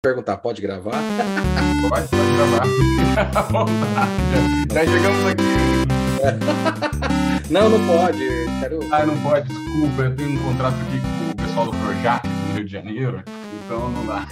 perguntar, 0.00 0.36
pode 0.36 0.62
gravar? 0.62 1.02
Pode, 1.88 2.06
pode 2.08 2.32
gravar. 2.36 2.64
Já 4.72 4.84
chegamos 4.84 5.26
aqui. 5.26 5.42
Não, 7.50 7.68
não 7.68 7.84
pode. 7.84 8.20
Quero... 8.60 8.78
Ah, 8.92 9.04
não 9.04 9.20
pode, 9.20 9.48
desculpa. 9.48 10.02
Eu 10.02 10.14
tenho 10.14 10.30
um 10.30 10.38
contrato 10.44 10.76
aqui 10.82 11.00
com 11.00 11.30
o 11.30 11.36
pessoal 11.36 11.66
do 11.66 11.72
Projac 11.72 12.28
no 12.28 12.54
Rio 12.54 12.64
de 12.64 12.70
Janeiro, 12.70 13.24
então 13.64 13.90
não 13.90 14.06
dá. 14.06 14.28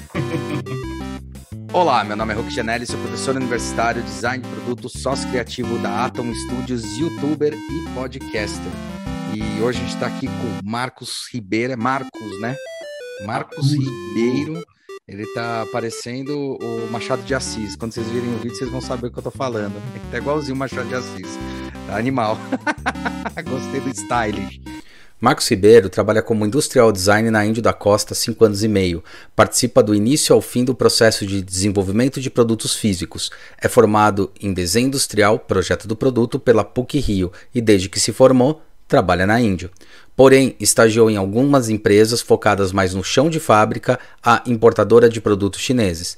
Olá, 1.73 2.05
meu 2.05 2.17
nome 2.17 2.33
é 2.33 2.37
Hulk 2.37 2.55
Janelli, 2.55 2.87
sou 2.87 3.01
professor 3.01 3.35
universitário, 3.35 4.01
design 4.05 4.45
de 4.45 4.49
produto, 4.49 4.89
sócio 4.89 5.29
criativo 5.31 5.79
da 5.81 6.05
Atom 6.05 6.33
Studios, 6.33 6.97
youtuber 6.97 7.53
e 7.53 7.89
podcaster. 7.93 8.73
E 9.35 9.61
hoje 9.61 9.81
a 9.81 9.83
gente 9.83 9.95
está 9.95 10.07
aqui 10.07 10.29
com 10.29 10.61
Marcos 10.65 11.29
Ribeiro, 11.33 11.77
Marcos, 11.77 12.41
né? 12.41 12.55
Marcos 13.27 13.73
Ribeiro, 13.73 14.63
ele 15.09 15.25
tá 15.35 15.65
parecendo 15.71 16.59
o 16.61 16.91
Machado 16.91 17.23
de 17.23 17.33
Assis. 17.33 17.77
Quando 17.77 17.93
vocês 17.93 18.07
virem 18.09 18.29
o 18.35 18.39
vídeo, 18.39 18.57
vocês 18.57 18.69
vão 18.69 18.81
saber 18.81 19.07
o 19.07 19.11
que 19.11 19.19
eu 19.19 19.23
tô 19.23 19.31
falando. 19.31 19.75
Ele 19.95 20.05
tá 20.11 20.19
igualzinho 20.19 20.57
o 20.57 20.59
Machado 20.59 20.89
de 20.89 20.97
Assis. 20.97 21.29
Tá 21.87 21.97
animal. 21.97 22.37
Gostei 23.49 23.81
do 23.81 23.89
stylish. 23.91 24.61
Marcos 25.21 25.49
Ribeiro 25.49 25.89
trabalha 25.89 26.21
como 26.23 26.45
industrial 26.45 26.91
design 26.91 27.31
na 27.31 27.47
Índio 27.47 27.63
da 27.63 27.73
Costa 27.73 28.15
há 28.15 28.17
5 28.17 28.45
anos 28.45 28.65
e 28.65 28.69
meio. 28.69 29.03
Participa 29.37 29.81
do 29.81 29.95
início 29.95 30.35
ao 30.35 30.43
fim 30.43 30.65
do 30.65 30.75
processo 30.75 31.25
de 31.25 31.41
desenvolvimento 31.41 32.21
de 32.21 32.29
produtos 32.29 32.75
físicos. 32.75 33.31
É 33.63 33.69
formado 33.69 34.33
em 34.41 34.53
desenho 34.53 34.89
industrial, 34.89 35.39
projeto 35.39 35.87
do 35.87 35.95
produto, 35.95 36.37
pela 36.37 36.65
PUC 36.65 36.99
Rio 36.99 37.33
e 37.55 37.61
desde 37.61 37.89
que 37.89 38.01
se 38.01 38.13
formou, 38.13 38.61
trabalha 38.89 39.25
na 39.25 39.41
Índio. 39.41 39.71
Porém, 40.17 40.57
estagiou 40.59 41.11
em 41.11 41.17
algumas 41.17 41.69
empresas 41.69 42.23
focadas 42.23 42.73
mais 42.73 42.95
no 42.95 43.05
chão 43.05 43.29
de 43.29 43.39
fábrica, 43.39 44.01
a 44.23 44.43
importadora 44.47 45.11
de 45.11 45.21
produtos 45.21 45.61
chineses. 45.61 46.17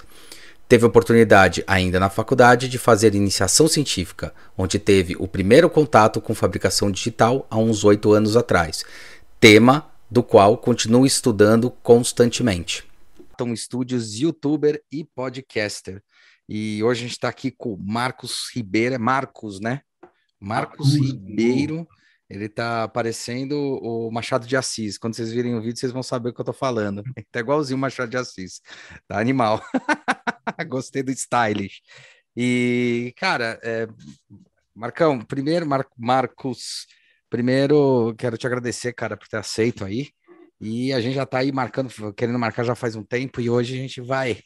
Teve 0.68 0.86
oportunidade, 0.86 1.64
ainda 1.66 1.98
na 1.98 2.08
faculdade, 2.08 2.68
de 2.68 2.78
fazer 2.78 3.14
iniciação 3.14 3.66
científica, 3.66 4.32
onde 4.56 4.78
teve 4.78 5.16
o 5.18 5.26
primeiro 5.26 5.68
contato 5.68 6.20
com 6.20 6.34
fabricação 6.34 6.90
digital 6.92 7.44
há 7.50 7.58
uns 7.58 7.82
oito 7.84 8.12
anos 8.12 8.36
atrás, 8.36 8.84
tema 9.40 9.90
do 10.08 10.22
qual 10.22 10.56
continua 10.56 11.06
estudando 11.06 11.70
constantemente. 11.82 12.84
Tom 13.36 13.54
Studios, 13.56 14.14
youtuber 14.14 14.80
e 14.92 15.04
podcaster. 15.04 16.02
E 16.48 16.82
hoje 16.84 17.00
a 17.00 17.02
gente 17.02 17.12
está 17.12 17.28
aqui 17.28 17.50
com 17.50 17.76
Marcos 17.80 18.50
Ribeiro, 18.54 18.94
é 18.94 18.98
Marcos, 18.98 19.60
né? 19.60 19.80
Marcos 20.40 20.94
Ribeiro 20.94 21.86
ele 22.28 22.48
tá 22.48 22.86
parecendo 22.88 23.56
o 23.82 24.10
Machado 24.10 24.46
de 24.46 24.56
Assis. 24.56 24.98
Quando 24.98 25.14
vocês 25.14 25.32
virem 25.32 25.54
o 25.54 25.62
vídeo, 25.62 25.78
vocês 25.78 25.92
vão 25.92 26.02
saber 26.02 26.28
o 26.28 26.34
que 26.34 26.40
eu 26.40 26.44
tô 26.44 26.52
falando. 26.52 27.02
Ele 27.16 27.26
tá 27.32 27.40
igualzinho 27.40 27.78
o 27.78 27.80
Machado 27.80 28.10
de 28.10 28.18
Assis. 28.18 28.60
Tá 29.06 29.18
animal. 29.18 29.62
Gostei 30.68 31.02
do 31.02 31.10
stylish. 31.10 31.80
E, 32.36 33.14
cara, 33.16 33.58
é... 33.62 33.88
Marcão, 34.74 35.20
primeiro, 35.20 35.66
Mar 35.66 35.84
Marcos, 35.96 36.86
primeiro 37.28 38.14
quero 38.16 38.38
te 38.38 38.46
agradecer, 38.46 38.92
cara, 38.92 39.16
por 39.16 39.26
ter 39.26 39.38
aceito 39.38 39.84
aí. 39.84 40.10
E 40.60 40.92
a 40.92 41.00
gente 41.00 41.14
já 41.14 41.26
tá 41.26 41.38
aí 41.38 41.50
marcando, 41.50 41.90
querendo 42.14 42.38
marcar 42.38 42.62
já 42.62 42.76
faz 42.76 42.94
um 42.94 43.02
tempo, 43.02 43.40
e 43.40 43.50
hoje 43.50 43.74
a 43.74 43.76
gente 43.76 44.00
vai 44.00 44.40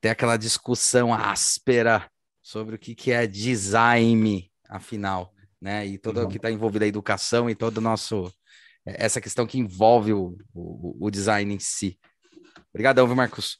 ter 0.00 0.10
aquela 0.10 0.36
discussão 0.36 1.12
áspera 1.12 2.08
sobre 2.40 2.76
o 2.76 2.78
que, 2.78 2.94
que 2.94 3.10
é 3.10 3.26
design, 3.26 4.48
afinal 4.68 5.34
né? 5.60 5.86
E 5.86 5.98
todo 5.98 6.20
uhum. 6.20 6.28
que 6.28 6.36
está 6.36 6.50
envolvido 6.50 6.84
a 6.84 6.88
educação 6.88 7.48
e 7.48 7.54
todo 7.54 7.78
o 7.78 7.82
nosso 7.82 8.32
é, 8.86 9.04
essa 9.04 9.20
questão 9.20 9.46
que 9.46 9.58
envolve 9.58 10.12
o, 10.12 10.36
o, 10.54 11.06
o 11.06 11.10
design 11.10 11.54
em 11.54 11.58
si. 11.58 11.98
Obrigadão, 12.70 13.06
viu, 13.06 13.16
Marcos? 13.16 13.58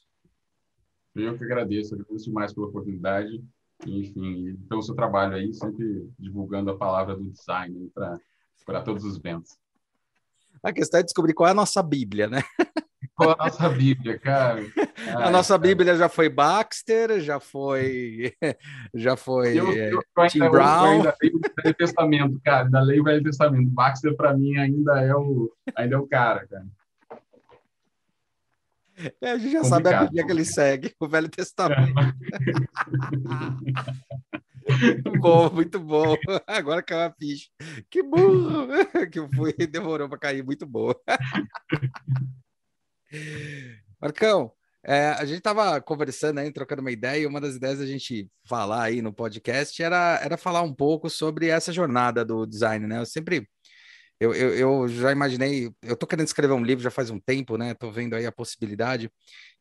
Eu 1.15 1.37
que 1.37 1.43
agradeço, 1.43 1.93
agradeço 1.93 2.25
demais 2.25 2.53
pela 2.53 2.67
oportunidade, 2.67 3.43
enfim, 3.85 4.55
pelo 4.67 4.81
seu 4.81 4.95
trabalho 4.95 5.35
aí, 5.35 5.53
sempre 5.53 6.09
divulgando 6.17 6.71
a 6.71 6.77
palavra 6.77 7.15
do 7.15 7.29
design 7.29 7.91
para 7.93 8.81
todos 8.81 9.03
os 9.03 9.17
ventos. 9.17 9.57
A 10.63 10.73
questão 10.73 10.99
é 10.99 11.03
descobrir 11.03 11.33
qual 11.33 11.47
é 11.47 11.51
a 11.51 11.55
nossa 11.55 11.81
Bíblia, 11.81 12.27
né? 12.27 12.41
Qual 13.19 13.31
a 13.31 13.35
nossa 13.35 13.69
Bíblia, 13.69 14.17
cara? 14.17 14.61
Ai, 14.61 15.11
a 15.27 15.29
nossa 15.29 15.59
cara. 15.59 15.67
Bíblia 15.67 15.95
já 15.97 16.07
foi 16.07 16.29
Baxter, 16.29 17.19
já 17.19 17.37
foi, 17.37 18.33
já 18.95 19.17
foi 19.17 19.59
eu, 19.59 19.73
eu, 19.73 20.01
eu 20.17 20.27
Tim 20.29 20.41
ainda, 20.41 20.49
Brown. 20.49 20.85
Eu 20.85 20.91
ainda 20.93 21.15
leio 21.21 21.35
o 21.35 21.41
Velho 21.61 21.75
Testamento, 21.75 22.41
cara. 22.45 22.63
Ainda 22.63 22.81
leio 22.81 23.01
o 23.01 23.03
Velho 23.03 23.23
Testamento. 23.23 23.69
Baxter 23.71 24.15
para 24.15 24.37
mim 24.37 24.55
ainda 24.55 25.01
é 25.01 25.13
o, 25.13 25.51
ainda 25.75 25.95
é 25.95 25.99
o 25.99 26.07
cara, 26.07 26.47
cara. 26.47 26.65
É, 29.21 29.31
a 29.31 29.37
gente 29.37 29.51
já 29.51 29.59
Complicado. 29.59 29.83
sabe 29.83 29.95
a 29.95 30.03
Bíblia 30.03 30.25
que 30.25 30.31
ele 30.31 30.45
segue, 30.45 30.95
o 30.97 31.07
Velho 31.07 31.27
Testamento. 31.27 31.93
muito 34.65 35.11
bom, 35.19 35.49
muito 35.49 35.79
bom. 35.79 36.15
Agora 36.47 36.81
caiu 36.81 37.01
a 37.01 37.11
ficha. 37.11 37.49
Que 37.89 38.01
burro! 38.01 38.67
Que 39.11 39.35
fui, 39.35 39.53
demorou 39.67 40.07
para 40.07 40.17
cair, 40.17 40.41
muito 40.41 40.65
boa. 40.65 40.97
Marcão, 44.01 44.51
é, 44.83 45.09
a 45.09 45.25
gente 45.25 45.39
estava 45.39 45.81
conversando 45.81 46.39
aí, 46.39 46.51
trocando 46.51 46.81
uma 46.81 46.91
ideia, 46.91 47.21
e 47.21 47.25
uma 47.25 47.41
das 47.41 47.55
ideias 47.55 47.79
da 47.79 47.85
gente 47.85 48.29
falar 48.47 48.83
aí 48.83 49.01
no 49.01 49.13
podcast 49.13 49.81
era, 49.81 50.19
era 50.23 50.37
falar 50.37 50.61
um 50.61 50.73
pouco 50.73 51.09
sobre 51.09 51.47
essa 51.47 51.71
jornada 51.71 52.23
do 52.23 52.45
design, 52.45 52.87
né? 52.87 52.99
Eu 52.99 53.05
sempre. 53.05 53.47
Eu, 54.19 54.33
eu, 54.33 54.53
eu 54.53 54.87
já 54.89 55.11
imaginei, 55.13 55.71
eu 55.81 55.95
tô 55.95 56.05
querendo 56.05 56.27
escrever 56.27 56.53
um 56.53 56.63
livro 56.63 56.83
já 56.83 56.91
faz 56.91 57.09
um 57.09 57.19
tempo, 57.19 57.57
né? 57.57 57.73
Tô 57.73 57.89
vendo 57.89 58.15
aí 58.15 58.25
a 58.25 58.31
possibilidade, 58.31 59.09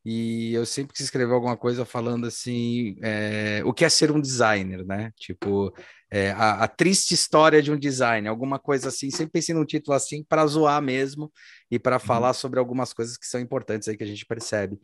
e 0.05 0.53
eu 0.55 0.67
sempre 0.67 0.95
quis 0.95 1.05
escrever 1.05 1.33
alguma 1.33 1.57
coisa 1.57 1.85
falando 1.85 2.27
assim, 2.27 2.97
é, 3.03 3.63
o 3.65 3.73
que 3.73 3.85
é 3.85 3.89
ser 3.89 4.11
um 4.11 4.21
designer, 4.21 4.85
né? 4.85 5.13
Tipo, 5.17 5.73
é, 6.11 6.31
a, 6.31 6.65
a, 6.65 6.69
triste 6.69 7.13
história 7.13 7.63
de 7.63 7.71
um 7.71 7.79
design, 7.79 8.27
alguma 8.29 8.59
coisa 8.59 8.89
assim. 8.89 9.11
Sempre 9.11 9.33
pensei 9.33 9.55
num 9.55 9.65
título 9.65 9.95
assim 9.97 10.25
para 10.25 10.47
zoar 10.47 10.81
mesmo 10.81 11.33
e 11.71 11.79
para 11.79 11.97
uhum. 11.97 12.01
falar 12.01 12.33
sobre 12.33 12.59
algumas 12.59 12.93
coisas 12.93 13.17
que 13.17 13.27
são 13.27 13.41
importantes 13.41 13.89
aí 13.89 13.97
que 13.97 14.05
a 14.05 14.07
gente 14.07 14.25
percebe. 14.25 14.81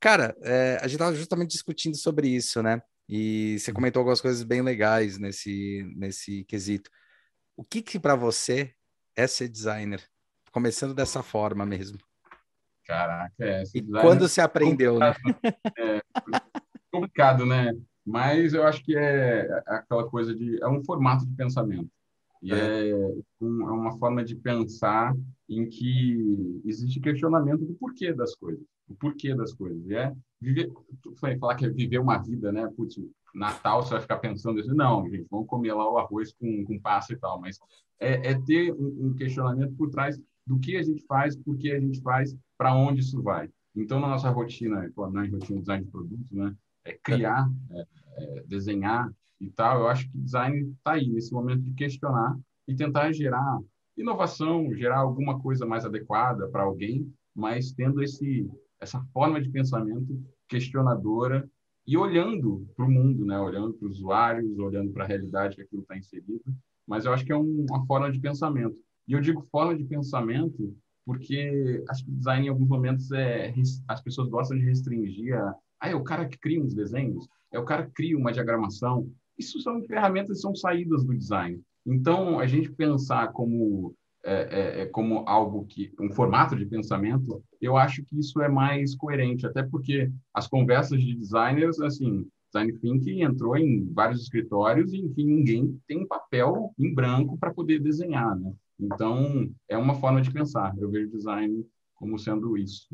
Cara, 0.00 0.36
é, 0.42 0.76
a 0.80 0.86
gente 0.86 0.96
estava 0.96 1.14
justamente 1.14 1.50
discutindo 1.50 1.96
sobre 1.96 2.28
isso, 2.28 2.62
né? 2.62 2.80
E 3.08 3.58
você 3.58 3.70
uhum. 3.70 3.76
comentou 3.76 4.00
algumas 4.00 4.20
coisas 4.20 4.42
bem 4.42 4.60
legais 4.60 5.18
nesse, 5.18 5.82
nesse 5.96 6.44
quesito. 6.44 6.90
O 7.56 7.64
que 7.64 7.80
que 7.82 7.98
para 7.98 8.14
você 8.14 8.74
é 9.16 9.26
ser 9.26 9.48
designer? 9.48 10.02
Começando 10.52 10.94
dessa 10.94 11.22
forma 11.22 11.64
mesmo. 11.64 11.98
Caraca, 12.84 13.34
é. 13.40 13.62
E 13.74 13.82
quando 13.82 14.28
você 14.28 14.40
aprendeu, 14.40 14.98
né? 14.98 15.14
É 15.76 16.00
complicado, 16.90 17.44
né? 17.44 17.72
Mas 18.08 18.54
eu 18.54 18.62
acho 18.62 18.82
que 18.82 18.96
é 18.96 19.62
aquela 19.66 20.08
coisa 20.08 20.34
de. 20.34 20.58
É 20.62 20.66
um 20.66 20.82
formato 20.82 21.26
de 21.26 21.34
pensamento. 21.34 21.90
E 22.42 22.52
é, 22.52 22.90
é, 22.90 22.94
um, 23.38 23.68
é 23.68 23.72
uma 23.72 23.98
forma 23.98 24.24
de 24.24 24.34
pensar 24.34 25.14
em 25.46 25.68
que 25.68 26.62
existe 26.64 27.00
questionamento 27.00 27.66
do 27.66 27.74
porquê 27.74 28.14
das 28.14 28.34
coisas. 28.34 28.64
O 28.88 28.94
porquê 28.94 29.34
das 29.34 29.52
coisas. 29.52 29.84
E 29.86 29.94
é 29.94 30.14
viver. 30.40 30.72
Falar 31.38 31.56
que 31.56 31.66
é 31.66 31.68
viver 31.68 31.98
uma 31.98 32.16
vida, 32.16 32.50
né? 32.50 32.66
Putz, 32.74 32.98
Natal 33.34 33.82
você 33.82 33.90
vai 33.90 34.00
ficar 34.00 34.16
pensando 34.16 34.58
isso. 34.58 34.74
Não, 34.74 35.06
gente, 35.10 35.26
vamos 35.30 35.46
comer 35.46 35.74
lá 35.74 35.92
o 35.92 35.98
arroz 35.98 36.32
com, 36.32 36.64
com 36.64 36.80
passa 36.80 37.12
e 37.12 37.16
tal. 37.16 37.38
Mas 37.38 37.58
é, 38.00 38.30
é 38.30 38.40
ter 38.40 38.72
um, 38.72 39.08
um 39.08 39.14
questionamento 39.14 39.74
por 39.74 39.90
trás 39.90 40.18
do 40.46 40.58
que 40.58 40.78
a 40.78 40.82
gente 40.82 41.04
faz, 41.04 41.36
por 41.36 41.58
que 41.58 41.70
a 41.72 41.78
gente 41.78 42.00
faz, 42.00 42.34
para 42.56 42.74
onde 42.74 43.00
isso 43.00 43.22
vai. 43.22 43.50
Então, 43.76 44.00
na 44.00 44.08
nossa 44.08 44.30
rotina, 44.30 44.90
na 44.96 45.20
rotina 45.20 45.38
de 45.38 45.60
design 45.60 45.84
de 45.84 45.90
produtos, 45.90 46.32
né? 46.32 46.56
É, 46.88 46.98
criar, 47.02 47.48
é, 47.70 47.86
é, 48.16 48.44
desenhar 48.46 49.10
e 49.40 49.50
tal, 49.50 49.80
eu 49.80 49.88
acho 49.88 50.10
que 50.10 50.18
design 50.18 50.72
está 50.76 50.92
aí, 50.92 51.08
nesse 51.08 51.32
momento 51.32 51.62
de 51.62 51.72
questionar 51.74 52.36
e 52.66 52.74
tentar 52.74 53.12
gerar 53.12 53.58
inovação, 53.96 54.72
gerar 54.74 54.98
alguma 54.98 55.38
coisa 55.40 55.66
mais 55.66 55.84
adequada 55.84 56.48
para 56.48 56.62
alguém, 56.62 57.12
mas 57.34 57.72
tendo 57.72 58.02
esse 58.02 58.48
essa 58.80 59.04
forma 59.12 59.40
de 59.40 59.50
pensamento 59.50 60.22
questionadora 60.48 61.48
e 61.84 61.96
olhando 61.96 62.68
para 62.76 62.84
o 62.84 62.90
mundo, 62.90 63.24
né? 63.24 63.38
olhando 63.40 63.74
para 63.74 63.88
os 63.88 63.96
usuários, 63.96 64.58
olhando 64.58 64.92
para 64.92 65.04
a 65.04 65.06
realidade 65.06 65.56
que 65.56 65.62
aquilo 65.62 65.82
está 65.82 65.96
inserido. 65.96 66.42
Mas 66.86 67.04
eu 67.04 67.12
acho 67.12 67.24
que 67.24 67.32
é 67.32 67.36
um, 67.36 67.66
uma 67.68 67.84
forma 67.86 68.10
de 68.12 68.20
pensamento. 68.20 68.76
E 69.06 69.14
eu 69.14 69.20
digo 69.20 69.46
forma 69.50 69.76
de 69.76 69.84
pensamento 69.84 70.76
porque 71.04 71.82
acho 71.88 72.04
que 72.04 72.12
design 72.12 72.46
em 72.46 72.50
alguns 72.50 72.68
momentos 72.68 73.10
é 73.12 73.54
as 73.88 74.02
pessoas 74.02 74.28
gostam 74.28 74.58
de 74.58 74.64
restringir 74.64 75.34
a, 75.34 75.54
ah, 75.80 75.88
é 75.88 75.94
o 75.94 76.04
cara 76.04 76.26
que 76.26 76.38
cria 76.38 76.60
uns 76.60 76.74
desenhos, 76.74 77.28
é 77.52 77.58
o 77.58 77.64
cara 77.64 77.86
que 77.86 77.92
cria 77.92 78.18
uma 78.18 78.32
diagramação. 78.32 79.10
Isso 79.38 79.60
são 79.60 79.82
ferramentas, 79.84 80.40
são 80.40 80.54
saídas 80.54 81.04
do 81.04 81.16
design. 81.16 81.60
Então, 81.86 82.38
a 82.38 82.46
gente 82.46 82.70
pensar 82.70 83.28
como 83.28 83.94
é, 84.24 84.32
é, 84.32 84.82
é, 84.82 84.86
como 84.86 85.24
algo 85.26 85.64
que 85.64 85.92
um 85.98 86.10
formato 86.10 86.56
de 86.56 86.66
pensamento, 86.66 87.42
eu 87.60 87.76
acho 87.76 88.04
que 88.04 88.18
isso 88.18 88.42
é 88.42 88.48
mais 88.48 88.94
coerente, 88.94 89.46
até 89.46 89.62
porque 89.62 90.10
as 90.34 90.48
conversas 90.48 91.00
de 91.00 91.14
designers, 91.14 91.80
assim, 91.80 92.26
design 92.52 92.72
thinking 92.80 93.22
entrou 93.22 93.56
em 93.56 93.90
vários 93.92 94.20
escritórios 94.22 94.92
e 94.92 94.98
enfim 94.98 95.24
ninguém 95.24 95.80
tem 95.86 96.06
papel 96.06 96.74
em 96.78 96.92
branco 96.92 97.38
para 97.38 97.54
poder 97.54 97.78
desenhar, 97.80 98.36
né? 98.36 98.52
Então 98.78 99.48
é 99.68 99.78
uma 99.78 99.94
forma 99.94 100.20
de 100.20 100.32
pensar. 100.32 100.74
Eu 100.76 100.90
vejo 100.90 101.10
design 101.10 101.64
como 101.94 102.18
sendo 102.18 102.56
isso. 102.56 102.88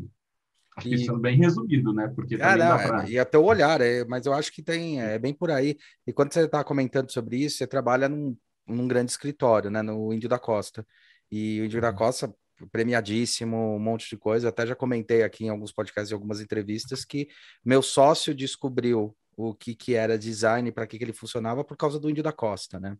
Acho 0.76 0.99
sendo 0.99 1.19
bem 1.19 1.37
resumido, 1.37 1.93
né? 1.93 2.12
Porque 2.15 2.35
ah, 2.41 2.56
não, 2.56 2.76
pra... 2.76 3.05
é, 3.05 3.11
e 3.11 3.19
até 3.19 3.38
o 3.38 3.44
olhar, 3.44 3.81
é, 3.81 4.05
mas 4.05 4.26
eu 4.26 4.32
acho 4.32 4.53
que 4.53 4.62
tem, 4.62 5.00
é 5.00 5.19
bem 5.19 5.32
por 5.32 5.50
aí. 5.50 5.76
E 6.06 6.12
quando 6.12 6.32
você 6.32 6.41
está 6.41 6.65
comentando 6.65 7.11
sobre 7.12 7.37
isso, 7.37 7.59
você 7.59 7.67
trabalha 7.67 8.09
num, 8.09 8.37
num 8.67 8.88
grande 8.88 9.12
escritório, 9.12 9.71
né? 9.71 9.82
No 9.82 10.12
Índio 10.12 10.29
da 10.29 10.38
Costa. 10.38 10.85
E 11.31 11.61
o 11.61 11.65
Índio 11.65 11.79
uhum. 11.79 11.82
da 11.82 11.93
Costa, 11.93 12.35
premiadíssimo, 12.73 13.76
um 13.76 13.79
monte 13.79 14.09
de 14.09 14.17
coisa. 14.17 14.47
Eu 14.47 14.49
até 14.50 14.67
já 14.67 14.75
comentei 14.75 15.23
aqui 15.23 15.44
em 15.44 15.49
alguns 15.49 15.73
podcasts 15.73 16.11
e 16.11 16.15
algumas 16.15 16.41
entrevistas 16.41 17.05
que 17.05 17.29
meu 17.65 17.81
sócio 17.82 18.35
descobriu 18.35 19.17
o 19.37 19.55
que, 19.55 19.75
que 19.75 19.94
era 19.94 20.19
design, 20.19 20.71
para 20.73 20.87
que, 20.87 20.99
que 20.99 21.05
ele 21.05 21.12
funcionava, 21.12 21.65
por 21.65 21.76
causa 21.76 21.99
do 21.99 22.11
Índio 22.11 22.23
da 22.23 22.32
Costa, 22.32 22.81
né? 22.81 22.97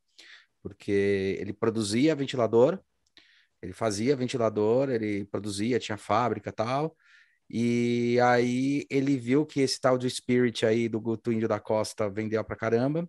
Porque 0.63 1.37
ele 1.41 1.53
produzia 1.53 2.15
ventilador, 2.15 2.81
ele 3.61 3.73
fazia 3.73 4.17
ventilador, 4.17 4.91
ele 4.91 5.25
produzia, 5.27 5.79
tinha 5.79 5.97
fábrica 5.97 6.53
tal. 6.53 6.97
E 7.51 8.19
aí 8.21 8.87
ele 8.91 9.17
viu 9.17 9.45
que 9.45 9.61
esse 9.61 9.81
tal 9.81 9.99
de 9.99 10.09
Spirit 10.09 10.65
aí 10.65 10.89
do 10.89 11.01
Guto 11.01 11.33
Índio 11.33 11.49
da 11.49 11.61
Costa 11.61 12.09
vendeu 12.09 12.43
pra 12.45 12.57
caramba. 12.57 13.09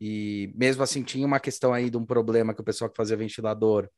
E 0.00 0.52
mesmo 0.56 0.82
assim 0.82 1.02
tinha 1.02 1.24
uma 1.26 1.38
questão 1.38 1.72
aí 1.72 1.88
de 1.88 1.96
um 1.96 2.04
problema 2.04 2.52
que 2.52 2.60
o 2.60 2.64
pessoal 2.64 2.90
que 2.90 2.96
fazia 2.96 3.16
ventilador, 3.16 3.88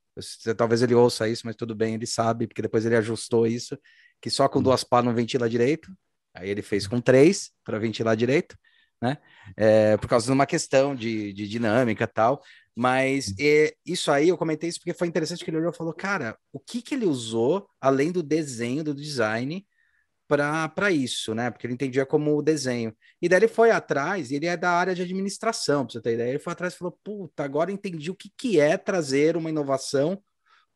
talvez 0.57 0.83
ele 0.83 0.95
ouça 0.95 1.27
isso, 1.29 1.47
mas 1.47 1.57
tudo 1.57 1.75
bem, 1.75 1.95
ele 1.95 2.07
sabe, 2.07 2.47
porque 2.47 2.61
depois 2.61 2.85
ele 2.85 2.97
ajustou 2.97 3.47
isso, 3.47 3.79
que 4.21 4.29
só 4.29 4.47
com 4.47 4.63
duas 4.63 4.85
pás 4.85 5.03
não 5.03 5.15
ventila 5.15 5.49
direito. 5.49 5.91
Aí 6.35 6.51
ele 6.51 6.61
fez 6.61 6.87
com 6.87 7.01
três 7.01 7.51
para 7.65 7.79
ventilar 7.79 8.17
direito, 8.17 8.55
né? 9.01 9.19
É, 9.57 9.97
por 9.97 10.09
causa 10.09 10.27
de 10.27 10.33
uma 10.33 10.47
questão 10.47 10.95
de, 10.95 11.33
de 11.33 11.49
dinâmica 11.49 12.07
tal. 12.07 12.43
Mas 12.75 13.35
é, 13.39 13.75
isso 13.87 14.11
aí 14.11 14.29
eu 14.29 14.39
comentei 14.39 14.69
isso 14.69 14.81
porque 14.81 14.95
foi 14.95 15.07
interessante 15.07 15.45
que 15.45 15.51
ele 15.51 15.59
olhou 15.59 15.71
e 15.71 15.77
falou, 15.77 15.95
cara, 15.95 16.37
o 16.53 16.59
que 16.59 16.83
que 16.83 16.95
ele 16.95 17.07
usou 17.07 17.69
além 17.81 18.11
do 18.11 18.23
desenho, 18.23 18.83
do 18.83 18.95
design, 18.95 19.65
para 20.27 20.91
isso, 20.91 21.35
né? 21.35 21.51
Porque 21.51 21.67
ele 21.67 21.75
entendia 21.75 22.07
como 22.07 22.37
o 22.37 22.43
desenho. 22.43 22.97
E 23.21 23.29
daí 23.29 23.41
ele 23.41 23.49
foi 23.49 23.71
atrás, 23.71 24.33
ele 24.33 24.47
é 24.47 24.57
da 24.57 24.71
área 24.71 24.95
de 24.95 25.03
administração, 25.03 25.85
para 25.85 25.93
você 25.93 26.01
ter 26.01 26.15
ideia. 26.15 26.31
Ele 26.31 26.39
foi 26.39 26.53
atrás 26.53 26.75
e 26.75 26.79
falou: 26.79 26.99
puta, 27.05 27.45
agora 27.45 27.71
entendi 27.71 28.11
o 28.11 28.15
que, 28.15 28.31
que 28.37 28.59
é 28.59 28.77
trazer 28.77 29.37
uma 29.37 29.51
inovação 29.51 30.21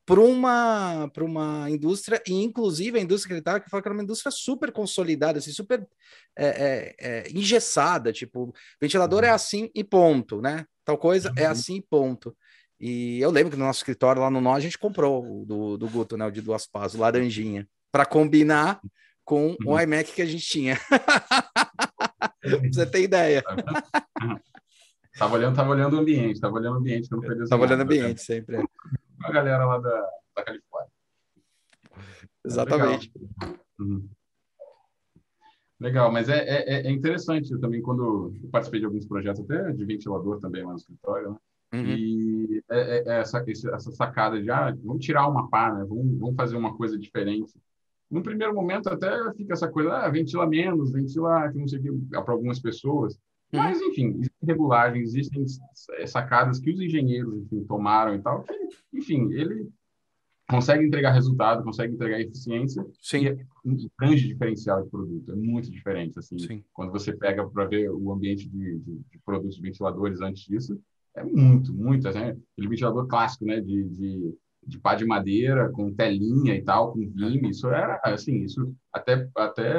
para 0.08 0.20
uma, 0.22 1.12
uma 1.20 1.70
indústria, 1.70 2.22
e 2.26 2.32
inclusive 2.32 2.98
a 2.98 3.02
indústria 3.02 3.28
que 3.28 3.32
ele 3.34 3.40
estava, 3.40 3.60
que 3.60 3.68
falou 3.68 3.82
que 3.82 3.88
era 3.88 3.94
uma 3.94 4.02
indústria 4.02 4.30
super 4.30 4.72
consolidada, 4.72 5.38
assim, 5.38 5.52
super 5.52 5.86
é, 6.34 6.46
é, 6.46 6.96
é, 6.98 7.30
engessada, 7.30 8.10
tipo, 8.10 8.50
ventilador 8.80 9.22
é 9.22 9.28
uhum. 9.28 9.34
assim 9.34 9.70
e 9.74 9.84
ponto, 9.84 10.40
né? 10.40 10.64
Tal 10.82 10.96
coisa 10.96 11.30
é 11.36 11.44
uhum. 11.44 11.50
assim 11.50 11.76
e 11.76 11.82
ponto. 11.82 12.34
E 12.80 13.20
eu 13.20 13.30
lembro 13.30 13.50
que 13.50 13.58
no 13.58 13.66
nosso 13.66 13.80
escritório 13.80 14.22
lá 14.22 14.30
no 14.30 14.40
Nó 14.40 14.54
a 14.54 14.60
gente 14.60 14.78
comprou 14.78 15.42
o 15.42 15.44
do, 15.44 15.76
do 15.76 15.88
Guto, 15.90 16.16
né? 16.16 16.24
O 16.24 16.30
de 16.30 16.40
duas 16.40 16.66
pás, 16.66 16.94
o 16.94 16.98
laranjinha, 16.98 17.68
para 17.92 18.06
combinar 18.06 18.80
com 19.26 19.48
uhum. 19.48 19.74
o 19.74 19.78
iMac 19.78 20.10
que 20.10 20.22
a 20.22 20.26
gente 20.26 20.46
tinha. 20.46 20.80
pra 22.40 22.58
você 22.72 22.86
ter 22.86 23.02
ideia. 23.02 23.44
Tava 25.18 25.34
olhando, 25.34 25.54
tava 25.54 25.70
olhando 25.70 25.96
o 25.96 26.00
ambiente, 26.00 26.40
tava 26.40 26.54
olhando 26.54 26.76
o 26.76 26.78
ambiente, 26.78 27.10
não 27.10 27.20
perder 27.20 27.46
Tava 27.46 27.62
olhando 27.62 27.80
o 27.80 27.82
ambiente 27.82 28.22
sempre. 28.22 28.64
É 29.24 29.26
a 29.26 29.32
galera 29.32 29.64
lá 29.64 29.78
da, 29.78 30.10
da 30.36 30.44
Califórnia. 30.44 30.92
Exatamente. 32.44 33.12
Legal. 33.14 33.58
Uhum. 33.80 34.08
Legal, 35.80 36.10
mas 36.10 36.28
é, 36.28 36.38
é, 36.38 36.86
é, 36.86 36.90
interessante 36.90 37.56
também 37.60 37.80
quando 37.80 38.32
eu 38.42 38.50
participei 38.50 38.80
de 38.80 38.86
alguns 38.86 39.06
projetos 39.06 39.42
até 39.42 39.70
de 39.72 39.84
ventilador 39.84 40.40
também 40.40 40.64
lá 40.64 40.72
no 40.72 40.76
escritório, 40.76 41.30
né? 41.30 41.36
Uhum. 41.72 41.84
E 41.84 42.62
é, 42.70 42.80
é, 42.80 43.04
é 43.06 43.20
essa, 43.20 43.44
essa 43.46 43.92
sacada 43.92 44.42
de, 44.42 44.50
ah, 44.50 44.74
vamos 44.82 45.04
tirar 45.04 45.28
uma 45.28 45.48
pá, 45.48 45.72
né? 45.72 45.84
Vamos, 45.84 46.18
vamos 46.18 46.34
fazer 46.34 46.56
uma 46.56 46.76
coisa 46.76 46.98
diferente. 46.98 47.52
No 48.10 48.22
primeiro 48.22 48.54
momento 48.54 48.88
até 48.88 49.32
fica 49.34 49.52
essa 49.52 49.68
coisa, 49.68 49.92
ah, 49.92 50.08
ventila 50.08 50.46
menos, 50.46 50.90
ventila, 50.90 51.48
que 51.52 51.58
não 51.58 51.68
sei 51.68 51.78
o 51.78 51.82
que, 51.82 51.92
para 52.10 52.32
algumas 52.32 52.58
pessoas. 52.58 53.14
Uhum. 53.52 53.60
Mas, 53.60 53.80
enfim, 53.80 54.22
regulagens, 54.42 55.14
existem 55.14 55.44
sacadas 56.06 56.58
que 56.58 56.70
os 56.70 56.80
engenheiros, 56.80 57.34
enfim, 57.36 57.64
tomaram 57.64 58.14
e 58.14 58.22
tal, 58.22 58.44
que, 58.44 58.98
enfim, 58.98 59.30
ele 59.32 59.68
consegue 60.48 60.84
entregar 60.84 61.12
resultado, 61.12 61.62
consegue 61.62 61.94
entregar 61.94 62.20
eficiência 62.20 62.84
Sim. 63.00 63.18
e 63.18 63.28
é 63.28 63.36
um 63.64 63.76
grande 63.98 64.26
diferencial 64.26 64.82
de 64.82 64.90
produto, 64.90 65.30
é 65.30 65.36
muito 65.36 65.70
diferente, 65.70 66.18
assim, 66.18 66.38
Sim. 66.38 66.64
quando 66.72 66.90
você 66.90 67.14
pega 67.14 67.46
para 67.46 67.66
ver 67.66 67.90
o 67.90 68.10
ambiente 68.10 68.48
de, 68.48 68.78
de, 68.78 68.98
de, 69.10 69.18
produtos 69.24 69.58
ventiladores 69.58 70.20
antes 70.22 70.44
disso, 70.44 70.80
é 71.14 71.22
muito, 71.22 71.74
muito, 71.74 72.08
assim, 72.08 72.18
aquele 72.18 72.68
ventilador 72.68 73.06
clássico, 73.06 73.44
né, 73.44 73.60
de, 73.60 73.84
de, 73.90 74.34
de 74.66 74.78
pá 74.78 74.94
de 74.94 75.04
madeira, 75.04 75.68
com 75.70 75.92
telinha 75.92 76.54
e 76.54 76.62
tal, 76.62 76.92
com 76.92 77.00
vime, 77.00 77.50
isso 77.50 77.68
era, 77.68 78.00
assim, 78.04 78.42
isso 78.42 78.74
até, 78.90 79.28
até, 79.36 79.70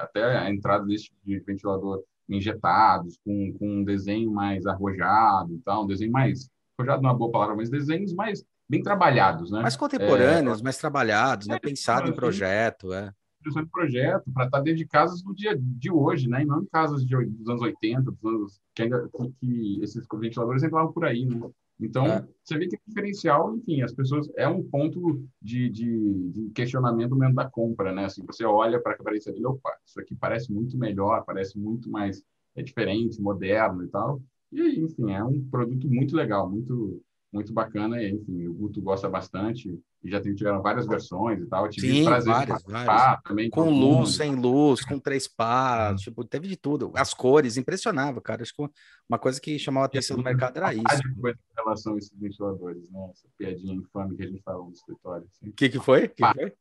até 0.00 0.38
a 0.38 0.50
entrada 0.50 0.84
desse 0.84 1.04
tipo 1.04 1.18
de 1.24 1.38
ventilador 1.40 2.02
injetados, 2.34 3.18
com, 3.24 3.52
com 3.58 3.80
um 3.80 3.84
desenho 3.84 4.30
mais 4.30 4.66
arrojado 4.66 5.54
e 5.54 5.58
tal, 5.58 5.84
um 5.84 5.86
desenho 5.86 6.12
mais, 6.12 6.48
arrojado 6.78 7.02
não 7.02 7.10
é 7.10 7.12
uma 7.12 7.18
boa 7.18 7.30
palavra, 7.30 7.56
mas 7.56 7.70
desenhos 7.70 8.14
mais 8.14 8.44
bem 8.68 8.82
trabalhados, 8.82 9.50
né? 9.50 9.60
Mais 9.60 9.76
contemporâneos, 9.76 10.60
é, 10.60 10.64
mais 10.64 10.78
trabalhados, 10.78 11.48
é, 11.48 11.52
né? 11.52 11.58
Pensado 11.58 12.08
em 12.08 12.14
projeto, 12.14 12.92
é. 12.92 13.12
Pensando 13.42 13.64
em 13.64 13.70
projeto, 13.70 14.30
para 14.32 14.46
estar 14.46 14.60
dentro 14.60 14.78
de 14.78 14.86
casas 14.86 15.22
do 15.22 15.34
dia 15.34 15.54
de 15.58 15.90
hoje, 15.90 16.28
né? 16.28 16.42
E 16.42 16.44
não 16.44 16.62
em 16.62 16.66
casas 16.66 17.04
de, 17.04 17.14
dos 17.26 17.48
anos 17.48 17.60
80, 17.60 18.02
dos 18.02 18.24
anos 18.24 18.60
que 18.74 18.82
ainda 18.82 19.10
que 19.40 19.80
esses 19.82 20.06
ventiladores 20.14 20.62
entravam 20.62 20.92
por 20.92 21.04
aí, 21.04 21.26
né? 21.26 21.38
Então, 21.80 22.06
é. 22.06 22.26
você 22.44 22.56
vê 22.56 22.68
que 22.68 22.76
o 22.76 22.80
diferencial, 22.86 23.56
enfim, 23.56 23.82
as 23.82 23.92
pessoas 23.92 24.30
é 24.36 24.46
um 24.46 24.62
ponto 24.62 25.24
de, 25.40 25.68
de, 25.68 26.30
de 26.30 26.50
questionamento 26.50 27.16
mesmo 27.16 27.34
da 27.34 27.48
compra, 27.48 27.92
né? 27.92 28.04
Assim, 28.04 28.24
você 28.24 28.44
olha 28.44 28.80
para 28.80 28.92
a 28.92 28.94
aparência 28.94 29.32
dele, 29.32 29.46
opa, 29.46 29.76
isso 29.84 30.00
aqui 30.00 30.14
parece 30.14 30.52
muito 30.52 30.78
melhor, 30.78 31.24
parece 31.24 31.58
muito 31.58 31.90
mais 31.90 32.22
é 32.54 32.62
diferente, 32.62 33.20
moderno 33.20 33.84
e 33.84 33.88
tal. 33.88 34.22
E, 34.52 34.80
enfim, 34.80 35.10
é 35.10 35.24
um 35.24 35.42
produto 35.48 35.88
muito 35.88 36.14
legal, 36.14 36.48
muito 36.48 37.02
muito 37.32 37.52
bacana. 37.52 38.02
E, 38.02 38.10
enfim, 38.10 38.46
o 38.46 38.54
Guto 38.54 38.82
gosta 38.82 39.08
bastante 39.08 39.80
e 40.04 40.10
já 40.10 40.20
tiveram 40.20 40.60
várias 40.60 40.86
versões 40.86 41.40
e 41.40 41.46
tal. 41.46 41.64
Eu 41.64 41.70
tive 41.70 41.92
Sim, 41.92 42.04
prazer 42.04 42.32
várias, 42.32 42.62
várias. 42.62 43.22
também. 43.22 43.48
Com 43.48 43.70
luz, 43.70 44.16
sem 44.16 44.34
luz, 44.34 44.84
com 44.84 44.98
três 44.98 45.26
pás, 45.26 46.00
é. 46.00 46.04
tipo, 46.04 46.24
teve 46.24 46.46
de 46.46 46.56
tudo. 46.56 46.92
As 46.94 47.14
cores, 47.14 47.56
impressionava, 47.56 48.20
cara. 48.20 48.42
Acho 48.42 48.54
que 48.54 48.68
uma 49.08 49.18
coisa 49.18 49.40
que 49.40 49.58
chamava 49.58 49.86
a 49.86 49.86
atenção 49.86 50.16
do 50.16 50.22
mercado 50.22 50.56
era 50.56 50.74
isso. 50.74 50.84
Coisa 51.20 51.38
em 51.38 51.64
relação 51.64 51.94
a 51.94 51.98
esses 51.98 52.18
ventiladores, 52.18 52.90
né? 52.90 53.10
Essa 53.12 53.28
piadinha 53.38 53.74
infame 53.74 54.16
que 54.16 54.22
a 54.24 54.26
gente 54.26 54.42
falou 54.42 54.66
no 54.66 54.72
escritório. 54.72 55.24
O 55.24 55.28
assim. 55.28 55.52
que, 55.52 55.68
que 55.68 55.78
foi? 55.78 56.08
Que 56.08 56.20
pá, 56.20 56.34
foi? 56.34 56.52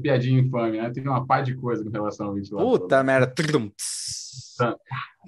Piadinha 0.00 0.40
infame, 0.40 0.78
né? 0.78 0.90
Tem 0.90 1.02
uma 1.02 1.26
pá 1.26 1.40
de 1.40 1.54
coisa 1.54 1.82
com 1.82 1.90
relação 1.90 2.28
ao 2.28 2.34
ventilador. 2.34 2.80
Puta 2.80 3.02
merda. 3.02 3.34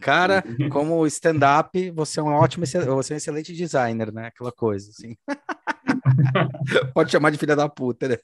Cara, 0.00 0.43
como 0.70 1.06
stand-up, 1.06 1.91
você 1.91 2.20
é 2.20 2.22
um 2.22 2.29
ótimo, 2.29 2.67
você 2.67 2.79
é 2.79 2.91
um 2.91 3.01
excelente 3.01 3.53
designer, 3.53 4.13
né? 4.13 4.27
Aquela 4.27 4.53
coisa, 4.53 4.91
assim. 4.91 5.17
Pode 6.94 7.10
chamar 7.10 7.31
de 7.31 7.39
filha 7.39 7.56
da 7.56 7.69
puta, 7.69 8.08
né? 8.08 8.17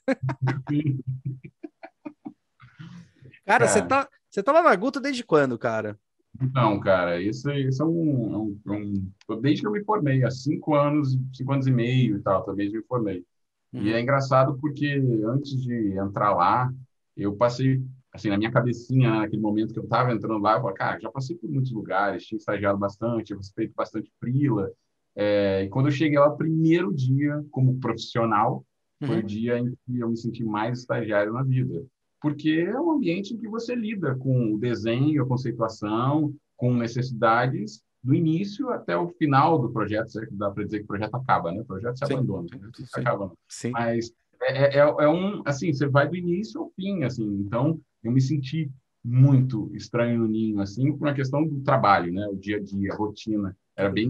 cara, 3.45 3.67
você 3.67 3.81
tá, 3.81 4.07
você 4.29 4.43
tá 4.43 4.51
lá 4.51 4.61
na 4.61 4.75
Guto 4.75 4.99
desde 4.99 5.23
quando, 5.23 5.57
cara? 5.57 5.97
Então, 6.41 6.79
cara, 6.79 7.19
isso, 7.21 7.49
isso 7.51 7.81
é 7.81 7.85
um, 7.85 8.59
um, 8.67 9.11
um, 9.29 9.41
Desde 9.41 9.61
que 9.61 9.67
eu 9.67 9.71
me 9.71 9.83
formei, 9.83 10.23
há 10.23 10.29
cinco 10.29 10.75
anos, 10.75 11.17
cinco 11.33 11.51
anos 11.51 11.65
e 11.67 11.71
meio 11.71 12.17
e 12.17 12.21
tal, 12.21 12.43
talvez 12.43 12.71
me 12.71 12.83
formei. 12.83 13.25
Uhum. 13.73 13.83
E 13.83 13.93
é 13.93 14.01
engraçado 14.01 14.57
porque 14.59 15.01
antes 15.25 15.61
de 15.61 15.97
entrar 15.97 16.33
lá, 16.33 16.71
eu 17.15 17.35
passei 17.35 17.81
assim, 18.13 18.29
na 18.29 18.37
minha 18.37 18.51
cabecinha, 18.51 19.11
né, 19.11 19.17
naquele 19.19 19.41
momento 19.41 19.73
que 19.73 19.79
eu 19.79 19.83
estava 19.83 20.11
entrando 20.11 20.41
lá, 20.41 20.55
eu 20.55 20.61
falei, 20.61 20.75
cara, 20.75 20.99
já 20.99 21.09
passei 21.11 21.35
por 21.35 21.49
muitos 21.49 21.71
lugares, 21.71 22.25
tinha 22.25 22.37
estagiado 22.37 22.77
bastante, 22.77 23.25
tinha 23.25 23.39
feito 23.55 23.73
bastante 23.75 24.11
frila. 24.19 24.71
É, 25.15 25.63
e 25.63 25.69
quando 25.69 25.87
eu 25.87 25.91
cheguei 25.91 26.17
lá, 26.17 26.29
primeiro 26.29 26.93
dia 26.93 27.43
como 27.51 27.79
profissional, 27.79 28.65
uhum. 29.01 29.07
foi 29.07 29.19
o 29.19 29.23
dia 29.23 29.59
em 29.59 29.69
que 29.85 29.99
eu 29.99 30.09
me 30.09 30.17
senti 30.17 30.43
mais 30.43 30.79
estagiário 30.79 31.33
na 31.33 31.43
vida. 31.43 31.85
Porque 32.21 32.65
é 32.67 32.79
um 32.79 32.91
ambiente 32.91 33.33
em 33.33 33.37
que 33.37 33.47
você 33.47 33.75
lida 33.75 34.15
com 34.15 34.53
o 34.53 34.59
desenho, 34.59 35.23
a 35.23 35.27
conceituação, 35.27 36.33
com 36.55 36.73
necessidades 36.73 37.83
do 38.03 38.13
início 38.13 38.69
até 38.69 38.95
o 38.95 39.09
final 39.09 39.59
do 39.59 39.69
projeto. 39.69 40.07
Dá 40.31 40.49
para 40.51 40.63
dizer 40.63 40.79
que 40.79 40.85
o 40.85 40.87
projeto 40.87 41.15
acaba, 41.15 41.51
né? 41.51 41.61
O 41.61 41.65
projeto 41.65 41.97
se 41.97 42.05
sim, 42.05 42.13
abandona, 42.13 42.47
sim, 42.49 42.85
sim. 42.85 42.99
acaba. 42.99 43.31
Sim. 43.47 43.71
Mas 43.71 44.13
é, 44.41 44.77
é, 44.77 44.79
é, 44.79 45.09
um, 45.09 45.41
assim, 45.45 45.73
você 45.73 45.87
vai 45.87 46.07
do 46.07 46.15
início 46.15 46.61
ao 46.61 46.69
fim, 46.71 47.03
assim. 47.03 47.25
Então, 47.25 47.79
eu 48.03 48.11
me 48.11 48.21
senti 48.21 48.71
muito 49.03 49.71
estranho 49.73 50.19
no 50.19 50.27
ninho, 50.27 50.59
assim, 50.59 50.91
por 50.91 51.07
uma 51.07 51.13
questão 51.13 51.45
do 51.45 51.61
trabalho, 51.61 52.13
né? 52.13 52.27
O 52.27 52.35
dia 52.35 52.57
a 52.57 52.59
dia, 52.59 52.93
a 52.93 52.95
rotina. 52.95 53.55
Era 53.75 53.89
bem, 53.89 54.09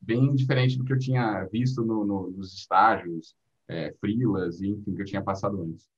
bem 0.00 0.34
diferente 0.34 0.78
do 0.78 0.84
que 0.84 0.92
eu 0.92 0.98
tinha 0.98 1.44
visto 1.44 1.82
no, 1.82 2.04
no, 2.04 2.30
nos 2.30 2.54
estágios, 2.54 3.34
é, 3.68 3.92
frilas, 4.00 4.60
enfim, 4.60 4.94
que 4.94 5.02
eu 5.02 5.06
tinha 5.06 5.22
passado 5.22 5.60
antes. 5.62 5.88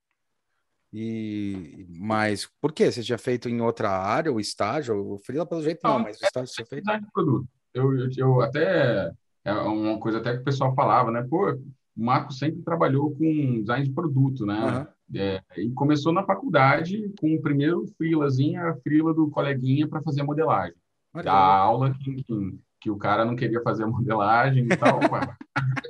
E, 0.99 1.87
mas 1.91 2.49
por 2.59 2.73
quê? 2.73 2.91
Você 2.91 3.03
tinha 3.03 3.19
feito 3.19 3.51
em 3.51 3.61
outra 3.61 3.91
área, 3.91 4.33
o 4.33 4.41
estágio? 4.41 4.97
O 4.97 5.19
freela, 5.19 5.45
pelo 5.45 5.63
jeito, 5.63 5.81
não, 5.85 5.99
não 5.99 6.05
mas 6.05 6.19
o 6.19 6.25
é 6.25 6.27
estágio 6.27 6.55
você 6.55 6.65
fez? 6.65 6.83
De 6.83 7.13
produto. 7.13 7.47
Eu, 7.75 7.95
eu, 7.99 8.09
eu 8.17 8.41
até, 8.41 9.13
é 9.45 9.53
uma 9.53 10.01
coisa 10.01 10.17
até 10.17 10.33
que 10.33 10.41
o 10.41 10.45
pessoal 10.45 10.75
falava, 10.75 11.11
né? 11.11 11.23
Pô, 11.29 11.53
o 11.53 11.61
Marco 11.95 12.33
sempre 12.33 12.63
trabalhou 12.63 13.15
com 13.15 13.61
design 13.61 13.87
de 13.87 13.93
produto, 13.93 14.47
né? 14.47 14.89
Uhum. 15.13 15.21
É, 15.21 15.43
e 15.59 15.71
começou 15.73 16.15
na 16.15 16.25
faculdade 16.25 17.13
com 17.21 17.35
o 17.35 17.43
primeiro 17.43 17.87
freelazinho, 17.99 18.67
a 18.67 18.75
freela 18.77 19.13
do 19.13 19.29
coleguinha 19.29 19.87
para 19.87 20.01
fazer 20.01 20.23
a 20.23 20.25
modelagem. 20.25 20.79
Da 21.13 21.35
aula 21.35 21.93
que, 21.93 22.23
que, 22.23 22.59
que, 22.81 22.91
o 22.91 22.97
cara 22.97 23.23
não 23.23 23.37
queria 23.37 23.61
fazer 23.61 23.85
a 23.85 23.87
modelagem 23.93 24.65
e 24.65 24.77
tal. 24.79 24.99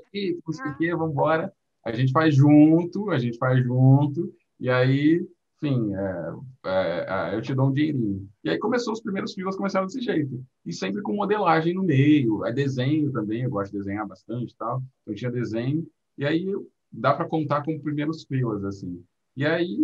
aqui, 0.08 0.36
não 0.44 0.52
sei 0.52 0.66
o 0.66 0.76
quê, 0.76 0.96
vamos 0.96 1.12
embora. 1.12 1.52
A 1.84 1.92
gente 1.92 2.10
faz 2.10 2.34
junto, 2.34 3.10
a 3.10 3.18
gente 3.20 3.38
faz 3.38 3.62
junto. 3.62 4.34
E 4.58 4.70
aí, 4.70 5.26
enfim, 5.62 5.94
é, 5.94 6.34
é, 6.66 7.06
é, 7.08 7.34
eu 7.34 7.42
te 7.42 7.54
dou 7.54 7.68
um 7.68 7.72
dinheirinho. 7.72 8.28
E 8.44 8.50
aí 8.50 8.58
começou, 8.58 8.92
os 8.92 9.00
primeiros 9.00 9.32
freelas 9.32 9.56
começaram 9.56 9.86
desse 9.86 10.00
jeito. 10.00 10.42
E 10.64 10.72
sempre 10.72 11.02
com 11.02 11.14
modelagem 11.14 11.74
no 11.74 11.82
meio. 11.82 12.44
É 12.44 12.52
desenho 12.52 13.10
também, 13.12 13.42
eu 13.42 13.50
gosto 13.50 13.72
de 13.72 13.78
desenhar 13.78 14.06
bastante 14.06 14.54
tal. 14.56 14.82
Então 15.02 15.14
tinha 15.14 15.30
desenho. 15.30 15.86
E 16.16 16.24
aí 16.24 16.46
dá 16.90 17.14
para 17.14 17.28
contar 17.28 17.62
com 17.62 17.78
primeiros 17.80 18.24
freelas, 18.24 18.64
assim. 18.64 19.02
E 19.36 19.44
aí 19.44 19.78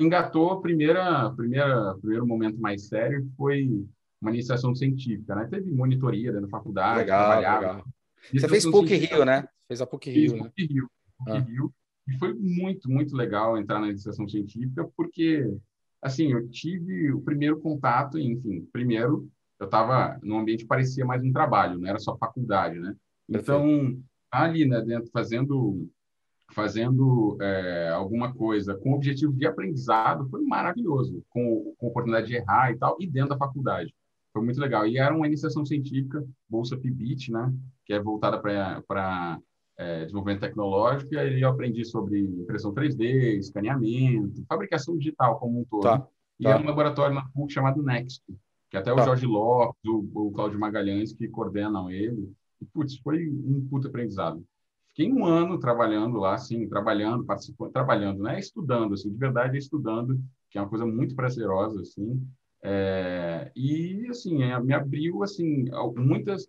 engatou 0.00 0.50
a 0.50 0.60
primeira, 0.60 1.30
primeira, 1.30 1.94
primeiro 2.00 2.26
momento 2.26 2.60
mais 2.60 2.88
sério, 2.88 3.24
que 3.24 3.36
foi 3.36 3.86
uma 4.20 4.30
iniciação 4.30 4.74
científica, 4.74 5.34
né? 5.34 5.46
Teve 5.46 5.70
monitoria 5.70 6.32
dentro 6.32 6.46
da 6.46 6.50
faculdade, 6.50 6.98
legal, 6.98 7.26
trabalhava. 7.26 7.60
Legal. 7.60 7.84
Você 8.32 8.48
fez 8.48 8.66
PUC 8.66 8.94
Rio, 8.96 9.24
né? 9.24 9.48
Fez 9.66 9.80
a 9.80 9.86
PUC 9.86 10.10
Rio, 10.10 10.36
né? 10.36 10.42
PUC 10.42 10.66
Rio, 10.66 10.90
PUC 11.18 11.30
ah. 11.30 11.68
E 12.08 12.18
foi 12.18 12.32
muito, 12.34 12.90
muito 12.90 13.14
legal 13.14 13.58
entrar 13.58 13.78
na 13.80 13.88
iniciação 13.88 14.26
científica, 14.26 14.88
porque, 14.96 15.46
assim, 16.00 16.32
eu 16.32 16.48
tive 16.48 17.12
o 17.12 17.20
primeiro 17.20 17.60
contato, 17.60 18.18
enfim, 18.18 18.66
primeiro, 18.72 19.28
eu 19.60 19.66
estava 19.66 20.18
num 20.22 20.38
ambiente 20.38 20.62
que 20.62 20.68
parecia 20.68 21.04
mais 21.04 21.22
um 21.22 21.32
trabalho, 21.32 21.78
não 21.78 21.88
era 21.88 21.98
só 21.98 22.16
faculdade, 22.16 22.78
né? 22.78 22.96
Então, 23.28 24.00
ali, 24.30 24.64
né, 24.64 24.80
dentro, 24.80 25.10
fazendo 25.10 25.88
fazendo 26.54 27.36
é, 27.42 27.90
alguma 27.90 28.32
coisa 28.32 28.74
com 28.74 28.94
objetivo 28.94 29.34
de 29.34 29.46
aprendizado 29.46 30.26
foi 30.30 30.40
maravilhoso, 30.42 31.22
com, 31.28 31.74
com 31.76 31.88
oportunidade 31.88 32.28
de 32.28 32.36
errar 32.36 32.72
e 32.72 32.78
tal, 32.78 32.96
e 32.98 33.06
dentro 33.06 33.30
da 33.30 33.36
faculdade. 33.36 33.94
Foi 34.32 34.42
muito 34.42 34.58
legal. 34.58 34.86
E 34.86 34.96
era 34.96 35.14
uma 35.14 35.26
iniciação 35.26 35.62
científica, 35.66 36.24
Bolsa 36.48 36.74
PIBIT, 36.74 37.30
né, 37.32 37.52
que 37.84 37.92
é 37.92 38.00
voltada 38.00 38.40
para 38.40 39.38
é, 39.78 40.00
desenvolvimento 40.00 40.40
tecnológico, 40.40 41.14
e 41.14 41.18
aí 41.18 41.40
eu 41.40 41.48
aprendi 41.48 41.84
sobre 41.84 42.18
impressão 42.20 42.74
3D, 42.74 43.38
escaneamento, 43.38 44.44
fabricação 44.48 44.98
digital 44.98 45.38
como 45.38 45.60
um 45.60 45.64
todo. 45.64 45.82
Tá, 45.82 46.06
e 46.38 46.44
tá. 46.44 46.50
é 46.50 46.56
um 46.56 46.64
laboratório 46.64 47.14
na 47.14 47.24
PUC 47.28 47.52
chamado 47.52 47.80
Next, 47.80 48.22
que 48.68 48.76
até 48.76 48.92
tá. 48.92 49.00
o 49.00 49.04
Jorge 49.04 49.24
Lopes, 49.24 49.80
o, 49.86 50.10
o 50.12 50.32
Cláudio 50.32 50.58
Magalhães, 50.58 51.12
que 51.12 51.28
coordenam 51.28 51.88
ele. 51.88 52.32
E, 52.60 52.64
putz, 52.66 52.98
foi 52.98 53.28
um 53.28 53.66
puto 53.70 53.86
aprendizado. 53.86 54.44
Fiquei 54.88 55.12
um 55.12 55.24
ano 55.24 55.60
trabalhando 55.60 56.18
lá, 56.18 56.34
assim, 56.34 56.68
trabalhando, 56.68 57.24
participando, 57.24 57.70
trabalhando, 57.70 58.20
né? 58.20 58.40
Estudando, 58.40 58.94
assim, 58.94 59.10
de 59.12 59.16
verdade 59.16 59.56
estudando, 59.56 60.20
que 60.50 60.58
é 60.58 60.60
uma 60.60 60.68
coisa 60.68 60.84
muito 60.84 61.14
prazerosa, 61.14 61.82
assim. 61.82 62.20
É, 62.64 63.52
e, 63.54 64.08
assim, 64.10 64.42
é, 64.42 64.58
me 64.60 64.74
abriu, 64.74 65.22
assim, 65.22 65.66
muitas 65.96 66.48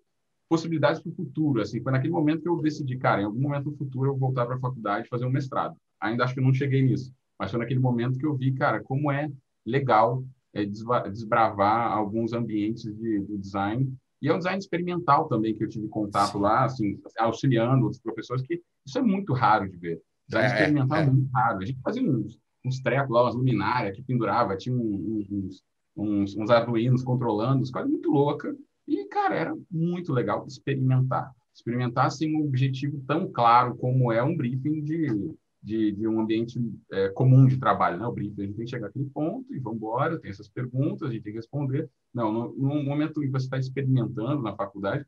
possibilidades 0.49 0.99
para 0.99 1.11
o 1.11 1.15
futuro, 1.15 1.61
assim. 1.61 1.81
Foi 1.81 1.91
naquele 1.91 2.11
momento 2.11 2.41
que 2.41 2.49
eu 2.49 2.59
decidi, 2.61 2.97
cara, 2.97 3.21
em 3.21 3.25
algum 3.25 3.39
momento 3.39 3.69
no 3.69 3.77
futuro 3.77 4.09
eu 4.09 4.17
vou 4.17 4.27
voltar 4.27 4.45
para 4.45 4.55
a 4.55 4.59
faculdade 4.59 5.07
fazer 5.07 5.25
um 5.25 5.31
mestrado. 5.31 5.77
Ainda 6.01 6.23
acho 6.23 6.33
que 6.33 6.41
não 6.41 6.53
cheguei 6.53 6.81
nisso, 6.81 7.13
mas 7.37 7.51
foi 7.51 7.59
naquele 7.59 7.79
momento 7.79 8.17
que 8.17 8.25
eu 8.25 8.35
vi, 8.35 8.51
cara, 8.53 8.81
como 8.81 9.11
é 9.11 9.31
legal 9.65 10.23
é, 10.53 10.65
desbravar 10.65 11.91
alguns 11.91 12.33
ambientes 12.33 12.83
de, 12.83 13.19
de 13.21 13.37
design 13.37 13.93
e 14.21 14.27
é 14.27 14.33
um 14.33 14.37
design 14.37 14.59
experimental 14.59 15.27
também 15.27 15.55
que 15.55 15.63
eu 15.63 15.69
tive 15.69 15.87
contato 15.87 16.33
Sim. 16.33 16.39
lá, 16.39 16.65
assim, 16.65 16.99
auxiliando 17.17 17.83
outros 17.83 18.01
professores, 18.01 18.45
que 18.45 18.61
isso 18.85 18.97
é 18.97 19.01
muito 19.01 19.33
raro 19.33 19.69
de 19.69 19.77
ver. 19.77 20.01
Design 20.27 20.47
é, 20.47 20.51
experimental 20.51 20.97
é. 20.97 21.03
é. 21.03 21.05
muito 21.05 21.29
raro. 21.31 21.59
A 21.59 21.65
gente 21.65 21.79
fazia 21.81 22.03
uns, 22.03 22.37
uns 22.65 22.81
trecos 22.81 23.09
lá, 23.09 23.23
umas 23.23 23.35
luminárias 23.35 23.95
que 23.95 24.03
pendurava, 24.03 24.57
tinha 24.57 24.75
uns, 24.75 25.63
uns, 25.95 26.35
uns 26.35 26.49
arduinos 26.49 27.03
controlando, 27.03 27.69
coisas 27.71 27.89
muito 27.89 28.11
louca. 28.11 28.53
E, 28.89 29.05
cara, 29.07 29.35
era 29.35 29.57
muito 29.69 30.11
legal 30.11 30.45
experimentar. 30.47 31.31
Experimentar 31.53 32.11
sem 32.11 32.35
um 32.35 32.45
objetivo 32.45 33.01
tão 33.05 33.31
claro 33.31 33.75
como 33.75 34.11
é 34.11 34.23
um 34.23 34.35
briefing 34.35 34.81
de 34.81 35.35
de, 35.61 35.91
de 35.91 36.07
um 36.07 36.21
ambiente 36.21 36.57
é, 36.91 37.09
comum 37.09 37.45
de 37.45 37.57
trabalho, 37.57 37.97
né? 37.97 38.07
O 38.07 38.11
briefing, 38.11 38.41
a 38.41 38.45
gente 38.45 38.55
tem 38.55 38.65
que 38.65 38.71
chegar 38.71 38.87
àquele 38.87 39.09
ponto 39.09 39.53
e 39.53 39.59
vamos 39.59 39.77
embora, 39.77 40.19
tem 40.19 40.31
essas 40.31 40.47
perguntas, 40.47 41.09
a 41.09 41.11
gente 41.11 41.23
tem 41.23 41.33
que 41.33 41.39
responder. 41.39 41.89
Não, 42.13 42.31
no, 42.31 42.55
no 42.55 42.83
momento 42.83 43.19
que 43.19 43.27
você 43.27 43.45
está 43.45 43.57
experimentando 43.57 44.41
na 44.41 44.55
faculdade, 44.55 45.05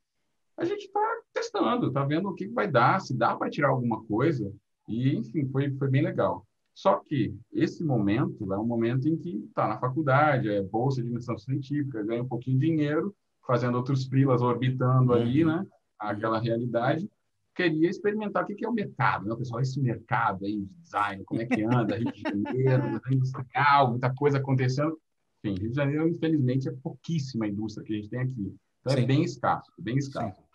a 0.57 0.65
gente 0.65 0.85
está 0.85 1.21
testando, 1.33 1.87
está 1.87 2.03
vendo 2.03 2.29
o 2.29 2.35
que 2.35 2.47
vai 2.49 2.69
dar, 2.69 2.99
se 2.99 3.15
dá 3.17 3.35
para 3.35 3.49
tirar 3.49 3.69
alguma 3.69 4.03
coisa, 4.03 4.53
e, 4.87 5.15
enfim, 5.15 5.47
foi, 5.49 5.71
foi 5.71 5.89
bem 5.89 6.03
legal. 6.03 6.45
Só 6.73 6.97
que 6.97 7.33
esse 7.51 7.83
momento 7.83 8.51
é 8.53 8.57
um 8.57 8.65
momento 8.65 9.07
em 9.07 9.17
que 9.17 9.37
está 9.47 9.67
na 9.67 9.79
faculdade, 9.79 10.49
é 10.49 10.61
bolsa 10.61 11.01
de 11.01 11.09
iniciação 11.09 11.37
científica, 11.37 12.03
ganha 12.03 12.23
um 12.23 12.27
pouquinho 12.27 12.59
de 12.59 12.67
dinheiro, 12.67 13.15
fazendo 13.45 13.75
outros 13.75 14.05
frilas 14.05 14.41
orbitando 14.41 15.13
ali, 15.13 15.43
uhum. 15.43 15.57
né? 15.57 15.67
Aquela 15.99 16.39
realidade 16.39 17.09
queria 17.55 17.89
experimentar 17.89 18.43
o 18.43 18.47
que 18.47 18.65
é 18.65 18.69
o 18.69 18.73
mercado, 18.73 19.27
né? 19.27 19.35
pessoal, 19.35 19.61
esse 19.61 19.79
mercado 19.79 20.45
aí 20.45 20.61
de 20.61 20.73
design, 20.81 21.23
como 21.25 21.41
é 21.41 21.45
que 21.45 21.63
anda, 21.63 21.97
Rio 21.97 22.11
de 22.11 22.21
Janeiro, 22.21 23.01
industrial, 23.11 23.91
muita 23.91 24.13
coisa 24.13 24.37
acontecendo. 24.37 24.97
Enfim, 25.43 25.59
Rio 25.59 25.69
de 25.69 25.75
Janeiro, 25.75 26.07
infelizmente, 26.07 26.69
é 26.69 26.71
pouquíssima 26.71 27.45
a 27.45 27.49
indústria 27.49 27.85
que 27.85 27.93
a 27.93 27.95
gente 27.97 28.09
tem 28.09 28.19
aqui. 28.19 28.55
Então, 28.79 28.93
é 28.93 28.97
Sim. 28.97 29.03
é 29.03 29.05
bem 29.05 29.23
escasso, 29.23 29.71
bem 29.77 29.97
escasso. 29.97 30.39
Sim. 30.39 30.47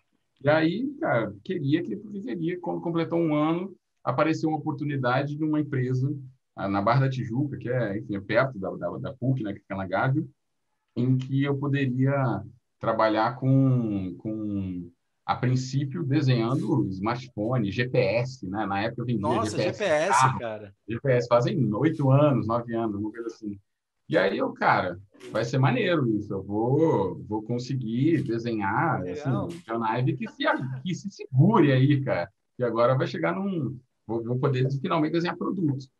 E 0.45 0.49
aí, 0.49 0.97
cara, 1.00 1.35
queria 1.45 1.83
que 1.83 1.97
queria, 1.97 2.61
quando 2.61 2.81
completou 2.81 3.19
um 3.19 3.35
ano, 3.35 3.75
apareceu 4.05 4.49
uma 4.49 4.59
oportunidade 4.59 5.37
de 5.37 5.45
uma 5.45 5.61
empresa 5.61 6.14
ah, 6.55 6.69
na 6.69 6.83
Barra 6.83 7.00
da 7.00 7.11
Tijuca, 7.11 7.57
que 7.57 7.69
é, 7.69 7.99
enfim, 7.99 8.16
é 8.16 8.21
perto 8.21 8.59
da, 8.59 8.71
da, 8.71 8.99
da 8.99 9.14
PUC, 9.14 9.43
né, 9.43 9.52
que 9.52 9.61
fica 9.61 9.76
na 9.76 9.87
Gávea, 9.87 10.25
em 10.95 11.16
que 11.16 11.43
eu 11.43 11.57
poderia 11.57 12.43
trabalhar 12.78 13.37
com, 13.37 14.14
com 14.18 14.90
a 15.25 15.35
princípio 15.35 16.04
desenhando 16.04 16.87
smartphone, 16.88 17.73
GPS, 17.73 18.49
né? 18.49 18.64
Na 18.66 18.83
época 18.83 19.02
eu 19.02 19.06
vendia 19.06 19.23
Nossa, 19.23 19.56
GPS, 19.56 19.78
GPS 19.78 20.09
carro, 20.09 20.38
cara. 20.38 20.75
GPS 20.88 21.28
fazem 21.28 21.75
oito 21.75 22.11
anos, 22.11 22.47
nove 22.47 22.75
anos, 22.75 22.97
uma 22.97 23.11
coisa 23.11 23.26
assim. 23.26 23.59
E 24.09 24.16
aí 24.16 24.38
eu, 24.38 24.52
cara, 24.52 25.00
vai 25.33 25.45
ser 25.45 25.59
maneiro 25.59 26.09
isso. 26.16 26.33
Eu 26.33 26.42
vou, 26.42 27.21
vou 27.26 27.42
conseguir 27.42 28.23
desenhar 28.23 29.02
assim, 29.02 29.28
uma 29.68 29.78
nave 29.78 30.16
que 30.16 30.28
se, 30.28 30.45
que 30.83 30.95
se 30.95 31.11
segure 31.11 31.73
aí, 31.73 32.00
cara. 32.02 32.30
E 32.59 32.64
agora 32.64 32.97
vai 32.97 33.06
chegar 33.06 33.35
num. 33.35 33.76
Vou, 34.06 34.23
vou 34.23 34.38
poder 34.38 34.71
finalmente 34.80 35.12
desenhar 35.12 35.37
produtos. 35.37 35.90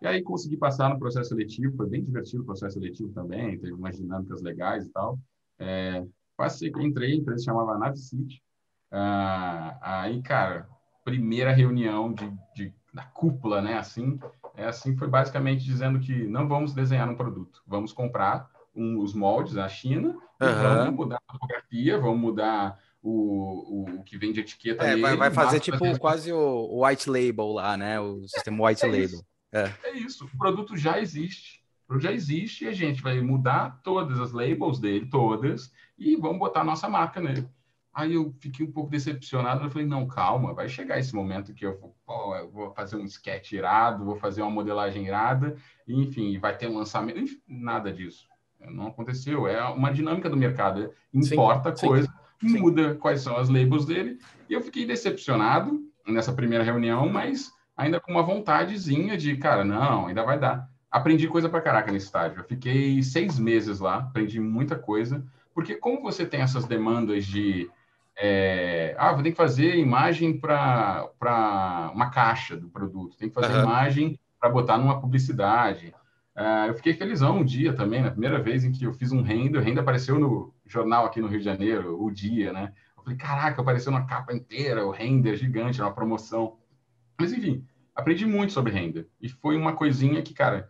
E 0.00 0.06
aí 0.06 0.22
consegui 0.22 0.56
passar 0.56 0.90
no 0.90 0.98
processo 0.98 1.30
seletivo, 1.30 1.76
foi 1.76 1.88
bem 1.88 2.04
divertido 2.04 2.42
o 2.42 2.46
processo 2.46 2.74
seletivo 2.74 3.12
também, 3.12 3.58
teve 3.58 3.72
umas 3.72 3.96
dinâmicas 3.96 4.42
legais 4.42 4.84
e 4.84 4.90
tal. 4.90 5.18
É, 5.58 6.04
passei, 6.36 6.72
entrei, 6.80 7.12
a 7.12 7.16
empresa 7.16 7.44
chamava 7.44 7.78
Nave 7.78 7.98
City, 7.98 8.42
ah, 8.90 9.78
aí, 9.80 10.22
cara, 10.22 10.68
primeira 11.04 11.52
reunião 11.52 12.12
de, 12.12 12.30
de, 12.54 12.72
da 12.92 13.02
cúpula, 13.04 13.60
né? 13.60 13.78
Assim, 13.78 14.18
é 14.56 14.66
assim 14.66 14.96
foi 14.96 15.08
basicamente 15.08 15.64
dizendo 15.64 16.00
que 16.00 16.26
não 16.26 16.48
vamos 16.48 16.72
desenhar 16.72 17.08
um 17.08 17.16
produto, 17.16 17.62
vamos 17.66 17.92
comprar 17.92 18.48
um, 18.74 18.98
os 18.98 19.14
moldes 19.14 19.54
da 19.54 19.68
China, 19.68 20.08
uhum. 20.08 20.62
vamos 20.62 20.94
mudar 20.94 21.18
a 21.28 21.32
fotografia, 21.32 21.98
vamos 21.98 22.20
mudar 22.20 22.78
o, 23.02 23.84
o, 23.98 24.02
que 24.04 24.18
vem 24.18 24.32
de 24.32 24.40
etiqueta. 24.40 24.84
É, 24.84 24.96
vai, 24.96 25.16
vai 25.16 25.30
fazer 25.30 25.60
tipo 25.60 25.78
fazer... 25.78 25.98
quase 25.98 26.32
o, 26.32 26.38
o, 26.38 26.86
white 26.86 27.08
label 27.08 27.52
lá, 27.52 27.76
né? 27.76 28.00
O 28.00 28.26
sistema 28.26 28.66
white 28.66 28.84
é 28.84 28.86
label. 28.86 29.04
Isso. 29.04 29.26
É. 29.52 29.72
é 29.84 29.92
isso, 29.92 30.24
o 30.24 30.38
produto 30.38 30.76
já 30.76 31.00
existe. 31.00 31.64
O 31.84 31.86
produto 31.86 32.04
já 32.04 32.12
existe 32.12 32.64
e 32.64 32.68
a 32.68 32.72
gente 32.72 33.00
vai 33.00 33.20
mudar 33.20 33.80
todas 33.84 34.18
as 34.18 34.32
labels 34.32 34.80
dele, 34.80 35.06
todas, 35.06 35.70
e 35.98 36.16
vamos 36.16 36.38
botar 36.38 36.60
a 36.60 36.64
nossa 36.64 36.88
marca 36.88 37.20
nele. 37.20 37.48
Aí 37.96 38.12
eu 38.12 38.34
fiquei 38.40 38.66
um 38.66 38.70
pouco 38.70 38.90
decepcionado, 38.90 39.64
eu 39.64 39.70
falei, 39.70 39.86
não, 39.86 40.06
calma, 40.06 40.52
vai 40.52 40.68
chegar 40.68 40.98
esse 40.98 41.14
momento 41.14 41.54
que 41.54 41.64
eu 41.64 41.80
vou, 41.80 41.96
pô, 42.04 42.36
eu 42.36 42.50
vou 42.50 42.70
fazer 42.74 42.96
um 42.96 43.04
sketch 43.06 43.52
irado, 43.52 44.04
vou 44.04 44.16
fazer 44.16 44.42
uma 44.42 44.50
modelagem 44.50 45.06
irada, 45.06 45.56
enfim, 45.88 46.38
vai 46.38 46.54
ter 46.54 46.68
um 46.68 46.76
lançamento, 46.76 47.20
enfim, 47.20 47.40
nada 47.48 47.90
disso. 47.90 48.28
Não 48.60 48.88
aconteceu, 48.88 49.48
é 49.48 49.62
uma 49.64 49.90
dinâmica 49.90 50.28
do 50.28 50.36
mercado, 50.36 50.92
importa 51.12 51.74
sim, 51.74 51.86
coisa, 51.86 52.14
sim, 52.38 52.58
muda 52.58 52.92
sim. 52.92 52.98
quais 52.98 53.22
são 53.22 53.34
as 53.38 53.48
labels 53.48 53.86
dele, 53.86 54.18
e 54.46 54.52
eu 54.52 54.60
fiquei 54.60 54.84
decepcionado 54.84 55.80
nessa 56.06 56.34
primeira 56.34 56.64
reunião, 56.64 57.08
mas 57.08 57.50
ainda 57.74 57.98
com 57.98 58.12
uma 58.12 58.22
vontadezinha 58.22 59.16
de, 59.16 59.38
cara, 59.38 59.64
não, 59.64 60.06
ainda 60.06 60.22
vai 60.22 60.38
dar. 60.38 60.68
Aprendi 60.90 61.28
coisa 61.28 61.48
pra 61.48 61.62
caraca 61.62 61.90
nesse 61.90 62.06
estágio, 62.06 62.40
eu 62.40 62.44
fiquei 62.44 63.02
seis 63.02 63.38
meses 63.38 63.80
lá, 63.80 64.00
aprendi 64.00 64.38
muita 64.38 64.76
coisa, 64.76 65.24
porque 65.56 65.74
como 65.74 66.02
você 66.02 66.26
tem 66.26 66.42
essas 66.42 66.66
demandas 66.66 67.24
de 67.24 67.70
é, 68.14 68.94
ah, 68.98 69.14
vou 69.14 69.22
ter 69.22 69.30
que 69.30 69.36
fazer 69.38 69.76
imagem 69.76 70.38
para 70.38 71.10
uma 71.94 72.10
caixa 72.10 72.54
do 72.54 72.68
produto, 72.68 73.16
tem 73.16 73.30
que 73.30 73.34
fazer 73.34 73.54
uhum. 73.54 73.62
imagem 73.62 74.20
para 74.38 74.50
botar 74.50 74.76
numa 74.76 75.00
publicidade. 75.00 75.94
Uh, 76.36 76.68
eu 76.68 76.74
fiquei 76.74 76.92
felizão 76.92 77.38
um 77.38 77.44
dia 77.44 77.72
também, 77.72 78.02
na 78.02 78.10
primeira 78.10 78.38
vez 78.38 78.64
em 78.64 78.70
que 78.70 78.84
eu 78.84 78.92
fiz 78.92 79.12
um 79.12 79.22
render, 79.22 79.58
o 79.58 79.62
render 79.62 79.80
apareceu 79.80 80.18
no 80.18 80.54
jornal 80.66 81.06
aqui 81.06 81.22
no 81.22 81.26
Rio 81.26 81.38
de 81.38 81.46
Janeiro, 81.46 82.02
o 82.04 82.10
dia, 82.10 82.52
né? 82.52 82.74
Eu 82.94 83.02
falei, 83.02 83.16
caraca, 83.16 83.62
apareceu 83.62 83.90
na 83.90 84.04
capa 84.04 84.34
inteira, 84.34 84.86
o 84.86 84.90
render 84.90 85.36
gigante, 85.36 85.80
uma 85.80 85.94
promoção. 85.94 86.58
Mas, 87.18 87.32
enfim, 87.32 87.64
aprendi 87.94 88.26
muito 88.26 88.52
sobre 88.52 88.72
render. 88.72 89.08
E 89.22 89.30
foi 89.30 89.56
uma 89.56 89.72
coisinha 89.72 90.20
que, 90.20 90.34
cara, 90.34 90.68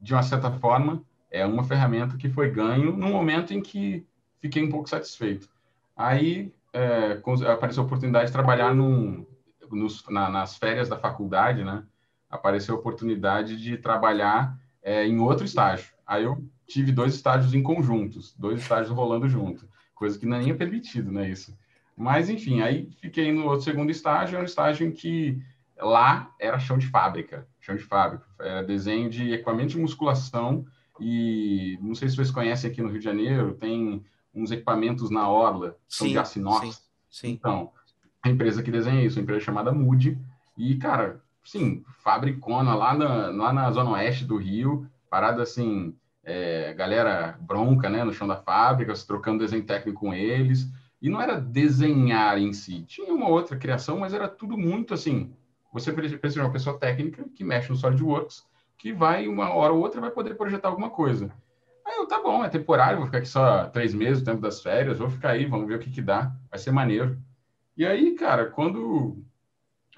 de 0.00 0.12
uma 0.12 0.24
certa 0.24 0.50
forma, 0.50 1.04
é 1.30 1.46
uma 1.46 1.62
ferramenta 1.62 2.16
que 2.16 2.28
foi 2.28 2.50
ganho 2.50 2.96
no 2.96 3.08
momento 3.08 3.54
em 3.54 3.60
que 3.62 4.04
fiquei 4.44 4.62
um 4.62 4.68
pouco 4.68 4.90
satisfeito. 4.90 5.48
Aí 5.96 6.52
é, 6.70 7.18
apareceu 7.50 7.82
a 7.82 7.86
oportunidade 7.86 8.26
de 8.26 8.32
trabalhar 8.32 8.74
num, 8.74 9.24
nos, 9.72 10.06
na, 10.10 10.28
nas 10.28 10.58
férias 10.58 10.86
da 10.86 10.98
faculdade, 10.98 11.64
né? 11.64 11.82
Apareceu 12.28 12.74
a 12.74 12.78
oportunidade 12.78 13.56
de 13.56 13.78
trabalhar 13.78 14.54
é, 14.82 15.06
em 15.06 15.18
outro 15.18 15.46
estágio. 15.46 15.94
Aí 16.06 16.24
eu 16.24 16.44
tive 16.66 16.92
dois 16.92 17.14
estágios 17.14 17.54
em 17.54 17.62
conjuntos, 17.62 18.34
dois 18.38 18.60
estágios 18.60 18.94
rolando 18.94 19.26
junto, 19.30 19.66
coisa 19.94 20.18
que 20.18 20.26
nem 20.26 20.50
é 20.50 20.54
permitido, 20.54 21.10
né? 21.10 21.26
Isso. 21.26 21.56
Mas, 21.96 22.28
enfim, 22.28 22.60
aí 22.60 22.90
fiquei 23.00 23.32
no 23.32 23.46
outro 23.46 23.62
segundo 23.62 23.90
estágio, 23.90 24.36
é 24.36 24.42
um 24.42 24.44
estágio 24.44 24.86
em 24.86 24.92
que 24.92 25.40
lá 25.78 26.30
era 26.38 26.58
chão 26.58 26.76
de 26.76 26.88
fábrica, 26.88 27.46
chão 27.60 27.76
de 27.76 27.82
fábrica, 27.82 28.26
era 28.38 28.62
desenho 28.62 29.08
de 29.08 29.32
equipamento 29.32 29.70
de 29.70 29.78
musculação 29.78 30.66
e 31.00 31.78
não 31.80 31.94
sei 31.94 32.10
se 32.10 32.16
vocês 32.16 32.30
conhecem 32.30 32.70
aqui 32.70 32.82
no 32.82 32.88
Rio 32.88 32.98
de 32.98 33.04
Janeiro, 33.04 33.54
tem 33.54 34.04
uns 34.34 34.50
equipamentos 34.50 35.10
na 35.10 35.28
orla, 35.28 35.76
são 35.88 36.06
sim, 36.06 36.12
de 36.12 36.18
aço 36.18 36.38
inox. 36.38 36.66
Sim, 36.66 36.82
sim. 37.10 37.30
Então, 37.30 37.70
a 38.22 38.28
empresa 38.28 38.62
que 38.62 38.70
desenha 38.70 39.04
isso, 39.04 39.18
a 39.18 39.22
empresa 39.22 39.44
chamada 39.44 39.72
Moody, 39.72 40.18
e, 40.56 40.76
cara, 40.76 41.22
sim, 41.44 41.84
fabricona 41.98 42.74
lá 42.74 42.94
na, 42.94 43.28
lá 43.28 43.52
na 43.52 43.70
zona 43.70 43.90
oeste 43.90 44.24
do 44.24 44.36
Rio, 44.36 44.88
parada 45.10 45.42
assim, 45.42 45.94
é, 46.24 46.72
galera 46.74 47.38
bronca, 47.40 47.88
né, 47.88 48.02
no 48.02 48.12
chão 48.12 48.26
da 48.26 48.36
fábrica, 48.36 48.94
se 48.94 49.06
trocando 49.06 49.40
desenho 49.40 49.64
técnico 49.64 50.00
com 50.00 50.14
eles, 50.14 50.68
e 51.00 51.10
não 51.10 51.20
era 51.20 51.38
desenhar 51.38 52.38
em 52.38 52.52
si, 52.52 52.82
tinha 52.82 53.12
uma 53.12 53.28
outra 53.28 53.56
criação, 53.56 53.98
mas 53.98 54.14
era 54.14 54.26
tudo 54.26 54.56
muito 54.56 54.94
assim, 54.94 55.32
você 55.72 55.92
precisa 55.92 56.34
de 56.34 56.40
uma 56.40 56.52
pessoa 56.52 56.78
técnica 56.78 57.24
que 57.34 57.44
mexe 57.44 57.68
no 57.68 57.76
SolidWorks, 57.76 58.46
que 58.78 58.92
vai, 58.92 59.26
uma 59.26 59.52
hora 59.52 59.72
ou 59.72 59.80
outra, 59.80 60.00
vai 60.00 60.10
poder 60.10 60.34
projetar 60.34 60.68
alguma 60.68 60.88
coisa. 60.88 61.30
Aí 61.84 61.96
eu, 61.96 62.06
tá 62.06 62.22
bom, 62.22 62.44
é 62.44 62.48
temporário, 62.48 62.98
vou 62.98 63.06
ficar 63.06 63.18
aqui 63.18 63.28
só 63.28 63.66
três 63.66 63.92
meses, 63.94 64.22
o 64.22 64.24
tempo 64.24 64.40
das 64.40 64.62
férias, 64.62 64.98
vou 64.98 65.10
ficar 65.10 65.30
aí, 65.30 65.44
vamos 65.44 65.66
ver 65.68 65.76
o 65.76 65.78
que 65.78 65.90
que 65.90 66.02
dá, 66.02 66.32
vai 66.50 66.58
ser 66.58 66.70
maneiro. 66.70 67.18
E 67.76 67.84
aí, 67.84 68.14
cara, 68.14 68.46
quando 68.46 69.22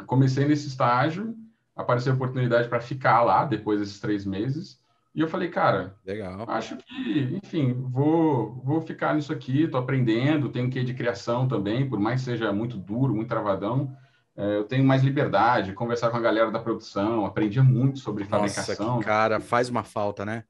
comecei 0.06 0.46
nesse 0.46 0.66
estágio, 0.66 1.34
apareceu 1.74 2.12
a 2.12 2.16
oportunidade 2.16 2.68
para 2.68 2.80
ficar 2.80 3.22
lá 3.22 3.44
depois 3.44 3.80
desses 3.80 4.00
três 4.00 4.24
meses, 4.24 4.80
e 5.14 5.20
eu 5.20 5.28
falei, 5.28 5.48
cara, 5.48 5.96
legal. 6.04 6.44
Acho 6.46 6.76
que, 6.76 7.40
enfim, 7.42 7.72
vou, 7.72 8.60
vou 8.62 8.82
ficar 8.82 9.14
nisso 9.14 9.32
aqui, 9.32 9.66
tô 9.66 9.78
aprendendo, 9.78 10.50
tenho 10.50 10.68
que 10.68 10.84
de 10.84 10.92
criação 10.92 11.48
também, 11.48 11.88
por 11.88 11.98
mais 11.98 12.20
que 12.20 12.26
seja 12.26 12.52
muito 12.52 12.76
duro, 12.76 13.14
muito 13.14 13.28
travadão, 13.28 13.96
é, 14.36 14.58
eu 14.58 14.64
tenho 14.64 14.84
mais 14.84 15.02
liberdade, 15.02 15.72
conversar 15.72 16.10
com 16.10 16.18
a 16.18 16.20
galera 16.20 16.50
da 16.50 16.58
produção, 16.58 17.24
aprendi 17.24 17.62
muito 17.62 17.98
sobre 17.98 18.24
Nossa, 18.24 18.36
fabricação. 18.36 19.00
Cara, 19.00 19.40
faz 19.40 19.70
uma 19.70 19.82
falta, 19.82 20.26
né? 20.26 20.44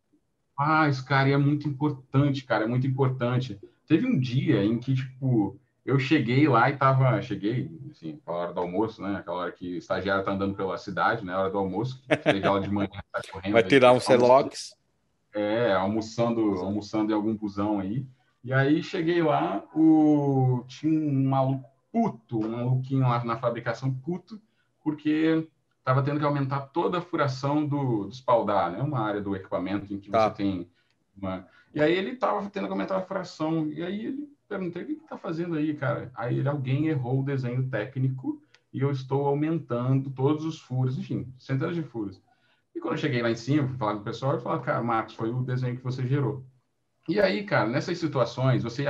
Faz, 0.56 1.00
cara, 1.00 1.28
e 1.28 1.32
é 1.32 1.36
muito 1.36 1.68
importante, 1.68 2.44
cara, 2.44 2.64
é 2.64 2.66
muito 2.66 2.86
importante. 2.86 3.60
Teve 3.86 4.06
um 4.06 4.18
dia 4.18 4.64
em 4.64 4.78
que, 4.78 4.94
tipo, 4.94 5.60
eu 5.84 5.98
cheguei 5.98 6.48
lá 6.48 6.70
e 6.70 6.76
tava, 6.76 7.20
cheguei, 7.22 7.70
assim, 7.90 8.18
a 8.26 8.32
hora 8.32 8.52
do 8.52 8.60
almoço, 8.60 9.02
né? 9.02 9.18
Aquela 9.18 9.36
hora 9.36 9.52
que 9.52 9.74
o 9.74 9.78
estagiário 9.78 10.24
tá 10.24 10.32
andando 10.32 10.54
pela 10.54 10.78
cidade, 10.78 11.24
né? 11.24 11.32
A 11.32 11.40
hora 11.40 11.50
do 11.50 11.58
almoço, 11.58 12.02
seja 12.22 12.48
aula 12.48 12.60
de 12.60 12.70
manhã, 12.70 12.88
tá 13.12 13.20
correndo. 13.30 13.52
Vai 13.52 13.62
tirar 13.62 13.92
um 13.92 14.00
Celox. 14.00 14.74
É, 15.34 15.72
almoçando, 15.74 16.40
almoçando 16.60 17.12
em 17.12 17.14
algum 17.14 17.36
busão 17.36 17.78
aí. 17.78 18.06
E 18.42 18.52
aí 18.52 18.82
cheguei 18.82 19.22
lá, 19.22 19.62
o... 19.74 20.64
tinha 20.66 20.92
um 20.92 21.28
maluco 21.28 21.68
puto, 21.92 22.38
um 22.38 22.48
maluquinho 22.48 23.02
lá 23.02 23.24
na 23.24 23.36
fabricação 23.36 23.92
puto, 23.92 24.40
porque 24.82 25.46
estava 25.86 26.02
tendo 26.02 26.18
que 26.18 26.26
aumentar 26.26 26.62
toda 26.62 26.98
a 26.98 27.00
furação 27.00 27.64
do, 27.64 28.06
do 28.06 28.08
espaldar, 28.08 28.72
né? 28.72 28.82
Uma 28.82 28.98
área 28.98 29.20
do 29.20 29.36
equipamento 29.36 29.94
em 29.94 30.00
que 30.00 30.10
tá. 30.10 30.28
você 30.28 30.34
tem 30.34 30.68
uma... 31.16 31.46
E 31.72 31.80
aí 31.80 31.94
ele 31.94 32.10
estava 32.10 32.42
tendo 32.50 32.66
que 32.66 32.72
aumentar 32.72 32.96
a 32.96 33.02
furação, 33.02 33.68
e 33.68 33.84
aí 33.84 34.06
ele 34.06 34.28
perguntei, 34.48 34.82
o 34.82 34.86
que 34.86 34.92
está 34.94 35.16
fazendo 35.16 35.54
aí, 35.54 35.74
cara? 35.74 36.10
Aí 36.16 36.40
ele, 36.40 36.48
alguém 36.48 36.88
errou 36.88 37.20
o 37.20 37.24
desenho 37.24 37.68
técnico 37.68 38.42
e 38.72 38.80
eu 38.80 38.90
estou 38.90 39.26
aumentando 39.26 40.10
todos 40.10 40.44
os 40.44 40.58
furos, 40.58 40.98
enfim, 40.98 41.32
centenas 41.38 41.76
de 41.76 41.82
furos. 41.84 42.20
E 42.74 42.80
quando 42.80 42.94
eu 42.94 42.98
cheguei 42.98 43.22
lá 43.22 43.30
em 43.30 43.36
cima, 43.36 43.68
fui 43.68 43.76
falar 43.76 43.94
com 43.94 44.00
o 44.00 44.04
pessoal, 44.04 44.32
ele 44.32 44.42
falou, 44.42 44.60
cara, 44.60 44.82
Marcos, 44.82 45.14
foi 45.14 45.30
o 45.30 45.42
desenho 45.42 45.76
que 45.76 45.84
você 45.84 46.04
gerou. 46.04 46.44
E 47.08 47.20
aí, 47.20 47.44
cara, 47.44 47.68
nessas 47.68 47.96
situações, 47.98 48.64
você 48.64 48.86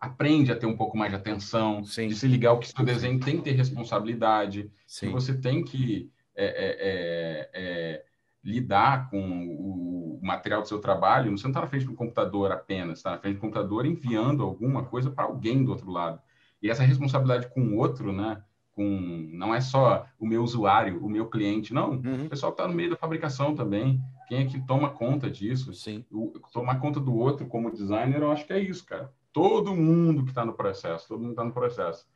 aprende 0.00 0.50
a 0.50 0.56
ter 0.56 0.66
um 0.66 0.76
pouco 0.76 0.98
mais 0.98 1.12
de 1.12 1.16
atenção, 1.16 1.84
Sim. 1.84 2.08
de 2.08 2.16
se 2.16 2.26
ligar 2.26 2.52
o 2.52 2.58
que 2.58 2.66
seu 2.66 2.84
desenho 2.84 3.20
tem 3.20 3.36
que 3.36 3.44
ter 3.44 3.52
responsabilidade, 3.52 4.72
Sim. 4.88 5.06
que 5.06 5.12
você 5.12 5.32
tem 5.32 5.64
que 5.64 6.10
é, 6.36 6.44
é, 6.44 6.76
é, 6.80 7.50
é, 7.54 8.04
lidar 8.44 9.10
com 9.10 9.18
o 9.20 10.20
material 10.22 10.62
do 10.62 10.68
seu 10.68 10.78
trabalho, 10.80 11.30
você 11.36 11.44
não 11.44 11.50
está 11.50 11.60
na 11.60 11.66
frente 11.66 11.86
do 11.86 11.94
computador 11.94 12.52
apenas, 12.52 12.98
está 12.98 13.12
na 13.12 13.18
frente 13.18 13.36
do 13.36 13.40
computador 13.40 13.86
enviando 13.86 14.42
alguma 14.42 14.84
coisa 14.84 15.10
para 15.10 15.24
alguém 15.24 15.64
do 15.64 15.70
outro 15.70 15.90
lado. 15.90 16.20
E 16.62 16.70
essa 16.70 16.82
responsabilidade 16.82 17.48
com 17.48 17.60
o 17.60 17.76
outro, 17.76 18.12
né? 18.12 18.42
Com, 18.72 19.28
não 19.32 19.54
é 19.54 19.60
só 19.60 20.06
o 20.18 20.26
meu 20.26 20.42
usuário, 20.42 21.02
o 21.02 21.08
meu 21.08 21.26
cliente, 21.28 21.72
não. 21.72 21.92
Uhum. 21.92 22.26
O 22.26 22.28
pessoal 22.28 22.52
está 22.52 22.68
no 22.68 22.74
meio 22.74 22.90
da 22.90 22.96
fabricação 22.96 23.54
também. 23.54 24.00
Quem 24.28 24.42
é 24.42 24.44
que 24.44 24.60
toma 24.66 24.90
conta 24.90 25.30
disso? 25.30 25.72
Sim. 25.72 26.04
O, 26.10 26.32
tomar 26.52 26.78
conta 26.78 27.00
do 27.00 27.14
outro 27.14 27.46
como 27.46 27.70
designer, 27.70 28.20
eu 28.20 28.30
acho 28.30 28.46
que 28.46 28.52
é 28.52 28.60
isso, 28.60 28.84
cara 28.84 29.10
todo 29.36 29.76
mundo 29.76 30.24
que 30.24 30.30
está 30.30 30.46
no 30.46 30.54
processo, 30.54 31.06
todo 31.08 31.20
mundo 31.20 31.32
está 31.32 31.44
no 31.44 31.52
processo. 31.52 32.06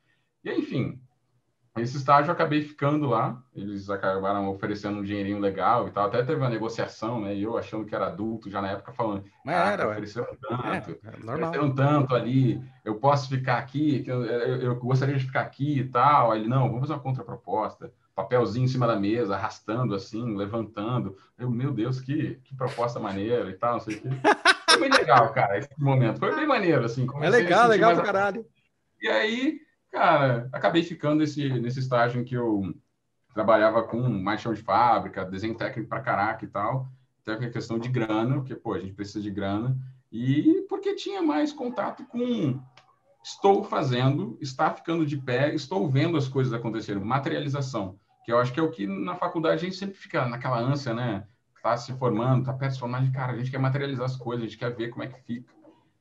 E 0.43 0.51
enfim, 0.55 0.99
esse 1.77 1.97
estágio 1.97 2.31
eu 2.31 2.33
acabei 2.33 2.63
ficando 2.63 3.07
lá, 3.07 3.41
eles 3.55 3.89
acabaram 3.89 4.49
oferecendo 4.49 4.99
um 4.99 5.05
dinheirinho 5.05 5.39
legal 5.39 5.87
e 5.87 5.91
tal, 5.93 6.07
até 6.07 6.19
teve 6.19 6.41
uma 6.41 6.49
negociação, 6.49 7.21
né? 7.21 7.35
E 7.35 7.45
eu 7.45 7.57
achando 7.57 7.85
que 7.85 7.95
era 7.95 8.09
adulto 8.09 8.51
já 8.51 8.61
na 8.61 8.73
época 8.73 8.93
falando, 8.93 9.25
Mas 9.45 9.55
ah, 9.55 9.71
era, 9.73 9.89
ofereceram 9.89 10.37
tanto, 10.41 10.65
é, 10.65 10.77
é 10.77 11.33
ofereceram 11.33 11.75
tanto 11.75 12.15
ali, 12.15 12.61
eu 12.85 12.97
posso 12.97 13.29
ficar 13.29 13.59
aqui, 13.59 14.03
eu, 14.05 14.25
eu, 14.25 14.63
eu, 14.63 14.77
gostaria 14.77 15.17
de 15.17 15.25
ficar 15.25 15.43
aqui 15.43 15.79
e 15.79 15.85
tal. 15.85 16.33
Aí 16.33 16.41
ele, 16.41 16.49
não, 16.49 16.67
vamos 16.67 16.81
fazer 16.81 16.95
uma 16.95 17.03
contraproposta, 17.03 17.93
papelzinho 18.17 18.65
em 18.65 18.69
cima 18.69 18.87
da 18.87 18.99
mesa, 18.99 19.37
arrastando 19.37 19.95
assim, 19.95 20.37
levantando. 20.37 21.17
Eu, 21.39 21.49
meu 21.51 21.73
Deus, 21.73 22.01
que, 22.01 22.41
que 22.43 22.55
proposta 22.55 22.99
maneira 22.99 23.49
e 23.49 23.55
tal, 23.55 23.75
não 23.75 23.81
sei 23.81 23.97
o 23.97 24.01
quê. 24.01 24.09
Foi 24.71 24.81
bem 24.81 24.91
legal, 24.91 25.33
cara, 25.33 25.59
esse 25.59 25.69
momento. 25.79 26.19
Foi 26.19 26.35
bem 26.35 26.47
maneiro, 26.47 26.85
assim. 26.85 27.07
É 27.21 27.31
legal, 27.31 27.69
legal 27.69 27.95
pra 27.95 28.05
caralho. 28.05 28.45
E 29.01 29.09
aí, 29.09 29.61
cara, 29.91 30.49
acabei 30.53 30.83
ficando 30.83 31.17
nesse, 31.17 31.49
nesse 31.61 31.81
estágio 31.81 32.21
em 32.21 32.25
que 32.25 32.35
eu 32.35 32.75
trabalhava 33.35 33.83
com 33.83 34.01
mais 34.09 34.41
chão 34.41 34.53
de 34.53 34.63
fábrica, 34.63 35.25
desenho 35.25 35.57
técnico 35.57 35.89
para 35.89 36.01
caraca 36.01 36.45
e 36.45 36.49
tal. 36.49 36.89
Até 37.23 37.33
a 37.45 37.51
questão 37.51 37.79
de 37.79 37.89
grana, 37.89 38.37
porque, 38.37 38.55
pô, 38.55 38.75
a 38.75 38.79
gente 38.79 38.95
precisa 38.95 39.21
de 39.21 39.31
grana. 39.31 39.77
E 40.11 40.65
porque 40.69 40.95
tinha 40.95 41.23
mais 41.23 41.53
contato 41.53 42.05
com 42.07 42.61
estou 43.23 43.63
fazendo, 43.63 44.39
está 44.41 44.73
ficando 44.73 45.05
de 45.05 45.17
pé, 45.17 45.55
estou 45.55 45.89
vendo 45.89 46.17
as 46.17 46.27
coisas 46.27 46.53
acontecerem, 46.53 47.03
materialização, 47.05 47.99
que 48.25 48.33
eu 48.33 48.39
acho 48.39 48.53
que 48.53 48.59
é 48.59 48.63
o 48.63 48.71
que 48.71 48.87
na 48.87 49.15
faculdade 49.15 49.57
a 49.57 49.65
gente 49.65 49.77
sempre 49.77 49.97
fica 49.97 50.27
naquela 50.27 50.59
ânsia, 50.59 50.95
né? 50.95 51.27
está 51.61 51.77
se 51.77 51.93
formando, 51.93 52.41
está 52.41 52.53
perto 52.53 52.73
de 52.75 52.81
formar, 52.81 53.03
de 53.03 53.11
cara, 53.11 53.33
a 53.33 53.37
gente 53.37 53.51
quer 53.51 53.59
materializar 53.59 54.07
as 54.07 54.17
coisas, 54.17 54.45
a 54.45 54.49
gente 54.49 54.59
quer 54.59 54.75
ver 54.75 54.89
como 54.89 55.05
é 55.05 55.07
que 55.07 55.21
fica. 55.21 55.53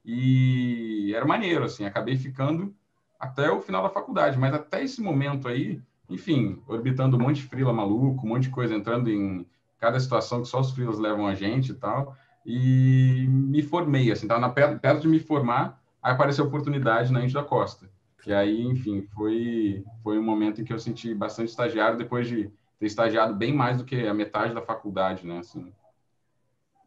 E 0.04 1.13
era 1.13 1.25
maneiro, 1.25 1.65
assim, 1.65 1.86
acabei 1.86 2.15
ficando 2.15 2.73
até 3.19 3.51
o 3.51 3.60
final 3.60 3.84
da 3.84 3.89
faculdade, 3.89 4.38
mas 4.38 4.53
até 4.53 4.84
esse 4.84 5.01
momento 5.01 5.47
aí, 5.47 5.82
enfim, 6.10 6.62
orbitando 6.67 7.17
um 7.17 7.19
monte 7.19 7.41
de 7.41 7.47
frila 7.47 7.73
maluco, 7.73 8.25
um 8.25 8.29
monte 8.29 8.43
de 8.43 8.49
coisa 8.49 8.73
entrando 8.73 9.10
em 9.10 9.45
cada 9.77 9.99
situação 9.99 10.41
que 10.41 10.47
só 10.47 10.60
os 10.60 10.71
frilas 10.71 10.97
levam 10.97 11.27
a 11.27 11.36
gente 11.36 11.71
e 11.71 11.75
tal, 11.75 12.15
e 12.45 13.25
me 13.29 13.62
formei, 13.62 14.12
assim, 14.12 14.25
estava 14.25 14.49
perto, 14.49 14.79
perto 14.79 15.01
de 15.01 15.08
me 15.08 15.19
formar, 15.19 15.82
aí 16.01 16.13
apareceu 16.13 16.45
a 16.45 16.47
oportunidade 16.47 17.12
na 17.12 17.23
Índia 17.23 17.41
da 17.41 17.47
Costa. 17.47 17.89
E 18.25 18.34
aí, 18.34 18.62
enfim, 18.62 19.01
foi, 19.13 19.84
foi 20.03 20.17
um 20.17 20.23
momento 20.23 20.62
em 20.62 20.63
que 20.63 20.73
eu 20.73 20.79
senti 20.79 21.13
bastante 21.13 21.49
estagiário 21.49 21.97
depois 21.97 22.27
de 22.27 22.51
ter 22.79 22.86
estagiado 22.86 23.34
bem 23.34 23.53
mais 23.53 23.77
do 23.77 23.86
que 23.86 24.08
a 24.08 24.13
metade 24.13 24.53
da 24.53 24.62
faculdade, 24.62 25.25
né? 25.25 25.39
Assim. 25.39 25.71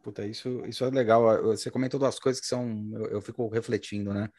Puta, 0.01 0.25
isso, 0.25 0.63
isso 0.65 0.83
é 0.83 0.89
legal. 0.89 1.23
Você 1.43 1.71
comentou 1.71 1.99
duas 1.99 2.19
coisas 2.19 2.39
que 2.39 2.47
são. 2.47 2.89
Eu, 2.93 3.05
eu 3.05 3.21
fico 3.21 3.47
refletindo, 3.47 4.13
né? 4.13 4.29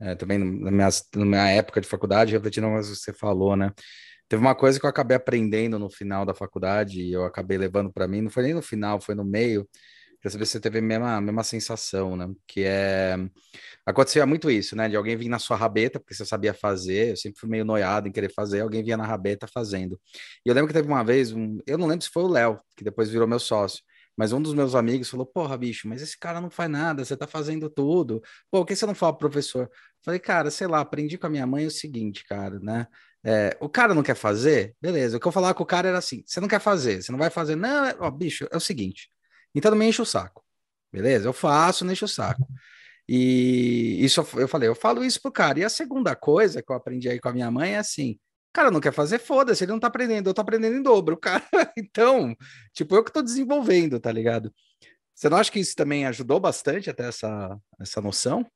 É, 0.00 0.14
também 0.14 0.38
na 0.38 0.70
minha, 0.70 0.88
na 1.14 1.24
minha 1.24 1.48
época 1.50 1.80
de 1.80 1.88
faculdade, 1.88 2.32
refletindo 2.32 2.68
mais 2.68 2.88
o 2.88 2.92
que 2.92 2.98
você 2.98 3.12
falou, 3.12 3.56
né? 3.56 3.72
Teve 4.28 4.40
uma 4.42 4.54
coisa 4.54 4.78
que 4.80 4.86
eu 4.86 4.90
acabei 4.90 5.16
aprendendo 5.16 5.78
no 5.78 5.88
final 5.90 6.26
da 6.26 6.34
faculdade 6.34 7.00
e 7.00 7.12
eu 7.12 7.24
acabei 7.24 7.56
levando 7.58 7.92
para 7.92 8.08
mim, 8.08 8.20
não 8.22 8.30
foi 8.30 8.42
nem 8.44 8.54
no 8.54 8.62
final, 8.62 9.00
foi 9.00 9.14
no 9.14 9.24
meio, 9.24 9.68
para 10.20 10.30
saber 10.30 10.46
se 10.46 10.52
você 10.52 10.60
teve 10.60 10.78
a 10.80 10.82
mesma, 10.82 11.16
a 11.16 11.20
mesma 11.20 11.44
sensação, 11.44 12.16
né? 12.16 12.26
Que 12.46 12.64
é. 12.64 13.16
Acontecia 13.86 14.26
muito 14.26 14.50
isso, 14.50 14.74
né? 14.76 14.88
De 14.88 14.96
alguém 14.96 15.16
vir 15.16 15.28
na 15.28 15.38
sua 15.38 15.56
rabeta, 15.56 16.00
porque 16.00 16.14
você 16.14 16.26
sabia 16.26 16.52
fazer, 16.54 17.10
eu 17.10 17.16
sempre 17.16 17.38
fui 17.40 17.48
meio 17.48 17.64
noiado 17.64 18.08
em 18.08 18.12
querer 18.12 18.32
fazer, 18.32 18.60
alguém 18.60 18.82
vinha 18.82 18.96
na 18.96 19.06
rabeta 19.06 19.46
fazendo. 19.46 20.00
E 20.44 20.48
eu 20.48 20.54
lembro 20.54 20.68
que 20.68 20.74
teve 20.74 20.88
uma 20.88 21.04
vez, 21.04 21.32
um... 21.32 21.58
eu 21.66 21.78
não 21.78 21.86
lembro 21.86 22.04
se 22.04 22.10
foi 22.10 22.24
o 22.24 22.28
Léo, 22.28 22.60
que 22.76 22.84
depois 22.84 23.08
virou 23.10 23.28
meu 23.28 23.38
sócio. 23.38 23.82
Mas 24.16 24.32
um 24.32 24.40
dos 24.40 24.54
meus 24.54 24.74
amigos 24.74 25.08
falou: 25.10 25.26
Porra, 25.26 25.56
bicho, 25.58 25.88
mas 25.88 26.02
esse 26.02 26.18
cara 26.18 26.40
não 26.40 26.50
faz 26.50 26.70
nada, 26.70 27.04
você 27.04 27.16
tá 27.16 27.26
fazendo 27.26 27.68
tudo. 27.68 28.20
Pô, 28.50 28.60
por 28.60 28.66
que 28.66 28.74
você 28.74 28.86
não 28.86 28.94
fala 28.94 29.12
pro 29.12 29.28
professor? 29.30 29.70
Falei, 30.02 30.20
cara, 30.20 30.50
sei 30.50 30.66
lá, 30.66 30.80
aprendi 30.80 31.18
com 31.18 31.26
a 31.26 31.30
minha 31.30 31.46
mãe 31.46 31.66
o 31.66 31.70
seguinte, 31.70 32.24
cara, 32.26 32.58
né? 32.60 32.86
É, 33.24 33.56
o 33.60 33.68
cara 33.68 33.92
não 33.92 34.02
quer 34.02 34.14
fazer, 34.14 34.74
beleza. 34.80 35.16
O 35.16 35.20
que 35.20 35.26
eu 35.26 35.32
falava 35.32 35.54
com 35.54 35.62
o 35.62 35.66
cara 35.66 35.88
era 35.88 35.98
assim: 35.98 36.22
você 36.26 36.40
não 36.40 36.48
quer 36.48 36.60
fazer, 36.60 37.02
você 37.02 37.12
não 37.12 37.18
vai 37.18 37.30
fazer. 37.30 37.56
Não, 37.56 37.84
é, 37.84 37.96
ó, 37.98 38.10
bicho, 38.10 38.46
é 38.50 38.56
o 38.56 38.60
seguinte. 38.60 39.10
Então 39.54 39.70
não 39.70 39.78
me 39.78 39.86
enche 39.86 40.00
o 40.00 40.06
saco. 40.06 40.44
Beleza? 40.92 41.28
Eu 41.28 41.32
faço, 41.32 41.84
não 41.84 41.92
enche 41.92 42.04
o 42.04 42.08
saco. 42.08 42.46
E 43.08 43.98
isso 44.04 44.20
eu 44.36 44.48
falei, 44.48 44.68
eu 44.68 44.74
falo 44.74 45.04
isso 45.04 45.20
pro 45.20 45.30
cara. 45.32 45.58
E 45.60 45.64
a 45.64 45.68
segunda 45.68 46.16
coisa 46.16 46.62
que 46.62 46.70
eu 46.72 46.76
aprendi 46.76 47.08
aí 47.08 47.20
com 47.20 47.28
a 47.28 47.32
minha 47.32 47.50
mãe 47.50 47.74
é 47.74 47.78
assim: 47.78 48.18
cara 48.56 48.70
não 48.70 48.80
quer 48.80 48.92
fazer, 48.92 49.18
foda-se, 49.18 49.62
ele 49.62 49.72
não 49.72 49.78
tá 49.78 49.88
aprendendo, 49.88 50.30
eu 50.30 50.34
tô 50.34 50.40
aprendendo 50.40 50.76
em 50.76 50.82
dobro, 50.82 51.14
cara. 51.20 51.44
Então, 51.76 52.34
tipo, 52.72 52.96
eu 52.96 53.04
que 53.04 53.12
tô 53.12 53.20
desenvolvendo, 53.20 54.00
tá 54.00 54.10
ligado? 54.10 54.50
Você 55.14 55.28
não 55.28 55.36
acha 55.36 55.52
que 55.52 55.60
isso 55.60 55.76
também 55.76 56.06
ajudou 56.06 56.40
bastante 56.40 56.88
até 56.88 57.06
essa, 57.06 57.58
essa 57.78 58.00
noção? 58.00 58.46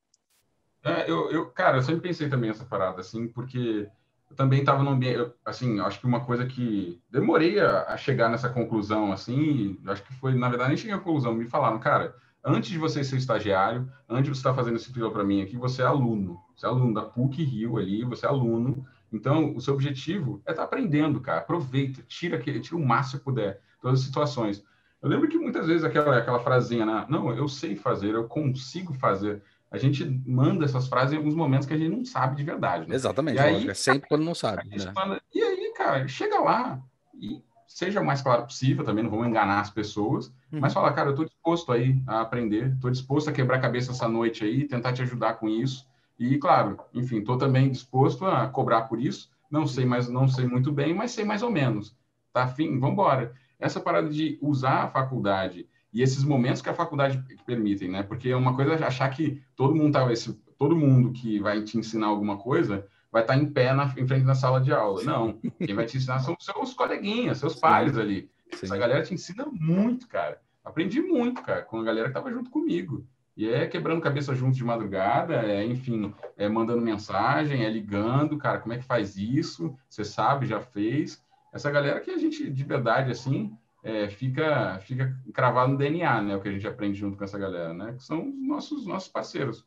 É, 0.82 1.10
eu, 1.10 1.30
eu, 1.30 1.50
cara, 1.50 1.76
eu 1.78 1.82
sempre 1.82 2.00
pensei 2.00 2.30
também 2.30 2.48
essa 2.48 2.64
parada, 2.64 3.00
assim, 3.00 3.28
porque 3.28 3.86
eu 4.30 4.36
também 4.36 4.60
estava 4.60 4.82
no 4.82 4.90
ambiente, 4.90 5.32
assim, 5.44 5.78
acho 5.80 6.00
que 6.00 6.06
uma 6.06 6.24
coisa 6.24 6.46
que 6.46 6.98
demorei 7.10 7.60
a, 7.60 7.84
a 7.92 7.96
chegar 7.98 8.30
nessa 8.30 8.48
conclusão, 8.48 9.12
assim, 9.12 9.78
acho 9.86 10.02
que 10.02 10.14
foi, 10.14 10.34
na 10.34 10.48
verdade, 10.48 10.70
nem 10.70 10.78
cheguei 10.78 10.94
à 10.94 10.98
conclusão, 10.98 11.34
me 11.34 11.46
falaram, 11.46 11.78
cara, 11.78 12.14
antes 12.42 12.70
de 12.70 12.78
você 12.78 13.04
ser 13.04 13.16
estagiário, 13.16 13.90
antes 14.08 14.24
de 14.24 14.30
você 14.30 14.40
estar 14.40 14.50
tá 14.50 14.56
fazendo 14.56 14.76
esse 14.76 14.90
fila 14.90 15.10
para 15.10 15.24
mim 15.24 15.42
aqui, 15.42 15.58
você 15.58 15.82
é 15.82 15.86
aluno, 15.86 16.40
você 16.56 16.64
é 16.64 16.68
aluno 16.70 16.94
da 16.94 17.02
PUC 17.02 17.44
Rio 17.44 17.76
ali, 17.76 18.02
você 18.02 18.24
é 18.24 18.28
aluno, 18.30 18.86
então 19.12 19.54
o 19.54 19.60
seu 19.60 19.74
objetivo 19.74 20.42
é 20.46 20.50
estar 20.50 20.62
tá 20.62 20.66
aprendendo, 20.66 21.20
cara, 21.20 21.38
aproveita, 21.40 22.02
tira, 22.06 22.38
tira 22.38 22.76
o 22.76 22.84
máximo 22.84 23.18
que 23.18 23.24
puder, 23.24 23.60
todas 23.80 24.00
as 24.00 24.06
situações. 24.06 24.64
Eu 25.02 25.08
lembro 25.08 25.28
que 25.28 25.38
muitas 25.38 25.66
vezes 25.66 25.82
aquela, 25.82 26.16
aquela 26.18 26.40
frasinha, 26.40 26.84
né? 26.84 27.06
não, 27.08 27.32
eu 27.32 27.48
sei 27.48 27.74
fazer, 27.74 28.14
eu 28.14 28.28
consigo 28.28 28.92
fazer. 28.94 29.42
A 29.70 29.78
gente 29.78 30.04
manda 30.26 30.64
essas 30.64 30.88
frases 30.88 31.14
em 31.14 31.16
alguns 31.16 31.34
momentos 31.34 31.66
que 31.66 31.72
a 31.72 31.76
gente 31.76 31.96
não 31.96 32.04
sabe 32.04 32.36
de 32.36 32.44
verdade. 32.44 32.88
Né? 32.88 32.94
Exatamente, 32.94 33.36
e 33.36 33.40
aí, 33.40 33.68
é 33.68 33.74
sempre 33.74 34.08
quando 34.08 34.24
não 34.24 34.34
sabe. 34.34 34.68
Né? 34.68 34.92
Manda, 34.94 35.22
e 35.34 35.42
aí, 35.42 35.72
cara, 35.76 36.06
chega 36.08 36.38
lá 36.40 36.82
e 37.14 37.42
seja 37.66 38.00
o 38.00 38.04
mais 38.04 38.20
claro 38.20 38.42
possível, 38.42 38.84
também 38.84 39.04
não 39.04 39.10
vamos 39.10 39.28
enganar 39.28 39.60
as 39.60 39.70
pessoas, 39.70 40.26
uhum. 40.52 40.58
mas 40.60 40.74
fala, 40.74 40.92
cara, 40.92 41.08
eu 41.08 41.12
estou 41.12 41.24
disposto 41.24 41.72
aí 41.72 42.02
a 42.06 42.20
aprender, 42.20 42.72
estou 42.74 42.90
disposto 42.90 43.30
a 43.30 43.32
quebrar 43.32 43.56
a 43.56 43.60
cabeça 43.60 43.92
essa 43.92 44.08
noite 44.08 44.44
aí, 44.44 44.66
tentar 44.66 44.92
te 44.92 45.02
ajudar 45.02 45.34
com 45.34 45.48
isso. 45.48 45.88
E, 46.20 46.36
claro, 46.36 46.78
enfim, 46.92 47.20
estou 47.20 47.38
também 47.38 47.70
disposto 47.70 48.26
a 48.26 48.46
cobrar 48.46 48.82
por 48.82 49.00
isso. 49.00 49.30
Não 49.50 49.66
sei, 49.66 49.86
mas 49.86 50.06
não 50.06 50.28
sei 50.28 50.46
muito 50.46 50.70
bem, 50.70 50.94
mas 50.94 51.12
sei 51.12 51.24
mais 51.24 51.42
ou 51.42 51.50
menos. 51.50 51.96
Tá 52.30 52.44
afim? 52.44 52.78
Vamos 52.78 52.92
embora 52.92 53.34
essa 53.58 53.80
parada 53.80 54.10
de 54.10 54.38
usar 54.42 54.84
a 54.84 54.88
faculdade 54.88 55.66
e 55.92 56.02
esses 56.02 56.22
momentos 56.22 56.60
que 56.60 56.68
a 56.68 56.74
faculdade 56.74 57.24
permitem, 57.46 57.88
né? 57.88 58.02
Porque 58.02 58.28
é 58.28 58.36
uma 58.36 58.54
coisa 58.54 58.74
achar 58.86 59.08
que 59.08 59.42
todo 59.56 59.74
mundo 59.74 59.94
tá 59.94 60.12
esse, 60.12 60.34
todo 60.58 60.76
mundo 60.76 61.10
que 61.10 61.40
vai 61.40 61.62
te 61.62 61.78
ensinar 61.78 62.08
alguma 62.08 62.36
coisa 62.36 62.86
vai 63.10 63.22
estar 63.22 63.34
tá 63.34 63.40
em 63.40 63.46
pé 63.46 63.72
na, 63.72 63.92
em 63.96 64.06
frente 64.06 64.24
da 64.24 64.34
sala 64.34 64.60
de 64.60 64.72
aula. 64.72 65.02
Não, 65.02 65.40
quem 65.58 65.74
vai 65.74 65.86
te 65.86 65.96
ensinar 65.96 66.18
são 66.18 66.36
seus 66.38 66.74
coleguinhas, 66.74 67.38
seus 67.38 67.54
Sim. 67.54 67.60
pares 67.60 67.96
ali. 67.96 68.30
Sim. 68.52 68.66
Essa 68.66 68.76
galera 68.76 69.02
te 69.02 69.14
ensina 69.14 69.46
muito, 69.50 70.06
cara. 70.06 70.38
Aprendi 70.62 71.00
muito, 71.00 71.40
cara, 71.42 71.62
com 71.62 71.80
a 71.80 71.82
galera 71.82 72.08
que 72.08 72.16
estava 72.16 72.30
junto 72.30 72.50
comigo. 72.50 73.06
E 73.40 73.48
é 73.48 73.66
quebrando 73.66 74.02
cabeça 74.02 74.34
junto 74.34 74.54
de 74.54 74.62
madrugada, 74.62 75.36
é, 75.36 75.64
enfim, 75.64 76.14
é 76.36 76.46
mandando 76.46 76.82
mensagem, 76.82 77.64
é 77.64 77.70
ligando, 77.70 78.36
cara, 78.36 78.58
como 78.58 78.74
é 78.74 78.76
que 78.76 78.84
faz 78.84 79.16
isso? 79.16 79.74
Você 79.88 80.04
sabe, 80.04 80.44
já 80.44 80.60
fez 80.60 81.24
essa 81.50 81.70
galera 81.70 82.00
que 82.00 82.10
a 82.10 82.18
gente, 82.18 82.50
de 82.50 82.64
verdade, 82.64 83.10
assim, 83.10 83.56
é, 83.82 84.10
fica, 84.10 84.78
fica 84.80 85.18
cravado 85.32 85.72
no 85.72 85.78
DNA, 85.78 86.20
né? 86.20 86.36
O 86.36 86.42
que 86.42 86.50
a 86.50 86.52
gente 86.52 86.68
aprende 86.68 86.98
junto 86.98 87.16
com 87.16 87.24
essa 87.24 87.38
galera, 87.38 87.72
né? 87.72 87.94
Que 87.94 88.02
são 88.02 88.28
os 88.28 88.46
nossos, 88.46 88.86
nossos 88.86 89.08
parceiros. 89.08 89.64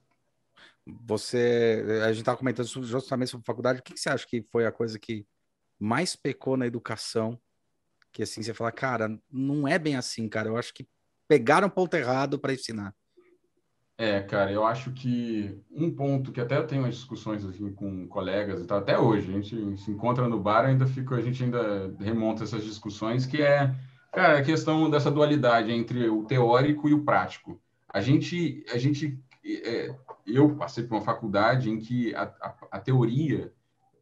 Você, 0.86 1.84
a 2.04 2.10
gente 2.10 2.20
estava 2.20 2.38
comentando 2.38 2.68
justamente 2.68 3.32
sobre 3.32 3.44
faculdade, 3.44 3.80
o 3.80 3.84
que, 3.84 3.96
que 3.96 4.00
você 4.00 4.10
acha 4.10 4.28
que 4.28 4.46
foi 4.52 4.68
a 4.68 4.72
coisa 4.72 5.00
que 5.00 5.26
mais 5.80 6.16
pecou 6.16 6.56
na 6.56 6.68
educação? 6.68 7.42
Que 8.12 8.22
assim, 8.22 8.44
você 8.44 8.54
fala, 8.54 8.72
cara, 8.72 9.20
não 9.32 9.68
é 9.68 9.80
bem 9.80 9.96
assim, 9.96 10.30
cara. 10.30 10.48
Eu 10.48 10.58
acho 10.58 10.72
que 10.76 10.88
pegaram 11.28 11.68
ponto 11.72 11.96
errado 11.96 12.38
para 12.38 12.54
ensinar. 12.54 12.94
É, 14.04 14.20
cara, 14.20 14.52
eu 14.52 14.66
acho 14.66 14.92
que 14.92 15.58
um 15.72 15.90
ponto 15.90 16.34
que 16.34 16.42
até 16.42 16.58
eu 16.58 16.68
tenho 16.68 16.82
umas 16.82 16.96
discussões 16.96 17.46
assim, 17.46 17.72
com 17.72 18.06
colegas 18.06 18.62
e 18.62 18.68
tal, 18.68 18.80
até 18.80 19.00
hoje, 19.00 19.30
a 19.30 19.40
gente 19.40 19.78
se 19.78 19.92
encontra 19.92 20.28
no 20.28 20.38
bar, 20.38 20.66
ainda 20.66 20.86
fica, 20.86 21.16
a 21.16 21.22
gente 21.22 21.42
ainda 21.42 21.96
remonta 22.02 22.44
essas 22.44 22.66
discussões, 22.66 23.26
que 23.26 23.42
é, 23.42 23.74
cara, 24.12 24.40
a 24.40 24.44
questão 24.44 24.90
dessa 24.90 25.10
dualidade 25.10 25.72
entre 25.72 26.10
o 26.10 26.26
teórico 26.26 26.90
e 26.90 26.94
o 26.94 27.06
prático. 27.06 27.58
A 27.88 28.02
gente, 28.02 28.66
a 28.74 28.78
gente 28.78 29.18
é, 29.46 29.96
eu 30.28 30.54
passei 30.54 30.84
por 30.84 30.96
uma 30.96 31.06
faculdade 31.06 31.70
em 31.70 31.80
que 31.80 32.14
a, 32.14 32.24
a, 32.42 32.56
a 32.72 32.80
teoria 32.82 33.54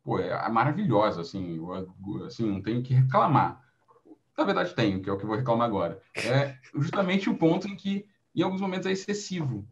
pô, 0.03 0.17
é 0.17 0.49
maravilhosa, 0.49 1.21
assim, 1.21 1.57
eu, 1.57 2.25
assim, 2.25 2.49
não 2.49 2.59
tenho 2.59 2.81
que 2.81 2.95
reclamar. 2.95 3.61
Na 4.35 4.43
verdade, 4.45 4.73
tenho, 4.73 4.99
que 4.99 5.11
é 5.11 5.13
o 5.13 5.17
que 5.17 5.25
eu 5.25 5.29
vou 5.29 5.37
reclamar 5.37 5.67
agora. 5.67 6.01
É 6.15 6.55
justamente 6.73 7.29
o 7.29 7.37
ponto 7.37 7.67
em 7.67 7.75
que, 7.75 8.07
em 8.35 8.41
alguns 8.41 8.61
momentos, 8.61 8.87
é 8.87 8.91
excessivo 8.91 9.63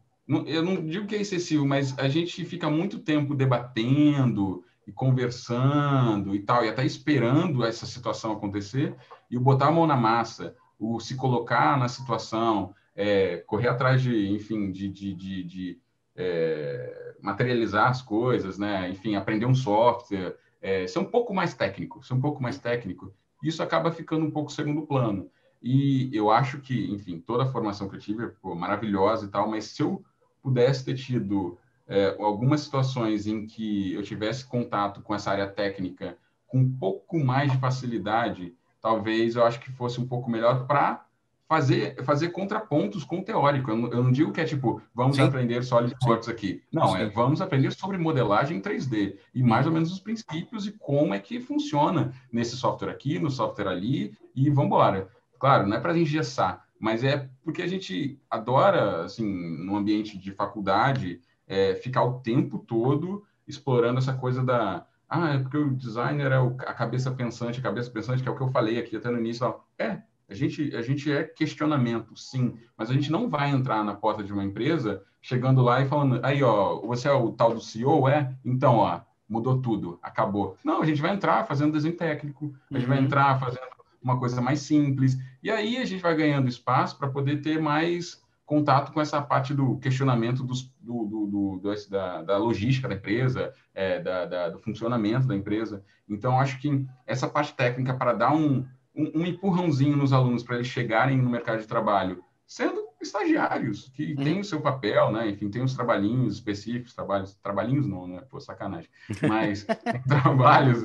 eu 0.46 0.62
não 0.62 0.84
digo 0.84 1.06
que 1.06 1.16
é 1.16 1.20
excessivo, 1.20 1.66
mas 1.66 1.98
a 1.98 2.08
gente 2.08 2.44
fica 2.44 2.70
muito 2.70 3.00
tempo 3.00 3.34
debatendo 3.34 4.64
e 4.86 4.92
conversando 4.92 6.34
e 6.34 6.40
tal, 6.40 6.64
e 6.64 6.68
até 6.68 6.84
esperando 6.84 7.64
essa 7.64 7.86
situação 7.86 8.32
acontecer, 8.32 8.94
e 9.30 9.36
o 9.36 9.40
botar 9.40 9.68
a 9.68 9.72
mão 9.72 9.86
na 9.86 9.96
massa, 9.96 10.54
o 10.78 11.00
se 11.00 11.16
colocar 11.16 11.78
na 11.78 11.88
situação, 11.88 12.74
é, 12.94 13.38
correr 13.38 13.68
atrás 13.68 14.02
de, 14.02 14.28
enfim, 14.30 14.70
de, 14.70 14.88
de, 14.88 15.14
de, 15.14 15.44
de 15.44 15.80
é, 16.16 17.14
materializar 17.20 17.88
as 17.88 18.02
coisas, 18.02 18.58
né? 18.58 18.88
Enfim, 18.88 19.16
aprender 19.16 19.46
um 19.46 19.54
software, 19.54 20.36
é, 20.60 20.86
ser 20.86 20.98
um 20.98 21.04
pouco 21.04 21.34
mais 21.34 21.54
técnico, 21.54 22.04
ser 22.04 22.14
um 22.14 22.20
pouco 22.20 22.42
mais 22.42 22.58
técnico, 22.58 23.12
isso 23.42 23.62
acaba 23.62 23.90
ficando 23.90 24.24
um 24.24 24.30
pouco 24.30 24.52
segundo 24.52 24.82
plano. 24.82 25.30
E 25.62 26.10
eu 26.14 26.30
acho 26.30 26.60
que, 26.60 26.90
enfim, 26.90 27.20
toda 27.20 27.44
a 27.44 27.52
formação 27.52 27.88
que 27.88 27.96
eu 27.96 28.00
tive 28.00 28.24
é 28.24 28.54
maravilhosa 28.54 29.26
e 29.26 29.28
tal, 29.28 29.48
mas 29.48 29.64
se 29.64 29.82
eu 29.82 30.02
pudesse 30.42 30.84
ter 30.84 30.94
tido 30.94 31.58
é, 31.86 32.16
algumas 32.18 32.60
situações 32.60 33.26
em 33.26 33.46
que 33.46 33.92
eu 33.94 34.02
tivesse 34.02 34.44
contato 34.44 35.02
com 35.02 35.14
essa 35.14 35.30
área 35.30 35.46
técnica 35.46 36.16
com 36.46 36.58
um 36.58 36.70
pouco 36.78 37.18
mais 37.18 37.50
de 37.50 37.58
facilidade, 37.58 38.54
talvez 38.80 39.36
eu 39.36 39.44
acho 39.44 39.60
que 39.60 39.70
fosse 39.70 40.00
um 40.00 40.06
pouco 40.06 40.30
melhor 40.30 40.66
para 40.66 41.04
fazer 41.48 42.00
fazer 42.04 42.28
contrapontos 42.30 43.02
com 43.02 43.18
o 43.18 43.24
teórico. 43.24 43.70
Eu 43.70 43.76
não, 43.76 43.88
eu 43.90 44.04
não 44.04 44.12
digo 44.12 44.32
que 44.32 44.40
é 44.40 44.44
tipo, 44.44 44.80
vamos 44.94 45.16
Sim. 45.16 45.22
aprender 45.22 45.64
SolidWorks 45.64 46.28
aqui. 46.28 46.62
Não, 46.72 46.96
é, 46.96 47.00
Sim. 47.00 47.04
é 47.06 47.08
vamos 47.08 47.40
aprender 47.40 47.72
sobre 47.72 47.98
modelagem 47.98 48.58
em 48.58 48.60
3D 48.60 49.16
e 49.34 49.42
mais 49.42 49.66
ou 49.66 49.72
menos 49.72 49.92
os 49.92 49.98
princípios 49.98 50.66
e 50.66 50.72
como 50.72 51.12
é 51.12 51.18
que 51.18 51.40
funciona 51.40 52.12
nesse 52.32 52.56
software 52.56 52.90
aqui, 52.90 53.18
no 53.18 53.30
software 53.30 53.68
ali 53.68 54.16
e 54.34 54.48
vamos 54.48 54.66
embora. 54.66 55.08
Claro, 55.40 55.66
não 55.66 55.76
é 55.76 55.80
para 55.80 55.98
engessar, 55.98 56.64
mas 56.80 57.04
é 57.04 57.28
porque 57.44 57.62
a 57.62 57.66
gente 57.66 58.18
adora, 58.28 59.04
assim, 59.04 59.24
no 59.64 59.76
ambiente 59.76 60.18
de 60.18 60.32
faculdade, 60.32 61.20
é, 61.46 61.74
ficar 61.74 62.02
o 62.02 62.20
tempo 62.20 62.58
todo 62.58 63.24
explorando 63.46 63.98
essa 63.98 64.14
coisa 64.14 64.42
da 64.42 64.86
ah, 65.10 65.34
é 65.34 65.38
porque 65.38 65.56
o 65.56 65.74
designer 65.74 66.30
é 66.30 66.38
o, 66.38 66.56
a 66.60 66.72
cabeça 66.72 67.10
pensante, 67.10 67.58
a 67.58 67.62
cabeça 67.62 67.90
pensante, 67.90 68.22
que 68.22 68.28
é 68.28 68.32
o 68.32 68.36
que 68.36 68.42
eu 68.42 68.52
falei 68.52 68.78
aqui 68.78 68.96
até 68.96 69.10
no 69.10 69.18
início. 69.18 69.52
É, 69.76 70.00
a 70.28 70.34
gente, 70.34 70.74
a 70.76 70.80
gente 70.82 71.10
é 71.10 71.24
questionamento, 71.24 72.16
sim, 72.16 72.56
mas 72.76 72.88
a 72.88 72.92
gente 72.92 73.10
não 73.10 73.28
vai 73.28 73.50
entrar 73.50 73.84
na 73.84 73.92
porta 73.92 74.22
de 74.22 74.32
uma 74.32 74.44
empresa 74.44 75.02
chegando 75.20 75.60
lá 75.62 75.80
e 75.80 75.88
falando, 75.88 76.20
aí, 76.22 76.42
ó, 76.44 76.80
você 76.82 77.08
é 77.08 77.12
o 77.12 77.32
tal 77.32 77.52
do 77.52 77.60
CEO, 77.60 78.08
é? 78.08 78.32
Então, 78.44 78.76
ó, 78.76 79.00
mudou 79.28 79.60
tudo, 79.60 79.98
acabou. 80.00 80.56
Não, 80.64 80.80
a 80.80 80.86
gente 80.86 81.02
vai 81.02 81.12
entrar 81.12 81.44
fazendo 81.44 81.72
desenho 81.72 81.96
técnico, 81.96 82.54
a 82.70 82.74
gente 82.74 82.88
uhum. 82.88 82.94
vai 82.94 83.04
entrar 83.04 83.40
fazendo 83.40 83.68
uma 84.02 84.18
coisa 84.18 84.40
mais 84.40 84.60
simples. 84.60 85.18
E 85.42 85.50
aí 85.50 85.76
a 85.76 85.84
gente 85.84 86.02
vai 86.02 86.14
ganhando 86.14 86.48
espaço 86.48 86.98
para 86.98 87.08
poder 87.08 87.42
ter 87.42 87.60
mais 87.60 88.22
contato 88.50 88.92
com 88.92 89.00
essa 89.00 89.22
parte 89.22 89.54
do 89.54 89.78
questionamento 89.78 90.42
dos, 90.42 90.62
do, 90.80 91.04
do, 91.04 91.60
do, 91.60 91.74
da, 91.88 92.22
da, 92.22 92.36
logística 92.36 92.88
da 92.88 92.96
empresa, 92.96 93.54
é, 93.72 94.00
da, 94.00 94.26
da, 94.26 94.48
do 94.48 94.58
funcionamento 94.58 95.28
da 95.28 95.36
empresa. 95.36 95.84
Então, 96.08 96.40
acho 96.40 96.60
que 96.60 96.84
essa 97.06 97.28
parte 97.28 97.54
técnica 97.54 97.94
para 97.94 98.12
dar 98.12 98.34
um, 98.34 98.66
um, 98.92 99.20
um 99.20 99.26
empurrãozinho 99.26 99.96
nos 99.96 100.12
alunos 100.12 100.42
para 100.42 100.56
eles 100.56 100.66
chegarem 100.66 101.16
no 101.16 101.30
mercado 101.30 101.60
de 101.60 101.66
trabalho, 101.68 102.24
sendo 102.44 102.79
estagiários, 103.00 103.90
que 103.94 104.14
uhum. 104.14 104.24
têm 104.24 104.40
o 104.40 104.44
seu 104.44 104.60
papel, 104.60 105.10
né? 105.10 105.30
Enfim, 105.30 105.48
tem 105.48 105.62
os 105.62 105.74
trabalhinhos 105.74 106.34
específicos, 106.34 106.94
trabalhos, 106.94 107.34
trabalhinhos 107.42 107.86
não, 107.86 108.06
né? 108.06 108.22
Pô, 108.28 108.38
sacanagem. 108.38 108.90
Mas 109.28 109.66
trabalhos 110.06 110.82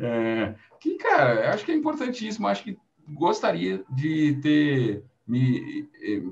é, 0.00 0.54
que, 0.80 0.96
cara, 0.96 1.52
acho 1.52 1.64
que 1.64 1.72
é 1.72 1.74
importantíssimo, 1.74 2.48
acho 2.48 2.64
que 2.64 2.78
gostaria 3.08 3.84
de 3.90 4.38
ter 4.42 5.04
me 5.26 5.88
eh, 6.02 6.22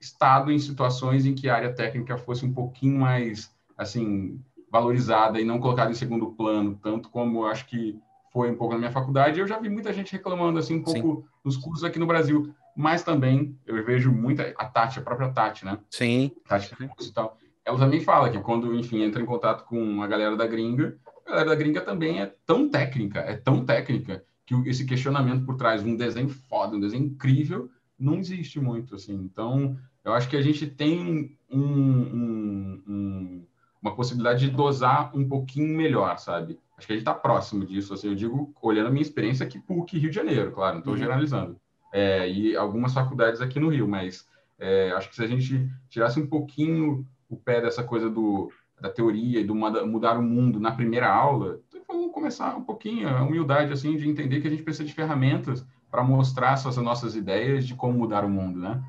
estado 0.00 0.50
em 0.50 0.58
situações 0.58 1.26
em 1.26 1.34
que 1.34 1.48
a 1.48 1.54
área 1.54 1.72
técnica 1.72 2.18
fosse 2.18 2.44
um 2.44 2.52
pouquinho 2.52 2.98
mais, 2.98 3.54
assim, 3.76 4.40
valorizada 4.70 5.40
e 5.40 5.44
não 5.44 5.60
colocada 5.60 5.90
em 5.90 5.94
segundo 5.94 6.32
plano, 6.32 6.78
tanto 6.82 7.08
como 7.08 7.46
acho 7.46 7.66
que 7.66 7.98
foi 8.32 8.50
um 8.50 8.56
pouco 8.56 8.72
na 8.74 8.80
minha 8.80 8.90
faculdade. 8.90 9.38
Eu 9.38 9.46
já 9.46 9.58
vi 9.58 9.68
muita 9.68 9.92
gente 9.92 10.12
reclamando, 10.12 10.58
assim, 10.58 10.76
um 10.76 10.82
pouco 10.82 11.16
Sim. 11.16 11.24
nos 11.44 11.56
cursos 11.56 11.84
aqui 11.84 11.98
no 11.98 12.06
Brasil 12.06 12.54
mas 12.76 13.02
também 13.02 13.58
eu 13.66 13.84
vejo 13.84 14.10
muita 14.12 14.54
a 14.56 14.64
Tati, 14.64 14.98
a 14.98 15.02
própria 15.02 15.30
Tati, 15.30 15.64
né? 15.64 15.78
Sim. 15.90 16.32
Tati 16.46 16.74
e 17.00 17.12
tal. 17.12 17.36
Ela 17.64 17.78
também 17.78 18.00
fala 18.00 18.30
que 18.30 18.40
quando, 18.40 18.74
enfim, 18.74 19.02
entra 19.02 19.22
em 19.22 19.26
contato 19.26 19.64
com 19.64 20.02
a 20.02 20.06
galera 20.06 20.36
da 20.36 20.46
gringa, 20.46 20.98
A 21.24 21.30
galera 21.30 21.50
da 21.50 21.54
gringa 21.54 21.80
também 21.80 22.20
é 22.20 22.26
tão 22.44 22.68
técnica, 22.68 23.20
é 23.20 23.36
tão 23.36 23.64
técnica, 23.64 24.24
que 24.44 24.54
esse 24.68 24.84
questionamento 24.84 25.44
por 25.44 25.56
trás 25.56 25.82
de 25.82 25.88
um 25.88 25.96
desenho 25.96 26.28
foda, 26.28 26.76
um 26.76 26.80
desenho 26.80 27.04
incrível, 27.04 27.70
não 27.98 28.16
existe 28.16 28.58
muito, 28.58 28.96
assim. 28.96 29.14
Então, 29.14 29.78
eu 30.04 30.12
acho 30.12 30.28
que 30.28 30.36
a 30.36 30.42
gente 30.42 30.66
tem 30.66 31.38
um, 31.48 31.60
um, 31.62 32.82
um, 32.88 33.46
uma 33.80 33.94
possibilidade 33.94 34.48
de 34.48 34.54
dosar 34.54 35.16
um 35.16 35.28
pouquinho 35.28 35.76
melhor, 35.76 36.18
sabe? 36.18 36.58
Acho 36.76 36.86
que 36.86 36.92
a 36.92 36.96
gente 36.96 37.02
está 37.02 37.14
próximo 37.14 37.64
disso, 37.64 37.94
assim, 37.94 38.08
eu 38.08 38.14
digo, 38.14 38.52
olhando 38.60 38.88
a 38.88 38.90
minha 38.90 39.02
experiência 39.02 39.46
aqui 39.46 39.60
PUC 39.60 39.98
Rio 39.98 40.10
de 40.10 40.16
Janeiro, 40.16 40.50
claro, 40.50 40.74
não 40.74 40.78
estou 40.80 40.94
uhum. 40.94 40.98
generalizando. 40.98 41.56
É, 41.92 42.28
e 42.28 42.56
algumas 42.56 42.94
faculdades 42.94 43.40
aqui 43.40 43.60
no 43.60 43.68
Rio, 43.68 43.86
mas 43.86 44.26
é, 44.58 44.92
acho 44.92 45.10
que 45.10 45.16
se 45.16 45.22
a 45.22 45.26
gente 45.26 45.68
tirasse 45.90 46.18
um 46.18 46.26
pouquinho 46.26 47.06
o 47.28 47.36
pé 47.36 47.60
dessa 47.60 47.84
coisa 47.84 48.08
do, 48.08 48.50
da 48.80 48.88
teoria 48.88 49.40
e 49.40 49.44
do 49.44 49.54
mudar 49.54 50.18
o 50.18 50.22
mundo 50.22 50.58
na 50.58 50.72
primeira 50.72 51.12
aula, 51.12 51.60
então 51.68 51.82
vamos 51.86 52.12
começar 52.12 52.56
um 52.56 52.64
pouquinho 52.64 53.08
a 53.08 53.22
humildade 53.22 53.72
assim 53.72 53.96
de 53.96 54.08
entender 54.08 54.40
que 54.40 54.48
a 54.48 54.50
gente 54.50 54.62
precisa 54.62 54.84
de 54.84 54.94
ferramentas 54.94 55.64
para 55.90 56.02
mostrar 56.02 56.54
essas 56.54 56.76
nossas 56.78 57.14
ideias 57.14 57.66
de 57.66 57.74
como 57.74 57.98
mudar 57.98 58.24
o 58.24 58.30
mundo, 58.30 58.58
né? 58.58 58.82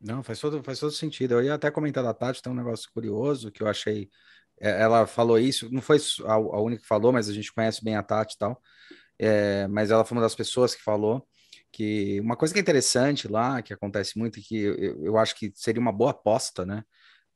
Não, 0.00 0.22
faz 0.22 0.40
todo, 0.40 0.62
faz 0.62 0.78
todo 0.78 0.92
sentido. 0.92 1.34
Eu 1.34 1.42
ia 1.42 1.54
até 1.54 1.70
comentar 1.70 2.02
da 2.02 2.12
Tati, 2.12 2.42
tem 2.42 2.52
um 2.52 2.56
negócio 2.56 2.90
curioso 2.92 3.50
que 3.50 3.62
eu 3.62 3.68
achei. 3.68 4.10
É, 4.60 4.82
ela 4.82 5.06
falou 5.06 5.38
isso, 5.38 5.72
não 5.72 5.82
foi 5.82 5.98
a, 6.24 6.38
única 6.60 6.82
que 6.82 6.88
falou, 6.88 7.12
mas 7.12 7.28
a 7.28 7.32
gente 7.32 7.52
conhece 7.52 7.82
bem 7.84 7.96
a 7.96 8.02
Tati 8.02 8.34
e 8.34 8.38
tal. 8.38 8.60
É, 9.18 9.66
mas 9.68 9.90
ela 9.90 10.04
foi 10.04 10.16
uma 10.16 10.22
das 10.22 10.34
pessoas 10.34 10.74
que 10.74 10.82
falou 10.82 11.26
que 11.76 12.18
uma 12.20 12.36
coisa 12.36 12.54
que 12.54 12.58
é 12.58 12.62
interessante 12.62 13.28
lá, 13.28 13.60
que 13.60 13.74
acontece 13.74 14.18
muito, 14.18 14.38
e 14.38 14.42
que 14.42 14.56
eu, 14.56 15.04
eu 15.04 15.18
acho 15.18 15.34
que 15.36 15.52
seria 15.54 15.80
uma 15.80 15.92
boa 15.92 16.12
aposta, 16.12 16.64
né? 16.64 16.82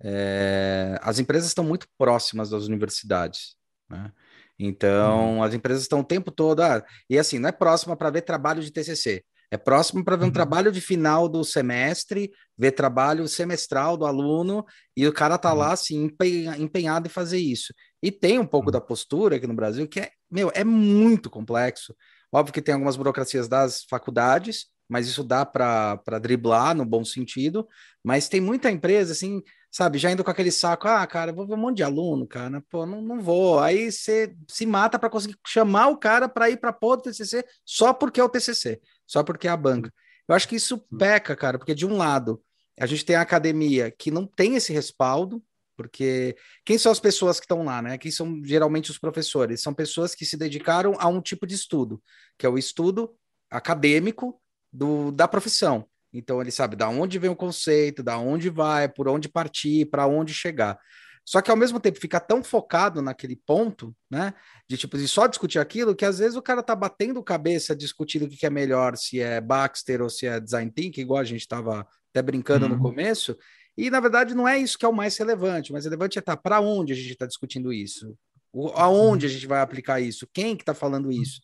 É, 0.03 0.99
as 1.03 1.19
empresas 1.19 1.49
estão 1.49 1.63
muito 1.63 1.87
próximas 1.99 2.49
das 2.49 2.65
universidades, 2.65 3.55
né? 3.89 4.11
Então, 4.59 5.37
uhum. 5.37 5.43
as 5.43 5.53
empresas 5.53 5.83
estão 5.83 6.01
o 6.01 6.05
tempo 6.05 6.31
todo, 6.31 6.61
ah, 6.61 6.83
e 7.09 7.19
assim, 7.19 7.39
não 7.39 7.51
é 7.51 7.53
próxima 7.53 7.95
para 7.95 8.09
ver 8.09 8.23
trabalho 8.23 8.63
de 8.63 8.71
TCC, 8.73 9.23
é 9.51 9.59
próximo 9.59 10.03
para 10.03 10.17
ver 10.17 10.25
um 10.25 10.27
uhum. 10.29 10.33
trabalho 10.33 10.73
de 10.73 10.81
final 10.81 11.29
do 11.29 11.45
semestre, 11.45 12.31
ver 12.57 12.73
trabalho 12.73 13.29
semestral 13.29 13.97
do 13.97 14.07
aluno, 14.07 14.65
e 14.97 15.07
o 15.07 15.13
cara 15.13 15.37
tá 15.37 15.53
uhum. 15.53 15.59
lá, 15.59 15.73
assim, 15.73 16.11
empenhado 16.59 17.09
em 17.09 17.11
fazer 17.11 17.39
isso. 17.39 17.75
E 18.03 18.11
tem 18.11 18.39
um 18.39 18.47
pouco 18.47 18.69
uhum. 18.69 18.73
da 18.73 18.81
postura 18.81 19.37
aqui 19.37 19.47
no 19.47 19.55
Brasil 19.55 19.87
que 19.87 20.01
é, 20.01 20.11
meu, 20.31 20.51
é 20.55 20.65
muito 20.65 21.29
complexo. 21.29 21.95
Óbvio 22.33 22.53
que 22.53 22.63
tem 22.63 22.75
algumas 22.75 22.97
burocracias 22.97 23.49
das 23.49 23.85
faculdades, 23.85 24.67
mas 24.89 25.09
isso 25.09 25.23
dá 25.25 25.45
para 25.45 26.19
driblar 26.21 26.75
no 26.75 26.85
bom 26.85 27.05
sentido. 27.05 27.69
Mas 28.03 28.29
tem 28.29 28.41
muita 28.41 28.71
empresa, 28.71 29.13
assim, 29.13 29.43
sabe, 29.71 29.99
já 29.99 30.11
indo 30.11 30.25
com 30.25 30.31
aquele 30.31 30.51
saco, 30.51 30.89
ah, 30.89 31.07
cara, 31.07 31.33
vou 31.33 31.47
ver 31.47 31.55
um 31.55 31.59
monte 31.59 31.79
de 31.79 31.83
aluno, 31.83 32.27
cara, 32.27 32.63
pô, 32.69 32.85
não, 32.87 33.01
não 33.01 33.21
vou. 33.21 33.61
Aí 33.61 33.91
você 33.91 34.35
se 34.49 34.67
mata 34.67 34.99
para 34.99 35.11
conseguir 35.11 35.37
chamar 35.47 35.89
o 35.89 35.97
cara 35.97 36.29
para 36.29 36.51
ir 36.51 36.57
para 36.57 36.73
pôr 36.73 36.97
do 36.97 37.03
TCC 37.03 37.45
só 37.65 37.93
porque 37.93 38.21
é 38.21 38.25
o 38.25 38.29
TCC, 38.29 38.81
só 39.07 39.23
porque 39.23 39.47
é 39.47 39.51
a 39.51 39.57
banca. 39.57 39.93
Eu 40.29 40.35
acho 40.35 40.49
que 40.49 40.57
isso 40.57 40.79
peca, 40.99 41.35
cara, 41.37 41.59
porque 41.59 41.75
de 41.75 41.87
um 41.87 41.97
lado 41.97 42.43
a 42.79 42.87
gente 42.87 43.05
tem 43.05 43.17
a 43.17 43.21
academia 43.21 43.91
que 43.91 44.11
não 44.11 44.27
tem 44.27 44.57
esse 44.57 44.73
respaldo, 44.73 45.43
porque 45.81 46.37
quem 46.63 46.77
são 46.77 46.93
as 46.93 47.01
pessoas 47.01 47.41
que 47.41 47.47
estão 47.47 47.65
lá, 47.65 47.81
né? 47.81 47.97
Quem 47.97 48.11
são 48.11 48.45
geralmente 48.45 48.91
os 48.91 48.99
professores? 48.99 49.63
São 49.63 49.73
pessoas 49.73 50.15
que 50.15 50.27
se 50.27 50.37
dedicaram 50.37 50.95
a 50.99 51.09
um 51.09 51.23
tipo 51.23 51.47
de 51.47 51.55
estudo, 51.55 52.03
que 52.37 52.45
é 52.45 52.49
o 52.51 52.59
estudo 52.59 53.17
acadêmico 53.51 54.39
do, 54.71 55.11
da 55.11 55.27
profissão. 55.27 55.87
Então 56.13 56.39
ele 56.39 56.51
sabe 56.51 56.77
da 56.77 56.87
onde 56.91 57.19
vem 57.19 57.31
o 57.31 57.37
conceito, 57.37 58.03
da 58.03 58.19
onde 58.19 58.51
vai, 58.51 58.91
por 58.91 59.09
onde 59.09 59.27
partir, 59.27 59.87
para 59.87 60.07
onde 60.07 60.35
chegar. 60.35 60.79
Só 61.25 61.41
que 61.41 61.51
ao 61.51 61.57
mesmo 61.57 61.81
tempo 61.81 61.99
fica 61.99 62.21
tão 62.21 62.45
focado 62.45 63.01
naquele 63.01 63.37
ponto, 63.37 63.97
né? 64.11 64.35
De 64.69 64.77
tipo, 64.77 64.99
de 64.99 65.09
só 65.09 65.27
discutir 65.27 65.61
aquilo, 65.61 65.97
que 65.97 66.05
às 66.05 66.19
vezes 66.19 66.37
o 66.37 66.43
cara 66.43 66.63
tá 66.63 66.77
batendo 66.77 67.23
cabeça 67.23 67.75
discutindo 67.75 68.27
o 68.27 68.29
que 68.29 68.45
é 68.45 68.51
melhor, 68.51 68.99
se 68.99 69.19
é 69.19 69.41
Baxter 69.41 70.03
ou 70.03 70.11
se 70.11 70.27
é 70.27 70.39
Design 70.39 70.71
Thinking, 70.71 71.01
igual 71.01 71.21
a 71.21 71.25
gente 71.25 71.41
estava 71.41 71.87
até 72.11 72.21
brincando 72.21 72.67
uhum. 72.67 72.73
no 72.73 72.79
começo, 72.79 73.35
e, 73.77 73.91
na 73.91 74.01
verdade, 74.01 74.35
não 74.35 74.47
é 74.47 74.59
isso 74.59 74.79
que 74.79 74.85
é 74.85 74.89
o 74.89 74.93
mais 74.93 75.17
relevante. 75.17 75.71
O 75.71 75.73
mais 75.73 75.85
relevante 75.85 76.19
é 76.19 76.23
tá, 76.23 76.37
para 76.37 76.61
onde 76.61 76.93
a 76.93 76.97
gente 76.97 77.13
está 77.13 77.27
discutindo 77.27 77.73
isso, 77.73 78.17
o, 78.53 78.69
aonde 78.71 79.27
a 79.27 79.29
gente 79.29 79.47
vai 79.47 79.61
aplicar 79.61 80.01
isso, 80.01 80.29
quem 80.33 80.57
que 80.57 80.63
está 80.63 80.75
falando 80.75 81.11
isso. 81.11 81.41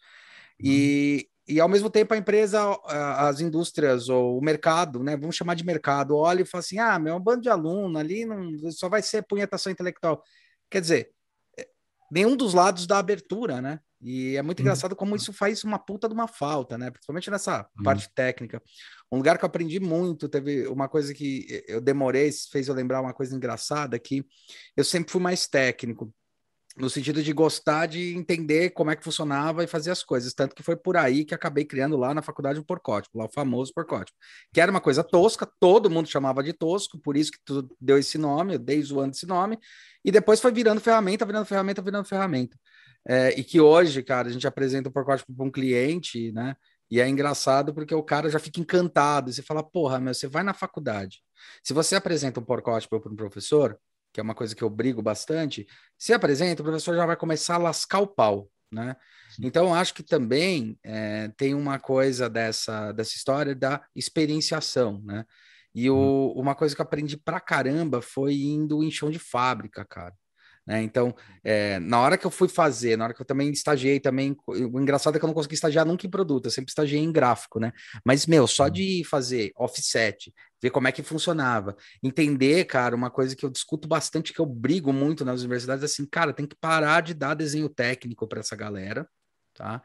E, 0.60 1.28
e, 1.46 1.60
ao 1.60 1.68
mesmo 1.68 1.88
tempo, 1.88 2.14
a 2.14 2.16
empresa, 2.16 2.60
as 2.84 3.40
indústrias 3.40 4.08
ou 4.08 4.38
o 4.38 4.42
mercado, 4.42 5.02
né, 5.02 5.16
vamos 5.16 5.36
chamar 5.36 5.54
de 5.54 5.64
mercado, 5.64 6.16
olha 6.16 6.42
e 6.42 6.46
fala 6.46 6.60
assim, 6.60 6.78
ah, 6.78 6.98
meu, 6.98 7.14
é 7.14 7.16
um 7.16 7.22
bando 7.22 7.42
de 7.42 7.48
aluno 7.48 7.98
ali, 7.98 8.24
não, 8.24 8.50
só 8.72 8.88
vai 8.88 9.02
ser 9.02 9.22
punhetação 9.22 9.70
intelectual. 9.70 10.22
Quer 10.70 10.80
dizer, 10.80 11.10
é, 11.58 11.68
nenhum 12.10 12.36
dos 12.36 12.54
lados 12.54 12.86
dá 12.86 12.98
abertura, 12.98 13.60
né? 13.60 13.80
E 14.00 14.36
é 14.36 14.42
muito 14.42 14.58
uhum. 14.58 14.64
engraçado 14.64 14.94
como 14.94 15.16
isso 15.16 15.32
faz 15.32 15.64
uma 15.64 15.78
puta 15.78 16.08
de 16.08 16.14
uma 16.14 16.28
falta, 16.28 16.76
né? 16.76 16.90
Principalmente 16.90 17.30
nessa 17.30 17.68
uhum. 17.76 17.82
parte 17.82 18.08
técnica. 18.14 18.62
Um 19.10 19.16
lugar 19.16 19.38
que 19.38 19.44
eu 19.44 19.48
aprendi 19.48 19.80
muito, 19.80 20.28
teve 20.28 20.66
uma 20.66 20.88
coisa 20.88 21.14
que 21.14 21.64
eu 21.66 21.80
demorei, 21.80 22.30
fez 22.50 22.68
eu 22.68 22.74
lembrar 22.74 23.00
uma 23.00 23.14
coisa 23.14 23.34
engraçada, 23.34 23.98
que 23.98 24.24
eu 24.76 24.84
sempre 24.84 25.10
fui 25.10 25.20
mais 25.20 25.46
técnico 25.46 26.12
no 26.76 26.90
sentido 26.90 27.22
de 27.22 27.32
gostar 27.32 27.86
de 27.86 28.14
entender 28.14 28.70
como 28.70 28.90
é 28.90 28.96
que 28.96 29.02
funcionava 29.02 29.64
e 29.64 29.66
fazer 29.66 29.90
as 29.90 30.02
coisas. 30.02 30.34
Tanto 30.34 30.54
que 30.54 30.62
foi 30.62 30.76
por 30.76 30.96
aí 30.96 31.24
que 31.24 31.34
acabei 31.34 31.64
criando 31.64 31.96
lá 31.96 32.12
na 32.12 32.20
faculdade 32.20 32.60
o 32.60 32.64
porcótipo, 32.64 33.18
lá 33.18 33.24
o 33.24 33.32
famoso 33.32 33.72
porcótipo, 33.72 34.16
que 34.52 34.60
era 34.60 34.70
uma 34.70 34.80
coisa 34.80 35.02
tosca, 35.02 35.48
todo 35.58 35.90
mundo 35.90 36.08
chamava 36.08 36.42
de 36.42 36.52
tosco, 36.52 36.98
por 36.98 37.16
isso 37.16 37.32
que 37.32 37.38
tu 37.44 37.66
deu 37.80 37.96
esse 37.96 38.18
nome, 38.18 38.54
eu 38.54 38.58
dei 38.58 38.82
zoando 38.82 39.12
esse 39.16 39.26
nome, 39.26 39.58
e 40.04 40.12
depois 40.12 40.40
foi 40.40 40.52
virando 40.52 40.80
ferramenta, 40.80 41.24
virando 41.24 41.46
ferramenta, 41.46 41.80
virando 41.80 42.06
ferramenta. 42.06 42.58
É, 43.08 43.38
e 43.38 43.44
que 43.44 43.60
hoje, 43.60 44.02
cara, 44.02 44.28
a 44.28 44.32
gente 44.32 44.46
apresenta 44.46 44.88
o 44.88 44.92
porcótipo 44.92 45.32
para 45.32 45.46
um 45.46 45.50
cliente, 45.50 46.32
né? 46.32 46.56
E 46.90 47.00
é 47.00 47.08
engraçado 47.08 47.74
porque 47.74 47.94
o 47.94 48.02
cara 48.02 48.28
já 48.28 48.38
fica 48.38 48.60
encantado. 48.60 49.30
E 49.30 49.32
você 49.32 49.42
fala, 49.42 49.62
porra, 49.62 50.00
meu, 50.00 50.14
você 50.14 50.26
vai 50.26 50.42
na 50.42 50.54
faculdade. 50.54 51.22
Se 51.62 51.72
você 51.72 51.94
apresenta 51.96 52.40
um 52.40 52.44
porcótipo 52.44 53.00
para 53.00 53.12
um 53.12 53.16
professor, 53.16 53.78
que 54.12 54.20
é 54.20 54.22
uma 54.22 54.34
coisa 54.34 54.54
que 54.54 54.62
eu 54.62 54.70
brigo 54.70 55.02
bastante, 55.02 55.66
se 55.98 56.12
apresenta, 56.12 56.62
o 56.62 56.64
professor 56.64 56.96
já 56.96 57.06
vai 57.06 57.16
começar 57.16 57.56
a 57.56 57.58
lascar 57.58 58.00
o 58.00 58.06
pau, 58.06 58.50
né? 58.72 58.96
Então, 59.40 59.74
acho 59.74 59.94
que 59.94 60.02
também 60.02 60.78
é, 60.82 61.28
tem 61.36 61.54
uma 61.54 61.78
coisa 61.78 62.28
dessa, 62.28 62.92
dessa 62.92 63.14
história 63.14 63.54
da 63.54 63.84
experienciação, 63.94 65.02
né? 65.04 65.24
E 65.74 65.90
o, 65.90 65.94
uhum. 65.94 66.40
uma 66.40 66.54
coisa 66.54 66.74
que 66.74 66.80
eu 66.80 66.84
aprendi 66.84 67.16
pra 67.16 67.38
caramba 67.38 68.00
foi 68.00 68.34
indo 68.34 68.82
em 68.82 68.90
chão 68.90 69.10
de 69.10 69.18
fábrica, 69.18 69.84
cara. 69.84 70.14
Né? 70.66 70.82
Então, 70.82 71.14
é, 71.44 71.78
na 71.78 72.00
hora 72.00 72.18
que 72.18 72.26
eu 72.26 72.30
fui 72.30 72.48
fazer, 72.48 72.96
na 72.96 73.04
hora 73.04 73.14
que 73.14 73.22
eu 73.22 73.26
também 73.26 73.50
estagiei 73.50 74.00
também, 74.00 74.36
o 74.46 74.80
engraçado 74.80 75.14
é 75.14 75.18
que 75.18 75.24
eu 75.24 75.28
não 75.28 75.34
consegui 75.34 75.54
estagiar 75.54 75.86
nunca 75.86 76.06
em 76.06 76.10
produto, 76.10 76.46
eu 76.46 76.50
sempre 76.50 76.70
estagiei 76.70 77.00
em 77.00 77.12
gráfico, 77.12 77.60
né? 77.60 77.72
Mas, 78.04 78.26
meu, 78.26 78.46
só 78.48 78.68
de 78.68 79.04
fazer 79.04 79.52
offset, 79.56 80.34
ver 80.60 80.70
como 80.70 80.88
é 80.88 80.92
que 80.92 81.02
funcionava, 81.02 81.76
entender, 82.02 82.64
cara, 82.64 82.96
uma 82.96 83.10
coisa 83.10 83.36
que 83.36 83.44
eu 83.44 83.50
discuto 83.50 83.86
bastante, 83.86 84.32
que 84.32 84.40
eu 84.40 84.46
brigo 84.46 84.92
muito 84.92 85.24
nas 85.24 85.40
universidades, 85.40 85.82
é 85.82 85.86
assim, 85.86 86.04
cara, 86.04 86.32
tem 86.32 86.46
que 86.46 86.56
parar 86.56 87.00
de 87.00 87.14
dar 87.14 87.34
desenho 87.34 87.68
técnico 87.68 88.26
para 88.26 88.40
essa 88.40 88.56
galera, 88.56 89.08
tá? 89.54 89.80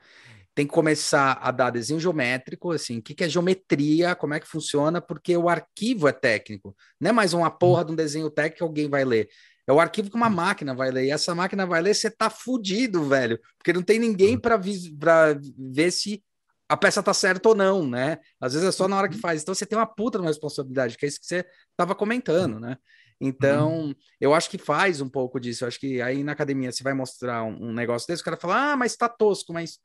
Tem 0.54 0.68
que 0.68 0.74
começar 0.74 1.40
a 1.42 1.50
dar 1.50 1.70
desenho 1.70 2.00
geométrico, 2.00 2.72
assim, 2.72 2.98
o 2.98 3.02
que, 3.02 3.14
que 3.14 3.24
é 3.24 3.30
geometria, 3.30 4.16
como 4.16 4.34
é 4.34 4.40
que 4.40 4.48
funciona, 4.48 5.00
porque 5.00 5.38
o 5.38 5.48
arquivo 5.48 6.08
é 6.08 6.12
técnico, 6.12 6.76
não 7.00 7.12
é 7.12 7.14
mais 7.14 7.34
uma 7.34 7.50
porra 7.50 7.86
de 7.86 7.92
um 7.94 7.96
desenho 7.96 8.30
técnico 8.30 8.58
que 8.58 8.64
alguém 8.64 8.90
vai 8.90 9.06
ler. 9.06 9.30
É 9.68 9.74
o 9.74 9.80
arquivo 9.80 10.10
que 10.10 10.16
uma 10.16 10.28
hum. 10.28 10.32
máquina 10.32 10.74
vai 10.74 10.92
ler. 10.92 11.06
E 11.06 11.12
essa 11.12 11.34
máquina 11.36 11.66
vai 11.66 11.82
ler, 11.82 11.94
você 11.94 12.10
tá 12.10 12.30
fudido, 12.30 13.04
velho. 13.06 13.40
Porque 13.58 13.74
não 13.74 13.84
tem 13.84 14.00
ninguém 14.00 14.36
hum. 14.36 14.40
para 14.40 14.58
ver 14.58 15.92
se 15.92 16.24
a 16.72 16.78
peça 16.78 17.04
tá 17.04 17.14
certa 17.14 17.50
ou 17.50 17.56
não, 17.56 17.86
né? 17.86 18.18
Às 18.40 18.54
vezes 18.54 18.68
é 18.70 18.72
só 18.72 18.88
na 18.88 18.98
hora 18.98 19.10
que 19.10 19.16
uhum. 19.16 19.22
faz. 19.22 19.42
Então 19.42 19.54
você 19.54 19.66
tem 19.66 19.78
uma 19.78 19.86
puta 19.86 20.20
uma 20.20 20.30
responsabilidade, 20.30 20.98
que 20.98 21.06
é 21.06 21.10
isso 21.10 21.20
que 21.20 21.26
você 21.26 21.46
tava 21.76 21.94
comentando, 21.94 22.62
né? 22.62 22.78
Então, 23.20 23.88
uhum. 23.88 23.96
eu 24.22 24.34
acho 24.34 24.50
que 24.50 24.58
faz 24.58 25.02
um 25.02 25.10
pouco 25.10 25.38
disso. 25.38 25.66
Eu 25.66 25.68
acho 25.68 25.78
que 25.78 26.02
aí 26.02 26.24
na 26.24 26.32
academia 26.32 26.72
você 26.72 26.82
vai 26.82 26.94
mostrar 26.94 27.44
um, 27.44 27.68
um 27.70 27.74
negócio 27.74 28.08
desse, 28.08 28.22
o 28.22 28.26
cara 28.26 28.38
fala, 28.38 28.72
ah, 28.72 28.78
mas 28.78 28.96
tá 28.96 29.10
tosco, 29.10 29.52
mas 29.52 29.80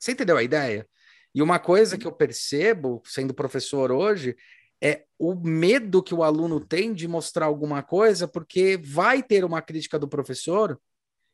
você 0.00 0.12
entendeu 0.12 0.36
a 0.36 0.42
ideia? 0.42 0.86
E 1.32 1.40
uma 1.40 1.60
coisa 1.60 1.96
que 1.96 2.06
eu 2.06 2.12
percebo, 2.12 3.02
sendo 3.04 3.32
professor 3.32 3.92
hoje, 3.92 4.36
é 4.82 5.04
o 5.18 5.34
medo 5.34 6.02
que 6.02 6.14
o 6.14 6.22
aluno 6.22 6.60
tem 6.60 6.92
de 6.92 7.08
mostrar 7.08 7.46
alguma 7.46 7.82
coisa, 7.82 8.28
porque 8.28 8.76
vai 8.76 9.22
ter 9.22 9.44
uma 9.44 9.62
crítica 9.62 9.98
do 9.98 10.08
professor, 10.08 10.78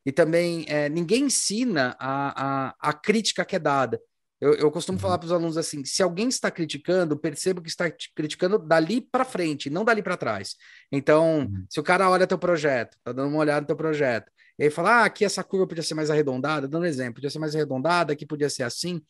e 0.05 0.12
também 0.12 0.64
é, 0.68 0.88
ninguém 0.88 1.24
ensina 1.24 1.96
a, 1.98 2.68
a, 2.68 2.74
a 2.78 2.92
crítica 2.92 3.44
que 3.44 3.57
é 3.57 3.59
dada. 3.59 4.00
Eu, 4.40 4.55
eu 4.55 4.70
costumo 4.72 4.98
falar 4.98 5.14
uhum. 5.14 5.20
para 5.20 5.26
os 5.26 5.33
alunos 5.33 5.57
assim: 5.57 5.85
se 5.85 6.02
alguém 6.02 6.28
está 6.28 6.50
criticando, 6.50 7.16
perceba 7.16 7.62
que 7.62 7.68
está 7.68 7.88
criticando 8.14 8.59
dali 8.59 9.00
para 9.00 9.24
frente, 9.24 9.70
não 9.70 9.85
dali 9.85 10.02
para 10.02 10.16
trás. 10.16 10.57
Então, 10.90 11.40
uhum. 11.40 11.64
se 11.70 11.78
o 11.78 11.83
cara 11.83 12.11
olha 12.11 12.26
teu 12.26 12.38
projeto, 12.38 12.96
tá 13.05 13.12
dando 13.12 13.28
uma 13.28 13.38
olhada 13.38 13.61
no 13.61 13.66
teu 13.68 13.76
projeto, 13.76 14.33
e 14.59 14.64
aí 14.64 14.70
fala: 14.70 15.02
ah, 15.02 15.05
aqui 15.05 15.24
essa 15.24 15.44
curva 15.44 15.68
podia 15.68 15.85
ser 15.85 15.94
mais 15.94 16.11
arredondada, 16.11 16.66
dando 16.66 16.83
um 16.83 16.87
exemplo, 16.87 17.14
podia 17.14 17.31
ser 17.31 17.38
mais 17.38 17.55
arredondada, 17.55 18.12
aqui 18.12 18.26
podia 18.26 18.50
ser 18.50 18.64
assim 18.64 19.00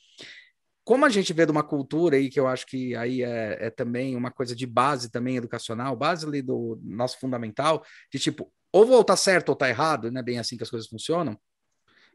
como 0.84 1.04
a 1.04 1.08
gente 1.08 1.32
vê 1.32 1.46
de 1.46 1.52
uma 1.52 1.62
cultura 1.62 2.16
aí, 2.16 2.28
que 2.28 2.40
eu 2.40 2.48
acho 2.48 2.66
que 2.66 2.94
aí 2.96 3.22
é, 3.22 3.66
é 3.66 3.70
também 3.70 4.16
uma 4.16 4.30
coisa 4.30 4.54
de 4.54 4.66
base 4.66 5.10
também 5.10 5.36
educacional, 5.36 5.96
base 5.96 6.26
ali 6.26 6.42
do 6.42 6.80
nosso 6.82 7.18
fundamental, 7.18 7.84
de 8.12 8.18
tipo, 8.18 8.52
ou 8.72 8.86
vou 8.86 9.04
tá 9.04 9.16
certo 9.16 9.50
ou 9.50 9.56
tá 9.56 9.68
errado, 9.68 10.10
não 10.10 10.20
é 10.20 10.24
bem 10.24 10.38
assim 10.38 10.56
que 10.56 10.62
as 10.62 10.70
coisas 10.70 10.88
funcionam. 10.88 11.38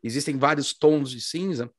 Existem 0.03 0.37
vários 0.37 0.73
tons 0.73 1.09
de 1.09 1.21
cinza. 1.21 1.71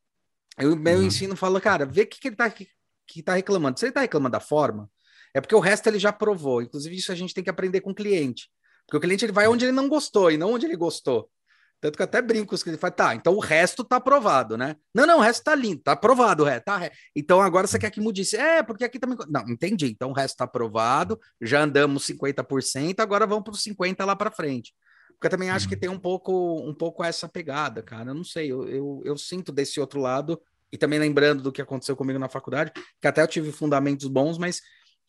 Eu, 0.59 0.75
meu 0.77 0.99
uhum. 0.99 1.05
ensino 1.05 1.37
fala, 1.37 1.61
cara, 1.61 1.85
vê 1.85 2.03
o 2.03 2.07
que, 2.07 2.19
que 2.21 2.29
ele 2.29 2.37
tá, 2.37 2.51
que, 2.51 2.69
que 3.07 3.23
tá 3.23 3.35
reclamando. 3.35 3.79
Se 3.79 3.87
ele 3.87 3.93
tá 3.93 4.01
reclamando 4.01 4.33
da 4.33 4.41
forma, 4.41 4.91
é 5.35 5.41
porque 5.41 5.55
o 5.55 5.61
resto 5.61 5.87
ele 5.89 5.99
já 5.99 6.13
provou. 6.13 6.63
Inclusive, 6.63 6.97
isso 6.97 7.13
a 7.13 7.15
gente 7.15 7.35
tem 7.35 7.45
que 7.45 7.51
aprender 7.51 7.81
com 7.81 7.91
o 7.91 7.95
cliente. 7.95 8.51
Porque 8.87 8.97
o 8.97 9.01
cliente 9.01 9.25
ele 9.25 9.33
vai 9.33 9.47
onde 9.47 9.65
ele 9.65 9.73
não 9.73 9.89
gostou 9.89 10.31
e 10.31 10.37
não 10.37 10.53
onde 10.55 10.67
ele 10.67 10.77
gostou. 10.77 11.31
Tanto 11.81 11.97
que 11.97 12.03
eu 12.03 12.05
até 12.05 12.21
brinco 12.21 12.57
com 12.59 12.71
ele 12.71 12.77
fala, 12.77 12.91
tá, 12.91 13.15
então 13.15 13.35
o 13.35 13.39
resto 13.39 13.85
tá 13.85 13.97
aprovado, 13.97 14.57
né? 14.57 14.75
Não, 14.93 15.07
não, 15.07 15.19
o 15.19 15.21
resto 15.21 15.45
tá 15.45 15.55
lindo, 15.55 15.81
tá 15.81 15.93
aprovado 15.93 16.43
resto, 16.43 16.65
tá? 16.65 16.91
Então 17.15 17.41
agora 17.41 17.67
você 17.67 17.79
quer 17.79 17.91
que 17.91 18.01
mude 18.01 18.23
isso? 18.23 18.37
É, 18.37 18.63
porque 18.63 18.85
aqui 18.85 18.99
também. 18.99 19.17
Não, 19.29 19.43
entendi. 19.49 19.87
Então 19.87 20.11
o 20.11 20.13
resto 20.13 20.39
tá 20.39 20.45
aprovado, 20.45 21.19
já 21.41 21.63
andamos 21.63 22.05
50%, 22.05 22.99
agora 22.99 23.27
vamos 23.27 23.45
para 23.45 23.53
os 23.53 23.63
50% 23.63 24.05
lá 24.05 24.17
para 24.17 24.31
frente. 24.31 24.75
Porque 25.11 25.27
eu 25.27 25.31
também 25.31 25.51
acho 25.51 25.69
que 25.69 25.75
uhum. 25.75 25.81
tem 25.81 25.91
um 25.91 25.99
pouco, 25.99 26.61
um 26.61 26.75
pouco 26.75 27.05
essa 27.05 27.29
pegada, 27.29 27.83
cara. 27.83 28.11
Eu 28.11 28.15
não 28.15 28.25
sei, 28.25 28.51
eu, 28.51 28.69
eu, 28.69 29.03
eu 29.05 29.17
sinto 29.17 29.53
desse 29.53 29.81
outro 29.81 30.01
lado, 30.01 30.41
e 30.73 30.77
também 30.77 30.99
lembrando 30.99 31.43
do 31.43 31.53
que 31.53 31.63
aconteceu 31.63 31.97
comigo 31.97 32.19
na 32.19 32.29
faculdade, 32.29 32.73
que 33.01 33.09
até 33.09 33.23
eu 33.23 33.29
tive 33.29 33.53
fundamentos 33.53 34.07
bons, 34.07 34.39
mas 34.39 34.61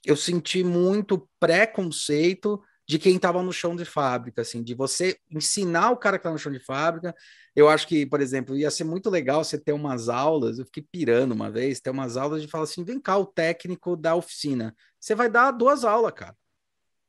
eu 0.05 0.15
senti 0.15 0.63
muito 0.63 1.27
preconceito 1.39 2.61
de 2.89 2.97
quem 2.97 3.17
estava 3.17 3.43
no 3.43 3.53
chão 3.53 3.75
de 3.75 3.85
fábrica, 3.85 4.41
assim, 4.41 4.63
de 4.63 4.73
você 4.73 5.15
ensinar 5.29 5.91
o 5.91 5.97
cara 5.97 6.17
que 6.17 6.21
está 6.21 6.31
no 6.31 6.39
chão 6.39 6.51
de 6.51 6.57
fábrica. 6.57 7.15
Eu 7.55 7.69
acho 7.69 7.87
que, 7.87 8.03
por 8.03 8.19
exemplo, 8.19 8.57
ia 8.57 8.71
ser 8.71 8.83
muito 8.83 9.11
legal 9.11 9.43
você 9.43 9.59
ter 9.59 9.73
umas 9.73 10.09
aulas, 10.09 10.57
eu 10.57 10.65
fiquei 10.65 10.83
pirando 10.91 11.33
uma 11.33 11.51
vez, 11.51 11.79
ter 11.79 11.91
umas 11.91 12.17
aulas 12.17 12.41
de 12.41 12.47
falar 12.47 12.63
assim: 12.63 12.83
vem 12.83 12.99
cá, 12.99 13.15
o 13.15 13.27
técnico 13.27 13.95
da 13.95 14.15
oficina. 14.15 14.75
Você 14.99 15.13
vai 15.13 15.29
dar 15.29 15.51
duas 15.51 15.85
aulas, 15.85 16.11
cara. 16.13 16.35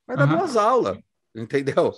Vai 0.06 0.18
dar 0.18 0.28
uhum. 0.28 0.36
duas 0.36 0.54
aulas, 0.54 0.98
entendeu? 1.34 1.94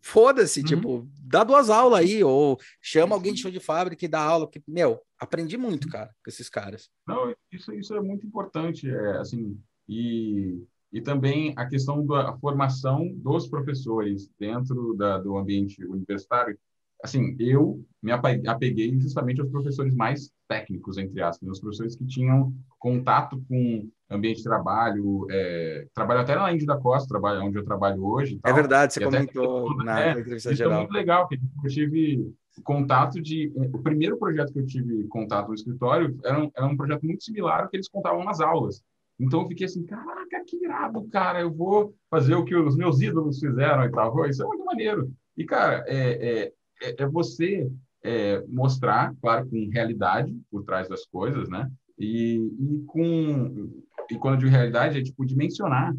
Foda-se, 0.00 0.60
uhum. 0.60 0.66
tipo, 0.66 1.10
dá 1.20 1.44
duas 1.44 1.68
aulas 1.68 2.00
aí, 2.00 2.24
ou 2.24 2.58
chama 2.80 3.14
alguém 3.14 3.34
de 3.34 3.42
chão 3.42 3.50
de 3.50 3.60
fábrica 3.60 4.06
e 4.06 4.08
dá 4.08 4.22
aula, 4.22 4.48
que, 4.50 4.62
meu, 4.66 5.02
aprendi 5.20 5.58
muito, 5.58 5.86
cara, 5.90 6.14
com 6.24 6.30
esses 6.30 6.48
caras. 6.48 6.88
Não, 7.06 7.34
isso, 7.52 7.74
isso 7.74 7.94
é 7.94 8.00
muito 8.00 8.26
importante, 8.26 8.88
é, 8.88 9.18
assim, 9.18 9.60
e 9.86 10.66
e 10.92 11.00
também 11.00 11.52
a 11.56 11.66
questão 11.66 12.04
da 12.04 12.36
formação 12.38 13.12
dos 13.16 13.46
professores 13.46 14.30
dentro 14.38 14.94
da, 14.94 15.18
do 15.18 15.36
ambiente 15.36 15.84
universitário. 15.84 16.58
Assim, 17.02 17.36
eu 17.38 17.84
me 18.02 18.10
apeguei 18.10 18.98
justamente 18.98 19.40
aos 19.40 19.50
professores 19.50 19.94
mais 19.94 20.32
técnicos, 20.48 20.98
entre 20.98 21.22
aspas, 21.22 21.48
os 21.48 21.60
professores 21.60 21.94
que 21.94 22.04
tinham 22.04 22.52
contato 22.78 23.40
com 23.48 23.88
ambiente 24.10 24.38
de 24.38 24.44
trabalho, 24.44 25.26
é, 25.30 25.86
trabalho 25.94 26.20
até 26.20 26.34
na 26.34 26.52
Índia 26.52 26.66
da 26.66 26.76
Costa, 26.76 27.08
trabalho 27.08 27.44
onde 27.44 27.56
eu 27.56 27.64
trabalho 27.64 28.04
hoje. 28.04 28.40
É 28.44 28.52
verdade, 28.52 28.94
você 28.94 29.04
comentou 29.04 29.70
até, 29.74 29.84
na, 29.84 30.00
é, 30.00 30.10
entrevista 30.10 30.54
geral. 30.54 30.72
É 30.72 30.76
muito 30.78 30.92
legal, 30.92 31.28
porque 31.28 31.40
eu 31.64 31.70
tive 31.70 32.34
contato 32.64 33.20
de... 33.22 33.52
O 33.54 33.78
primeiro 33.78 34.18
projeto 34.18 34.52
que 34.52 34.58
eu 34.58 34.66
tive 34.66 35.06
contato 35.06 35.48
no 35.48 35.54
escritório 35.54 36.18
era 36.24 36.42
um, 36.42 36.50
era 36.56 36.66
um 36.66 36.76
projeto 36.76 37.04
muito 37.04 37.22
similar 37.22 37.62
ao 37.62 37.68
que 37.68 37.76
eles 37.76 37.88
contavam 37.88 38.24
nas 38.24 38.40
aulas. 38.40 38.82
Então 39.18 39.42
eu 39.42 39.48
fiquei 39.48 39.66
assim, 39.66 39.84
caraca, 39.84 40.44
que 40.46 40.56
irado, 40.56 41.06
cara, 41.08 41.40
eu 41.40 41.52
vou 41.52 41.94
fazer 42.08 42.34
o 42.34 42.44
que 42.44 42.54
os 42.54 42.76
meus 42.76 43.00
ídolos 43.00 43.40
fizeram 43.40 43.84
e 43.84 43.90
tal. 43.90 44.26
Isso 44.26 44.42
é 44.42 44.46
muito 44.46 44.64
maneiro. 44.64 45.12
E, 45.36 45.44
cara, 45.44 45.84
é, 45.86 46.42
é, 46.42 46.52
é, 46.82 47.02
é 47.02 47.06
você 47.06 47.68
é, 48.02 48.44
mostrar, 48.46 49.14
claro, 49.20 49.48
com 49.48 49.68
realidade 49.70 50.36
por 50.50 50.64
trás 50.64 50.88
das 50.88 51.04
coisas, 51.06 51.48
né? 51.48 51.68
E, 51.98 52.36
e 52.36 52.84
com 52.86 53.84
e 54.10 54.16
quando 54.16 54.34
eu 54.34 54.40
digo 54.40 54.50
realidade 54.50 54.98
é 54.98 55.02
tipo 55.02 55.26
dimensionar, 55.26 55.94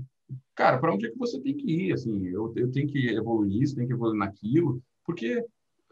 cara, 0.55 0.79
para 0.79 0.93
onde 0.93 1.05
é 1.05 1.12
que 1.12 1.17
você 1.17 1.39
tem 1.39 1.55
que 1.55 1.69
ir? 1.69 1.93
Assim, 1.93 2.27
eu, 2.27 2.51
eu 2.55 2.71
tenho 2.71 2.88
que 2.88 3.10
evoluir 3.10 3.62
isso, 3.62 3.75
tenho 3.75 3.88
que 3.88 3.93
evoluir 3.93 4.17
naquilo, 4.17 4.82
porque 5.05 5.43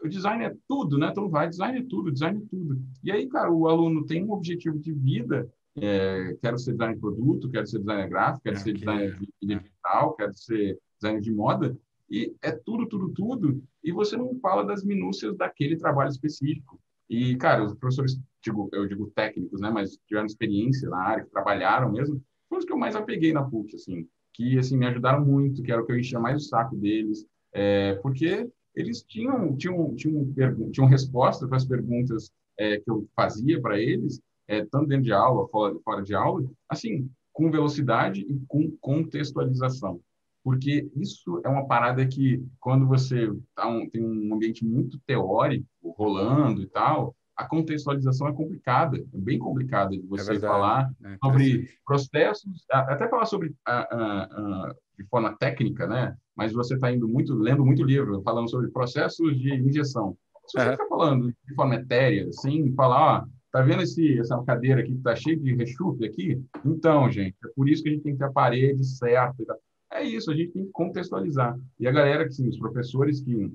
o 0.02 0.08
design 0.08 0.44
é 0.44 0.54
tudo, 0.66 0.98
né? 0.98 1.08
Então 1.10 1.28
vai, 1.28 1.48
design 1.48 1.78
é 1.78 1.84
tudo, 1.88 2.10
design 2.10 2.42
é 2.42 2.46
tudo. 2.48 2.80
E 3.02 3.10
aí, 3.10 3.28
cara, 3.28 3.52
o 3.52 3.68
aluno 3.68 4.04
tem 4.04 4.24
um 4.24 4.32
objetivo 4.32 4.78
de 4.78 4.92
vida 4.92 5.48
é, 5.82 6.36
quero 6.40 6.58
ser 6.58 6.72
designer 6.72 6.94
de 6.94 7.00
produto, 7.00 7.50
quero 7.50 7.66
ser 7.66 7.78
designer 7.78 8.08
gráfico, 8.08 8.42
quero 8.44 8.58
ser 8.58 8.72
designer 8.72 9.18
digital, 9.42 10.14
quero 10.14 10.34
ser 10.34 10.78
designer 11.00 11.20
de 11.20 11.32
moda. 11.32 11.78
E 12.10 12.34
é 12.42 12.52
tudo, 12.52 12.86
tudo, 12.86 13.10
tudo. 13.10 13.62
E 13.82 13.92
você 13.92 14.16
não 14.16 14.38
fala 14.40 14.64
das 14.64 14.84
minúcias 14.84 15.36
daquele 15.36 15.76
trabalho 15.76 16.08
específico. 16.08 16.80
E, 17.08 17.36
cara, 17.36 17.64
os 17.64 17.74
professores, 17.74 18.20
digo, 18.42 18.68
eu 18.72 18.86
digo 18.86 19.10
técnicos, 19.14 19.60
né, 19.60 19.70
mas 19.70 19.98
tiveram 20.06 20.26
experiência 20.26 20.88
na 20.90 20.98
área, 20.98 21.28
trabalharam 21.32 21.90
mesmo, 21.90 22.22
foram 22.48 22.60
os 22.60 22.64
que 22.64 22.72
eu 22.72 22.78
mais 22.78 22.94
apeguei 22.94 23.32
na 23.32 23.42
PUC, 23.42 23.76
assim, 23.76 24.06
que, 24.34 24.58
assim, 24.58 24.76
me 24.76 24.86
ajudaram 24.86 25.24
muito, 25.24 25.62
que 25.62 25.72
era 25.72 25.82
o 25.82 25.86
que 25.86 25.92
eu 25.92 25.98
enchia 25.98 26.20
mais 26.20 26.44
o 26.44 26.46
saco 26.46 26.76
deles, 26.76 27.26
é, 27.52 27.94
porque 27.96 28.48
eles 28.74 29.02
tinham, 29.02 29.56
tinham, 29.56 29.94
tinham, 29.96 30.32
tinham 30.70 30.86
resposta 30.86 31.48
para 31.48 31.56
as 31.56 31.64
perguntas 31.64 32.30
é, 32.58 32.78
que 32.78 32.90
eu 32.90 33.08
fazia 33.16 33.60
para 33.60 33.80
eles, 33.80 34.20
é, 34.48 34.64
tanto 34.64 34.86
dentro 34.86 35.04
de 35.04 35.12
aula, 35.12 35.46
fora, 35.48 35.74
fora 35.84 36.02
de 36.02 36.14
aula, 36.14 36.42
assim, 36.68 37.08
com 37.32 37.50
velocidade 37.50 38.22
e 38.22 38.40
com 38.48 38.70
contextualização. 38.80 40.00
Porque 40.42 40.90
isso 40.96 41.40
é 41.44 41.48
uma 41.48 41.66
parada 41.66 42.06
que, 42.06 42.42
quando 42.58 42.86
você 42.86 43.30
tá 43.54 43.68
um, 43.68 43.88
tem 43.88 44.02
um 44.02 44.34
ambiente 44.34 44.64
muito 44.64 44.98
teórico, 45.06 45.66
rolando 45.96 46.62
e 46.62 46.66
tal, 46.66 47.14
a 47.36 47.46
contextualização 47.46 48.26
é 48.26 48.32
complicada, 48.32 48.98
é 48.98 49.18
bem 49.18 49.38
complicada 49.38 49.90
de 49.90 50.00
você 50.06 50.36
é 50.36 50.40
falar 50.40 50.90
é, 51.04 51.16
sobre 51.22 51.68
processos, 51.84 52.64
até 52.68 53.08
falar 53.08 53.26
sobre 53.26 53.54
a, 53.64 53.78
a, 53.78 54.22
a, 54.24 54.74
de 54.98 55.04
forma 55.04 55.36
técnica, 55.36 55.86
né? 55.86 56.16
Mas 56.34 56.52
você 56.52 56.74
está 56.74 56.90
indo 56.90 57.06
muito, 57.08 57.34
lendo 57.34 57.64
muito 57.64 57.84
livro, 57.84 58.22
falando 58.22 58.50
sobre 58.50 58.70
processos 58.70 59.38
de 59.38 59.54
injeção. 59.54 60.16
Se 60.46 60.58
você 60.58 60.70
está 60.70 60.86
falando 60.86 61.32
de 61.46 61.54
forma 61.54 61.76
etérea, 61.76 62.26
assim, 62.28 62.74
falar, 62.74 63.22
ó, 63.22 63.26
Tá 63.50 63.62
vendo 63.62 63.82
esse, 63.82 64.18
essa 64.18 64.42
cadeira 64.44 64.82
aqui 64.82 64.94
que 64.94 65.02
tá 65.02 65.16
cheia 65.16 65.36
de 65.36 65.54
rechupe 65.54 66.04
aqui? 66.04 66.42
Então, 66.64 67.10
gente, 67.10 67.34
é 67.44 67.48
por 67.56 67.68
isso 67.68 67.82
que 67.82 67.88
a 67.88 67.92
gente 67.92 68.02
tem 68.02 68.12
que 68.12 68.18
ter 68.18 68.24
a 68.24 68.32
parede 68.32 68.84
certa. 68.84 69.58
É 69.90 70.02
isso, 70.02 70.30
a 70.30 70.34
gente 70.34 70.52
tem 70.52 70.66
que 70.66 70.70
contextualizar. 70.70 71.58
E 71.80 71.88
a 71.88 71.92
galera, 71.92 72.28
que, 72.28 72.46
os 72.46 72.58
professores 72.58 73.22
que, 73.22 73.50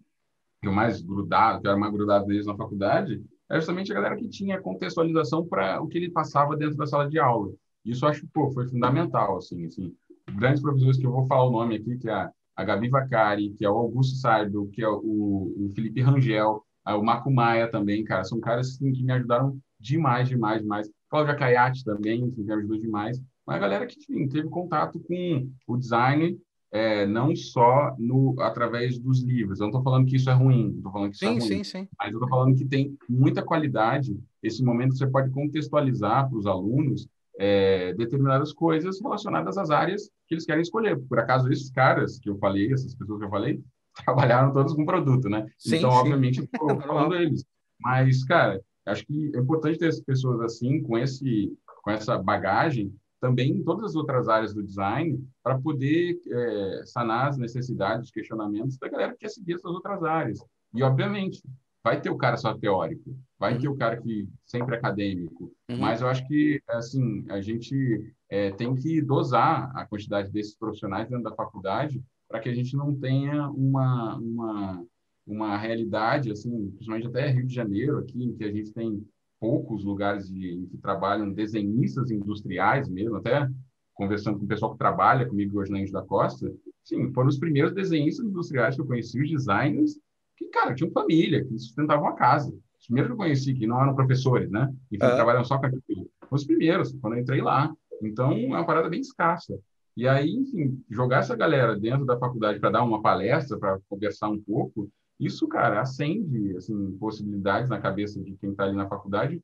que 0.61 0.67
o 0.67 0.73
mais 0.73 1.01
grudado, 1.01 1.61
que 1.61 1.67
era 1.67 1.77
mais 1.77 1.93
grudado 1.93 2.25
deles 2.25 2.47
na 2.47 2.55
faculdade, 2.55 3.23
é 3.49 3.55
justamente 3.57 3.91
a 3.91 3.95
galera 3.95 4.15
que 4.15 4.27
tinha 4.27 4.59
contextualização 4.59 5.45
para 5.45 5.79
o 5.79 5.87
que 5.87 5.99
ele 5.99 6.09
passava 6.09 6.57
dentro 6.57 6.75
da 6.75 6.87
sala 6.87 7.07
de 7.07 7.19
aula. 7.19 7.53
Isso 7.85 8.03
eu 8.03 8.09
acho 8.09 8.27
pô, 8.33 8.49
foi 8.49 8.67
fundamental, 8.67 9.37
assim, 9.37 9.65
assim. 9.65 9.93
Grandes 10.35 10.61
professores 10.61 10.97
que 10.97 11.05
eu 11.05 11.11
vou 11.11 11.27
falar 11.27 11.45
o 11.45 11.51
nome 11.51 11.75
aqui, 11.75 11.97
que 11.97 12.09
é 12.09 12.13
a, 12.13 12.31
a 12.55 12.63
Gabi 12.63 12.89
Vacari, 12.89 13.51
que 13.51 13.63
é 13.63 13.69
o 13.69 13.77
Augusto 13.77 14.15
Saibel, 14.15 14.67
que 14.71 14.81
é 14.81 14.89
o, 14.89 15.53
o 15.55 15.71
Felipe 15.75 16.01
Rangel, 16.01 16.63
o 16.85 17.03
Marco 17.03 17.31
Maia 17.31 17.69
também, 17.69 18.03
cara, 18.03 18.23
são 18.23 18.39
caras 18.39 18.69
assim, 18.69 18.91
que 18.91 19.03
me 19.03 19.13
ajudaram 19.13 19.59
demais, 19.83 20.29
demais, 20.29 20.61
demais. 20.61 20.89
Cláudia 21.09 21.35
Caiate 21.35 21.83
também, 21.83 22.31
que 22.31 22.41
me 22.41 22.53
ajudou 22.53 22.79
demais. 22.79 23.21
Mas 23.45 23.57
a 23.57 23.59
galera 23.59 23.85
que 23.85 23.99
enfim, 23.99 24.27
teve 24.27 24.47
contato 24.47 24.99
com 24.99 25.49
o 25.67 25.77
design 25.77 26.39
é, 26.71 27.05
não 27.05 27.35
só 27.35 27.95
no 27.99 28.35
através 28.39 28.97
dos 28.97 29.21
livros. 29.21 29.59
Eu 29.59 29.65
não 29.65 29.69
estou 29.69 29.83
falando 29.83 30.07
que 30.07 30.15
isso 30.15 30.29
é 30.29 30.33
ruim, 30.33 30.73
estou 30.77 30.91
falando 30.91 31.09
que 31.11 31.17
isso 31.17 31.25
é 31.25 31.27
sim, 31.27 31.35
é 31.35 31.39
ruim. 31.39 31.47
Sim, 31.47 31.63
sim. 31.63 31.87
Mas 31.99 32.11
eu 32.11 32.17
estou 32.17 32.29
falando 32.29 32.55
que 32.55 32.65
tem 32.65 32.97
muita 33.07 33.43
qualidade. 33.43 34.17
Esse 34.41 34.63
momento 34.63 34.97
você 34.97 35.05
pode 35.05 35.29
contextualizar 35.29 36.27
para 36.27 36.37
os 36.37 36.47
alunos 36.47 37.07
é, 37.37 37.93
determinadas 37.93 38.53
coisas 38.53 38.99
relacionadas 39.01 39.57
às 39.57 39.69
áreas 39.69 40.09
que 40.27 40.33
eles 40.33 40.45
querem 40.45 40.61
escolher. 40.61 40.99
Por 40.99 41.19
acaso, 41.19 41.51
esses 41.51 41.69
caras 41.69 42.17
que 42.17 42.29
eu 42.29 42.37
falei, 42.37 42.71
essas 42.71 42.95
pessoas 42.95 43.19
que 43.19 43.25
eu 43.25 43.29
falei, 43.29 43.61
trabalharam 44.03 44.51
todos 44.51 44.73
com 44.73 44.85
produto, 44.85 45.29
né? 45.29 45.45
Sim, 45.59 45.77
então, 45.77 45.91
sim. 45.91 45.97
obviamente, 45.97 46.39
estou 46.39 46.79
falando 46.81 47.11
deles. 47.11 47.45
Mas, 47.79 48.23
cara, 48.23 48.59
Acho 48.85 49.05
que 49.05 49.31
é 49.35 49.39
importante 49.39 49.79
ter 49.79 50.03
pessoas 50.03 50.41
assim, 50.41 50.81
com, 50.83 50.97
esse, 50.97 51.55
com 51.83 51.91
essa 51.91 52.17
bagagem, 52.17 52.93
também 53.19 53.51
em 53.51 53.63
todas 53.63 53.91
as 53.91 53.95
outras 53.95 54.27
áreas 54.27 54.53
do 54.53 54.61
design, 54.61 55.25
para 55.41 55.57
poder 55.57 56.19
é, 56.27 56.83
sanar 56.85 57.29
as 57.29 57.37
necessidades, 57.37 58.07
os 58.07 58.11
questionamentos 58.11 58.77
da 58.77 58.89
galera 58.89 59.13
que 59.13 59.19
quer 59.19 59.29
seguir 59.29 59.53
essas 59.53 59.71
outras 59.71 60.03
áreas. 60.03 60.39
E, 60.73 60.83
obviamente, 60.83 61.41
vai 61.83 61.99
ter 61.99 62.09
o 62.09 62.17
cara 62.17 62.37
só 62.37 62.53
teórico, 62.53 63.15
vai 63.37 63.53
uhum. 63.53 63.59
ter 63.59 63.67
o 63.67 63.75
cara 63.77 64.01
que 64.01 64.27
sempre 64.45 64.75
é 64.75 64.77
acadêmico, 64.77 65.53
uhum. 65.69 65.77
mas 65.77 66.01
eu 66.01 66.07
acho 66.07 66.25
que, 66.27 66.61
assim, 66.69 67.25
a 67.29 67.41
gente 67.41 68.13
é, 68.29 68.51
tem 68.51 68.73
que 68.73 69.01
dosar 69.01 69.71
a 69.75 69.85
quantidade 69.85 70.31
desses 70.31 70.57
profissionais 70.57 71.09
dentro 71.09 71.23
da 71.23 71.35
faculdade 71.35 72.03
para 72.27 72.39
que 72.39 72.49
a 72.49 72.53
gente 72.53 72.75
não 72.75 72.95
tenha 72.95 73.49
uma, 73.49 74.15
uma 74.17 74.85
uma 75.25 75.57
realidade, 75.57 76.31
assim, 76.31 76.69
principalmente 76.71 77.07
até 77.07 77.29
Rio 77.29 77.45
de 77.45 77.53
Janeiro, 77.53 77.99
aqui, 77.99 78.23
em 78.23 78.33
que 78.33 78.43
a 78.43 78.51
gente 78.51 78.71
tem 78.71 79.05
poucos 79.39 79.83
lugares 79.83 80.29
de, 80.29 80.53
em 80.53 80.65
que 80.65 80.77
trabalham 80.77 81.31
desenhistas 81.31 82.11
industriais 82.11 82.87
mesmo, 82.89 83.17
até 83.17 83.47
conversando 83.93 84.39
com 84.39 84.45
o 84.45 84.47
pessoal 84.47 84.71
que 84.71 84.77
trabalha 84.77 85.25
comigo 85.25 85.59
hoje 85.59 85.71
na 85.71 85.79
Índia 85.79 85.93
da 85.93 86.01
Costa, 86.01 86.51
sim, 86.83 87.11
foram 87.13 87.29
os 87.29 87.37
primeiros 87.37 87.73
desenhistas 87.73 88.25
industriais 88.25 88.75
que 88.75 88.81
eu 88.81 88.85
conheci, 88.85 89.21
os 89.21 89.29
designers, 89.29 89.99
que, 90.35 90.47
cara, 90.47 90.73
tinham 90.73 90.91
família, 90.91 91.43
que 91.45 91.57
sustentavam 91.59 92.07
a 92.07 92.13
casa. 92.13 92.53
Os 92.79 92.87
primeiros 92.87 93.09
que 93.09 93.13
eu 93.13 93.17
conheci, 93.17 93.53
que 93.53 93.67
não 93.67 93.81
eram 93.81 93.95
professores, 93.95 94.49
né? 94.49 94.73
Enfim, 94.91 95.05
é. 95.05 95.15
trabalham 95.15 95.43
só 95.43 95.57
com 95.57 95.67
aquilo. 95.67 96.09
Os 96.29 96.43
primeiros, 96.43 96.91
quando 96.99 97.13
eu 97.13 97.21
entrei 97.21 97.41
lá. 97.41 97.73
Então, 98.01 98.31
é 98.31 98.47
uma 98.47 98.65
parada 98.65 98.89
bem 98.89 98.99
escassa. 98.99 99.57
E 99.95 100.07
aí, 100.07 100.31
enfim, 100.31 100.83
jogar 100.89 101.19
essa 101.19 101.35
galera 101.35 101.79
dentro 101.79 102.05
da 102.05 102.17
faculdade 102.17 102.59
para 102.59 102.71
dar 102.71 102.83
uma 102.83 103.01
palestra, 103.01 103.57
para 103.57 103.79
conversar 103.87 104.29
um 104.29 104.41
pouco, 104.41 104.89
isso, 105.25 105.47
cara, 105.47 105.81
acende 105.81 106.55
assim, 106.57 106.91
possibilidades 106.97 107.69
na 107.69 107.79
cabeça 107.79 108.21
de 108.21 108.35
quem 108.37 108.51
está 108.51 108.63
ali 108.63 108.75
na 108.75 108.87
faculdade, 108.87 109.41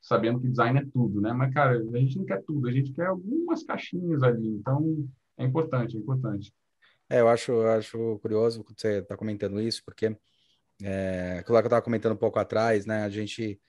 sabendo 0.00 0.40
que 0.40 0.48
design 0.48 0.78
é 0.78 0.84
tudo, 0.92 1.20
né? 1.20 1.32
Mas, 1.32 1.52
cara, 1.52 1.78
a 1.78 1.98
gente 1.98 2.18
não 2.18 2.24
quer 2.24 2.42
tudo, 2.42 2.68
a 2.68 2.72
gente 2.72 2.92
quer 2.92 3.06
algumas 3.06 3.62
caixinhas 3.62 4.22
ali. 4.22 4.48
Então, 4.48 5.08
é 5.38 5.44
importante, 5.44 5.96
é 5.96 6.00
importante. 6.00 6.52
É, 7.08 7.20
eu 7.20 7.28
acho, 7.28 7.52
eu 7.52 7.70
acho 7.70 8.18
curioso 8.20 8.64
que 8.64 8.74
você 8.76 8.98
está 8.98 9.16
comentando 9.16 9.60
isso, 9.60 9.82
porque 9.84 10.16
é, 10.82 11.38
aquilo 11.38 11.56
que 11.56 11.64
eu 11.64 11.66
estava 11.66 11.82
comentando 11.82 12.12
um 12.12 12.18
pouco 12.18 12.38
atrás, 12.38 12.86
né? 12.86 13.04
A 13.04 13.08
gente. 13.08 13.60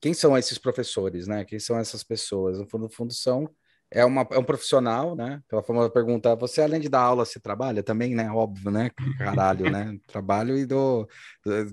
Quem 0.00 0.12
são 0.12 0.36
esses 0.36 0.58
professores, 0.58 1.26
né? 1.26 1.44
Quem 1.44 1.58
são 1.58 1.78
essas 1.78 2.04
pessoas? 2.04 2.58
No 2.58 2.68
fundo, 2.68 2.82
no 2.82 2.90
fundo 2.90 3.12
são 3.12 3.48
é, 3.90 4.04
uma, 4.04 4.26
é 4.30 4.38
um 4.38 4.44
profissional, 4.44 5.14
né? 5.14 5.40
Pela 5.48 5.62
forma 5.62 5.84
de 5.84 5.92
perguntar, 5.92 6.34
você 6.34 6.60
além 6.60 6.80
de 6.80 6.88
dar 6.88 7.00
aula, 7.00 7.24
você 7.24 7.38
trabalha 7.38 7.82
também, 7.82 8.14
né? 8.14 8.30
Óbvio, 8.30 8.70
né? 8.70 8.90
Caralho, 9.18 9.70
né? 9.70 9.96
Trabalho 10.06 10.56
e 10.58 10.66
do. 10.66 11.08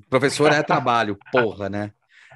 Professor 0.09 0.51
é 0.51 0.61
trabalho, 0.61 1.17
porra, 1.31 1.69
né? 1.69 1.91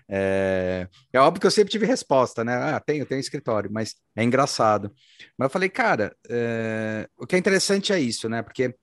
É, 0.10 0.88
é 1.12 1.20
óbvio 1.20 1.42
que 1.42 1.48
eu 1.48 1.52
sempre 1.52 1.72
tive 1.72 1.86
resposta, 1.86 2.44
né? 2.44 2.56
Ah, 2.56 2.80
tenho, 2.80 3.06
tenho 3.06 3.20
escritório, 3.20 3.70
mas 3.72 3.96
é 4.16 4.24
engraçado. 4.24 4.92
Mas 5.38 5.48
eu 5.48 5.50
falei, 5.50 5.70
cara, 5.70 6.16
é, 6.30 7.08
o 7.18 7.28
que 7.28 7.36
é 7.36 7.40
interessante 7.40 7.92
é 7.92 8.00
isso, 8.00 8.30
né? 8.30 8.42
Porque 8.42 8.74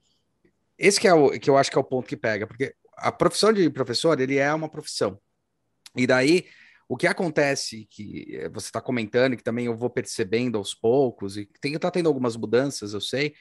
esse 0.77 0.99
que 0.99 1.07
é 1.07 1.13
o 1.13 1.31
que 1.31 1.49
eu 1.49 1.57
acho 1.57 1.71
que 1.71 1.77
é 1.77 1.81
o 1.81 1.85
ponto 1.85 2.07
que 2.07 2.17
pega, 2.17 2.45
porque 2.45 2.73
a 2.97 3.11
profissão 3.11 3.51
de 3.51 3.69
professor, 3.69 4.19
ele 4.19 4.37
é 4.37 4.53
uma 4.53 4.69
profissão. 4.69 5.19
E 5.95 6.05
daí 6.05 6.45
o 6.87 6.95
que 6.95 7.07
acontece, 7.07 7.87
que 7.89 8.35
eh, 8.35 8.49
você 8.49 8.67
está 8.67 8.79
comentando, 8.79 9.35
que 9.35 9.43
também 9.43 9.65
eu 9.65 9.75
vou 9.75 9.89
percebendo 9.89 10.57
aos 10.57 10.73
poucos, 10.73 11.37
e 11.37 11.49
tem 11.59 11.73
está 11.73 11.89
tendo 11.89 12.07
algumas 12.07 12.35
mudanças, 12.35 12.93
eu 12.93 13.01
sei, 13.01 13.33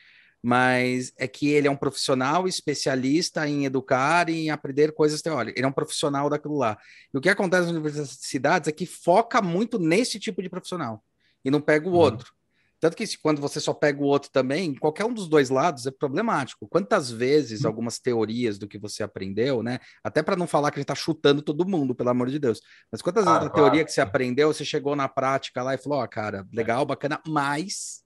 mas 0.42 1.12
é 1.16 1.26
que 1.26 1.48
ele 1.50 1.66
é 1.66 1.70
um 1.70 1.76
profissional 1.76 2.46
especialista 2.46 3.48
em 3.48 3.64
educar 3.64 4.28
e 4.28 4.46
em 4.46 4.50
aprender 4.50 4.92
coisas 4.92 5.22
teóricas. 5.22 5.56
Ele 5.56 5.64
é 5.64 5.68
um 5.68 5.72
profissional 5.72 6.28
daquilo 6.28 6.58
lá. 6.58 6.76
E 7.12 7.16
o 7.16 7.20
que 7.20 7.30
acontece 7.30 7.62
nas 7.62 7.72
universidades 7.72 8.68
é 8.68 8.72
que 8.72 8.84
foca 8.84 9.40
muito 9.40 9.78
nesse 9.78 10.18
tipo 10.18 10.42
de 10.42 10.50
profissional 10.50 11.02
e 11.42 11.50
não 11.50 11.62
pega 11.62 11.88
o 11.88 11.92
uhum. 11.92 11.98
outro. 11.98 12.34
Tanto 12.80 12.96
que 12.96 13.06
quando 13.18 13.40
você 13.40 13.60
só 13.60 13.72
pega 13.72 14.00
o 14.02 14.04
outro 14.04 14.30
também, 14.30 14.74
qualquer 14.74 15.04
um 15.04 15.12
dos 15.12 15.28
dois 15.28 15.48
lados 15.48 15.86
é 15.86 15.90
problemático. 15.90 16.68
Quantas 16.68 17.10
vezes 17.10 17.64
hum. 17.64 17.68
algumas 17.68 17.98
teorias 17.98 18.58
do 18.58 18.68
que 18.68 18.78
você 18.78 19.02
aprendeu, 19.02 19.62
né? 19.62 19.78
Até 20.02 20.22
para 20.22 20.36
não 20.36 20.46
falar 20.46 20.70
que 20.70 20.78
a 20.78 20.80
gente 20.80 20.90
está 20.90 20.94
chutando 20.94 21.40
todo 21.40 21.66
mundo, 21.66 21.94
pelo 21.94 22.10
amor 22.10 22.28
de 22.28 22.38
Deus. 22.38 22.60
Mas 22.90 23.00
quantas 23.00 23.24
vezes 23.24 23.36
a 23.36 23.40
claro. 23.40 23.54
teoria 23.54 23.84
que 23.84 23.92
você 23.92 24.00
aprendeu, 24.00 24.52
você 24.52 24.64
chegou 24.64 24.94
na 24.94 25.08
prática 25.08 25.62
lá 25.62 25.74
e 25.74 25.78
falou, 25.78 25.98
ó, 25.98 26.04
oh, 26.04 26.08
cara, 26.08 26.46
é. 26.52 26.56
legal, 26.56 26.84
bacana, 26.84 27.20
mas 27.26 28.02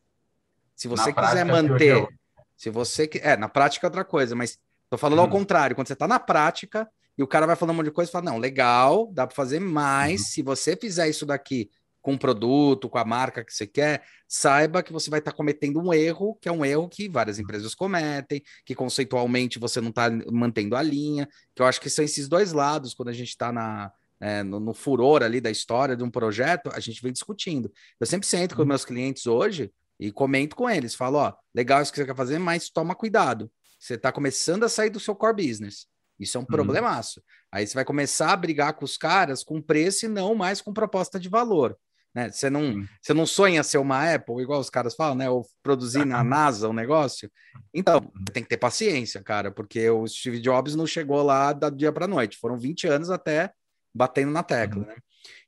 se 0.76 0.86
você 0.86 1.12
na 1.12 1.22
quiser 1.22 1.44
manter, 1.44 1.96
eu... 1.96 2.08
se 2.56 2.70
você 2.70 3.10
é, 3.20 3.36
na 3.36 3.48
prática 3.48 3.86
é 3.86 3.88
outra 3.88 4.04
coisa, 4.04 4.36
mas 4.36 4.58
tô 4.88 4.96
falando 4.96 5.18
hum. 5.18 5.22
ao 5.22 5.28
contrário, 5.28 5.74
quando 5.74 5.88
você 5.88 5.94
está 5.94 6.06
na 6.06 6.20
prática 6.20 6.88
e 7.16 7.22
o 7.22 7.26
cara 7.26 7.46
vai 7.46 7.56
falando 7.56 7.74
um 7.74 7.78
monte 7.78 7.86
de 7.86 7.92
coisa, 7.92 8.12
fala, 8.12 8.26
não, 8.26 8.38
legal, 8.38 9.10
dá 9.12 9.26
para 9.26 9.34
fazer 9.34 9.58
mais, 9.58 10.20
hum. 10.20 10.24
se 10.24 10.42
você 10.42 10.76
fizer 10.76 11.08
isso 11.08 11.26
daqui 11.26 11.68
com 12.00 12.14
o 12.14 12.18
produto, 12.18 12.88
com 12.88 12.98
a 12.98 13.04
marca 13.04 13.44
que 13.44 13.52
você 13.52 13.66
quer, 13.66 14.02
saiba 14.26 14.82
que 14.82 14.92
você 14.92 15.10
vai 15.10 15.18
estar 15.18 15.32
tá 15.32 15.36
cometendo 15.36 15.80
um 15.80 15.92
erro, 15.92 16.36
que 16.40 16.48
é 16.48 16.52
um 16.52 16.64
erro 16.64 16.88
que 16.88 17.08
várias 17.08 17.38
empresas 17.38 17.74
cometem, 17.74 18.42
que 18.64 18.74
conceitualmente 18.74 19.58
você 19.58 19.80
não 19.80 19.90
está 19.90 20.10
mantendo 20.30 20.76
a 20.76 20.82
linha, 20.82 21.28
que 21.54 21.62
eu 21.62 21.66
acho 21.66 21.80
que 21.80 21.90
são 21.90 22.04
esses 22.04 22.28
dois 22.28 22.52
lados, 22.52 22.94
quando 22.94 23.08
a 23.08 23.12
gente 23.12 23.28
está 23.28 23.52
na, 23.52 23.92
é, 24.20 24.42
no, 24.42 24.60
no, 24.60 24.74
furor 24.74 25.22
ali 25.22 25.40
da 25.40 25.50
história 25.50 25.96
de 25.96 26.04
um 26.04 26.10
projeto, 26.10 26.70
a 26.72 26.80
gente 26.80 27.02
vem 27.02 27.12
discutindo. 27.12 27.70
Eu 28.00 28.06
sempre 28.06 28.26
sento 28.26 28.56
com 28.56 28.64
meus 28.64 28.84
clientes 28.84 29.26
hoje 29.26 29.70
e 29.98 30.12
comento 30.12 30.54
com 30.54 30.70
eles, 30.70 30.94
falo, 30.94 31.18
ó, 31.18 31.34
legal 31.54 31.82
isso 31.82 31.92
que 31.92 31.98
você 31.98 32.06
quer 32.06 32.16
fazer, 32.16 32.38
mas 32.38 32.70
toma 32.70 32.94
cuidado. 32.94 33.50
Você 33.78 33.94
está 33.94 34.10
começando 34.10 34.64
a 34.64 34.68
sair 34.68 34.90
do 34.90 35.00
seu 35.00 35.14
core 35.14 35.46
business. 35.46 35.86
Isso 36.18 36.36
é 36.36 36.40
um 36.40 36.42
uhum. 36.42 36.46
problemaço. 36.46 37.22
Aí 37.50 37.66
você 37.66 37.74
vai 37.74 37.84
começar 37.84 38.32
a 38.32 38.36
brigar 38.36 38.74
com 38.74 38.84
os 38.84 38.96
caras 38.96 39.44
com 39.44 39.62
preço 39.62 40.06
e 40.06 40.08
não 40.08 40.34
mais 40.34 40.60
com 40.60 40.72
proposta 40.72 41.18
de 41.18 41.28
valor. 41.28 41.78
Né? 42.18 42.30
Você, 42.32 42.50
não, 42.50 42.84
você 43.00 43.14
não 43.14 43.24
sonha 43.24 43.62
ser 43.62 43.78
uma 43.78 44.12
Apple, 44.12 44.42
igual 44.42 44.58
os 44.58 44.68
caras 44.68 44.96
falam, 44.96 45.14
né? 45.14 45.30
Ou 45.30 45.46
produzir 45.62 46.04
na 46.04 46.24
NASA 46.24 46.68
um 46.68 46.72
negócio. 46.72 47.30
Então, 47.72 47.98
uhum. 47.98 48.24
tem 48.32 48.42
que 48.42 48.48
ter 48.48 48.56
paciência, 48.56 49.22
cara, 49.22 49.52
porque 49.52 49.88
o 49.88 50.04
Steve 50.04 50.40
Jobs 50.40 50.74
não 50.74 50.84
chegou 50.84 51.22
lá 51.22 51.52
da 51.52 51.70
dia 51.70 51.92
para 51.92 52.08
noite. 52.08 52.36
Foram 52.36 52.58
20 52.58 52.88
anos 52.88 53.08
até 53.08 53.52
batendo 53.94 54.32
na 54.32 54.42
tecla, 54.42 54.82
uhum. 54.82 54.88
né? 54.88 54.96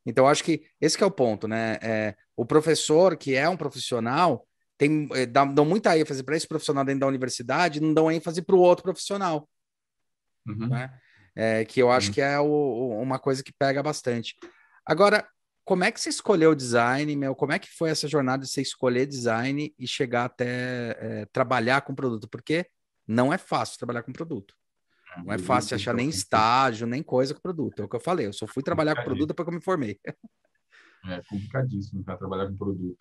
Então, 0.07 0.29
acho 0.29 0.45
que 0.45 0.63
esse 0.81 0.97
que 0.97 1.03
é 1.03 1.07
o 1.07 1.11
ponto, 1.11 1.49
né? 1.49 1.77
É, 1.83 2.15
o 2.37 2.47
professor, 2.47 3.17
que 3.17 3.35
é 3.35 3.49
um 3.49 3.57
profissional, 3.57 4.47
tem, 4.79 5.09
é, 5.13 5.27
dá, 5.27 5.45
dão 5.45 5.65
muita 5.65 5.99
ênfase 5.99 6.23
para 6.23 6.37
esse 6.37 6.47
profissional 6.47 6.85
dentro 6.85 7.01
da 7.01 7.09
universidade, 7.09 7.81
não 7.81 7.93
dão 7.93 8.13
ênfase 8.13 8.43
para 8.43 8.55
o 8.55 8.61
outro 8.61 8.85
profissional. 8.85 9.49
Uhum. 10.47 10.69
Né? 10.69 10.89
É, 11.35 11.65
que 11.65 11.83
eu 11.83 11.91
acho 11.91 12.09
uhum. 12.09 12.15
que 12.15 12.21
é 12.21 12.39
o, 12.39 13.01
uma 13.03 13.19
coisa 13.19 13.43
que 13.43 13.53
pega 13.53 13.83
bastante. 13.83 14.37
Agora, 14.87 15.27
como 15.65 15.85
é 15.85 15.93
que 15.93 16.01
você 16.01 16.09
escolheu 16.09 16.51
o 16.51 16.57
design, 16.57 17.15
meu? 17.17 17.35
Como 17.35 17.53
é 17.53 17.59
que 17.59 17.69
foi 17.69 17.91
essa 17.91 18.09
jornada 18.09 18.43
de 18.43 18.51
você 18.51 18.63
escolher 18.63 19.07
design 19.07 19.73
e 19.79 19.87
chegar 19.87 20.25
até 20.25 20.97
é, 20.99 21.27
trabalhar 21.33 21.83
com 21.83 21.95
produto? 21.95 22.29
Porque 22.29 22.67
não 23.07 23.33
é 23.33 23.39
fácil 23.39 23.79
trabalhar 23.79 24.03
com 24.03 24.13
produto. 24.13 24.55
É, 25.17 25.23
não 25.23 25.33
é 25.33 25.39
fácil 25.39 25.75
achar 25.75 25.95
nem 25.95 26.09
estágio, 26.09 26.87
nem 26.87 27.03
coisa 27.03 27.35
com 27.35 27.41
produto. 27.41 27.83
É 27.83 27.85
o 27.85 27.89
que 27.89 27.97
eu 27.97 28.01
falei. 28.01 28.27
Eu 28.27 28.33
só 28.33 28.47
fui 28.47 28.63
trabalhar 28.63 28.97
com 28.97 29.05
produto 29.05 29.29
depois 29.29 29.45
que 29.45 29.51
eu 29.55 29.59
me 29.59 29.65
formei. 29.65 29.99
É 31.07 31.23
complicadíssimo 31.29 32.05
para 32.05 32.17
trabalhar 32.17 32.49
com 32.49 32.57
produto. 32.57 32.99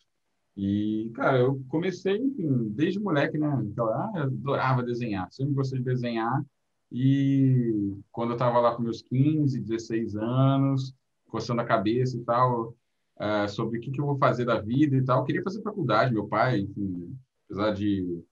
E, 0.56 1.12
cara, 1.16 1.38
eu 1.38 1.64
comecei, 1.70 2.18
enfim, 2.18 2.70
desde 2.70 3.00
moleque, 3.00 3.38
né? 3.38 3.62
Então, 3.64 3.88
ah, 3.88 4.12
eu 4.16 4.24
adorava 4.24 4.84
desenhar, 4.84 5.32
sempre 5.32 5.54
gostei 5.54 5.80
de 5.80 5.86
desenhar. 5.86 6.44
E 6.92 7.96
quando 8.12 8.32
eu 8.32 8.36
estava 8.36 8.60
lá 8.60 8.76
com 8.76 8.82
meus 8.82 9.02
15, 9.02 9.60
16 9.62 10.16
anos, 10.16 10.94
coçando 11.30 11.62
a 11.62 11.66
cabeça 11.66 12.18
e 12.18 12.24
tal, 12.24 12.76
uh, 13.20 13.48
sobre 13.48 13.78
o 13.78 13.82
que, 13.82 13.92
que 13.92 14.02
eu 14.02 14.06
vou 14.06 14.18
fazer 14.18 14.46
da 14.46 14.60
vida 14.60 14.96
e 14.96 15.04
tal. 15.04 15.20
Eu 15.20 15.26
queria 15.26 15.44
fazer 15.44 15.62
faculdade, 15.62 16.14
meu 16.14 16.28
pai, 16.28 16.60
enfim, 16.60 17.16
apesar 17.46 17.72
de 17.72 18.24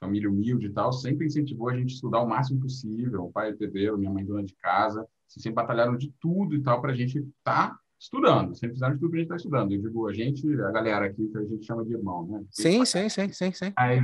família 0.00 0.28
humilde 0.28 0.66
e 0.66 0.72
tal, 0.72 0.92
sempre 0.92 1.26
incentivou 1.26 1.68
a 1.68 1.76
gente 1.76 1.92
a 1.92 1.94
estudar 1.94 2.20
o 2.20 2.28
máximo 2.28 2.60
possível. 2.60 3.24
O 3.24 3.32
pai 3.32 3.50
é 3.50 3.52
pedreiro, 3.52 3.98
minha 3.98 4.10
mãe 4.10 4.24
dona 4.24 4.44
de 4.44 4.54
casa, 4.56 5.06
sempre 5.26 5.52
batalharam 5.52 5.96
de 5.96 6.12
tudo 6.20 6.54
e 6.54 6.62
tal 6.62 6.80
para 6.80 6.92
a 6.92 6.96
gente 6.96 7.18
estar 7.18 7.70
tá 7.70 7.78
estudando, 7.98 8.54
sempre 8.54 8.74
fizeram 8.74 8.94
de 8.94 9.00
tudo 9.00 9.10
para 9.10 9.18
a 9.18 9.20
gente 9.20 9.26
estar 9.26 9.34
tá 9.34 9.38
estudando. 9.38 9.72
Eu 9.72 9.80
digo, 9.80 10.08
a 10.08 10.12
gente, 10.12 10.60
a 10.60 10.70
galera 10.70 11.06
aqui 11.06 11.26
que 11.28 11.38
a 11.38 11.44
gente 11.44 11.64
chama 11.64 11.84
de 11.84 11.94
irmão, 11.94 12.26
né? 12.26 12.44
Sim, 12.50 12.84
sim, 12.84 13.08
sim, 13.08 13.32
sim, 13.32 13.52
sim. 13.52 13.72
Aí, 13.76 14.00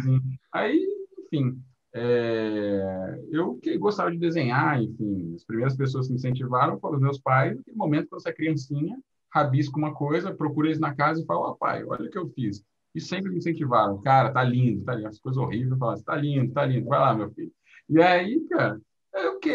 aí 0.53 0.81
enfim, 1.25 1.63
é, 1.93 3.21
eu 3.31 3.57
que 3.57 3.77
gostava 3.77 4.11
de 4.11 4.19
desenhar, 4.19 4.81
enfim, 4.81 5.35
as 5.35 5.45
primeiras 5.45 5.77
pessoas 5.77 6.07
que 6.07 6.13
me 6.13 6.19
incentivaram 6.19 6.79
foram 6.79 6.97
os 6.97 7.03
meus 7.03 7.19
pais. 7.19 7.57
Naquele 7.57 7.77
momento, 7.77 8.09
quando 8.09 8.23
você 8.23 8.31
é 8.31 8.33
criancinha, 8.33 8.97
rabisco 9.33 9.79
uma 9.79 9.95
coisa, 9.95 10.35
procura 10.35 10.69
eles 10.69 10.79
na 10.79 10.95
casa 10.95 11.23
e 11.23 11.27
fala: 11.27 11.41
Ó, 11.41 11.51
oh, 11.51 11.57
pai, 11.57 11.85
olha 11.85 12.07
o 12.07 12.11
que 12.11 12.19
eu 12.19 12.29
fiz. 12.31 12.65
E 12.95 13.01
sempre 13.01 13.31
me 13.31 13.39
incentivaram: 13.39 14.01
Cara, 14.03 14.33
tá 14.33 14.43
lindo, 14.43 14.85
tá 14.85 14.95
lindo. 14.95 15.09
As 15.09 15.19
coisas 15.19 15.41
horríveis, 15.43 15.71
eu 15.71 15.79
falava: 15.79 16.03
Tá 16.03 16.17
lindo, 16.17 16.53
tá 16.53 16.65
lindo, 16.65 16.89
vai 16.89 16.99
lá, 16.99 17.15
meu 17.15 17.31
filho. 17.31 17.53
E 17.89 18.01
aí, 18.01 18.41
cara, 18.49 18.81
eu 19.15 19.39
que 19.39 19.55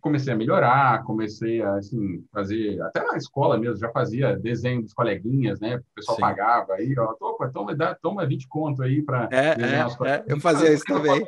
comecei 0.00 0.32
a 0.32 0.36
melhorar, 0.36 1.04
comecei 1.04 1.62
a 1.62 1.76
assim, 1.76 2.24
fazer, 2.32 2.80
até 2.82 3.04
na 3.04 3.16
escola 3.16 3.56
mesmo, 3.56 3.76
já 3.76 3.90
fazia 3.90 4.36
desenho 4.36 4.82
dos 4.82 4.92
coleguinhas, 4.92 5.60
né? 5.60 5.76
O 5.76 5.94
pessoal 5.94 6.16
Sim. 6.16 6.22
pagava 6.22 6.74
aí, 6.74 6.94
ó, 6.98 7.12
toma, 7.14 7.50
toma, 7.50 7.74
dá, 7.74 7.94
toma 7.94 8.26
20 8.26 8.48
conto 8.48 8.82
aí 8.82 9.02
para 9.02 9.28
é, 9.30 9.54
desenhar 9.54 9.82
é, 9.82 9.86
os 9.86 10.00
é, 10.00 10.24
Eu 10.26 10.40
fazia 10.40 10.72
isso 10.72 10.84
também. 10.84 11.26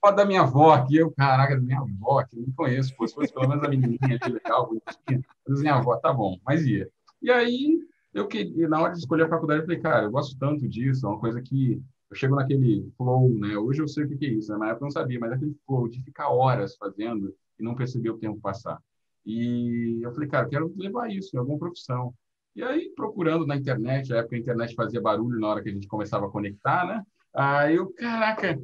Foto 0.00 0.16
da 0.16 0.24
minha 0.24 0.42
avó 0.42 0.72
aqui, 0.72 0.96
eu, 0.96 1.10
caraca, 1.10 1.56
da 1.56 1.62
minha 1.62 1.80
avó, 1.80 2.22
que 2.24 2.38
não 2.38 2.52
conheço, 2.52 2.94
fosse, 2.94 3.14
fosse 3.14 3.32
pelo 3.32 3.48
menos 3.48 3.64
a 3.64 3.68
menininha 3.68 4.18
ali, 4.20 4.34
legal, 4.34 4.66
bonitinha, 4.66 5.22
minha 5.48 5.74
avó, 5.74 5.96
tá 5.96 6.12
bom, 6.12 6.38
mas 6.44 6.66
ia. 6.66 6.88
E 7.22 7.30
aí, 7.30 7.78
eu 8.12 8.28
que 8.28 8.44
na 8.66 8.80
hora 8.80 8.92
de 8.92 8.98
escolher 8.98 9.24
a 9.24 9.28
faculdade, 9.28 9.60
eu 9.60 9.66
falei, 9.66 9.80
cara, 9.80 10.04
eu 10.04 10.10
gosto 10.10 10.38
tanto 10.38 10.68
disso, 10.68 11.06
é 11.06 11.08
uma 11.08 11.18
coisa 11.18 11.40
que 11.40 11.82
eu 12.14 12.18
chego 12.18 12.36
naquele 12.36 12.88
flow, 12.96 13.28
né? 13.28 13.58
Hoje 13.58 13.82
eu 13.82 13.88
sei 13.88 14.04
o 14.04 14.08
que 14.08 14.24
é 14.24 14.28
isso, 14.28 14.52
né? 14.52 14.58
na 14.58 14.68
época 14.68 14.84
eu 14.84 14.86
não 14.86 14.90
sabia, 14.92 15.18
mas 15.18 15.32
aquele 15.32 15.54
flow 15.66 15.88
de 15.88 16.00
ficar 16.02 16.28
horas 16.28 16.76
fazendo 16.76 17.34
e 17.58 17.62
não 17.62 17.74
perceber 17.74 18.10
o 18.10 18.18
tempo 18.18 18.40
passar. 18.40 18.80
E 19.26 19.98
eu 20.00 20.12
falei, 20.12 20.28
cara, 20.28 20.46
eu 20.46 20.50
quero 20.50 20.74
levar 20.76 21.10
isso 21.10 21.34
em 21.34 21.38
alguma 21.38 21.58
profissão. 21.58 22.14
E 22.54 22.62
aí, 22.62 22.92
procurando 22.94 23.44
na 23.44 23.56
internet, 23.56 24.12
a 24.12 24.18
época 24.18 24.36
a 24.36 24.38
internet 24.38 24.74
fazia 24.76 25.00
barulho 25.00 25.40
na 25.40 25.48
hora 25.48 25.62
que 25.62 25.68
a 25.68 25.72
gente 25.72 25.88
começava 25.88 26.26
a 26.26 26.30
conectar, 26.30 26.86
né? 26.86 27.02
Aí 27.34 27.74
eu, 27.74 27.92
caraca, 27.94 28.60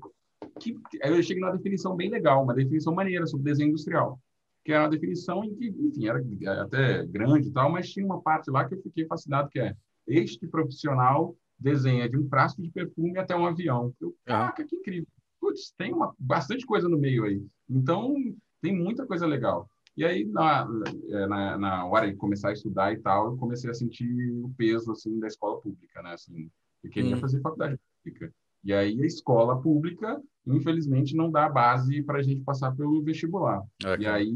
que... 0.60 0.78
aí 1.02 1.10
eu 1.10 1.22
cheguei 1.22 1.42
numa 1.42 1.56
definição 1.56 1.96
bem 1.96 2.08
legal, 2.08 2.44
uma 2.44 2.54
definição 2.54 2.94
maneira 2.94 3.26
sobre 3.26 3.46
desenho 3.46 3.70
industrial, 3.70 4.20
que 4.64 4.72
é 4.72 4.78
uma 4.78 4.88
definição 4.88 5.42
em 5.42 5.52
que, 5.56 5.66
enfim, 5.66 6.06
era 6.06 6.22
até 6.62 7.04
grande 7.04 7.48
e 7.48 7.52
tal, 7.52 7.72
mas 7.72 7.90
tinha 7.90 8.06
uma 8.06 8.22
parte 8.22 8.48
lá 8.48 8.64
que 8.64 8.74
eu 8.74 8.82
fiquei 8.82 9.06
fascinado, 9.06 9.48
que 9.48 9.58
é 9.58 9.74
este 10.06 10.46
profissional 10.46 11.34
desenha 11.60 12.08
de 12.08 12.18
um 12.18 12.28
frasco 12.28 12.62
de 12.62 12.70
perfume 12.70 13.18
até 13.18 13.36
um 13.36 13.46
avião. 13.46 13.94
Eu, 14.00 14.16
caraca, 14.24 14.64
que 14.64 14.76
incrível. 14.76 15.06
Putz, 15.40 15.72
tem 15.76 15.92
uma, 15.92 16.14
bastante 16.18 16.66
coisa 16.66 16.88
no 16.88 16.98
meio 16.98 17.24
aí. 17.24 17.42
Então, 17.68 18.14
tem 18.60 18.74
muita 18.74 19.06
coisa 19.06 19.26
legal. 19.26 19.68
E 19.96 20.04
aí, 20.04 20.24
na, 20.24 20.66
é, 21.10 21.26
na, 21.26 21.58
na 21.58 21.86
hora 21.86 22.10
de 22.10 22.16
começar 22.16 22.50
a 22.50 22.52
estudar 22.52 22.92
e 22.92 22.98
tal, 22.98 23.32
eu 23.32 23.36
comecei 23.36 23.70
a 23.70 23.74
sentir 23.74 24.08
o 24.42 24.50
peso, 24.56 24.92
assim, 24.92 25.18
da 25.18 25.26
escola 25.26 25.60
pública, 25.60 26.02
né? 26.02 26.14
Assim, 26.14 26.50
eu 26.82 26.90
queria 26.90 27.16
hum. 27.16 27.20
fazer 27.20 27.40
faculdade 27.40 27.78
pública. 28.02 28.32
E 28.62 28.72
aí 28.72 29.02
a 29.02 29.06
escola 29.06 29.60
pública, 29.60 30.20
infelizmente, 30.46 31.16
não 31.16 31.30
dá 31.30 31.48
base 31.48 32.02
para 32.02 32.18
a 32.18 32.22
gente 32.22 32.42
passar 32.42 32.74
pelo 32.74 33.02
vestibular. 33.02 33.62
E 33.98 34.06
aí, 34.06 34.32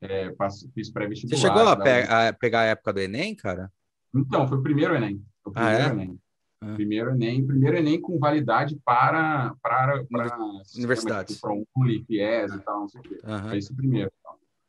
é, 0.00 0.30
passo, 0.30 0.70
fiz 0.72 0.90
pré-vestibular. 0.90 1.38
Você 1.38 1.46
chegou 1.46 1.68
a, 1.68 1.76
pe 1.76 2.02
a, 2.02 2.32
pegar 2.32 2.60
a 2.60 2.66
época 2.66 2.92
do 2.92 3.00
Enem, 3.00 3.34
cara? 3.34 3.72
Então, 4.14 4.46
foi 4.46 4.58
o 4.58 4.62
primeiro 4.62 4.94
Enem. 4.94 5.22
O 5.44 5.50
primeiro 5.50 5.78
ah, 5.78 5.88
é? 5.88 5.90
Enem. 5.90 6.18
Ah. 6.62 6.74
Primeiro 6.74 7.10
Enem, 7.10 7.46
primeiro 7.46 7.76
Enem 7.76 8.00
com 8.00 8.18
validade 8.18 8.78
para, 8.84 9.54
para, 9.62 10.04
para 10.04 10.38
universidades. 10.76 11.40
Para 11.40 11.52
um 11.52 11.64
FIES 11.82 12.52
e 12.52 12.58
tal, 12.60 12.80
não 12.80 12.88
sei 12.88 13.00
o 13.00 13.04
quê. 13.04 13.18
Uhum. 13.24 13.54
Esse 13.54 13.74
primeiro. 13.74 14.12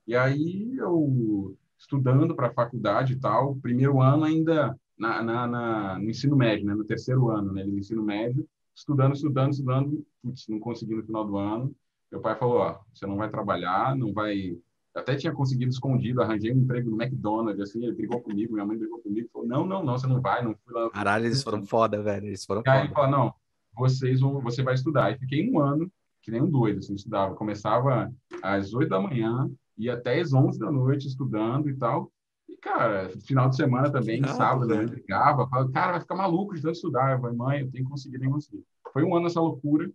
E 0.08 0.16
aí 0.16 0.76
eu 0.78 1.56
estudando 1.78 2.36
para 2.36 2.48
a 2.48 2.54
faculdade 2.54 3.14
e 3.14 3.20
tal, 3.20 3.56
primeiro 3.56 4.02
ano 4.02 4.24
ainda 4.24 4.78
na, 4.98 5.24
na, 5.24 5.48
na, 5.48 6.00
no 6.00 6.10
ensino 6.10 6.36
médio, 6.36 6.66
né? 6.66 6.76
no 6.76 6.86
terceiro 6.86 7.30
ano 7.30 7.52
né? 7.52 7.64
no 7.64 7.78
ensino 7.78 8.04
médio, 8.04 8.48
estudando, 8.76 9.16
estudando, 9.16 9.52
estudando, 9.52 10.06
putz, 10.22 10.48
não 10.48 10.60
consegui 10.60 10.96
no 10.96 11.04
final 11.04 11.26
do 11.26 11.38
ano. 11.38 11.76
Meu 12.12 12.22
pai 12.22 12.38
falou, 12.38 12.58
ó, 12.58 12.80
você 12.94 13.08
não 13.08 13.18
vai 13.18 13.30
trabalhar, 13.30 13.96
não 13.96 14.14
vai... 14.14 14.58
até 14.94 15.16
tinha 15.16 15.34
conseguido 15.34 15.72
escondido, 15.72 16.22
arranjei 16.22 16.54
um 16.54 16.60
emprego 16.60 16.90
no 16.90 17.02
McDonald's, 17.02 17.62
assim, 17.62 17.84
ele 17.84 17.96
brigou 17.96 18.22
comigo, 18.22 18.54
minha 18.54 18.66
mãe 18.66 18.78
brigou 18.78 19.00
comigo, 19.00 19.30
falou, 19.32 19.48
não, 19.48 19.66
não, 19.66 19.84
não, 19.84 19.98
você 19.98 20.08
não 20.08 20.22
vai, 20.22 20.44
não 20.44 20.56
fui 20.66 20.74
lá. 20.74 20.90
Caralho, 20.90 21.26
eles 21.26 21.44
foram 21.44 21.66
foda, 21.66 22.02
velho, 22.02 22.28
eles 22.28 22.46
foram 22.46 22.62
e 22.62 22.66
foda. 22.66 22.78
aí 22.78 22.86
ele 22.86 22.94
falou, 22.94 23.12
não, 23.12 23.34
vocês 23.76 24.20
vão, 24.20 24.42
você 24.42 24.62
vai 24.62 24.74
estudar. 24.74 25.12
E 25.12 25.18
fiquei 25.18 25.50
um 25.50 25.60
ano, 25.60 25.90
que 26.22 26.32
nem 26.32 26.42
um 26.42 26.50
doido, 26.50 26.80
assim, 26.80 26.94
estudava. 26.94 27.36
Começava 27.36 28.12
às 28.44 28.74
oito 28.74 28.90
da 28.90 29.00
manhã, 29.00 29.50
ia 29.78 29.94
até 29.94 30.20
às 30.20 30.34
11 30.34 30.60
da 30.60 30.72
noite 30.72 31.08
estudando 31.08 31.70
e 31.70 31.76
tal. 31.76 32.12
E, 32.50 32.58
cara, 32.58 33.10
final 33.26 33.50
de 33.50 33.56
semana 33.56 33.90
também, 33.90 34.22
sábado, 34.28 34.68
né? 34.68 34.84
Ligava, 34.84 35.48
falava, 35.48 35.72
cara, 35.72 35.92
vai 35.94 36.02
ficar 36.02 36.16
maluco 36.16 36.54
de 36.54 36.62
tanto 36.62 36.76
estudar. 36.76 37.14
Eu 37.14 37.22
falei, 37.22 37.38
mãe, 37.38 37.62
eu 37.62 37.72
tenho 37.72 37.86
que 37.86 37.90
conseguir, 37.90 38.18
nem 38.18 38.30
conseguir. 38.30 38.64
Foi 38.92 39.04
um 39.04 39.16
ano 39.16 39.28
essa 39.28 39.40
loucura. 39.40 39.90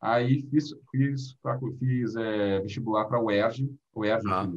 Aí 0.00 0.42
fiz, 0.50 0.70
fiz, 0.90 1.36
fiz 1.78 2.16
é, 2.16 2.60
vestibular 2.60 3.04
para 3.04 3.18
a 3.18 3.22
UERJ, 3.22 3.70
o 3.94 4.00
UERJ, 4.00 4.26
ah. 4.28 4.48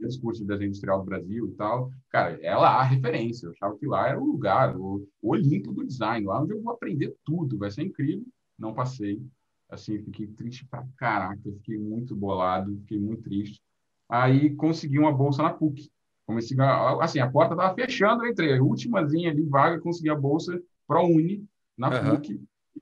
os 0.00 0.16
cursos 0.16 0.42
de 0.42 0.48
desenho 0.48 0.68
industrial 0.68 0.98
do 0.98 1.04
Brasil 1.04 1.48
e 1.48 1.52
tal. 1.52 1.90
Cara, 2.10 2.38
é 2.42 2.56
lá 2.56 2.80
a 2.80 2.82
referência. 2.82 3.46
Eu 3.46 3.52
achava 3.52 3.76
que 3.78 3.86
lá 3.86 4.08
era 4.08 4.20
o 4.20 4.26
lugar, 4.26 4.76
o, 4.76 5.06
o 5.22 5.30
Olimpo 5.30 5.72
do 5.72 5.86
design, 5.86 6.26
lá 6.26 6.42
onde 6.42 6.52
eu 6.52 6.60
vou 6.60 6.72
aprender 6.72 7.14
tudo, 7.24 7.58
vai 7.58 7.70
ser 7.70 7.82
incrível. 7.82 8.26
Não 8.58 8.74
passei. 8.74 9.22
Assim, 9.70 10.02
fiquei 10.02 10.26
triste 10.26 10.66
pra 10.66 10.84
caraca, 10.96 11.40
fiquei 11.42 11.78
muito 11.78 12.14
bolado, 12.14 12.76
fiquei 12.80 12.98
muito 12.98 13.22
triste. 13.22 13.60
Aí 14.08 14.54
consegui 14.56 14.98
uma 14.98 15.12
bolsa 15.12 15.42
na 15.42 15.50
PUC. 15.50 15.90
Comecei 16.26 16.58
a, 16.60 17.02
assim, 17.02 17.20
a 17.20 17.30
porta 17.30 17.54
estava 17.54 17.74
fechando, 17.74 18.24
eu 18.24 18.30
entrei. 18.30 18.58
A 18.58 18.62
últimazinha 18.62 19.30
ali, 19.30 19.42
vaga, 19.44 19.80
consegui 19.80 20.10
a 20.10 20.14
bolsa 20.14 20.60
ProUni 20.86 21.46
na 21.78 21.88
uhum. 21.88 22.16
PUC. 22.16 22.40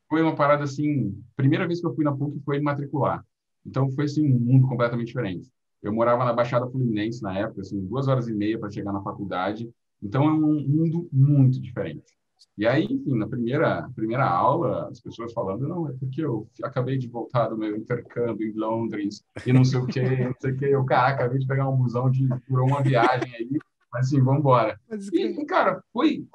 Foi 0.08 0.22
uma 0.22 0.34
parada 0.34 0.64
assim, 0.64 1.16
primeira 1.36 1.66
vez 1.66 1.80
que 1.80 1.86
eu 1.86 1.94
fui 1.94 2.04
na 2.04 2.14
PUC 2.14 2.40
foi 2.44 2.60
matricular. 2.60 3.24
Então 3.64 3.90
foi 3.90 4.04
assim 4.04 4.26
um 4.26 4.38
mundo 4.38 4.66
completamente 4.66 5.08
diferente. 5.08 5.50
Eu 5.82 5.92
morava 5.92 6.24
na 6.24 6.32
Baixada 6.32 6.68
Fluminense 6.68 7.22
na 7.22 7.38
época, 7.38 7.62
assim, 7.62 7.80
duas 7.86 8.06
horas 8.06 8.28
e 8.28 8.34
meia 8.34 8.58
para 8.58 8.70
chegar 8.70 8.92
na 8.92 9.02
faculdade. 9.02 9.70
Então 10.02 10.24
é 10.24 10.32
um 10.32 10.40
mundo 10.40 11.08
muito 11.12 11.60
diferente. 11.60 12.20
E 12.56 12.66
aí, 12.66 12.84
enfim, 12.84 13.16
na 13.16 13.26
primeira, 13.26 13.88
primeira 13.94 14.28
aula, 14.28 14.88
as 14.90 15.00
pessoas 15.00 15.32
falando, 15.32 15.66
não, 15.66 15.88
é 15.88 15.92
porque 15.92 16.22
eu 16.22 16.48
acabei 16.62 16.98
de 16.98 17.08
voltar 17.08 17.48
do 17.48 17.56
meu 17.56 17.76
intercâmbio 17.76 18.48
em 18.48 18.52
Londres 18.52 19.22
e 19.46 19.52
não 19.52 19.64
sei 19.64 19.78
o 19.78 19.86
quê, 19.86 20.02
não 20.24 20.34
sei 20.40 20.52
o 20.52 20.56
quê. 20.56 20.66
Eu, 20.66 20.84
cara, 20.84 21.14
acabei 21.14 21.38
de 21.38 21.46
pegar 21.46 21.68
um 21.68 21.76
busão 21.76 22.10
de 22.10 22.28
por 22.48 22.60
uma 22.60 22.82
viagem 22.82 23.34
aí, 23.34 23.48
mas 23.92 24.06
assim, 24.06 24.20
vamos 24.20 24.40
embora. 24.40 24.78
E, 25.12 25.44
cara, 25.46 25.82
foi, 25.92 26.26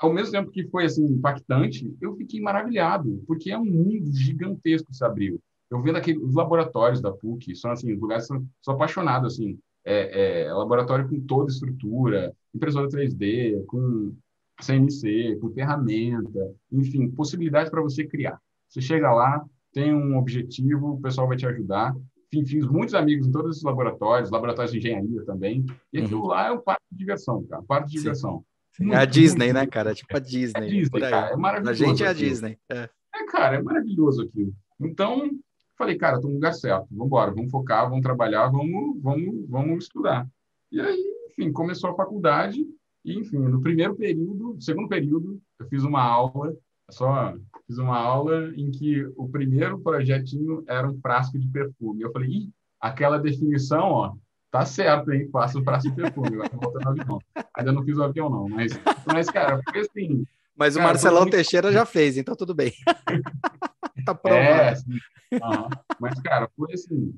ao 0.00 0.12
mesmo 0.12 0.32
tempo 0.32 0.50
que 0.50 0.64
foi, 0.64 0.86
assim, 0.86 1.04
impactante, 1.04 1.94
eu 2.00 2.16
fiquei 2.16 2.40
maravilhado, 2.40 3.22
porque 3.26 3.50
é 3.50 3.58
um 3.58 3.64
mundo 3.64 4.10
gigantesco 4.12 4.88
que 4.88 4.96
se 4.96 5.04
abriu. 5.04 5.38
Eu 5.70 5.82
vendo 5.82 5.96
aqui 5.96 6.16
os 6.16 6.34
laboratórios 6.34 7.00
da 7.00 7.12
PUC, 7.12 7.54
são, 7.54 7.70
assim, 7.70 7.92
os 7.92 8.00
lugares, 8.00 8.26
são, 8.26 8.44
sou 8.62 8.74
apaixonado, 8.74 9.26
assim, 9.26 9.58
é, 9.84 10.44
é, 10.44 10.52
laboratório 10.52 11.08
com 11.08 11.20
toda 11.20 11.50
estrutura, 11.50 12.34
impressora 12.54 12.88
3D, 12.88 13.64
com 13.66 14.14
CNC, 14.60 15.38
com 15.40 15.50
ferramenta, 15.50 16.54
enfim, 16.72 17.08
possibilidades 17.10 17.70
para 17.70 17.82
você 17.82 18.04
criar. 18.04 18.40
Você 18.68 18.80
chega 18.80 19.12
lá, 19.12 19.44
tem 19.72 19.94
um 19.94 20.16
objetivo, 20.16 20.94
o 20.94 21.00
pessoal 21.00 21.28
vai 21.28 21.36
te 21.36 21.46
ajudar. 21.46 21.94
Enfim, 22.32 22.46
fiz 22.46 22.66
muitos 22.66 22.94
amigos 22.94 23.26
em 23.26 23.32
todos 23.32 23.50
esses 23.52 23.62
laboratórios, 23.62 24.30
laboratórios 24.30 24.72
de 24.72 24.78
engenharia 24.78 25.24
também. 25.24 25.64
E 25.92 26.00
aquilo 26.00 26.22
uhum. 26.22 26.28
lá 26.28 26.48
é 26.48 26.52
um 26.52 26.60
parque 26.60 26.84
de 26.90 26.98
diversão, 26.98 27.44
cara, 27.44 27.62
um 27.62 27.66
parque 27.66 27.88
de 27.88 27.98
Sim. 27.98 27.98
diversão. 27.98 28.44
Muito, 28.80 28.94
é 28.94 28.96
a 28.96 29.04
Disney, 29.04 29.46
muito, 29.46 29.54
né, 29.54 29.66
cara? 29.66 29.94
Tipo 29.94 30.16
a 30.16 30.20
Disney. 30.20 30.66
É 30.66 30.68
Disney, 30.68 31.00
cara, 31.00 31.32
é 31.32 31.36
maravilhoso. 31.36 31.84
A 31.84 31.86
gente 31.86 32.02
é 32.02 32.08
a 32.08 32.12
Disney. 32.12 32.58
É. 32.70 32.88
é, 33.14 33.26
cara, 33.26 33.56
é 33.56 33.62
maravilhoso 33.62 34.22
aquilo. 34.22 34.54
Então, 34.80 35.30
falei, 35.76 35.96
cara, 35.96 36.16
estou 36.16 36.30
no 36.30 36.36
lugar 36.36 36.54
certo, 36.54 36.86
vamos 36.90 37.06
embora, 37.06 37.30
vamos 37.30 37.50
focar, 37.50 37.88
vamos 37.88 38.02
trabalhar, 38.02 38.48
vamos, 38.48 39.00
vamos, 39.02 39.48
vamos 39.48 39.84
estudar. 39.84 40.26
E 40.72 40.80
aí, 40.80 41.04
enfim, 41.28 41.52
começou 41.52 41.90
a 41.90 41.94
faculdade, 41.94 42.66
e, 43.04 43.18
enfim, 43.18 43.38
no 43.38 43.60
primeiro 43.60 43.94
período, 43.94 44.56
segundo 44.60 44.88
período, 44.88 45.40
eu 45.58 45.66
fiz 45.68 45.82
uma 45.84 46.02
aula, 46.02 46.56
só 46.90 47.34
fiz 47.66 47.78
uma 47.78 47.98
aula 47.98 48.52
em 48.56 48.70
que 48.70 49.04
o 49.16 49.28
primeiro 49.28 49.78
projetinho 49.78 50.64
era 50.66 50.88
um 50.88 50.98
frasco 51.00 51.38
de 51.38 51.48
perfume. 51.48 52.02
Eu 52.02 52.12
falei, 52.12 52.28
Ih, 52.28 52.50
aquela 52.80 53.18
definição, 53.18 53.90
ó, 53.90 54.14
tá 54.50 54.64
certo, 54.64 55.12
hein? 55.12 55.28
Faço 55.30 55.60
o 55.60 55.64
frasco 55.64 55.90
de 55.90 55.96
perfume, 55.96 56.38
ao 56.38 56.88
avião. 56.88 57.18
Ainda 57.56 57.72
não 57.72 57.84
fiz 57.84 57.96
o 57.96 58.02
avião, 58.02 58.28
não, 58.28 58.48
mas, 58.48 58.72
mas 59.06 59.30
cara, 59.30 59.60
foi 59.70 59.80
assim. 59.80 60.24
Mas 60.56 60.74
cara, 60.74 60.86
o 60.86 60.88
Marcelão 60.88 61.22
muito... 61.22 61.34
Teixeira 61.34 61.72
já 61.72 61.86
fez, 61.86 62.16
então 62.16 62.34
tudo 62.34 62.54
bem. 62.54 62.72
tá 64.04 64.14
pronto. 64.14 64.36
É, 64.36 64.70
assim, 64.70 64.92
uhum. 65.32 65.68
Mas, 66.00 66.20
cara, 66.20 66.48
foi 66.56 66.72
assim, 66.74 67.14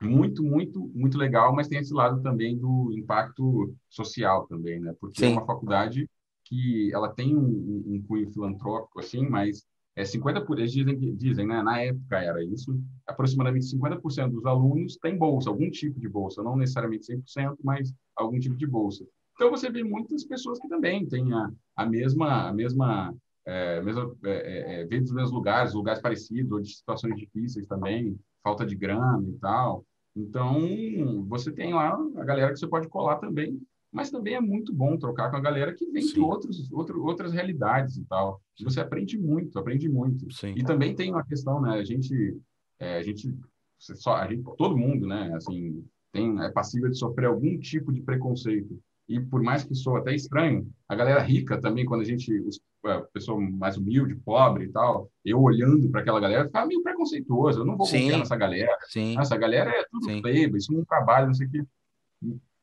muito, 0.00 0.42
muito, 0.42 0.90
muito 0.94 1.18
legal, 1.18 1.54
mas 1.54 1.68
tem 1.68 1.78
esse 1.78 1.92
lado 1.92 2.22
também 2.22 2.56
do 2.56 2.92
impacto 2.96 3.74
social 3.88 4.46
também, 4.46 4.80
né? 4.80 4.94
Porque 5.00 5.24
é 5.24 5.28
Sim. 5.28 5.34
é 5.34 5.36
uma 5.38 5.46
faculdade 5.46 6.08
que 6.44 6.92
ela 6.92 7.08
tem 7.08 7.36
um, 7.36 7.84
um 7.86 8.04
cunho 8.06 8.30
filantrópico, 8.32 8.98
assim, 8.98 9.28
mas 9.28 9.64
é 9.96 10.04
50 10.04 10.40
por 10.42 10.58
eles 10.58 10.72
dizem, 10.72 10.96
dizem, 11.16 11.46
né? 11.46 11.62
Na 11.62 11.80
época 11.80 12.18
era 12.18 12.42
isso, 12.44 12.80
aproximadamente 13.06 13.66
50% 13.66 14.30
dos 14.30 14.46
alunos 14.46 14.96
têm 14.96 15.16
bolsa, 15.16 15.50
algum 15.50 15.70
tipo 15.70 15.98
de 15.98 16.08
bolsa, 16.08 16.42
não 16.42 16.56
necessariamente 16.56 17.06
100%, 17.06 17.56
mas 17.62 17.92
algum 18.16 18.38
tipo 18.38 18.56
de 18.56 18.66
bolsa. 18.66 19.04
Então 19.34 19.50
você 19.50 19.70
vê 19.70 19.82
muitas 19.82 20.24
pessoas 20.24 20.58
que 20.58 20.68
também 20.68 21.06
têm 21.06 21.32
a, 21.32 21.50
a 21.76 21.86
mesma, 21.86 22.48
a 22.48 22.52
mesma, 22.52 23.14
é, 23.44 23.80
mesma 23.82 24.14
é, 24.24 24.30
é, 24.30 24.82
é 24.82 25.00
dos 25.00 25.12
mesmos 25.12 25.32
lugares, 25.32 25.74
lugares 25.74 26.02
parecidos, 26.02 26.52
ou 26.52 26.60
de 26.60 26.74
situações 26.74 27.16
difíceis 27.16 27.66
também, 27.66 28.18
falta 28.42 28.66
de 28.66 28.76
grana 28.76 29.26
e 29.26 29.38
tal. 29.38 29.84
Então, 30.14 31.24
você 31.28 31.52
tem 31.52 31.72
lá 31.72 31.96
a 32.16 32.24
galera 32.24 32.52
que 32.52 32.58
você 32.58 32.66
pode 32.66 32.88
colar 32.88 33.16
também, 33.16 33.60
mas 33.92 34.10
também 34.10 34.34
é 34.34 34.40
muito 34.40 34.72
bom 34.72 34.96
trocar 34.96 35.30
com 35.30 35.36
a 35.36 35.40
galera 35.40 35.74
que 35.74 35.86
vem 35.90 36.02
Sim. 36.02 36.14
de 36.14 36.20
outros, 36.20 36.70
outro, 36.72 37.04
outras 37.04 37.32
realidades 37.32 37.96
e 37.96 38.04
tal. 38.04 38.40
Você 38.60 38.80
aprende 38.80 39.18
muito, 39.18 39.58
aprende 39.58 39.88
muito. 39.88 40.32
Sim. 40.32 40.54
E 40.56 40.62
também 40.62 40.94
tem 40.94 41.10
uma 41.10 41.24
questão, 41.24 41.60
né? 41.60 41.78
A 41.78 41.84
gente, 41.84 42.36
é, 42.78 42.98
a 42.98 43.02
gente, 43.02 43.34
só, 43.78 44.16
a 44.16 44.28
gente, 44.28 44.44
todo 44.56 44.76
mundo, 44.76 45.06
né? 45.06 45.32
Assim, 45.34 45.84
tem, 46.12 46.40
é 46.42 46.50
passível 46.50 46.88
de 46.88 46.98
sofrer 46.98 47.26
algum 47.26 47.58
tipo 47.58 47.92
de 47.92 48.02
preconceito 48.02 48.80
e 49.10 49.18
por 49.18 49.42
mais 49.42 49.64
que 49.64 49.74
sou 49.74 49.96
até 49.96 50.14
estranho, 50.14 50.72
a 50.88 50.94
galera 50.94 51.20
rica 51.20 51.60
também, 51.60 51.84
quando 51.84 52.02
a 52.02 52.04
gente, 52.04 52.32
os, 52.42 52.60
a 52.84 53.00
pessoa 53.00 53.40
mais 53.40 53.76
humilde, 53.76 54.14
pobre 54.14 54.66
e 54.66 54.68
tal, 54.68 55.10
eu 55.24 55.42
olhando 55.42 55.90
para 55.90 56.00
aquela 56.00 56.20
galera, 56.20 56.44
ficava 56.44 56.68
meio 56.68 56.80
preconceituoso, 56.80 57.58
eu 57.58 57.64
não 57.64 57.76
vou 57.76 57.86
Sim. 57.86 58.02
confiar 58.02 58.18
nessa 58.20 58.36
galera. 58.36 58.78
Sim. 58.86 59.18
Essa 59.18 59.36
galera 59.36 59.68
é 59.68 59.84
tudo 59.90 60.04
Sim. 60.04 60.22
isso 60.56 60.72
não 60.72 60.84
trabalha, 60.84 61.26
não 61.26 61.34
sei 61.34 61.48
o 61.48 61.50
quê. 61.50 61.64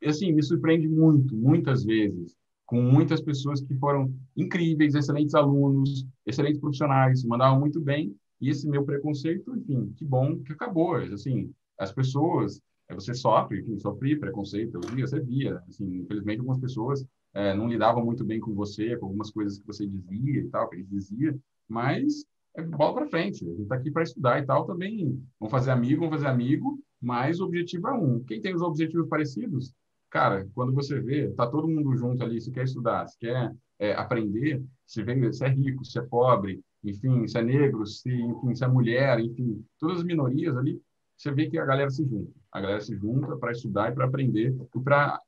Assim, 0.04 0.32
me 0.32 0.44
surpreende 0.44 0.88
muito, 0.88 1.36
muitas 1.36 1.84
vezes, 1.84 2.36
com 2.66 2.82
muitas 2.82 3.22
pessoas 3.22 3.62
que 3.62 3.74
foram 3.76 4.14
incríveis, 4.36 4.94
excelentes 4.94 5.34
alunos, 5.34 6.06
excelentes 6.26 6.60
profissionais, 6.60 7.24
mandavam 7.24 7.60
muito 7.60 7.80
bem, 7.80 8.16
e 8.40 8.50
esse 8.50 8.68
meu 8.68 8.86
preconceito, 8.86 9.56
enfim, 9.56 9.92
que 9.98 10.06
bom 10.06 10.38
que 10.44 10.54
acabou. 10.54 10.96
Assim, 10.96 11.52
as 11.80 11.92
pessoas 11.92 12.62
você 12.96 13.14
sofre, 13.14 13.60
enfim, 13.60 13.78
sofri 13.80 14.18
preconceito, 14.18 14.76
eu 14.76 14.96
via, 14.96 15.06
você 15.06 15.20
via, 15.20 15.62
assim, 15.68 15.98
infelizmente 15.98 16.40
algumas 16.40 16.60
pessoas 16.60 17.06
é, 17.34 17.54
não 17.54 17.68
lidavam 17.68 18.04
muito 18.04 18.24
bem 18.24 18.40
com 18.40 18.54
você, 18.54 18.96
com 18.98 19.08
algumas 19.08 19.30
coisas 19.30 19.60
que 19.60 19.68
você 19.68 19.86
dizia 19.86 20.42
e 20.42 20.48
tal, 20.50 20.70
que 20.70 20.78
ele 20.78 20.86
dizia, 20.86 21.38
mas 21.68 22.26
é 22.56 22.64
bola 22.64 22.94
para 22.94 23.08
frente, 23.08 23.46
a 23.46 23.50
gente 23.50 23.64
está 23.64 23.76
aqui 23.76 23.92
para 23.92 24.04
estudar 24.04 24.42
e 24.42 24.46
tal 24.46 24.66
também, 24.66 25.22
vamos 25.40 25.52
fazer 25.52 25.72
amigo, 25.72 26.02
vamos 26.02 26.16
fazer 26.16 26.28
amigo, 26.28 26.80
mas 27.02 27.40
o 27.40 27.46
objetivo 27.46 27.88
é 27.90 27.94
um. 27.94 28.24
Quem 28.24 28.42
tem 28.42 28.56
os 28.56 28.62
objetivos 28.62 29.08
parecidos, 29.08 29.74
cara, 30.10 30.48
quando 30.54 30.74
você 30.74 31.00
vê, 31.00 31.30
tá 31.32 31.48
todo 31.48 31.68
mundo 31.68 31.96
junto 31.96 32.24
ali, 32.24 32.40
se 32.42 32.52
quer 32.52 32.64
estudar, 32.64 33.08
se 33.08 33.18
quer 33.18 33.54
é, 33.80 33.94
aprender, 33.94 34.64
se, 34.86 35.04
vê, 35.04 35.32
se 35.34 35.46
é 35.46 35.50
rico, 35.50 35.86
se 35.86 36.00
é 36.00 36.02
pobre, 36.02 36.62
enfim, 36.84 37.28
se 37.28 37.38
é 37.38 37.44
negro, 37.44 37.86
se, 37.86 38.10
enfim, 38.10 38.56
se 38.56 38.64
é 38.64 38.68
mulher, 38.68 39.20
enfim, 39.20 39.64
todas 39.80 40.00
as 40.00 40.04
minorias 40.04 40.56
ali, 40.56 40.82
você 41.16 41.32
vê 41.32 41.50
que 41.50 41.58
a 41.58 41.66
galera 41.66 41.90
se 41.90 42.08
junta. 42.08 42.32
A 42.52 42.62
galera 42.62 42.80
se 42.80 42.96
junta 42.96 43.36
para 43.38 43.52
estudar 43.52 43.92
e 43.92 43.96
para 43.96 44.06
aprender 44.06 44.56
e 44.76 44.80
para 44.80 45.20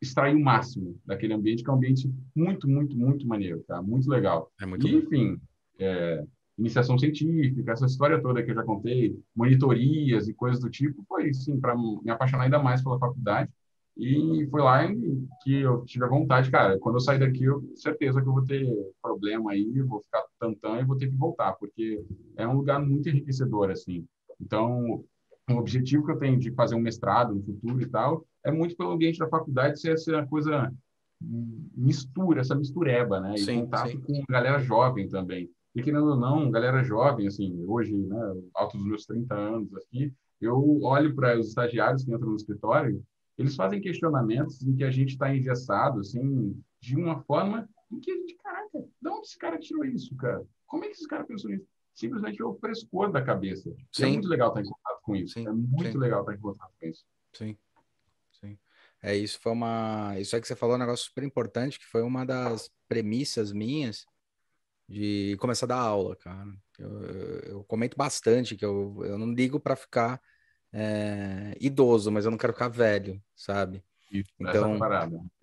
extrair 0.00 0.34
o 0.34 0.40
máximo 0.40 1.00
daquele 1.04 1.34
ambiente, 1.34 1.62
que 1.62 1.70
é 1.70 1.72
um 1.72 1.76
ambiente 1.76 2.12
muito, 2.34 2.68
muito, 2.68 2.96
muito 2.96 3.26
maneiro, 3.26 3.64
tá? 3.66 3.80
Muito 3.82 4.08
legal. 4.08 4.52
É 4.60 4.66
muito 4.66 4.86
e, 4.86 4.94
enfim, 4.94 5.40
é, 5.78 6.24
iniciação 6.56 6.98
científica, 6.98 7.72
essa 7.72 7.86
história 7.86 8.20
toda 8.20 8.42
que 8.42 8.50
eu 8.50 8.54
já 8.54 8.62
contei, 8.62 9.16
monitorias 9.34 10.28
e 10.28 10.34
coisas 10.34 10.60
do 10.60 10.68
tipo, 10.68 11.04
foi, 11.08 11.32
sim, 11.32 11.58
para 11.60 11.76
me 11.76 12.10
apaixonar 12.10 12.44
ainda 12.44 12.58
mais 12.60 12.82
pela 12.82 12.98
faculdade. 12.98 13.50
E 13.98 14.46
foi 14.48 14.62
lá 14.62 14.86
que 15.42 15.60
eu 15.60 15.84
tive 15.84 16.04
a 16.04 16.08
vontade, 16.08 16.50
cara, 16.52 16.78
quando 16.78 16.96
eu 16.96 17.00
sair 17.00 17.18
daqui, 17.18 17.42
eu 17.42 17.68
certeza 17.74 18.22
que 18.22 18.28
eu 18.28 18.32
vou 18.32 18.44
ter 18.44 18.64
problema 19.02 19.50
aí, 19.50 19.82
vou 19.82 20.00
ficar 20.00 20.24
tantã 20.38 20.78
e 20.78 20.84
vou 20.84 20.96
ter 20.96 21.10
que 21.10 21.16
voltar, 21.16 21.54
porque 21.54 22.04
é 22.36 22.46
um 22.46 22.54
lugar 22.54 22.80
muito 22.80 23.08
enriquecedor, 23.08 23.70
assim. 23.70 24.06
Então, 24.40 25.04
o 25.50 25.54
objetivo 25.54 26.06
que 26.06 26.12
eu 26.12 26.18
tenho 26.18 26.38
de 26.38 26.52
fazer 26.52 26.76
um 26.76 26.80
mestrado 26.80 27.34
no 27.34 27.42
futuro 27.42 27.82
e 27.82 27.86
tal, 27.86 28.24
é 28.44 28.52
muito 28.52 28.76
pelo 28.76 28.92
ambiente 28.92 29.18
da 29.18 29.28
faculdade 29.28 29.80
ser 29.80 29.94
essa 29.94 30.24
coisa 30.26 30.72
mistura, 31.20 32.40
essa 32.40 32.54
mistureba, 32.54 33.20
né? 33.20 33.34
E 33.34 33.38
sim, 33.38 33.62
contato 33.62 33.90
sim. 33.90 34.00
com 34.00 34.22
galera 34.30 34.60
jovem 34.60 35.08
também. 35.08 35.50
E 35.74 35.82
querendo 35.82 36.10
ou 36.10 36.16
não, 36.16 36.50
galera 36.52 36.84
jovem, 36.84 37.26
assim, 37.26 37.64
hoje, 37.66 37.96
né, 37.96 38.34
alto 38.54 38.76
dos 38.76 38.86
meus 38.86 39.06
30 39.06 39.34
anos 39.34 39.74
aqui, 39.74 40.12
eu 40.40 40.80
olho 40.82 41.14
para 41.14 41.38
os 41.38 41.48
estagiários 41.48 42.04
que 42.04 42.12
entram 42.12 42.30
no 42.30 42.36
escritório, 42.36 43.02
eles 43.38 43.54
fazem 43.54 43.80
questionamentos 43.80 44.62
em 44.62 44.74
que 44.74 44.82
a 44.82 44.90
gente 44.90 45.10
está 45.10 45.34
engessado, 45.34 46.00
assim, 46.00 46.60
de 46.80 46.96
uma 46.96 47.22
forma 47.22 47.68
em 47.90 48.00
que 48.00 48.10
a 48.10 48.14
gente, 48.16 48.34
caraca, 48.34 48.78
de 49.00 49.08
onde 49.08 49.26
esse 49.26 49.38
cara 49.38 49.58
tirou 49.58 49.84
isso, 49.84 50.14
cara? 50.16 50.44
Como 50.66 50.84
é 50.84 50.88
que 50.88 50.94
esse 50.94 51.06
cara 51.06 51.24
pensou 51.24 51.50
nisso? 51.50 51.66
Simplesmente 51.94 52.42
é 52.42 52.44
o 52.44 52.54
frescor 52.54 53.10
da 53.10 53.22
cabeça. 53.22 53.74
É 54.00 54.06
muito 54.06 54.28
legal 54.28 54.48
estar 54.48 54.60
em 54.60 54.64
contato 54.64 55.02
com 55.02 55.16
isso. 55.16 55.34
Sim. 55.34 55.46
É 55.46 55.52
muito 55.52 55.92
Sim. 55.92 55.98
legal 55.98 56.20
estar 56.20 56.34
em 56.34 56.40
contato 56.40 56.72
com 56.78 56.86
isso. 56.86 57.04
Sim. 57.32 57.56
Sim. 58.40 58.58
É, 59.02 59.16
isso 59.16 59.40
foi 59.40 59.52
uma. 59.52 60.18
Isso 60.18 60.36
é 60.36 60.40
que 60.40 60.46
você 60.46 60.54
falou 60.54 60.76
um 60.76 60.78
negócio 60.78 61.06
super 61.06 61.24
importante, 61.24 61.78
que 61.78 61.86
foi 61.86 62.02
uma 62.02 62.26
das 62.26 62.70
premissas 62.88 63.52
minhas 63.52 64.06
de 64.88 65.36
começar 65.40 65.66
a 65.66 65.68
dar 65.68 65.80
aula, 65.80 66.16
cara. 66.16 66.46
Eu, 66.78 67.02
eu, 67.02 67.40
eu 67.40 67.64
comento 67.64 67.96
bastante 67.96 68.56
que 68.56 68.64
eu, 68.64 69.00
eu 69.04 69.18
não 69.18 69.32
ligo 69.32 69.58
para 69.58 69.76
ficar 69.76 70.20
é, 70.72 71.56
idoso, 71.60 72.10
mas 72.10 72.24
eu 72.24 72.30
não 72.30 72.38
quero 72.38 72.52
ficar 72.52 72.68
velho, 72.68 73.20
sabe? 73.34 73.82
Isso, 74.10 74.30
então, 74.40 74.78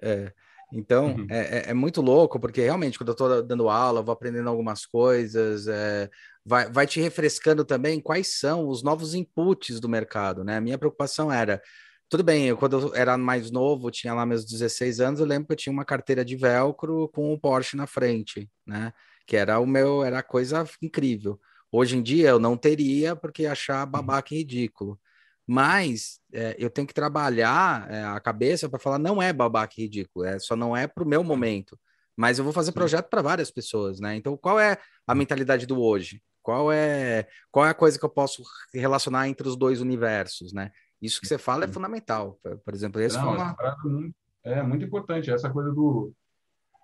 é, 0.01 0.33
então 0.73 1.07
uhum. 1.07 1.27
é, 1.29 1.39
é, 1.39 1.69
é, 1.69 1.73
muito 1.73 2.01
louco, 2.01 2.39
porque 2.39 2.61
realmente, 2.61 2.97
quando 2.97 3.09
eu 3.09 3.13
estou 3.13 3.43
dando 3.43 3.69
aula, 3.69 3.99
eu 3.99 4.03
vou 4.03 4.13
aprendendo 4.13 4.49
algumas 4.49 4.85
coisas, 4.85 5.67
é, 5.67 6.09
vai, 6.43 6.69
vai 6.71 6.87
te 6.87 6.99
refrescando 6.99 7.63
também 7.63 7.99
quais 7.99 8.39
são 8.39 8.67
os 8.67 8.83
novos 8.83 9.13
inputs 9.13 9.79
do 9.79 9.89
mercado, 9.89 10.43
né? 10.43 10.57
A 10.57 10.61
minha 10.61 10.77
preocupação 10.77 11.31
era. 11.31 11.61
Tudo 12.07 12.23
bem, 12.23 12.45
eu, 12.47 12.57
quando 12.57 12.79
eu 12.79 12.95
era 12.95 13.17
mais 13.17 13.49
novo, 13.49 13.89
tinha 13.89 14.13
lá 14.13 14.25
meus 14.27 14.45
16 14.45 14.99
anos, 14.99 15.19
eu 15.19 15.25
lembro 15.25 15.47
que 15.47 15.53
eu 15.53 15.57
tinha 15.57 15.73
uma 15.73 15.85
carteira 15.85 16.23
de 16.23 16.35
velcro 16.35 17.09
com 17.09 17.33
o 17.33 17.39
Porsche 17.39 17.75
na 17.75 17.87
frente, 17.87 18.49
né? 18.65 18.93
Que 19.25 19.35
era 19.35 19.59
o 19.59 19.65
meu, 19.65 20.03
era 20.03 20.21
coisa 20.21 20.63
incrível. 20.81 21.39
Hoje 21.71 21.97
em 21.97 22.03
dia 22.03 22.29
eu 22.29 22.39
não 22.39 22.55
teria, 22.55 23.15
porque 23.15 23.45
achar 23.45 23.85
uhum. 23.85 23.91
babaca 23.91 24.35
ridículo. 24.35 24.99
Mas 25.47 26.19
é, 26.33 26.55
eu 26.57 26.69
tenho 26.69 26.87
que 26.87 26.93
trabalhar 26.93 27.89
é, 27.91 28.03
a 28.03 28.19
cabeça 28.19 28.67
para 28.67 28.79
falar 28.79 28.97
não 28.97 29.21
é 29.21 29.31
babaca 29.31 29.75
ridículo, 29.77 30.25
é 30.25 30.39
só 30.39 30.55
não 30.55 30.75
é 30.75 30.87
para 30.87 31.03
o 31.03 31.07
meu 31.07 31.23
momento. 31.23 31.79
Mas 32.17 32.37
eu 32.37 32.43
vou 32.43 32.53
fazer 32.53 32.71
projeto 32.71 33.09
para 33.09 33.21
várias 33.21 33.51
pessoas, 33.51 33.99
né? 33.99 34.15
Então, 34.15 34.37
qual 34.37 34.59
é 34.59 34.77
a 35.05 35.13
mentalidade 35.13 35.65
do 35.65 35.79
hoje? 35.81 36.21
Qual 36.41 36.71
é 36.71 37.27
qual 37.51 37.65
é 37.65 37.69
a 37.69 37.73
coisa 37.73 37.99
que 37.99 38.05
eu 38.05 38.09
posso 38.09 38.43
relacionar 38.73 39.27
entre 39.27 39.47
os 39.47 39.55
dois 39.55 39.81
universos, 39.81 40.53
né? 40.53 40.71
Isso 41.01 41.19
que 41.19 41.27
você 41.27 41.37
fala 41.37 41.65
é 41.65 41.67
fundamental. 41.67 42.39
Por 42.63 42.73
exemplo, 42.73 43.01
esse 43.01 43.17
não, 43.17 43.23
foi 43.23 43.33
uma... 43.33 43.55
é 44.43 44.63
muito 44.63 44.85
importante 44.85 45.29
essa 45.29 45.49
coisa 45.49 45.71
do 45.71 46.13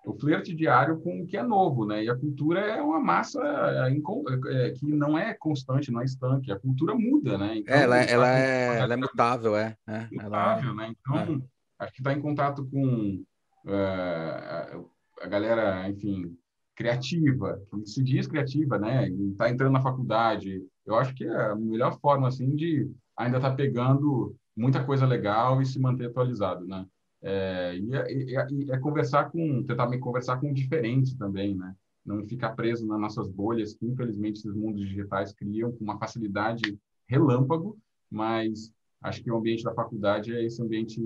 o 0.04 0.12
flerte 0.18 0.54
diário 0.54 1.00
com 1.00 1.22
o 1.22 1.26
que 1.26 1.36
é 1.36 1.42
novo, 1.42 1.86
né? 1.86 2.04
E 2.04 2.10
a 2.10 2.16
cultura 2.16 2.60
é 2.60 2.82
uma 2.82 2.98
massa 2.98 3.40
é, 3.86 4.66
é, 4.66 4.70
que 4.70 4.86
não 4.86 5.16
é 5.16 5.32
constante, 5.34 5.92
não 5.92 6.00
é 6.00 6.04
estanque. 6.04 6.50
A 6.50 6.58
cultura 6.58 6.94
muda, 6.94 7.38
né? 7.38 7.58
Então, 7.58 7.74
ela, 7.74 7.98
ela, 7.98 8.38
é, 8.38 8.78
ela 8.78 8.94
é 8.94 8.96
mutável, 8.96 9.56
é. 9.56 9.76
é 9.86 10.08
mutável, 10.10 10.70
ela... 10.70 10.74
né? 10.74 10.92
Então, 10.98 11.16
é. 11.16 11.84
acho 11.84 11.92
que 11.92 12.00
está 12.00 12.12
em 12.12 12.20
contato 12.20 12.66
com 12.66 13.22
uh, 13.66 14.90
a 15.20 15.26
galera, 15.28 15.88
enfim, 15.88 16.36
criativa, 16.74 17.60
que 17.70 17.86
se 17.86 18.02
diz 18.02 18.26
criativa, 18.26 18.78
né? 18.78 19.08
Está 19.08 19.50
entrando 19.50 19.72
na 19.72 19.82
faculdade. 19.82 20.62
Eu 20.84 20.96
acho 20.96 21.14
que 21.14 21.24
é 21.24 21.50
a 21.50 21.54
melhor 21.54 21.96
forma, 22.00 22.26
assim, 22.26 22.56
de 22.56 22.90
ainda 23.16 23.36
estar 23.36 23.50
tá 23.50 23.56
pegando 23.56 24.34
muita 24.56 24.84
coisa 24.84 25.06
legal 25.06 25.62
e 25.62 25.66
se 25.66 25.78
manter 25.78 26.06
atualizado, 26.06 26.66
né? 26.66 26.84
É, 27.22 27.76
e, 27.76 27.94
é, 27.94 28.12
e, 28.12 28.36
é, 28.36 28.46
e, 28.50 28.72
é, 28.72 28.78
conversar 28.78 29.30
com, 29.30 29.62
tentar 29.62 29.88
me 29.88 29.98
conversar 29.98 30.38
com 30.38 30.50
o 30.50 30.54
diferente 30.54 31.16
também, 31.16 31.54
né? 31.54 31.74
Não 32.04 32.26
ficar 32.26 32.50
preso 32.50 32.86
nas 32.86 33.00
nossas 33.00 33.28
bolhas 33.28 33.74
que, 33.74 33.86
infelizmente, 33.86 34.40
esses 34.40 34.52
mundos 34.52 34.80
digitais 34.88 35.32
criam 35.32 35.70
com 35.70 35.84
uma 35.84 35.98
facilidade 35.98 36.76
relâmpago, 37.06 37.78
mas 38.10 38.72
acho 39.00 39.22
que 39.22 39.30
o 39.30 39.36
ambiente 39.36 39.62
da 39.62 39.72
faculdade 39.72 40.34
é 40.34 40.44
esse 40.44 40.60
ambiente 40.60 41.00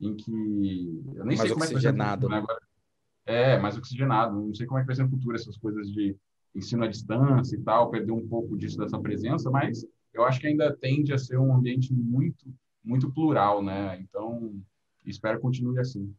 em 0.00 0.16
que... 0.16 1.00
Eu 1.14 1.24
nem 1.24 1.36
mais 1.36 1.40
sei 1.40 1.50
como 1.50 1.64
oxigenado. 1.64 2.26
é 2.26 2.28
que 2.28 2.32
vai 2.32 2.40
ser 2.40 2.44
agora. 2.44 2.62
É, 3.24 3.58
mais 3.58 3.78
oxigenado. 3.78 4.34
Não 4.34 4.52
sei 4.54 4.66
como 4.66 4.78
é 4.78 4.82
que 4.82 4.88
vai 4.88 4.96
ser 4.96 5.04
no 5.04 5.10
futuro 5.10 5.36
essas 5.36 5.56
coisas 5.56 5.92
de 5.92 6.16
ensino 6.54 6.84
à 6.84 6.88
distância 6.88 7.56
e 7.56 7.60
tal, 7.60 7.90
perder 7.90 8.12
um 8.12 8.26
pouco 8.26 8.56
disso, 8.56 8.78
dessa 8.78 8.98
presença, 8.98 9.48
mas 9.50 9.86
eu 10.12 10.24
acho 10.24 10.40
que 10.40 10.46
ainda 10.46 10.74
tende 10.76 11.12
a 11.12 11.18
ser 11.18 11.38
um 11.38 11.54
ambiente 11.54 11.92
muito, 11.94 12.52
muito 12.84 13.10
plural, 13.10 13.62
né? 13.62 13.98
Então, 14.00 14.60
espero 15.04 15.36
que 15.36 15.42
continue 15.42 15.78
assim. 15.78 16.14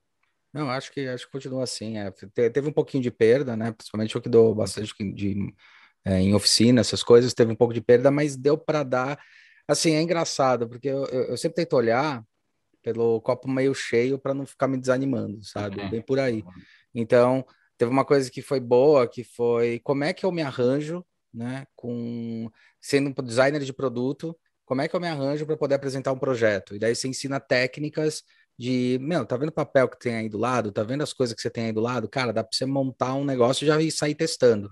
Não, 0.54 0.70
acho 0.70 0.92
que 0.92 1.08
acho 1.08 1.26
que 1.26 1.32
continua 1.32 1.64
assim. 1.64 1.98
É. 1.98 2.12
Teve 2.50 2.70
um 2.70 2.74
pouquinho 2.74 3.02
de 3.02 3.10
perda, 3.10 3.58
né? 3.58 3.72
Principalmente 3.72 4.16
eu 4.16 4.22
que 4.22 4.30
dou 4.30 4.54
bastante 4.54 4.94
de, 5.14 5.54
é, 6.06 6.20
em 6.20 6.36
oficina, 6.36 6.82
essas 6.82 7.02
coisas, 7.02 7.34
teve 7.34 7.52
um 7.52 7.56
pouco 7.56 7.74
de 7.74 7.82
perda, 7.82 8.12
mas 8.12 8.36
deu 8.36 8.58
para 8.58 8.84
dar. 8.84 9.20
Assim, 9.68 9.94
é 9.94 10.02
engraçado, 10.02 10.68
porque 10.68 10.90
eu, 10.90 11.06
eu, 11.06 11.24
eu, 11.24 11.38
sempre 11.38 11.56
tento 11.56 11.74
olhar 11.74 12.24
pelo 12.82 13.22
copo 13.22 13.50
meio 13.50 13.74
cheio 13.74 14.20
para 14.20 14.34
não 14.34 14.46
ficar 14.46 14.68
me 14.68 14.78
desanimando, 14.78 15.42
sabe? 15.44 15.90
Bem 15.90 16.02
por 16.02 16.20
aí. 16.20 16.44
Então, 16.94 17.46
teve 17.78 17.90
uma 17.90 18.04
coisa 18.04 18.30
que 18.30 18.42
foi 18.42 18.60
boa, 18.60 19.08
que 19.08 19.24
foi 19.24 19.80
como 19.80 20.04
é 20.04 20.14
que 20.14 20.26
eu 20.26 20.32
me 20.32 20.42
arranjo, 20.42 21.04
né? 21.34 21.66
Com 21.76 22.52
sendo 22.80 23.14
um 23.18 23.24
designer 23.24 23.62
de 23.62 23.74
produto, 23.74 24.38
como 24.66 24.82
é 24.82 24.88
que 24.88 24.96
eu 24.96 25.00
me 25.00 25.08
arranjo 25.08 25.46
para 25.46 25.58
poder 25.58 25.76
apresentar 25.76 26.12
um 26.12 26.20
projeto? 26.20 26.76
E 26.76 26.80
daí 26.80 26.94
você 26.94 27.08
ensina 27.08 27.40
técnicas 27.40 28.24
de, 28.58 28.98
meu, 29.02 29.26
tá 29.26 29.36
vendo 29.36 29.50
o 29.50 29.54
papel 29.54 29.88
que 29.90 30.00
tem 30.00 30.16
aí 30.16 30.30
do 30.30 30.38
lado? 30.38 30.72
Tá 30.72 30.84
vendo 30.84 31.02
as 31.02 31.14
coisas 31.14 31.36
que 31.36 31.42
você 31.42 31.50
tem 31.50 31.66
aí 31.66 31.72
do 31.72 31.82
lado? 31.82 32.08
Cara, 32.08 32.32
dá 32.32 32.44
para 32.44 32.56
você 32.56 32.66
montar 32.66 33.16
um 33.16 33.26
negócio 33.26 33.64
e 33.64 33.68
já 33.68 33.92
sair 33.92 34.16
testando, 34.16 34.70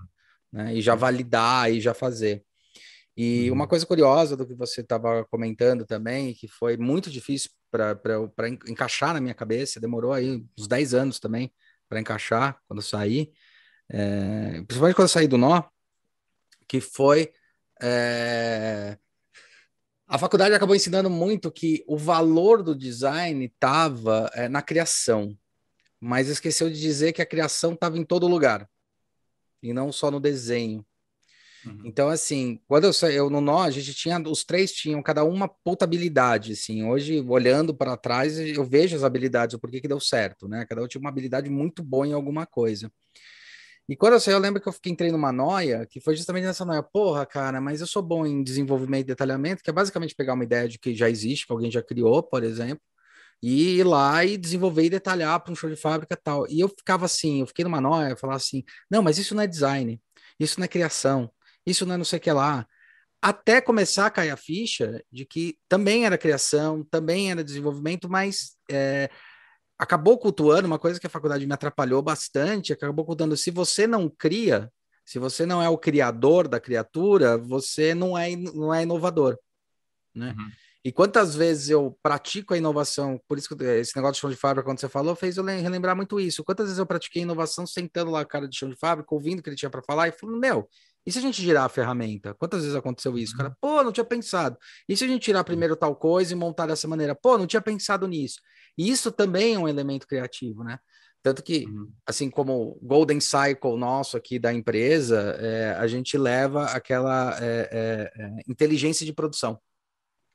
né? 0.52 0.74
E 0.74 0.80
já 0.80 0.94
validar 0.94 1.70
e 1.72 1.80
já 1.80 1.92
fazer. 1.92 2.44
E 3.16 3.48
uhum. 3.48 3.56
uma 3.56 3.66
coisa 3.66 3.84
curiosa 3.84 4.36
do 4.36 4.46
que 4.46 4.54
você 4.54 4.80
estava 4.80 5.24
comentando 5.26 5.84
também, 5.84 6.32
que 6.32 6.48
foi 6.48 6.76
muito 6.76 7.10
difícil 7.10 7.50
para 7.70 8.48
encaixar 8.68 9.14
na 9.14 9.20
minha 9.20 9.34
cabeça, 9.34 9.80
demorou 9.80 10.12
aí 10.12 10.44
uns 10.58 10.66
10 10.66 10.94
anos 10.94 11.18
também 11.18 11.52
para 11.88 12.00
encaixar 12.00 12.58
quando 12.66 12.78
eu 12.80 12.84
saí, 12.84 13.30
é, 13.88 14.62
principalmente 14.66 14.94
quando 14.96 15.04
eu 15.04 15.08
saí 15.08 15.28
do 15.28 15.36
nó, 15.36 15.62
que 16.66 16.80
foi 16.80 17.32
é, 17.82 18.96
a 20.12 20.18
faculdade 20.18 20.54
acabou 20.54 20.76
ensinando 20.76 21.08
muito 21.08 21.50
que 21.50 21.82
o 21.88 21.96
valor 21.96 22.62
do 22.62 22.76
design 22.76 23.46
estava 23.46 24.30
é, 24.34 24.46
na 24.46 24.60
criação, 24.60 25.34
mas 25.98 26.28
esqueceu 26.28 26.68
de 26.68 26.78
dizer 26.78 27.14
que 27.14 27.22
a 27.22 27.26
criação 27.26 27.72
estava 27.72 27.96
em 27.96 28.04
todo 28.04 28.28
lugar 28.28 28.68
e 29.62 29.72
não 29.72 29.90
só 29.90 30.10
no 30.10 30.20
desenho. 30.20 30.84
Uhum. 31.64 31.80
Então, 31.86 32.10
assim, 32.10 32.60
quando 32.68 32.84
eu 32.84 33.08
eu, 33.08 33.30
no 33.30 33.40
nó, 33.40 33.62
a 33.62 33.70
gente 33.70 33.94
tinha, 33.94 34.20
os 34.20 34.44
três 34.44 34.70
tinham 34.70 35.02
cada 35.02 35.24
uma 35.24 35.48
puta 35.48 35.86
habilidade, 35.86 36.52
assim. 36.52 36.84
Hoje, 36.84 37.24
olhando 37.26 37.74
para 37.74 37.96
trás, 37.96 38.38
eu 38.38 38.64
vejo 38.64 38.94
as 38.94 39.04
habilidades, 39.04 39.54
o 39.54 39.58
porquê 39.58 39.80
que 39.80 39.88
deu 39.88 39.98
certo, 39.98 40.46
né? 40.46 40.66
Cada 40.68 40.82
um 40.82 40.86
tinha 40.86 41.00
uma 41.00 41.08
habilidade 41.08 41.48
muito 41.48 41.82
boa 41.82 42.06
em 42.06 42.12
alguma 42.12 42.44
coisa. 42.44 42.92
E 43.88 43.96
quando 43.96 44.14
eu 44.14 44.20
saí, 44.20 44.34
eu 44.34 44.38
lembro 44.38 44.60
que 44.60 44.68
eu 44.68 44.72
fiquei, 44.72 44.92
entrei 44.92 45.10
numa 45.10 45.32
noia, 45.32 45.86
que 45.86 46.00
foi 46.00 46.14
justamente 46.16 46.44
nessa 46.44 46.64
noia, 46.64 46.82
porra, 46.82 47.26
cara, 47.26 47.60
mas 47.60 47.80
eu 47.80 47.86
sou 47.86 48.02
bom 48.02 48.24
em 48.26 48.42
desenvolvimento 48.42 49.02
e 49.02 49.08
detalhamento, 49.08 49.62
que 49.62 49.70
é 49.70 49.72
basicamente 49.72 50.14
pegar 50.14 50.34
uma 50.34 50.44
ideia 50.44 50.68
de 50.68 50.78
que 50.78 50.94
já 50.94 51.10
existe, 51.10 51.46
que 51.46 51.52
alguém 51.52 51.70
já 51.70 51.82
criou, 51.82 52.22
por 52.22 52.44
exemplo, 52.44 52.82
e 53.42 53.78
ir 53.78 53.84
lá 53.84 54.24
e 54.24 54.36
desenvolver 54.38 54.84
e 54.84 54.90
detalhar 54.90 55.40
para 55.40 55.52
um 55.52 55.56
show 55.56 55.68
de 55.68 55.76
fábrica 55.76 56.16
tal. 56.16 56.46
E 56.48 56.60
eu 56.60 56.68
ficava 56.68 57.06
assim, 57.06 57.40
eu 57.40 57.46
fiquei 57.46 57.64
numa 57.64 57.80
noia, 57.80 58.16
falava 58.16 58.36
assim, 58.36 58.64
não, 58.90 59.02
mas 59.02 59.18
isso 59.18 59.34
não 59.34 59.42
é 59.42 59.46
design, 59.46 60.00
isso 60.38 60.60
não 60.60 60.64
é 60.64 60.68
criação, 60.68 61.30
isso 61.66 61.84
não 61.86 61.94
é 61.94 61.98
não 61.98 62.04
sei 62.04 62.18
o 62.18 62.22
que 62.22 62.30
lá. 62.32 62.66
Até 63.20 63.60
começar 63.60 64.06
a 64.06 64.10
cair 64.10 64.30
a 64.30 64.36
ficha 64.36 65.02
de 65.10 65.24
que 65.24 65.56
também 65.68 66.06
era 66.06 66.18
criação, 66.18 66.84
também 66.90 67.30
era 67.30 67.44
desenvolvimento, 67.44 68.08
mas 68.08 68.56
é, 68.70 69.10
acabou 69.82 70.16
cultuando 70.16 70.66
uma 70.66 70.78
coisa 70.78 71.00
que 71.00 71.06
a 71.06 71.10
faculdade 71.10 71.46
me 71.46 71.52
atrapalhou 71.52 72.00
bastante, 72.00 72.72
acabou 72.72 73.04
cultuando, 73.04 73.36
se 73.36 73.50
você 73.50 73.86
não 73.86 74.08
cria, 74.08 74.70
se 75.04 75.18
você 75.18 75.44
não 75.44 75.60
é 75.60 75.68
o 75.68 75.76
criador 75.76 76.46
da 76.46 76.60
criatura, 76.60 77.36
você 77.36 77.92
não 77.94 78.16
é, 78.16 78.36
não 78.36 78.72
é 78.72 78.84
inovador, 78.84 79.36
né? 80.14 80.34
Uhum. 80.38 80.50
E 80.84 80.90
quantas 80.90 81.34
vezes 81.34 81.68
eu 81.68 81.96
pratico 82.02 82.54
a 82.54 82.56
inovação, 82.56 83.20
por 83.28 83.38
isso 83.38 83.56
que 83.56 83.64
esse 83.64 83.94
negócio 83.94 84.14
de 84.14 84.20
chão 84.20 84.30
de 84.30 84.36
fábrica, 84.36 84.68
quando 84.68 84.80
você 84.80 84.88
falou, 84.88 85.14
fez 85.14 85.36
eu 85.36 85.44
relembrar 85.44 85.94
muito 85.94 86.18
isso. 86.18 86.42
Quantas 86.42 86.66
vezes 86.66 86.78
eu 86.78 86.86
pratiquei 86.86 87.22
inovação 87.22 87.64
sentando 87.66 88.10
lá 88.10 88.20
a 88.20 88.24
cara 88.24 88.48
de 88.48 88.56
chão 88.56 88.68
de 88.68 88.76
fábrica, 88.76 89.14
ouvindo 89.14 89.38
o 89.38 89.42
que 89.42 89.48
ele 89.48 89.56
tinha 89.56 89.70
para 89.70 89.82
falar 89.82 90.08
e 90.08 90.12
falando, 90.12 90.40
meu, 90.40 90.68
E 91.04 91.10
se 91.10 91.18
a 91.18 91.22
gente 91.22 91.42
girar 91.42 91.64
a 91.64 91.68
ferramenta? 91.68 92.32
Quantas 92.34 92.62
vezes 92.62 92.76
aconteceu 92.76 93.18
isso? 93.18 93.36
Cara, 93.36 93.56
pô, 93.60 93.82
não 93.82 93.90
tinha 93.90 94.04
pensado. 94.04 94.56
E 94.88 94.96
se 94.96 95.04
a 95.04 95.08
gente 95.08 95.22
tirar 95.22 95.42
primeiro 95.42 95.74
tal 95.74 95.96
coisa 95.96 96.32
e 96.32 96.36
montar 96.36 96.66
dessa 96.66 96.86
maneira? 96.86 97.14
Pô, 97.14 97.36
não 97.36 97.46
tinha 97.46 97.60
pensado 97.60 98.06
nisso. 98.06 98.40
E 98.76 98.90
isso 98.90 99.12
também 99.12 99.54
é 99.54 99.58
um 99.58 99.68
elemento 99.68 100.06
criativo, 100.06 100.64
né? 100.64 100.78
Tanto 101.22 101.42
que, 101.42 101.66
uhum. 101.66 101.92
assim 102.04 102.28
como 102.28 102.52
o 102.52 102.80
Golden 102.82 103.20
Cycle 103.20 103.76
nosso 103.78 104.16
aqui 104.16 104.38
da 104.38 104.52
empresa, 104.52 105.36
é, 105.38 105.74
a 105.78 105.86
gente 105.86 106.18
leva 106.18 106.64
aquela 106.64 107.38
é, 107.40 107.68
é, 107.70 108.22
é 108.22 108.30
inteligência 108.48 109.06
de 109.06 109.12
produção, 109.12 109.60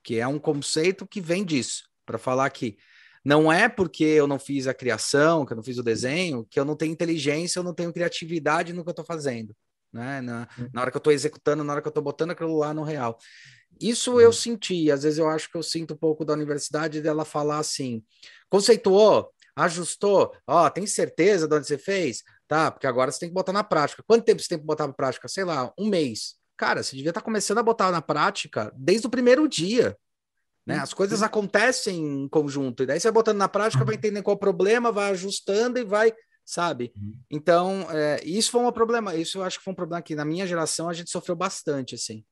que 0.02 0.18
é 0.18 0.28
um 0.28 0.40
conceito 0.40 1.06
que 1.06 1.20
vem 1.20 1.44
disso, 1.44 1.90
para 2.06 2.18
falar 2.18 2.50
que 2.52 2.78
não 3.26 3.52
é 3.52 3.68
porque 3.68 4.06
eu 4.06 4.28
não 4.28 4.40
fiz 4.40 4.66
a 4.66 4.74
criação, 4.74 5.46
que 5.46 5.52
eu 5.52 5.58
não 5.58 5.64
fiz 5.64 5.78
o 5.78 5.84
desenho, 5.84 6.48
que 6.50 6.58
eu 6.58 6.64
não 6.64 6.76
tenho 6.76 6.94
inteligência, 6.94 7.60
eu 7.60 7.64
não 7.64 7.74
tenho 7.74 7.92
criatividade 7.92 8.72
no 8.72 8.84
que 8.84 8.90
eu 8.90 8.92
estou 8.92 9.06
fazendo 9.06 9.54
né? 9.92 10.22
Na, 10.22 10.48
uhum. 10.58 10.70
na 10.74 10.82
hora 10.82 10.92
que 10.92 10.98
eu 10.98 11.00
estou 11.00 11.14
executando, 11.14 11.64
na 11.64 11.74
hora 11.74 11.82
que 11.82 11.88
eu 11.88 11.92
estou 11.92 12.04
botando 12.04 12.32
aquilo 12.32 12.58
lá 12.58 12.74
no 12.74 12.84
real. 12.84 13.18
Isso 13.82 14.20
eu 14.20 14.28
uhum. 14.28 14.34
senti, 14.34 14.92
às 14.92 15.04
vezes 15.04 15.20
eu 15.20 15.30
acho 15.30 15.50
que 15.50 15.58
eu 15.58 15.64
sinto 15.64 15.94
um 15.94 15.98
pouco 15.98 16.26
da 16.26 16.34
universidade 16.34 17.02
dela 17.02 17.26
falar 17.26 17.60
assim: 17.60 18.04
conceituou, 18.50 19.32
ajustou, 19.56 20.34
ó, 20.46 20.70
tem 20.70 20.86
certeza 20.86 21.48
de 21.48 21.56
onde 21.56 21.68
você 21.68 21.78
fez? 21.78 22.24
Tá, 22.48 22.72
porque 22.72 22.88
agora 22.88 23.12
você 23.12 23.20
tem 23.20 23.30
que 23.30 23.36
botar 23.36 23.52
na 23.52 23.64
prática. 23.64 24.04
Quanto 24.08 24.24
tempo 24.24 24.42
você 24.42 24.48
tem 24.48 24.60
que 24.60 24.66
botar 24.66 24.88
na 24.88 24.94
prática? 24.94 25.28
Sei 25.28 25.44
lá, 25.44 25.74
um 25.78 25.88
mês. 25.88 26.36
Cara, 26.56 26.82
você 26.82 26.96
devia 26.96 27.12
estar 27.12 27.22
tá 27.22 27.26
começando 27.26 27.58
a 27.58 27.64
botar 27.64 27.92
na 27.92 28.02
prática 28.02 28.72
desde 28.76 29.06
o 29.06 29.10
primeiro 29.10 29.48
dia. 29.48 29.98
Né? 30.66 30.78
As 30.80 30.94
coisas 30.94 31.24
acontecem 31.24 32.24
em 32.24 32.28
conjunto, 32.28 32.84
e 32.84 32.86
daí 32.86 33.00
você 33.00 33.08
vai 33.08 33.14
botando 33.14 33.38
na 33.38 33.48
prática, 33.48 33.86
vai 33.86 33.96
entendendo 33.96 34.24
qual 34.24 34.34
é 34.34 34.36
o 34.36 34.40
problema, 34.40 34.92
vai 34.92 35.12
ajustando 35.12 35.80
e 35.80 35.84
vai 35.84 36.14
sabe? 36.48 36.94
Uhum. 36.96 37.14
Então, 37.30 37.88
é, 37.92 38.22
isso 38.24 38.52
foi 38.52 38.62
um 38.62 38.72
problema, 38.72 39.14
isso 39.14 39.40
eu 39.40 39.44
acho 39.44 39.58
que 39.58 39.66
foi 39.66 39.74
um 39.74 39.76
problema 39.76 40.02
que 40.02 40.16
na 40.16 40.24
minha 40.24 40.48
geração 40.48 40.88
a 40.88 40.94
gente 40.94 41.12
sofreu 41.12 41.36
bastante, 41.36 41.94
assim. 41.94 42.24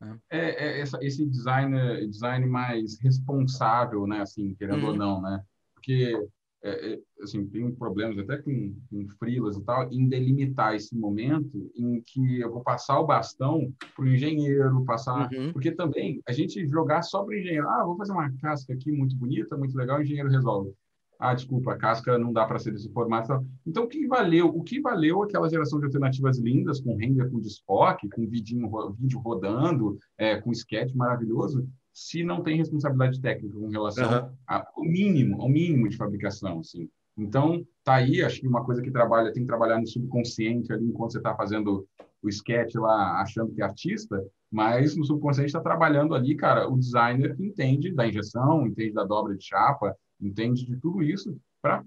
Né? 0.00 0.18
É, 0.30 0.66
é 0.66 0.80
essa, 0.80 0.98
esse 1.02 1.26
design, 1.26 2.06
design 2.08 2.46
mais 2.46 2.98
responsável, 3.00 4.06
né, 4.06 4.20
assim, 4.20 4.54
querendo 4.54 4.82
uhum. 4.82 4.88
ou 4.90 4.96
não, 4.96 5.20
né? 5.20 5.42
Porque, 5.74 6.14
é, 6.62 6.92
é, 6.92 6.98
assim, 7.22 7.46
tem 7.46 7.74
problemas 7.74 8.18
até 8.18 8.38
com, 8.38 8.76
com 8.90 9.08
frilas 9.18 9.56
e 9.56 9.64
tal, 9.64 9.90
em 9.92 10.08
delimitar 10.08 10.74
esse 10.74 10.96
momento 10.96 11.70
em 11.76 12.02
que 12.02 12.40
eu 12.40 12.50
vou 12.50 12.62
passar 12.62 12.98
o 13.00 13.06
bastão 13.06 13.72
para 13.94 14.04
o 14.04 14.08
engenheiro, 14.08 14.84
passar... 14.84 15.30
Uhum. 15.32 15.52
Porque 15.52 15.72
também, 15.72 16.20
a 16.26 16.32
gente 16.32 16.66
jogar 16.66 17.02
só 17.02 17.22
para 17.22 17.34
o 17.34 17.38
engenheiro, 17.38 17.68
ah, 17.68 17.84
vou 17.84 17.96
fazer 17.96 18.12
uma 18.12 18.30
casca 18.38 18.72
aqui 18.72 18.90
muito 18.92 19.16
bonita, 19.16 19.56
muito 19.56 19.76
legal, 19.76 19.98
o 19.98 20.02
engenheiro 20.02 20.30
resolve 20.30 20.74
ah, 21.20 21.34
desculpa, 21.34 21.72
a 21.72 21.76
casca 21.76 22.18
não 22.18 22.32
dá 22.32 22.46
para 22.46 22.58
ser 22.58 22.72
desse 22.72 22.90
formato. 22.90 23.46
Então, 23.66 23.84
o 23.84 23.88
que 23.88 24.06
valeu? 24.06 24.48
O 24.48 24.62
que 24.62 24.80
valeu 24.80 25.22
aquela 25.22 25.50
geração 25.50 25.78
de 25.78 25.84
alternativas 25.84 26.38
lindas, 26.38 26.80
com 26.80 26.96
render 26.96 27.30
com 27.30 27.38
desfoque, 27.38 28.08
com 28.08 28.26
vidinho, 28.26 28.70
vídeo 28.98 29.18
rodando, 29.18 29.98
é, 30.16 30.40
com 30.40 30.50
sketch 30.50 30.94
maravilhoso, 30.94 31.68
se 31.92 32.24
não 32.24 32.42
tem 32.42 32.56
responsabilidade 32.56 33.20
técnica 33.20 33.54
com 33.54 33.68
relação 33.68 34.10
uhum. 34.10 34.34
ao 34.48 34.84
mínimo, 34.84 35.42
ao 35.42 35.48
mínimo 35.48 35.90
de 35.90 35.96
fabricação, 35.98 36.60
assim. 36.60 36.88
Então, 37.18 37.62
tá 37.84 37.96
aí, 37.96 38.22
acho 38.22 38.40
que 38.40 38.48
uma 38.48 38.64
coisa 38.64 38.80
que 38.80 38.90
trabalha, 38.90 39.30
tem 39.30 39.42
que 39.42 39.48
trabalhar 39.48 39.78
no 39.78 39.86
subconsciente 39.86 40.72
ali 40.72 40.86
enquanto 40.86 41.12
você 41.12 41.18
está 41.18 41.34
fazendo 41.34 41.86
o 42.22 42.28
sketch 42.30 42.76
lá, 42.76 43.20
achando 43.20 43.52
que 43.52 43.60
é 43.60 43.64
artista, 43.64 44.24
mas 44.50 44.96
no 44.96 45.04
subconsciente 45.04 45.48
está 45.48 45.60
trabalhando 45.60 46.14
ali, 46.14 46.34
cara, 46.34 46.66
o 46.66 46.78
designer 46.78 47.36
que 47.36 47.44
entende 47.44 47.92
da 47.92 48.06
injeção, 48.06 48.66
entende 48.66 48.94
da 48.94 49.04
dobra 49.04 49.36
de 49.36 49.44
chapa, 49.44 49.94
entende 50.20 50.64
de 50.64 50.76
tudo 50.76 51.02
isso 51.02 51.36
para 51.62 51.84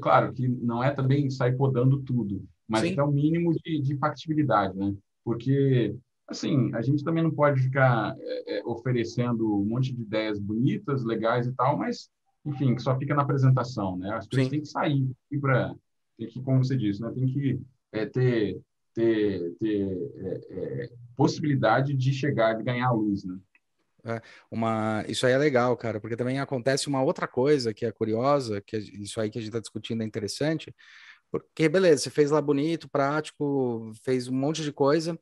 claro 0.00 0.32
que 0.32 0.46
não 0.46 0.82
é 0.82 0.90
também 0.90 1.30
sair 1.30 1.56
podando 1.56 2.00
tudo, 2.02 2.44
mas 2.68 2.84
é 2.84 3.02
o 3.02 3.10
mínimo 3.10 3.54
de, 3.54 3.80
de 3.80 3.96
factibilidade, 3.96 4.76
né? 4.76 4.94
Porque 5.24 5.96
assim 6.28 6.74
a 6.74 6.82
gente 6.82 7.04
também 7.04 7.22
não 7.22 7.30
pode 7.30 7.62
ficar 7.62 8.14
é, 8.18 8.58
é, 8.58 8.64
oferecendo 8.64 9.60
um 9.60 9.64
monte 9.64 9.94
de 9.94 10.02
ideias 10.02 10.38
bonitas, 10.38 11.04
legais 11.04 11.46
e 11.46 11.52
tal, 11.52 11.78
mas 11.78 12.10
enfim 12.44 12.74
que 12.74 12.82
só 12.82 12.98
fica 12.98 13.14
na 13.14 13.22
apresentação, 13.22 13.96
né? 13.96 14.10
As 14.12 14.26
pessoas 14.26 14.48
têm 14.48 14.60
que 14.60 14.68
sair 14.68 15.08
para 15.40 15.74
tem 16.18 16.28
que, 16.28 16.40
como 16.42 16.62
você 16.62 16.76
disse, 16.76 17.00
né? 17.00 17.10
Tem 17.12 17.26
que 17.26 17.60
é, 17.92 18.06
ter 18.06 18.60
ter, 18.94 19.54
ter 19.58 20.12
é, 20.16 20.40
é, 20.50 20.92
possibilidade 21.16 21.94
de 21.94 22.12
chegar, 22.12 22.54
de 22.54 22.62
ganhar 22.62 22.92
luz, 22.92 23.24
né? 23.24 23.36
É, 24.06 24.20
uma, 24.50 25.04
isso 25.08 25.26
aí 25.26 25.32
é 25.32 25.38
legal, 25.38 25.76
cara, 25.76 25.98
porque 25.98 26.16
também 26.16 26.38
acontece 26.38 26.88
uma 26.88 27.02
outra 27.02 27.26
coisa 27.26 27.72
que 27.72 27.86
é 27.86 27.92
curiosa, 27.92 28.60
que 28.60 28.76
é 28.76 28.78
isso 28.78 29.18
aí 29.20 29.30
que 29.30 29.38
a 29.38 29.40
gente 29.40 29.48
está 29.48 29.60
discutindo 29.60 30.02
é 30.02 30.06
interessante, 30.06 30.74
porque 31.30 31.68
beleza, 31.68 32.02
você 32.02 32.10
fez 32.10 32.30
lá 32.30 32.40
bonito, 32.40 32.88
prático, 32.88 33.92
fez 34.04 34.28
um 34.28 34.34
monte 34.34 34.62
de 34.62 34.72
coisa, 34.72 35.18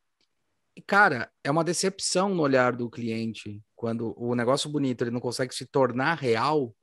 e 0.76 0.82
cara, 0.82 1.30
é 1.44 1.50
uma 1.50 1.64
decepção 1.64 2.34
no 2.34 2.42
olhar 2.42 2.74
do 2.74 2.90
cliente 2.90 3.62
quando 3.76 4.14
o 4.16 4.34
negócio 4.34 4.70
bonito 4.70 5.02
ele 5.02 5.10
não 5.10 5.20
consegue 5.20 5.54
se 5.54 5.66
tornar 5.66 6.14
real. 6.14 6.74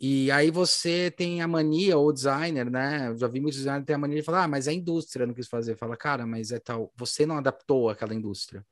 E 0.00 0.30
aí 0.30 0.50
você 0.50 1.10
tem 1.10 1.40
a 1.40 1.48
mania, 1.48 1.96
ou 1.96 2.12
designer, 2.12 2.70
né? 2.70 3.16
Já 3.16 3.26
vi 3.28 3.40
muitos 3.40 3.58
designers 3.58 3.86
ter 3.86 3.94
a 3.94 3.98
mania 3.98 4.16
de 4.16 4.22
falar, 4.22 4.44
ah, 4.44 4.48
mas 4.48 4.68
a 4.68 4.72
indústria 4.72 5.26
não 5.26 5.32
quis 5.34 5.48
fazer. 5.48 5.76
Fala, 5.76 5.96
cara, 5.96 6.26
mas 6.26 6.50
é 6.50 6.58
tal, 6.58 6.92
você 6.96 7.24
não 7.24 7.38
adaptou 7.38 7.88
aquela 7.88 8.14
indústria. 8.14 8.64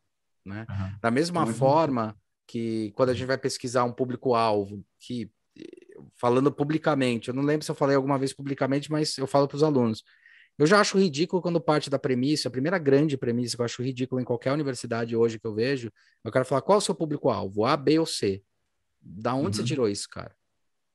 Né? 0.44 0.66
Uhum. 0.68 0.98
Da 1.00 1.10
mesma 1.10 1.44
Muito 1.44 1.56
forma 1.56 2.16
que 2.46 2.92
quando 2.92 3.10
a 3.10 3.14
gente 3.14 3.26
vai 3.26 3.38
pesquisar 3.38 3.84
um 3.84 3.92
público-alvo, 3.92 4.84
que 4.98 5.30
falando 6.16 6.50
publicamente, 6.50 7.28
eu 7.28 7.34
não 7.34 7.42
lembro 7.42 7.64
se 7.64 7.70
eu 7.70 7.74
falei 7.74 7.96
alguma 7.96 8.18
vez 8.18 8.32
publicamente, 8.32 8.90
mas 8.90 9.16
eu 9.18 9.26
falo 9.26 9.46
para 9.46 9.56
os 9.56 9.62
alunos. 9.62 10.02
Eu 10.58 10.66
já 10.66 10.80
acho 10.80 10.98
ridículo 10.98 11.40
quando 11.40 11.60
parte 11.60 11.88
da 11.88 11.98
premissa, 11.98 12.48
a 12.48 12.50
primeira 12.50 12.78
grande 12.78 13.16
premissa 13.16 13.56
que 13.56 13.62
eu 13.62 13.64
acho 13.64 13.82
ridículo 13.82 14.20
em 14.20 14.24
qualquer 14.24 14.52
universidade 14.52 15.16
hoje 15.16 15.38
que 15.38 15.46
eu 15.46 15.54
vejo, 15.54 15.90
eu 16.22 16.30
quero 16.30 16.44
falar 16.44 16.62
qual 16.62 16.76
é 16.76 16.78
o 16.78 16.82
seu 16.82 16.94
público-alvo, 16.94 17.64
A, 17.64 17.76
B 17.76 17.98
ou 17.98 18.06
C. 18.06 18.42
Da 19.00 19.34
onde 19.34 19.46
uhum. 19.46 19.52
você 19.54 19.64
tirou 19.64 19.88
isso, 19.88 20.08
cara? 20.08 20.34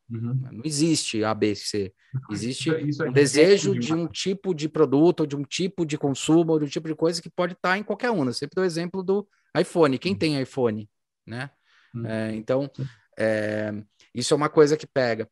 Uhum. 0.10 0.40
Não 0.52 0.62
existe 0.64 1.24
A, 1.24 1.34
B, 1.34 1.54
C. 1.54 1.94
Existe 2.32 2.70
isso, 2.70 2.88
isso 2.88 3.04
um 3.04 3.12
desejo 3.12 3.78
de 3.78 3.94
um 3.94 4.08
tipo 4.08 4.54
de 4.54 4.70
produto, 4.70 5.22
ou 5.22 5.26
de 5.26 5.36
um 5.36 5.44
tipo 5.44 5.86
de 5.86 5.98
consumo, 5.98 6.54
ou 6.54 6.60
de 6.60 6.66
um 6.66 6.70
tipo 6.70 6.88
de 6.88 6.96
coisa 6.96 7.22
que 7.22 7.30
pode 7.30 7.54
estar 7.54 7.78
em 7.78 7.84
qualquer 7.84 8.10
uma. 8.12 8.26
Eu 8.26 8.34
sempre 8.34 8.56
dou 8.56 8.64
o 8.64 8.68
exemplo 8.68 9.04
do 9.04 9.28
iPhone. 9.58 9.98
Quem 9.98 10.14
uhum. 10.14 10.18
tem 10.18 10.42
iPhone? 10.42 10.90
Né? 11.26 11.50
Uhum. 11.94 12.06
É, 12.06 12.36
então, 12.36 12.72
é, 13.20 13.74
isso 14.14 14.34
é 14.34 14.38
uma 14.38 14.50
coisa 14.50 14.78
que 14.78 14.88
pega. 14.88 15.30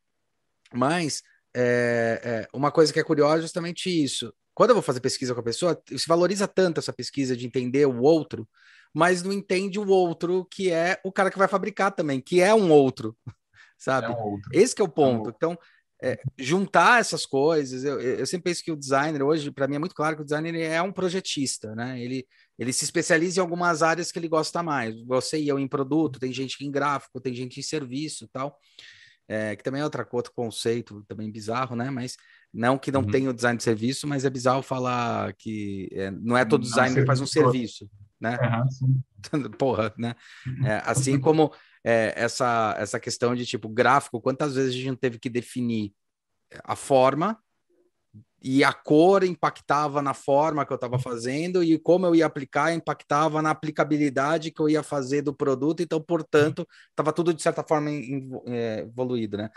Mas 0.74 1.24
é, 1.56 2.22
é, 2.24 2.48
uma 2.54 2.72
coisa 2.72 2.92
que 2.92 3.00
é 3.00 3.04
curiosa 3.04 3.38
é 3.38 3.42
justamente 3.42 3.90
isso. 3.90 4.34
Quando 4.54 4.72
eu 4.72 4.76
vou 4.76 4.84
fazer 4.84 5.00
pesquisa 5.00 5.34
com 5.34 5.40
a 5.40 5.44
pessoa, 5.44 5.82
se 5.88 6.08
valoriza 6.08 6.48
tanto 6.48 6.80
essa 6.80 6.94
pesquisa 6.94 7.36
de 7.36 7.46
entender 7.46 7.86
o 7.86 8.02
outro, 8.02 8.48
mas 8.94 9.24
não 9.24 9.32
entende 9.32 9.80
o 9.80 9.88
outro 9.88 10.46
que 10.50 10.72
é 10.72 11.00
o 11.04 11.12
cara 11.12 11.30
que 11.30 11.38
vai 11.38 11.48
fabricar 11.48 11.92
também, 11.92 12.22
que 12.22 12.42
é 12.42 12.54
um 12.54 12.72
outro 12.72 13.16
sabe? 13.78 14.08
É 14.08 14.10
um 14.12 14.40
Esse 14.52 14.80
é 14.80 14.84
o 14.84 14.88
ponto. 14.88 15.30
É 15.30 15.32
um 15.32 15.36
então, 15.36 15.58
é, 16.04 16.20
juntar 16.38 17.00
essas 17.00 17.26
coisas, 17.26 17.84
eu, 17.84 18.00
eu 18.00 18.26
sempre 18.26 18.52
penso 18.52 18.64
que 18.64 18.72
o 18.72 18.76
designer 18.76 19.24
hoje, 19.24 19.50
para 19.50 19.68
mim 19.68 19.76
é 19.76 19.80
muito 19.80 19.96
claro 19.96 20.16
que 20.16 20.22
o 20.22 20.26
designer 20.26 20.56
é 20.56 20.82
um 20.82 20.92
projetista, 20.92 21.74
né? 21.74 22.00
Ele, 22.00 22.28
ele 22.60 22.74
se 22.74 22.84
especializa 22.84 23.40
em 23.40 23.42
algumas 23.42 23.82
áreas 23.82 24.12
que 24.12 24.20
ele 24.20 24.28
gosta 24.28 24.62
mais. 24.62 25.02
Você 25.06 25.40
e 25.40 25.48
eu 25.48 25.58
em 25.58 25.68
produto, 25.68 26.20
tem 26.20 26.34
gente 26.34 26.64
em 26.66 26.72
gráfico, 26.72 27.22
tem 27.22 27.34
gente 27.34 27.60
em 27.60 27.64
serviço, 27.64 28.28
tal. 28.32 28.58
É, 29.28 29.56
que 29.56 29.64
também 29.64 29.82
é 29.82 29.84
outra, 29.84 30.08
outro 30.12 30.32
conceito 30.36 31.04
também 31.08 31.32
bizarro, 31.32 31.76
né? 31.76 31.90
Mas 31.90 32.16
não 32.54 32.78
que 32.78 32.92
não 32.92 33.02
uhum. 33.02 33.10
tenha 33.10 33.30
o 33.30 33.34
design 33.34 33.58
de 33.58 33.64
serviço, 33.64 34.06
mas 34.06 34.24
é 34.24 34.30
bizarro 34.30 34.62
falar 34.62 35.34
que 35.34 35.90
é, 35.92 36.12
não 36.12 36.38
é 36.38 36.46
todo 36.46 36.62
designer 36.62 37.02
que 37.02 37.08
faz 37.08 37.20
um 37.20 37.26
serviço, 37.26 37.90
né? 38.22 38.38
Uhum, 39.34 39.50
Porra, 39.58 39.94
né? 39.98 40.14
É, 40.64 40.82
assim 40.86 41.20
como 41.20 41.52
é, 41.86 42.14
essa, 42.16 42.76
essa 42.80 43.00
questão 43.00 43.36
de 43.36 43.46
tipo 43.46 43.70
gráfico, 43.70 44.20
quantas 44.20 44.56
vezes 44.56 44.74
a 44.74 44.78
gente 44.78 44.98
teve 44.98 45.20
que 45.20 45.30
definir 45.30 45.94
a 46.64 46.76
forma 46.76 47.38
e 48.42 48.64
a 48.64 48.74
cor 48.74 49.24
impactava 49.24 50.02
na 50.02 50.14
forma 50.16 50.66
que 50.66 50.74
eu 50.74 50.76
estava 50.76 50.98
fazendo 50.98 51.64
e 51.64 51.78
como 51.78 52.08
eu 52.08 52.16
ia 52.16 52.26
aplicar 52.26 52.74
impactava 52.74 53.40
na 53.40 53.52
aplicabilidade 53.52 54.50
que 54.50 54.60
eu 54.60 54.68
ia 54.68 54.82
fazer 54.82 55.22
do 55.22 55.34
produto, 55.34 55.82
então, 55.82 56.02
portanto, 56.02 56.68
estava 56.90 57.14
tudo 57.14 57.32
de 57.34 57.42
certa 57.42 57.64
forma 57.64 57.92
é, 58.48 58.80
evoluído, 58.80 59.38
né? 59.38 59.52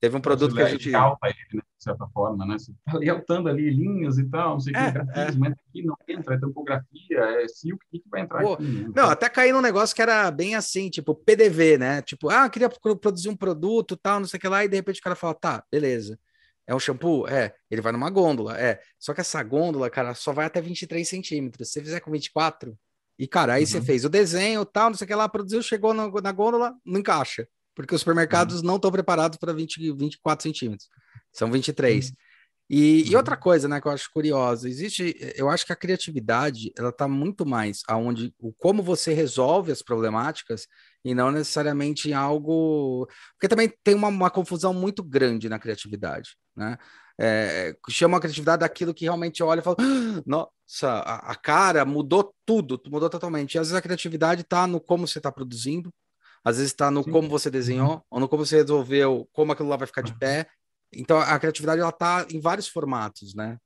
Teve 0.00 0.16
um 0.16 0.20
produto 0.20 0.54
que 0.54 0.62
a 0.62 0.68
gente. 0.68 0.90
Calma 0.92 1.18
ele, 1.24 1.36
né, 1.54 1.62
de 1.76 1.84
certa 1.84 2.06
forma, 2.08 2.46
né? 2.46 2.56
Você 2.56 2.70
está 2.70 2.98
lealtando 2.98 3.48
ali 3.48 3.68
linhas 3.68 4.16
e 4.18 4.24
tal, 4.24 4.52
não 4.52 4.60
sei 4.60 4.72
o 4.72 4.76
é, 4.76 4.86
que, 4.86 4.92
grafismo, 4.92 5.46
é. 5.46 5.48
aqui 5.48 5.82
não 5.82 5.96
entra, 6.08 6.34
é 6.34 6.38
topografia, 6.38 7.18
é 7.42 7.48
silk, 7.48 7.84
o 7.84 7.88
que, 7.90 7.98
que 8.00 8.08
vai 8.08 8.20
entrar 8.20 8.42
Pô, 8.42 8.54
aqui? 8.54 8.62
Né? 8.62 8.90
Não, 8.94 9.10
até 9.10 9.28
cair 9.28 9.52
num 9.52 9.60
negócio 9.60 9.94
que 9.94 10.02
era 10.02 10.30
bem 10.30 10.54
assim, 10.54 10.88
tipo 10.88 11.14
PDV, 11.14 11.78
né? 11.78 12.02
Tipo, 12.02 12.30
ah, 12.30 12.48
queria 12.48 12.68
produzir 12.68 13.28
um 13.28 13.36
produto 13.36 13.96
tal, 13.96 14.20
não 14.20 14.26
sei 14.26 14.38
o 14.38 14.40
que 14.40 14.48
lá, 14.48 14.64
e 14.64 14.68
de 14.68 14.76
repente 14.76 15.00
o 15.00 15.02
cara 15.02 15.16
fala, 15.16 15.34
tá, 15.34 15.64
beleza. 15.70 16.18
É 16.64 16.74
um 16.74 16.78
shampoo? 16.78 17.26
É. 17.26 17.54
Ele 17.70 17.80
vai 17.80 17.92
numa 17.92 18.10
gôndola? 18.10 18.58
É. 18.58 18.78
Só 18.98 19.14
que 19.14 19.22
essa 19.22 19.42
gôndola, 19.42 19.88
cara, 19.88 20.14
só 20.14 20.32
vai 20.32 20.44
até 20.46 20.60
23 20.60 21.08
centímetros. 21.08 21.68
Se 21.68 21.74
você 21.74 21.80
fizer 21.80 22.00
com 22.00 22.10
24, 22.10 22.76
e, 23.18 23.26
cara, 23.26 23.54
aí 23.54 23.62
uhum. 23.62 23.66
você 23.66 23.80
fez 23.80 24.04
o 24.04 24.08
desenho 24.08 24.64
tal, 24.66 24.90
não 24.90 24.96
sei 24.96 25.06
o 25.06 25.08
que 25.08 25.14
lá, 25.14 25.28
produziu, 25.28 25.62
chegou 25.62 25.94
na, 25.94 26.08
na 26.08 26.32
gôndola, 26.32 26.74
não 26.84 27.00
encaixa 27.00 27.48
porque 27.78 27.94
os 27.94 28.00
supermercados 28.00 28.56
uhum. 28.56 28.66
não 28.66 28.74
estão 28.74 28.90
preparados 28.90 29.38
para 29.38 29.52
20, 29.52 29.92
24 29.92 30.42
centímetros, 30.42 30.88
são 31.32 31.48
23. 31.48 32.08
Uhum. 32.08 32.16
E, 32.68 33.02
uhum. 33.02 33.10
e, 33.12 33.16
outra 33.16 33.36
coisa, 33.36 33.68
né, 33.68 33.80
que 33.80 33.86
eu 33.86 33.92
acho 33.92 34.10
curiosa, 34.12 34.68
existe, 34.68 35.16
eu 35.36 35.48
acho 35.48 35.64
que 35.64 35.72
a 35.72 35.76
criatividade, 35.76 36.72
ela 36.76 36.88
está 36.88 37.06
muito 37.06 37.46
mais 37.46 37.82
aonde, 37.86 38.34
o 38.36 38.52
como 38.52 38.82
você 38.82 39.14
resolve 39.14 39.70
as 39.70 39.80
problemáticas 39.80 40.66
e 41.04 41.14
não 41.14 41.30
necessariamente 41.30 42.10
em 42.10 42.14
algo, 42.14 43.06
porque 43.34 43.46
também 43.46 43.72
tem 43.84 43.94
uma, 43.94 44.08
uma 44.08 44.28
confusão 44.28 44.74
muito 44.74 45.00
grande 45.04 45.48
na 45.48 45.60
criatividade, 45.60 46.30
né? 46.56 46.76
É, 47.20 47.76
chama 47.90 48.16
a 48.16 48.20
criatividade 48.20 48.60
daquilo 48.60 48.94
que 48.94 49.04
realmente 49.04 49.40
olha 49.40 49.60
e 49.60 49.62
fala, 49.62 49.76
ah, 49.80 50.22
nossa, 50.26 50.88
a, 50.88 51.30
a, 51.30 51.34
cara 51.36 51.84
mudou 51.84 52.34
tudo, 52.44 52.80
mudou 52.88 53.10
totalmente. 53.10 53.54
E 53.54 53.58
às 53.58 53.68
vezes 53.68 53.78
a 53.78 53.82
criatividade 53.82 54.42
está 54.42 54.66
no 54.68 54.80
como 54.80 55.06
você 55.06 55.18
está 55.18 55.32
produzindo, 55.32 55.92
às 56.48 56.56
vezes 56.56 56.72
está 56.72 56.90
no 56.90 57.02
Sim. 57.02 57.10
como 57.10 57.28
você 57.28 57.50
desenhou, 57.50 57.94
uhum. 57.94 58.02
ou 58.10 58.20
no 58.20 58.28
como 58.28 58.44
você 58.44 58.56
resolveu, 58.56 59.28
como 59.32 59.52
aquilo 59.52 59.68
lá 59.68 59.76
vai 59.76 59.86
ficar 59.86 60.02
de 60.02 60.16
pé, 60.18 60.48
então, 60.92 61.18
a 61.18 61.38
criatividade 61.38 61.80
ela 61.80 61.90
está 61.90 62.26
em 62.30 62.40
vários 62.40 62.68
formatos, 62.68 63.34
né? 63.34 63.58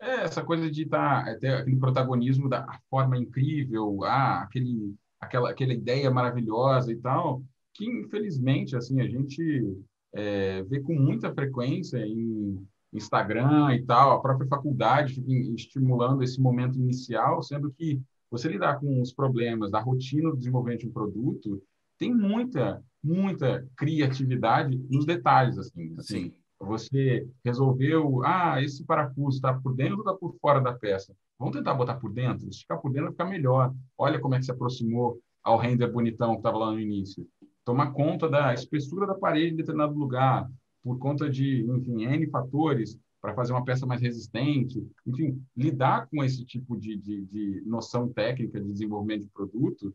É, 0.00 0.22
essa 0.24 0.42
coisa 0.42 0.70
de 0.70 0.84
tá, 0.86 1.24
é, 1.26 1.34
ter 1.36 1.54
aquele 1.54 1.76
protagonismo 1.76 2.48
da 2.48 2.66
forma 2.90 3.16
incrível, 3.16 4.02
ah, 4.04 4.42
aquele, 4.42 4.94
aquela, 5.20 5.50
aquela 5.50 5.72
ideia 5.72 6.10
maravilhosa 6.10 6.92
e 6.92 6.96
tal, 6.96 7.42
que 7.72 7.86
infelizmente 7.86 8.76
assim 8.76 9.00
a 9.00 9.06
gente 9.06 9.78
é, 10.12 10.62
vê 10.64 10.80
com 10.80 10.94
muita 10.94 11.32
frequência 11.32 11.98
em 11.98 12.66
Instagram 12.92 13.74
e 13.76 13.86
tal, 13.86 14.10
a 14.10 14.20
própria 14.20 14.48
faculdade 14.48 15.14
fica 15.14 15.32
estimulando 15.54 16.22
esse 16.22 16.40
momento 16.40 16.78
inicial, 16.78 17.42
sendo 17.42 17.70
que 17.70 18.02
você 18.28 18.48
lidar 18.48 18.80
com 18.80 19.00
os 19.00 19.12
problemas 19.12 19.70
da 19.70 19.80
rotina 19.80 20.30
do 20.30 20.36
desenvolvimento 20.36 20.80
de 20.80 20.88
um 20.88 20.92
produto 20.92 21.62
tem 22.02 22.12
muita, 22.12 22.82
muita 23.02 23.64
criatividade 23.76 24.76
nos 24.90 25.06
detalhes, 25.06 25.56
assim. 25.56 25.94
assim 25.96 26.24
Sim. 26.24 26.34
Você 26.58 27.28
resolveu, 27.44 28.24
ah, 28.24 28.60
esse 28.60 28.84
parafuso 28.84 29.36
está 29.36 29.54
por 29.54 29.74
dentro 29.74 29.94
ou 29.94 30.00
está 30.00 30.12
por 30.12 30.34
fora 30.40 30.60
da 30.60 30.72
peça? 30.72 31.14
Vamos 31.38 31.56
tentar 31.56 31.74
botar 31.74 31.94
por 31.96 32.12
dentro? 32.12 32.52
Se 32.52 32.60
ficar 32.60 32.78
por 32.78 32.90
dentro, 32.90 33.04
vai 33.04 33.12
ficar 33.12 33.24
melhor. 33.26 33.72
Olha 33.96 34.20
como 34.20 34.34
é 34.34 34.38
que 34.38 34.44
se 34.44 34.50
aproximou 34.50 35.20
ao 35.44 35.58
render 35.58 35.86
bonitão 35.88 36.32
que 36.32 36.38
estava 36.38 36.58
lá 36.58 36.72
no 36.72 36.80
início. 36.80 37.24
Tomar 37.64 37.92
conta 37.92 38.28
da 38.28 38.52
espessura 38.52 39.06
da 39.06 39.14
parede 39.14 39.54
em 39.54 39.56
determinado 39.56 39.94
lugar, 39.94 40.50
por 40.82 40.98
conta 40.98 41.30
de, 41.30 41.64
enfim, 41.68 42.04
N 42.04 42.26
fatores, 42.30 42.98
para 43.20 43.34
fazer 43.34 43.52
uma 43.52 43.64
peça 43.64 43.86
mais 43.86 44.00
resistente. 44.00 44.84
Enfim, 45.06 45.40
lidar 45.56 46.08
com 46.08 46.24
esse 46.24 46.44
tipo 46.44 46.76
de, 46.76 46.96
de, 46.96 47.26
de 47.26 47.62
noção 47.64 48.08
técnica 48.08 48.60
de 48.60 48.72
desenvolvimento 48.72 49.22
de 49.22 49.30
produto, 49.30 49.94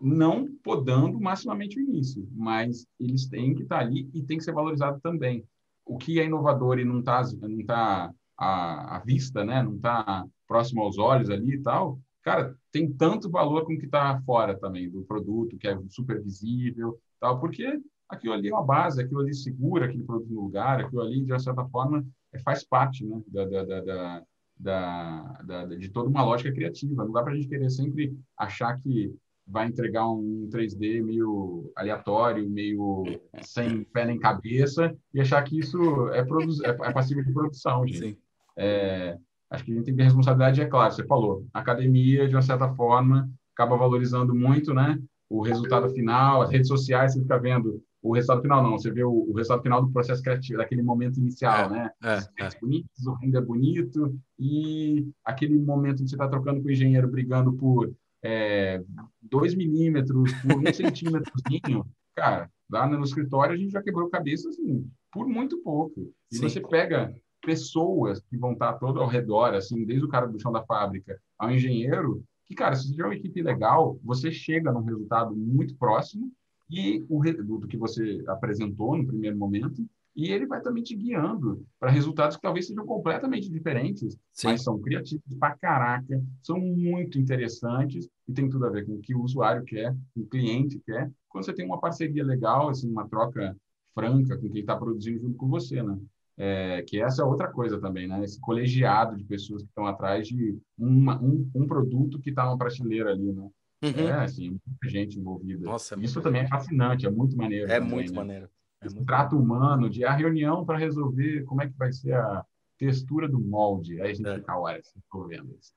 não 0.00 0.46
podando 0.62 1.20
maximamente 1.20 1.78
o 1.78 1.82
início, 1.82 2.26
mas 2.32 2.86
eles 3.00 3.28
têm 3.28 3.54
que 3.54 3.62
estar 3.62 3.78
tá 3.78 3.82
ali 3.82 4.08
e 4.12 4.22
tem 4.22 4.38
que 4.38 4.44
ser 4.44 4.52
valorizado 4.52 5.00
também 5.00 5.44
o 5.84 5.96
que 5.96 6.20
é 6.20 6.24
inovador 6.24 6.78
e 6.78 6.84
não 6.84 6.98
está 6.98 7.22
não 7.40 7.64
tá 7.64 8.12
à, 8.36 8.96
à 8.96 8.98
vista, 9.00 9.44
né? 9.44 9.62
não 9.62 9.76
está 9.76 10.26
próximo 10.46 10.82
aos 10.82 10.98
olhos 10.98 11.30
ali 11.30 11.54
e 11.54 11.62
tal, 11.62 11.98
cara, 12.22 12.56
tem 12.72 12.92
tanto 12.92 13.30
valor 13.30 13.64
com 13.64 13.74
o 13.74 13.78
que 13.78 13.86
está 13.86 14.20
fora 14.22 14.58
também 14.58 14.90
do 14.90 15.04
produto, 15.04 15.56
que 15.56 15.68
é 15.68 15.78
super 15.88 16.22
visível, 16.22 16.98
tal, 17.20 17.38
porque 17.38 17.80
aquilo 18.08 18.34
ali 18.34 18.48
é 18.48 18.52
uma 18.52 18.64
base, 18.64 19.00
aquilo 19.00 19.20
ali 19.20 19.34
segura 19.34 19.86
aquele 19.86 20.04
produto 20.04 20.32
no 20.32 20.42
lugar, 20.42 20.80
aquilo 20.80 21.02
ali, 21.02 21.24
de 21.24 21.42
certa 21.42 21.64
forma, 21.66 22.04
é, 22.32 22.38
faz 22.38 22.64
parte 22.64 23.04
né, 23.04 23.20
da, 23.28 23.44
da, 23.44 24.24
da, 24.58 25.42
da, 25.42 25.64
de 25.66 25.88
toda 25.90 26.08
uma 26.08 26.24
lógica 26.24 26.52
criativa. 26.52 27.04
Não 27.04 27.12
dá 27.12 27.22
para 27.22 27.32
a 27.32 27.36
gente 27.36 27.48
querer 27.48 27.70
sempre 27.70 28.16
achar 28.36 28.80
que 28.80 29.14
vai 29.46 29.68
entregar 29.68 30.08
um 30.08 30.48
3D 30.50 31.02
meio 31.02 31.70
aleatório, 31.76 32.48
meio 32.48 33.04
sem 33.42 33.84
pé 33.84 34.04
nem 34.04 34.18
cabeça, 34.18 34.94
e 35.14 35.20
achar 35.20 35.42
que 35.42 35.58
isso 35.58 36.08
é, 36.08 36.20
é, 36.20 36.68
é 36.68 36.92
passível 36.92 37.24
de 37.24 37.32
produção, 37.32 37.86
gente. 37.86 38.18
É, 38.56 39.16
acho 39.50 39.64
que 39.64 39.72
a 39.72 39.74
gente 39.74 39.84
tem 39.84 39.94
que 39.94 39.98
ter 39.98 40.04
responsabilidade, 40.04 40.60
é 40.60 40.66
claro, 40.66 40.92
você 40.92 41.06
falou, 41.06 41.46
a 41.54 41.60
academia, 41.60 42.28
de 42.28 42.34
uma 42.34 42.42
certa 42.42 42.68
forma, 42.74 43.30
acaba 43.54 43.76
valorizando 43.76 44.34
muito, 44.34 44.74
né, 44.74 44.98
o 45.28 45.42
resultado 45.42 45.88
final, 45.90 46.42
as 46.42 46.50
redes 46.50 46.68
sociais, 46.68 47.12
você 47.12 47.20
fica 47.20 47.38
vendo 47.38 47.82
o 48.06 48.14
resultado 48.14 48.42
final 48.42 48.62
não, 48.62 48.78
você 48.78 48.90
vê 48.90 49.02
o, 49.02 49.10
o 49.10 49.32
resultado 49.32 49.62
final 49.62 49.84
do 49.84 49.90
processo 49.90 50.22
criativo, 50.22 50.58
daquele 50.58 50.82
momento 50.82 51.18
inicial, 51.18 51.66
é, 51.66 51.70
né? 51.70 51.90
É, 52.02 52.44
é. 52.44 52.48
bonitos, 52.60 53.06
o 53.06 53.14
render 53.14 53.40
bonito 53.40 54.16
e 54.38 55.08
aquele 55.24 55.58
momento 55.58 56.02
que 56.02 56.08
você 56.08 56.14
está 56.14 56.28
trocando 56.28 56.62
com 56.62 56.68
o 56.68 56.70
engenheiro 56.70 57.08
brigando 57.08 57.52
por 57.52 57.92
é, 58.26 58.82
2 59.22 59.54
milímetros 59.54 60.32
por 60.42 60.58
um 60.58 60.64
centímetrozinho, 60.74 61.86
cara, 62.14 62.50
lá 62.68 62.86
no 62.86 63.04
escritório 63.04 63.54
a 63.54 63.56
gente 63.56 63.70
já 63.70 63.82
quebrou 63.82 64.10
cabeça 64.10 64.48
assim, 64.48 64.90
por 65.12 65.28
muito 65.28 65.58
pouco. 65.58 66.12
E 66.30 66.36
Sim. 66.36 66.42
você 66.42 66.60
pega 66.60 67.14
pessoas 67.40 68.20
que 68.28 68.36
vão 68.36 68.52
estar 68.52 68.74
todo 68.74 69.00
ao 69.00 69.06
redor, 69.06 69.54
assim, 69.54 69.84
desde 69.84 70.04
o 70.04 70.08
cara 70.08 70.26
do 70.26 70.40
chão 70.40 70.50
da 70.50 70.64
fábrica 70.64 71.20
ao 71.38 71.52
engenheiro, 71.52 72.24
que, 72.46 72.54
cara, 72.54 72.74
se 72.74 72.86
você 72.86 72.92
tiver 72.92 73.04
uma 73.04 73.14
equipe 73.14 73.42
legal, 73.42 73.98
você 74.02 74.32
chega 74.32 74.72
num 74.72 74.82
resultado 74.82 75.34
muito 75.36 75.76
próximo 75.76 76.32
e 76.68 77.04
o 77.08 77.22
do 77.22 77.68
que 77.68 77.76
você 77.76 78.24
apresentou 78.26 78.96
no 78.96 79.06
primeiro 79.06 79.36
momento 79.36 79.86
e 80.16 80.32
ele 80.32 80.46
vai 80.46 80.60
também 80.62 80.82
te 80.82 80.96
guiando 80.96 81.64
para 81.78 81.90
resultados 81.90 82.36
que 82.36 82.42
talvez 82.42 82.66
sejam 82.66 82.86
completamente 82.86 83.50
diferentes, 83.50 84.18
Sim. 84.32 84.48
mas 84.48 84.64
são 84.64 84.80
criativos 84.80 85.22
pra 85.38 85.56
caraca, 85.56 86.22
são 86.42 86.58
muito 86.58 87.20
interessantes 87.20 88.08
e 88.28 88.32
tem 88.32 88.48
tudo 88.48 88.66
a 88.66 88.70
ver 88.70 88.84
com 88.84 88.94
o 88.94 89.00
que 89.00 89.14
o 89.14 89.22
usuário 89.22 89.64
quer, 89.64 89.94
o 90.16 90.26
cliente 90.26 90.80
quer. 90.84 91.10
Quando 91.28 91.44
você 91.44 91.52
tem 91.52 91.64
uma 91.64 91.80
parceria 91.80 92.24
legal, 92.24 92.68
assim, 92.68 92.90
uma 92.90 93.08
troca 93.08 93.56
franca 93.94 94.36
com 94.36 94.50
quem 94.50 94.60
está 94.60 94.76
produzindo 94.76 95.20
junto 95.20 95.36
com 95.36 95.48
você, 95.48 95.82
né? 95.82 95.98
É, 96.38 96.82
que 96.82 97.00
essa 97.00 97.22
é 97.22 97.24
outra 97.24 97.50
coisa 97.50 97.80
também, 97.80 98.06
né? 98.06 98.22
Esse 98.22 98.38
colegiado 98.40 99.16
de 99.16 99.24
pessoas 99.24 99.62
que 99.62 99.68
estão 99.68 99.86
atrás 99.86 100.28
de 100.28 100.58
uma, 100.76 101.20
um, 101.22 101.50
um 101.54 101.66
produto 101.66 102.20
que 102.20 102.28
está 102.30 102.44
numa 102.44 102.58
prateleira 102.58 103.10
ali, 103.10 103.32
né? 103.32 103.48
Uhum. 103.82 104.08
É, 104.08 104.24
assim, 104.24 104.50
muita 104.50 104.88
gente 104.88 105.18
envolvida. 105.18 105.64
Nossa, 105.64 105.94
é 105.94 105.98
Isso 106.00 106.20
também 106.20 106.42
é 106.42 106.48
fascinante, 106.48 107.06
é 107.06 107.10
muito 107.10 107.36
maneiro. 107.36 107.70
É 107.70 107.78
também, 107.78 107.94
muito 107.94 108.12
né? 108.12 108.18
maneiro. 108.18 108.50
É 108.82 108.88
muito 108.90 109.06
trato 109.06 109.38
humano, 109.38 109.88
de 109.88 110.04
a 110.04 110.12
reunião 110.12 110.64
para 110.64 110.78
resolver 110.78 111.44
como 111.44 111.62
é 111.62 111.68
que 111.68 111.76
vai 111.76 111.92
ser 111.92 112.14
a 112.14 112.44
textura 112.78 113.28
do 113.28 113.40
molde. 113.40 114.00
Aí 114.00 114.10
a 114.10 114.14
gente 114.14 114.28
é. 114.28 114.34
fica, 114.36 114.58
olha, 114.58 114.78
estou 114.78 115.26
vendo 115.26 115.56
isso. 115.58 115.72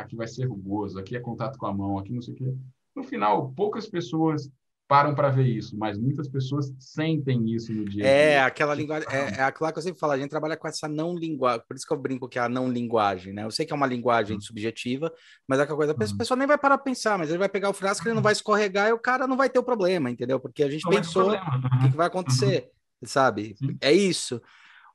Aqui 0.00 0.16
vai 0.16 0.26
ser 0.26 0.46
rugoso, 0.46 0.98
aqui 0.98 1.16
é 1.16 1.20
contato 1.20 1.58
com 1.58 1.66
a 1.66 1.72
mão, 1.72 1.98
aqui 1.98 2.12
não 2.12 2.22
sei 2.22 2.34
o 2.34 2.36
quê. 2.36 2.54
No 2.94 3.02
final, 3.02 3.52
poucas 3.52 3.86
pessoas 3.86 4.50
param 4.86 5.14
para 5.14 5.30
ver 5.30 5.46
isso, 5.46 5.76
mas 5.78 5.98
muitas 5.98 6.28
pessoas 6.28 6.72
sentem 6.78 7.50
isso 7.50 7.72
no 7.72 7.84
dia. 7.84 8.06
É, 8.06 8.40
aquela 8.40 8.74
linguagem, 8.74 9.08
é, 9.10 9.40
é 9.40 9.42
aquela 9.42 9.72
que 9.72 9.78
eu 9.78 9.82
sempre 9.82 9.98
falo, 9.98 10.12
a 10.12 10.18
gente 10.18 10.30
trabalha 10.30 10.56
com 10.56 10.68
essa 10.68 10.86
não 10.86 11.16
linguagem, 11.16 11.62
por 11.66 11.76
isso 11.76 11.86
que 11.86 11.92
eu 11.92 11.98
brinco 11.98 12.28
que 12.28 12.38
é 12.38 12.42
a 12.42 12.48
não 12.48 12.68
linguagem, 12.68 13.32
né? 13.32 13.44
Eu 13.44 13.50
sei 13.50 13.64
que 13.64 13.72
é 13.72 13.76
uma 13.76 13.86
linguagem 13.86 14.36
uhum. 14.36 14.40
subjetiva, 14.40 15.12
mas 15.48 15.58
é 15.58 15.62
aquela 15.62 15.76
coisa, 15.76 15.92
a 15.92 15.96
uhum. 15.96 16.16
pessoa 16.18 16.36
nem 16.36 16.46
vai 16.46 16.58
parar 16.58 16.76
para 16.76 16.84
pensar, 16.84 17.18
mas 17.18 17.30
ele 17.30 17.38
vai 17.38 17.48
pegar 17.48 17.70
o 17.70 17.74
frasco, 17.74 18.06
ele 18.06 18.14
não 18.14 18.22
vai 18.22 18.32
escorregar 18.32 18.88
e 18.88 18.92
o 18.92 18.98
cara 18.98 19.26
não 19.26 19.36
vai 19.36 19.48
ter 19.48 19.58
o 19.58 19.64
problema, 19.64 20.10
entendeu? 20.10 20.38
Porque 20.38 20.62
a 20.62 20.70
gente 20.70 20.84
não 20.84 20.92
pensou 20.92 21.30
o 21.30 21.80
que, 21.80 21.90
que, 21.90 21.96
vai 21.96 22.06
acontecer, 22.06 22.70
uhum. 23.00 23.08
sabe? 23.08 23.56
É 23.80 23.92
isso. 23.92 24.40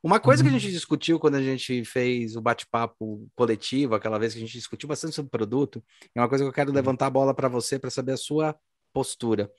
Uma 0.02 0.20
coisa 0.20 0.42
que 0.42 0.48
a 0.48 0.52
gente 0.52 0.72
discutiu 0.72 1.20
quando 1.20 1.36
a 1.36 1.42
gente 1.42 1.84
fez 1.84 2.36
o 2.36 2.42
bate-papo 2.42 3.28
coletivo, 3.36 3.96
aquela 3.96 4.18
vez 4.18 4.34
que 4.34 4.40
a 4.40 4.42
gente 4.42 4.54
discutiu 4.54 4.88
bastante 4.88 5.14
sobre 5.14 5.28
o 5.28 5.32
produto, 5.32 5.84
é 6.16 6.22
uma 6.22 6.30
coisa 6.30 6.44
que 6.44 6.50
eu 6.50 6.54
quero 6.54 6.72
levantar 6.72 7.08
a 7.08 7.10
bola 7.10 7.34
para 7.34 7.50
você 7.50 7.78
para 7.78 7.90
saber 7.90 8.14
a 8.14 8.18
sua 8.18 8.56
postura. 8.94 9.52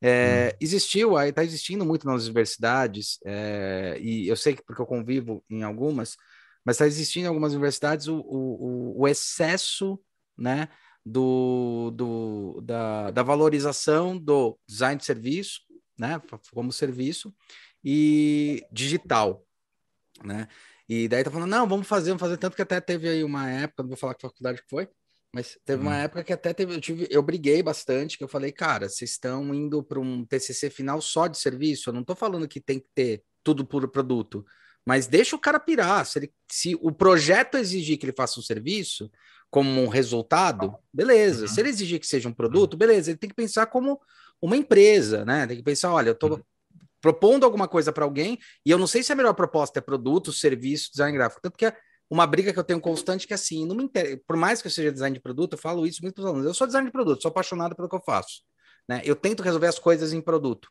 É, 0.00 0.50
hum. 0.52 0.56
Existiu, 0.60 1.16
aí 1.16 1.28
está 1.28 1.44
existindo 1.44 1.84
muito 1.84 2.06
nas 2.06 2.24
universidades, 2.24 3.18
é, 3.24 3.98
e 4.00 4.26
eu 4.28 4.36
sei 4.36 4.56
que 4.56 4.62
porque 4.64 4.80
eu 4.80 4.86
convivo 4.86 5.44
em 5.48 5.62
algumas, 5.62 6.16
mas 6.64 6.76
está 6.76 6.86
existindo 6.86 7.26
em 7.26 7.28
algumas 7.28 7.52
universidades 7.52 8.08
o, 8.08 8.16
o, 8.16 9.02
o 9.02 9.06
excesso 9.06 10.00
né, 10.36 10.68
do, 11.04 11.92
do, 11.94 12.60
da, 12.62 13.10
da 13.10 13.22
valorização 13.22 14.16
do 14.16 14.58
design 14.66 14.98
de 14.98 15.04
serviço, 15.04 15.60
né, 15.98 16.20
como 16.52 16.72
serviço, 16.72 17.32
e 17.84 18.64
digital, 18.72 19.44
né? 20.24 20.48
E 20.88 21.08
daí 21.08 21.24
tá 21.24 21.30
falando, 21.30 21.50
não, 21.50 21.68
vamos 21.68 21.86
fazer, 21.86 22.10
vamos 22.10 22.20
fazer, 22.20 22.36
tanto 22.36 22.56
que 22.56 22.62
até 22.62 22.80
teve 22.80 23.08
aí 23.08 23.24
uma 23.24 23.48
época, 23.48 23.82
não 23.82 23.88
vou 23.88 23.96
falar 23.96 24.14
que 24.14 24.22
faculdade 24.22 24.62
que 24.62 24.68
foi, 24.68 24.88
mas 25.34 25.58
teve 25.64 25.80
uma 25.80 25.92
hum. 25.92 26.00
época 26.00 26.22
que 26.22 26.32
até 26.32 26.52
teve, 26.52 26.74
eu, 26.74 26.80
tive, 26.80 27.08
eu 27.10 27.22
briguei 27.22 27.62
bastante, 27.62 28.18
que 28.18 28.24
eu 28.24 28.28
falei, 28.28 28.52
cara, 28.52 28.88
vocês 28.88 29.12
estão 29.12 29.54
indo 29.54 29.82
para 29.82 29.98
um 29.98 30.24
TCC 30.26 30.68
final 30.68 31.00
só 31.00 31.26
de 31.26 31.38
serviço. 31.38 31.88
Eu 31.88 31.94
não 31.94 32.02
estou 32.02 32.14
falando 32.14 32.46
que 32.46 32.60
tem 32.60 32.78
que 32.78 32.88
ter 32.94 33.24
tudo 33.42 33.64
por 33.64 33.88
produto, 33.88 34.44
mas 34.84 35.06
deixa 35.06 35.34
o 35.34 35.38
cara 35.38 35.58
pirar. 35.58 36.04
Se, 36.04 36.18
ele, 36.18 36.32
se 36.50 36.76
o 36.82 36.92
projeto 36.92 37.56
exigir 37.56 37.96
que 37.96 38.04
ele 38.04 38.12
faça 38.14 38.38
um 38.38 38.42
serviço 38.42 39.10
como 39.50 39.82
um 39.82 39.88
resultado, 39.88 40.74
beleza. 40.92 41.42
Uhum. 41.42 41.48
Se 41.48 41.60
ele 41.60 41.70
exigir 41.70 41.98
que 41.98 42.06
seja 42.06 42.28
um 42.28 42.34
produto, 42.34 42.76
beleza. 42.76 43.10
Ele 43.10 43.18
tem 43.18 43.30
que 43.30 43.36
pensar 43.36 43.66
como 43.66 43.98
uma 44.40 44.56
empresa, 44.56 45.24
né? 45.24 45.46
Tem 45.46 45.56
que 45.56 45.62
pensar, 45.62 45.92
olha, 45.92 46.10
eu 46.10 46.14
estou 46.14 46.32
uhum. 46.32 46.42
Propondo 47.02 47.44
alguma 47.44 47.68
coisa 47.68 47.92
para 47.92 48.04
alguém 48.04 48.38
e 48.64 48.70
eu 48.70 48.78
não 48.78 48.86
sei 48.86 49.02
se 49.02 49.12
a 49.12 49.16
melhor 49.16 49.34
proposta 49.34 49.80
é 49.80 49.82
produto, 49.82 50.32
serviço, 50.32 50.90
design 50.92 51.14
gráfico, 51.18 51.42
tanto 51.42 51.58
que 51.58 51.70
uma 52.08 52.26
briga 52.26 52.52
que 52.52 52.58
eu 52.58 52.64
tenho 52.64 52.80
constante 52.80 53.26
que 53.26 53.34
assim, 53.34 53.66
não 53.66 53.74
me 53.74 53.84
inter... 53.84 54.22
por 54.26 54.36
mais 54.36 54.62
que 54.62 54.68
eu 54.68 54.72
seja 54.72 54.92
design 54.92 55.14
de 55.14 55.20
produto, 55.20 55.54
eu 55.54 55.58
falo 55.58 55.86
isso 55.86 56.00
muito 56.02 56.14
para 56.14 56.22
os 56.22 56.28
alunos. 56.28 56.46
Eu 56.46 56.54
sou 56.54 56.66
design 56.66 56.86
de 56.86 56.92
produto, 56.92 57.22
sou 57.22 57.30
apaixonado 57.30 57.74
pelo 57.74 57.88
que 57.88 57.96
eu 57.96 58.02
faço, 58.02 58.42
né? 58.88 59.02
Eu 59.04 59.16
tento 59.16 59.42
resolver 59.42 59.66
as 59.66 59.78
coisas 59.78 60.12
em 60.12 60.20
produto. 60.20 60.68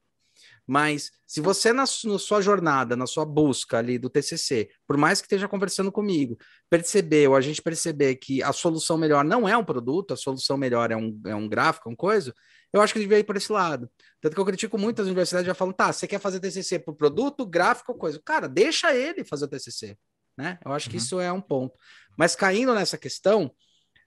Mas 0.65 1.11
se 1.25 1.41
você, 1.41 1.73
na, 1.73 1.83
na, 1.83 2.19
sua 2.19 2.41
jornada, 2.41 2.95
na 2.95 3.07
sua 3.07 3.25
busca 3.25 3.77
ali 3.77 3.97
do 3.97 4.09
TCC, 4.09 4.69
por 4.87 4.97
mais 4.97 5.19
que 5.19 5.25
esteja 5.25 5.47
conversando 5.47 5.91
comigo, 5.91 6.37
percebeu, 6.69 7.35
a 7.35 7.41
gente 7.41 7.61
perceber 7.61 8.15
que 8.15 8.43
a 8.43 8.53
solução 8.53 8.97
melhor 8.97 9.25
não 9.25 9.47
é 9.47 9.57
um 9.57 9.65
produto, 9.65 10.13
a 10.13 10.17
solução 10.17 10.57
melhor 10.57 10.91
é 10.91 10.95
um, 10.95 11.19
é 11.25 11.35
um 11.35 11.49
gráfico, 11.49 11.89
é 11.89 11.91
um 11.91 11.95
coisa, 11.95 12.33
eu 12.73 12.81
acho 12.81 12.93
que 12.93 12.99
devia 12.99 13.19
ir 13.19 13.23
por 13.23 13.35
esse 13.35 13.51
lado. 13.51 13.89
Tanto 14.19 14.33
que 14.33 14.39
eu 14.39 14.45
critico 14.45 14.77
muito 14.77 15.01
as 15.01 15.07
universidades 15.07 15.47
já 15.47 15.53
falam, 15.53 15.73
tá, 15.73 15.91
você 15.91 16.07
quer 16.07 16.19
fazer 16.19 16.39
TCC 16.39 16.79
por 16.79 16.95
produto, 16.95 17.45
gráfico, 17.45 17.93
coisa. 17.95 18.21
Cara, 18.23 18.47
deixa 18.47 18.95
ele 18.95 19.23
fazer 19.23 19.45
o 19.45 19.47
TCC, 19.47 19.97
né? 20.37 20.57
Eu 20.63 20.71
acho 20.71 20.87
uhum. 20.87 20.91
que 20.91 20.97
isso 20.97 21.19
é 21.19 21.31
um 21.31 21.41
ponto. 21.41 21.77
Mas 22.17 22.35
caindo 22.35 22.73
nessa 22.73 22.97
questão, 22.97 23.51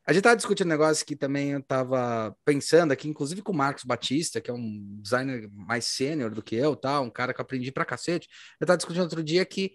a 0.07 0.13
gente 0.13 0.21
estava 0.21 0.37
discutindo 0.37 0.67
um 0.67 0.71
negócio 0.71 1.05
que 1.05 1.17
também 1.17 1.53
eu 1.53 1.61
estava 1.61 2.37
pensando 2.45 2.93
aqui, 2.93 3.09
inclusive 3.09 3.41
com 3.41 3.53
o 3.53 3.57
Marcos 3.57 3.85
Batista, 3.85 4.41
que 4.41 4.51
é 4.51 4.55
um 4.55 4.99
designer 5.01 5.49
mais 5.51 5.87
sênior 5.87 6.31
do 6.31 6.43
que 6.43 6.55
eu, 6.55 6.77
tá? 6.77 7.01
um 7.01 7.11
cara 7.11 7.33
que 7.33 7.41
eu 7.41 7.43
aprendi 7.43 7.73
pra 7.73 7.85
cacete. 7.85 8.29
Eu 8.61 8.65
estava 8.65 8.77
discutindo 8.77 9.03
outro 9.03 9.23
dia 9.23 9.45
que 9.47 9.75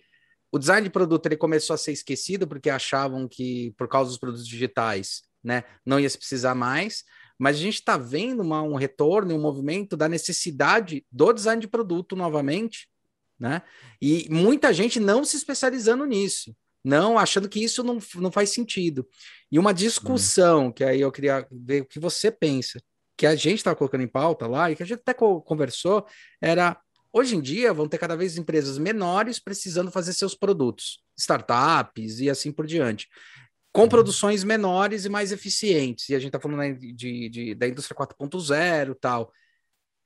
o 0.51 0.59
design 0.59 0.83
de 0.83 0.91
produto 0.91 1.25
ele 1.25 1.37
começou 1.37 1.73
a 1.73 1.77
ser 1.77 1.91
esquecido 1.91 2.47
porque 2.47 2.69
achavam 2.69 3.27
que, 3.27 3.73
por 3.77 3.87
causa 3.87 4.09
dos 4.09 4.19
produtos 4.19 4.47
digitais, 4.47 5.23
né, 5.43 5.63
não 5.85 5.99
ia 5.99 6.09
se 6.09 6.17
precisar 6.17 6.53
mais. 6.53 7.03
Mas 7.39 7.55
a 7.55 7.59
gente 7.59 7.75
está 7.75 7.97
vendo 7.97 8.41
uma, 8.41 8.61
um 8.61 8.75
retorno, 8.75 9.33
um 9.33 9.41
movimento 9.41 9.95
da 9.95 10.07
necessidade 10.07 11.05
do 11.11 11.33
design 11.33 11.61
de 11.61 11.67
produto 11.67 12.15
novamente, 12.15 12.87
né? 13.39 13.63
E 14.01 14.27
muita 14.29 14.73
gente 14.73 14.99
não 14.99 15.23
se 15.23 15.37
especializando 15.37 16.05
nisso 16.05 16.53
não 16.83 17.17
achando 17.17 17.49
que 17.49 17.63
isso 17.63 17.83
não, 17.83 17.99
não 18.15 18.31
faz 18.31 18.51
sentido. 18.51 19.07
E 19.51 19.59
uma 19.59 19.73
discussão, 19.73 20.65
uhum. 20.65 20.71
que 20.71 20.83
aí 20.83 21.01
eu 21.01 21.11
queria 21.11 21.47
ver 21.51 21.81
o 21.81 21.85
que 21.85 21.99
você 21.99 22.31
pensa, 22.31 22.81
que 23.17 23.25
a 23.25 23.35
gente 23.35 23.57
estava 23.57 23.75
colocando 23.75 24.03
em 24.03 24.07
pauta 24.07 24.47
lá, 24.47 24.71
e 24.71 24.75
que 24.75 24.83
a 24.83 24.85
gente 24.85 24.99
até 24.99 25.13
conversou, 25.13 26.05
era 26.41 26.79
hoje 27.11 27.35
em 27.35 27.41
dia 27.41 27.73
vão 27.73 27.87
ter 27.87 27.97
cada 27.97 28.15
vez 28.15 28.37
empresas 28.37 28.77
menores 28.77 29.39
precisando 29.39 29.91
fazer 29.91 30.13
seus 30.13 30.35
produtos, 30.35 31.03
startups 31.17 32.19
e 32.19 32.29
assim 32.29 32.51
por 32.51 32.65
diante. 32.65 33.07
Com 33.71 33.83
uhum. 33.83 33.89
produções 33.89 34.43
menores 34.43 35.05
e 35.05 35.09
mais 35.09 35.31
eficientes. 35.31 36.09
E 36.09 36.15
a 36.15 36.19
gente 36.19 36.29
está 36.29 36.39
falando 36.39 36.77
de, 36.77 37.29
de, 37.29 37.55
da 37.55 37.67
indústria 37.67 37.95
4.0 37.97 38.95
tal. 38.99 39.31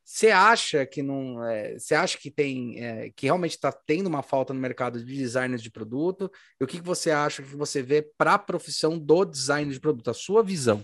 Você 0.03 0.32
acha 0.32 0.86
que 0.86 1.01
não. 1.01 1.41
É, 1.43 1.80
você 1.80 1.95
acha 1.95 2.18
que 2.18 2.30
tem 2.30 2.78
é, 2.84 3.09
que 3.11 3.26
realmente 3.26 3.51
está 3.51 3.72
tendo 3.72 4.07
uma 4.07 4.22
falta 4.22 4.53
no 4.53 4.59
mercado 4.59 4.99
de 4.99 5.16
designers 5.16 5.61
de 5.64 5.72
produto? 5.72 6.30
E 6.59 6.64
o 6.64 6.68
que, 6.68 6.80
que 6.80 6.86
você 6.86 7.09
acha 7.09 7.41
que 7.41 7.55
você 7.55 7.82
vê 7.82 8.01
para 8.18 8.34
a 8.34 8.39
profissão 8.39 8.99
do 8.99 9.24
design 9.24 9.72
de 9.72 9.80
produto, 9.80 10.09
a 10.09 10.14
sua 10.14 10.43
visão? 10.43 10.84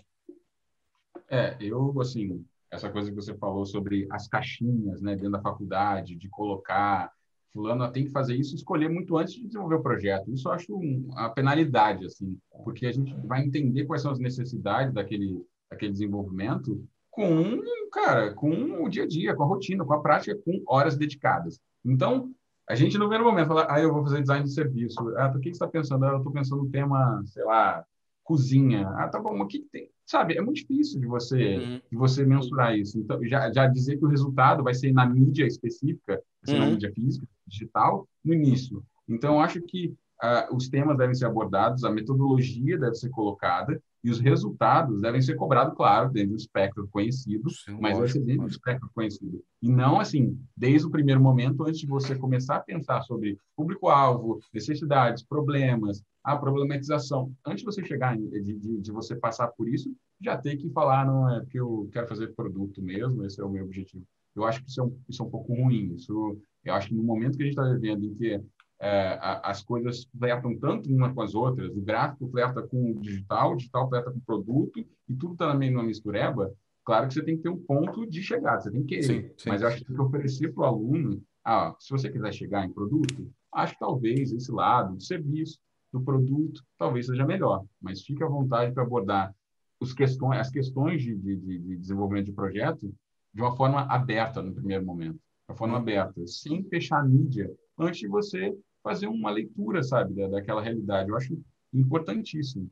É, 1.30 1.58
eu 1.60 2.00
assim, 2.00 2.46
essa 2.72 2.90
coisa 2.90 3.10
que 3.10 3.16
você 3.16 3.36
falou 3.36 3.66
sobre 3.66 4.08
as 4.10 4.28
caixinhas, 4.28 5.02
né, 5.02 5.16
dentro 5.16 5.32
da 5.32 5.42
faculdade, 5.42 6.16
de 6.16 6.30
colocar 6.30 7.12
fulano 7.54 7.92
tem 7.92 8.06
que 8.06 8.12
fazer 8.12 8.36
isso, 8.36 8.56
escolher 8.56 8.90
muito 8.90 9.18
antes 9.18 9.34
de 9.34 9.46
desenvolver 9.46 9.76
o 9.76 9.84
projeto. 9.84 10.32
Isso 10.32 10.48
eu 10.48 10.52
acho 10.52 10.76
uma 10.76 11.30
penalidade, 11.30 12.06
assim, 12.06 12.38
porque 12.64 12.86
a 12.86 12.92
gente 12.92 13.14
vai 13.26 13.44
entender 13.44 13.86
quais 13.86 14.02
são 14.02 14.12
as 14.12 14.20
necessidades 14.20 14.94
daquele, 14.94 15.44
daquele 15.70 15.92
desenvolvimento 15.92 16.84
com, 17.10 17.62
cara, 17.92 18.34
com 18.34 18.84
o 18.84 18.90
dia 18.90 19.04
a 19.04 19.08
dia, 19.08 19.36
com 19.36 19.44
a 19.44 19.48
rotina, 19.48 19.84
com 19.84 19.94
a 19.94 20.02
prática, 20.02 20.38
com 20.46 20.64
horas 20.68 20.96
dedicadas. 20.96 21.60
Então, 21.84 22.32
a 22.70 22.76
gente 22.76 22.98
no 22.98 23.10
momento 23.10 23.48
falar, 23.48 23.68
ah, 23.70 23.82
eu 23.82 23.92
vou 23.92 24.04
fazer 24.04 24.22
design 24.22 24.44
de 24.44 24.54
serviço. 24.54 25.00
Ah, 25.18 25.34
o 25.36 25.40
que 25.40 25.50
você 25.50 25.56
está 25.56 25.68
pensando? 25.68 26.06
Ah, 26.06 26.12
eu 26.12 26.18
estou 26.18 26.32
pensando 26.32 26.64
no 26.64 26.70
tema, 26.70 27.22
sei 27.26 27.44
lá, 27.44 27.84
cozinha. 28.24 28.88
Ah, 28.90 29.08
tá 29.08 29.20
bom, 29.20 29.42
o 29.42 29.48
que, 29.48 29.60
que 29.60 29.70
tem? 29.70 29.90
Sabe, 30.06 30.38
é 30.38 30.42
muito 30.42 30.58
difícil 30.58 31.00
de 31.00 31.08
você, 31.08 31.58
uhum. 31.58 31.82
de 31.92 31.98
você 31.98 32.24
mensurar 32.24 32.78
isso. 32.78 33.00
Então, 33.00 33.20
já, 33.26 33.52
já 33.52 33.68
dizer 33.68 33.98
que 33.98 34.06
o 34.06 34.08
resultado 34.08 34.64
vai 34.64 34.74
ser 34.76 34.92
na 34.92 35.06
mídia 35.06 35.46
específica, 35.46 36.22
ser 36.44 36.54
uhum. 36.54 36.60
na 36.60 36.66
mídia 36.72 36.92
física, 36.94 37.28
digital, 37.48 38.08
no 38.24 38.34
início. 38.34 38.84
Então, 39.08 39.36
eu 39.36 39.40
acho 39.40 39.62
que 39.62 39.96
uh, 40.24 40.56
os 40.56 40.70
temas 40.70 40.98
devem 40.98 41.16
ser 41.16 41.26
abordados, 41.26 41.84
a 41.84 41.92
metodologia 41.92 42.78
deve 42.78 42.96
ser 42.96 43.10
colocada, 43.10 43.82
e 44.04 44.10
os 44.10 44.20
resultados 44.20 45.02
devem 45.02 45.22
ser 45.22 45.36
cobrados, 45.36 45.76
claro, 45.76 46.10
dentro 46.10 46.32
do 46.32 46.38
espectro 46.38 46.88
conhecido, 46.88 47.50
Sim, 47.50 47.78
mas 47.82 47.98
lógico, 47.98 48.00
vai 48.00 48.08
ser 48.08 48.20
dentro 48.22 48.44
do 48.44 48.52
espectro 48.52 48.90
conhecido. 48.94 49.44
E 49.62 49.70
não, 49.70 50.00
assim, 50.00 50.40
desde 50.56 50.88
o 50.88 50.90
primeiro 50.90 51.22
momento, 51.22 51.64
antes 51.64 51.82
de 51.82 51.88
você 51.88 52.16
começar 52.16 52.56
a 52.56 52.62
pensar 52.62 53.02
sobre 53.02 53.38
público-alvo, 53.56 54.40
necessidades, 54.54 55.24
problemas, 55.24 56.02
a 56.24 56.38
problematização. 56.38 57.34
Antes 57.46 57.60
de 57.60 57.66
você 57.66 57.84
chegar, 57.84 58.18
de, 58.18 58.42
de, 58.42 58.78
de, 58.80 58.92
você 58.92 59.16
passar 59.16 59.48
por 59.50 59.68
isso, 59.68 59.94
já 60.22 60.38
ter 60.38 60.56
que 60.56 60.70
falar, 60.70 61.06
não 61.06 61.30
é 61.30 61.46
que 61.46 61.60
eu 61.60 61.90
quero 61.92 62.08
fazer 62.08 62.34
produto 62.36 62.82
mesmo, 62.82 63.26
esse 63.26 63.42
é 63.42 63.44
o 63.44 63.50
meu 63.50 63.66
objetivo. 63.66 64.06
Eu 64.36 64.46
acho 64.46 64.64
que 64.64 64.70
isso 64.70 64.82
é 64.82 64.84
um, 64.84 65.00
isso 65.08 65.22
é 65.22 65.26
um 65.26 65.30
pouco 65.30 65.54
ruim. 65.54 65.94
Isso, 65.96 66.38
eu 66.64 66.74
acho 66.74 66.90
que 66.90 66.96
no 66.96 67.04
momento 67.04 67.38
que 67.38 67.44
a 67.44 67.46
gente 67.46 67.58
está 67.58 67.72
vivendo, 67.72 68.06
em 68.06 68.16
que 68.16 68.42
é, 68.82 69.20
as 69.44 69.62
coisas 69.62 70.08
flertam 70.18 70.58
tanto 70.58 70.90
uma 70.90 71.14
com 71.14 71.22
as 71.22 71.36
outras. 71.36 71.70
O 71.76 71.82
gráfico 71.82 72.30
flerta 72.30 72.62
com 72.62 72.92
o 72.92 73.00
digital, 73.00 73.54
o 73.54 73.58
digital 73.58 73.90
flerta 73.90 74.12
com 74.12 74.18
o 74.18 74.22
produto, 74.22 74.80
e 74.80 75.16
tudo 75.16 75.34
está 75.34 75.48
na 75.48 75.56
mesma 75.56 75.84
mistureba. 75.84 76.54
Claro 76.86 77.08
que 77.08 77.14
você 77.14 77.24
tem 77.24 77.36
que 77.36 77.44
ter 77.44 77.50
um 77.50 77.58
ponto 77.58 78.08
de 78.08 78.24
chegada, 78.24 78.62
você 78.62 78.72
tem 78.72 78.82
que 78.82 78.88
querer. 78.88 79.04
Sim, 79.04 79.30
sim, 79.38 79.50
mas 79.50 79.62
eu 79.62 79.68
acho 79.68 79.78
que 79.78 79.86
tem 79.86 79.96
que 79.96 80.02
oferecer 80.02 80.54
para 80.54 80.64
o 80.64 80.66
aluno, 80.66 81.22
ah, 81.46 81.76
se 81.78 81.90
você 81.90 82.10
quiser 82.10 82.34
chegar 82.34 82.66
em 82.66 82.72
produto, 82.72 83.30
acho 83.54 83.74
que 83.74 83.80
talvez 83.80 84.32
esse 84.32 84.52
lado 84.52 84.96
do 84.96 85.04
serviço, 85.04 85.60
do 85.92 86.02
produto, 86.02 86.64
talvez 86.78 87.06
seja 87.06 87.26
melhor. 87.26 87.66
Mas 87.82 88.02
fique 88.02 88.24
à 88.24 88.28
vontade 88.28 88.74
para 88.74 88.84
abordar 88.84 89.36
os 89.80 89.94
questões, 89.94 90.40
as 90.40 90.50
questões 90.50 91.02
de, 91.02 91.16
de, 91.16 91.36
de 91.38 91.78
desenvolvimento 91.78 92.28
de 92.28 92.34
projeto 92.34 92.94
de 93.34 93.42
uma 93.42 93.56
forma 93.56 93.82
aberta 93.82 94.42
no 94.42 94.54
primeiro 94.54 94.86
momento, 94.86 95.16
de 95.16 95.52
uma 95.52 95.58
forma 95.58 95.76
uhum. 95.76 95.82
aberta, 95.82 96.26
sem 96.28 96.64
fechar 96.64 97.00
a 97.00 97.04
mídia, 97.04 97.52
antes 97.78 98.00
de 98.00 98.08
você 98.08 98.56
fazer 98.84 99.08
uma 99.08 99.30
leitura, 99.30 99.84
sabe, 99.84 100.14
da, 100.14 100.28
daquela 100.28 100.62
realidade. 100.62 101.10
Eu 101.10 101.18
acho 101.18 101.40
importantíssimo. 101.74 102.70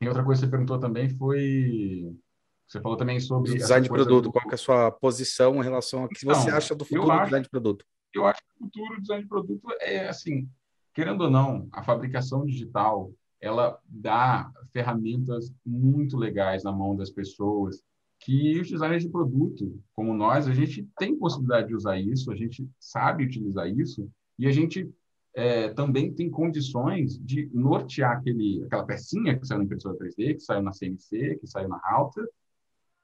E 0.00 0.06
outra 0.06 0.24
coisa 0.24 0.40
que 0.40 0.46
você 0.46 0.50
perguntou 0.50 0.78
também 0.78 1.08
foi 1.08 2.12
você 2.68 2.82
falou 2.82 2.98
também 2.98 3.18
sobre 3.18 3.54
design 3.54 3.82
de 3.82 3.88
produto. 3.88 4.24
Do... 4.24 4.32
Qual 4.32 4.44
é 4.50 4.54
a 4.54 4.58
sua 4.58 4.90
posição 4.90 5.56
em 5.56 5.64
relação 5.64 6.02
ao 6.02 6.08
que 6.08 6.18
então, 6.22 6.34
você 6.34 6.50
acha 6.50 6.74
do 6.74 6.84
futuro 6.84 7.10
acho, 7.10 7.20
do 7.20 7.24
design 7.24 7.44
de 7.44 7.50
produto? 7.50 7.84
Eu 8.14 8.26
acho 8.26 8.40
que 8.42 8.52
o 8.60 8.66
futuro 8.66 8.94
do 8.96 9.00
design 9.00 9.22
de 9.22 9.28
produto 9.28 9.68
é 9.80 10.06
assim, 10.06 10.46
querendo 10.92 11.22
ou 11.22 11.30
não, 11.30 11.66
a 11.72 11.82
fabricação 11.82 12.44
digital 12.44 13.10
ela 13.40 13.78
dá 13.86 14.52
ferramentas 14.70 15.50
muito 15.64 16.16
legais 16.16 16.62
na 16.62 16.72
mão 16.72 16.94
das 16.94 17.10
pessoas 17.10 17.82
que 18.20 18.60
os 18.60 18.68
designers 18.68 19.02
de 19.02 19.08
produto, 19.08 19.80
como 19.94 20.12
nós, 20.14 20.48
a 20.48 20.54
gente 20.54 20.86
tem 20.98 21.16
possibilidade 21.16 21.68
de 21.68 21.74
usar 21.74 21.98
isso, 21.98 22.30
a 22.32 22.36
gente 22.36 22.68
sabe 22.78 23.24
utilizar 23.24 23.68
isso 23.68 24.10
e 24.38 24.46
a 24.46 24.52
gente 24.52 24.90
é, 25.34 25.68
também 25.68 26.12
tem 26.12 26.28
condições 26.28 27.18
de 27.18 27.48
nortear 27.52 28.16
aquele, 28.18 28.64
aquela 28.64 28.84
pecinha 28.84 29.38
que 29.38 29.46
saiu 29.46 29.58
na 29.58 29.64
impressora 29.64 29.96
3D, 29.96 30.34
que 30.34 30.40
saiu 30.40 30.62
na 30.62 30.72
CNC, 30.72 31.38
que 31.38 31.46
saiu 31.46 31.68
na 31.68 31.80
Halter, 31.84 32.26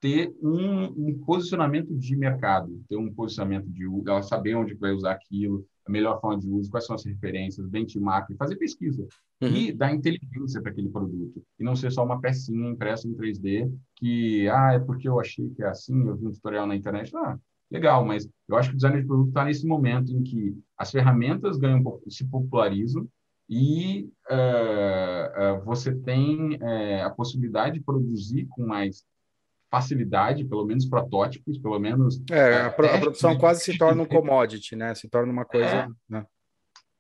ter 0.01 0.35
um, 0.43 0.85
um, 0.85 1.19
posicionamento 1.25 1.95
de 1.95 2.17
mercado, 2.17 2.83
ter 2.89 2.97
um 2.97 3.13
posicionamento 3.13 3.67
de 3.71 3.85
ela 4.07 4.23
saber 4.23 4.55
onde 4.55 4.75
vai 4.75 4.93
usar 4.93 5.13
aquilo, 5.13 5.67
a 5.87 5.91
melhor 5.91 6.21
forma 6.21 6.39
de 6.39 6.49
uso, 6.51 6.71
quais 6.71 6.87
são 6.87 6.97
as 6.97 7.05
referências, 7.05 7.69
benchmark, 7.69 8.35
fazer 8.37 8.57
pesquisa. 8.57 9.07
Uhum. 9.43 9.49
e 9.49 9.73
dar 9.73 9.93
inteligência 9.93 10.63
para 10.63 10.71
aquele 10.71 10.89
produto. 10.89 11.43
E 11.59 11.65
não 11.65 11.77
ser 11.77 11.91
só 11.91 12.05
uma 12.05 12.21
pecinha 12.21 12.71
impressa 12.71 13.07
em 13.07 13.15
3D 13.15 13.71
que 13.97 14.49
ah 14.49 14.75
é 14.75 14.79
porque 14.79 15.09
eu 15.09 15.21
achei 15.21 15.51
que 15.51 15.63
é 15.63 15.69
assim, 15.69 16.07
eu 16.07 16.17
vi 16.17 16.27
um 16.27 16.33
tutorial 16.33 16.67
na 16.67 16.77
internet, 16.77 17.15
ah, 17.17 17.39
legal, 17.71 18.05
mas 18.05 18.29
eu 18.49 18.57
acho 18.57 18.71
que 18.71 18.75
o 18.75 18.77
design 18.77 19.01
de 19.01 19.07
produto 19.07 19.29
está 19.29 19.45
nesse 19.45 19.67
momento 19.67 20.13
em 20.13 20.23
que 20.23 20.57
as 20.79 20.91
ferramentas 20.91 21.59
ganham, 21.59 21.83
se 22.09 22.25
popularizam 22.25 23.07
e 23.49 24.09
uh, 24.31 25.59
uh, 25.59 25.65
você 25.65 25.95
tem 25.95 26.55
uh, 26.57 27.05
a 27.05 27.11
possibilidade 27.11 27.79
de 27.79 27.85
produzir 27.85 28.47
com 28.47 28.67
mais 28.67 29.05
facilidade, 29.75 30.45
pelo 30.45 30.65
menos 30.65 30.87
protótipos, 30.87 31.59
pelo 31.59 31.81
menos... 31.81 32.23
É, 32.31 32.63
a, 32.63 32.71
pro, 32.71 32.87
a 32.87 32.99
produção 32.99 33.37
quase 33.37 33.63
se 33.63 33.77
torna 33.77 34.03
um 34.03 34.07
commodity, 34.07 34.77
né? 34.77 34.95
Se 34.95 35.09
torna 35.09 35.33
uma 35.33 35.45
coisa... 35.45 35.67
É. 35.67 35.89
Né? 36.09 36.25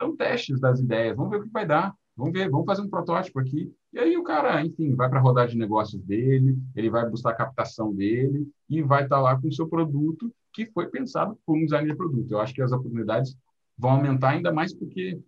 São 0.03 0.16
testes 0.16 0.59
das 0.61 0.81
ideias, 0.81 1.16
vamos 1.16 1.31
ver 1.31 1.39
o 1.39 1.43
que 1.45 1.51
vai 1.51 1.64
dar. 1.64 1.95
Vamos 2.16 2.33
ver, 2.33 2.51
vamos 2.51 2.66
fazer 2.66 2.83
um 2.83 2.89
protótipo 2.89 3.39
aqui. 3.39 3.72
E 3.93 3.99
aí 3.99 4.16
o 4.16 4.25
cara, 4.25 4.64
enfim, 4.64 4.95
vai 4.95 5.09
para 5.09 5.18
a 5.20 5.22
rodada 5.22 5.49
de 5.49 5.57
negócios 5.57 6.03
dele, 6.03 6.59
ele 6.75 6.91
vai 6.91 7.09
buscar 7.09 7.31
a 7.31 7.35
captação 7.35 7.95
dele 7.95 8.49
e 8.68 8.83
vai 8.83 9.05
estar 9.05 9.16
tá 9.16 9.22
lá 9.22 9.41
com 9.41 9.49
o 9.49 9.53
seu 9.53 9.68
produto 9.68 10.33
que 10.53 10.66
foi 10.66 10.89
pensado 10.89 11.39
por 11.47 11.57
um 11.57 11.64
designer 11.64 11.91
de 11.91 11.97
produto. 11.97 12.31
Eu 12.31 12.41
acho 12.41 12.55
que 12.55 12.62
as 12.62 12.72
oportunidades 12.72 13.37
vão 13.79 13.93
aumentar 13.93 14.31
ainda 14.31 14.53
mais 14.53 14.75
porque 14.75 15.20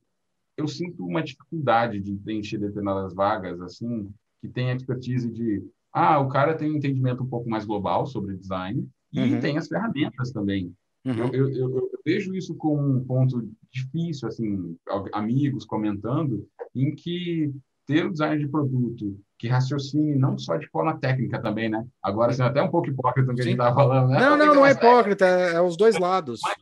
eu 0.57 0.67
sinto 0.67 1.05
uma 1.05 1.23
dificuldade 1.23 2.01
de 2.01 2.17
preencher 2.17 2.59
determinadas 2.59 3.15
vagas, 3.15 3.61
assim, 3.61 4.13
que 4.41 4.49
tem 4.49 4.71
expertise 4.71 5.31
de, 5.31 5.65
ah, 5.99 6.19
o 6.19 6.29
cara 6.29 6.55
tem 6.55 6.71
um 6.71 6.77
entendimento 6.77 7.23
um 7.23 7.27
pouco 7.27 7.49
mais 7.49 7.65
global 7.65 8.05
sobre 8.07 8.37
design 8.37 8.87
e 9.11 9.19
uhum. 9.19 9.41
tem 9.41 9.57
as 9.57 9.67
ferramentas 9.67 10.31
também. 10.31 10.71
Uhum. 11.07 11.15
Eu, 11.15 11.33
eu, 11.33 11.49
eu, 11.49 11.77
eu, 11.77 11.91
vejo 12.05 12.35
isso 12.35 12.55
como 12.55 12.83
um 12.83 13.03
ponto 13.03 13.49
difícil, 13.73 14.29
assim, 14.29 14.77
amigos 15.15 15.65
comentando, 15.65 16.47
em 16.75 16.95
que 16.95 17.51
ter 17.87 18.05
um 18.05 18.11
design 18.11 18.45
de 18.45 18.51
produto 18.51 19.19
que 19.39 19.49
raciocine 19.49 20.17
não 20.17 20.37
só 20.37 20.59
de 20.59 20.69
forma 20.69 20.99
técnica 20.99 21.41
também, 21.41 21.71
né? 21.71 21.87
Agora, 22.03 22.31
assim, 22.31 22.43
até 22.43 22.61
um 22.61 22.71
pouco 22.71 22.91
hipócrita 22.91 23.33
do 23.33 23.37
que 23.37 23.43
Sim. 23.43 23.49
a 23.49 23.53
gente 23.53 23.61
estava 23.61 23.75
falando, 23.75 24.11
né? 24.11 24.21
Não, 24.21 24.37
não, 24.37 24.55
não 24.55 24.67
é 24.67 24.73
hipócrita, 24.73 25.25
é, 25.25 25.55
é, 25.55 25.63
os 25.63 25.79
dois 25.79 25.99
lados. 25.99 26.41
Mas, 26.45 26.57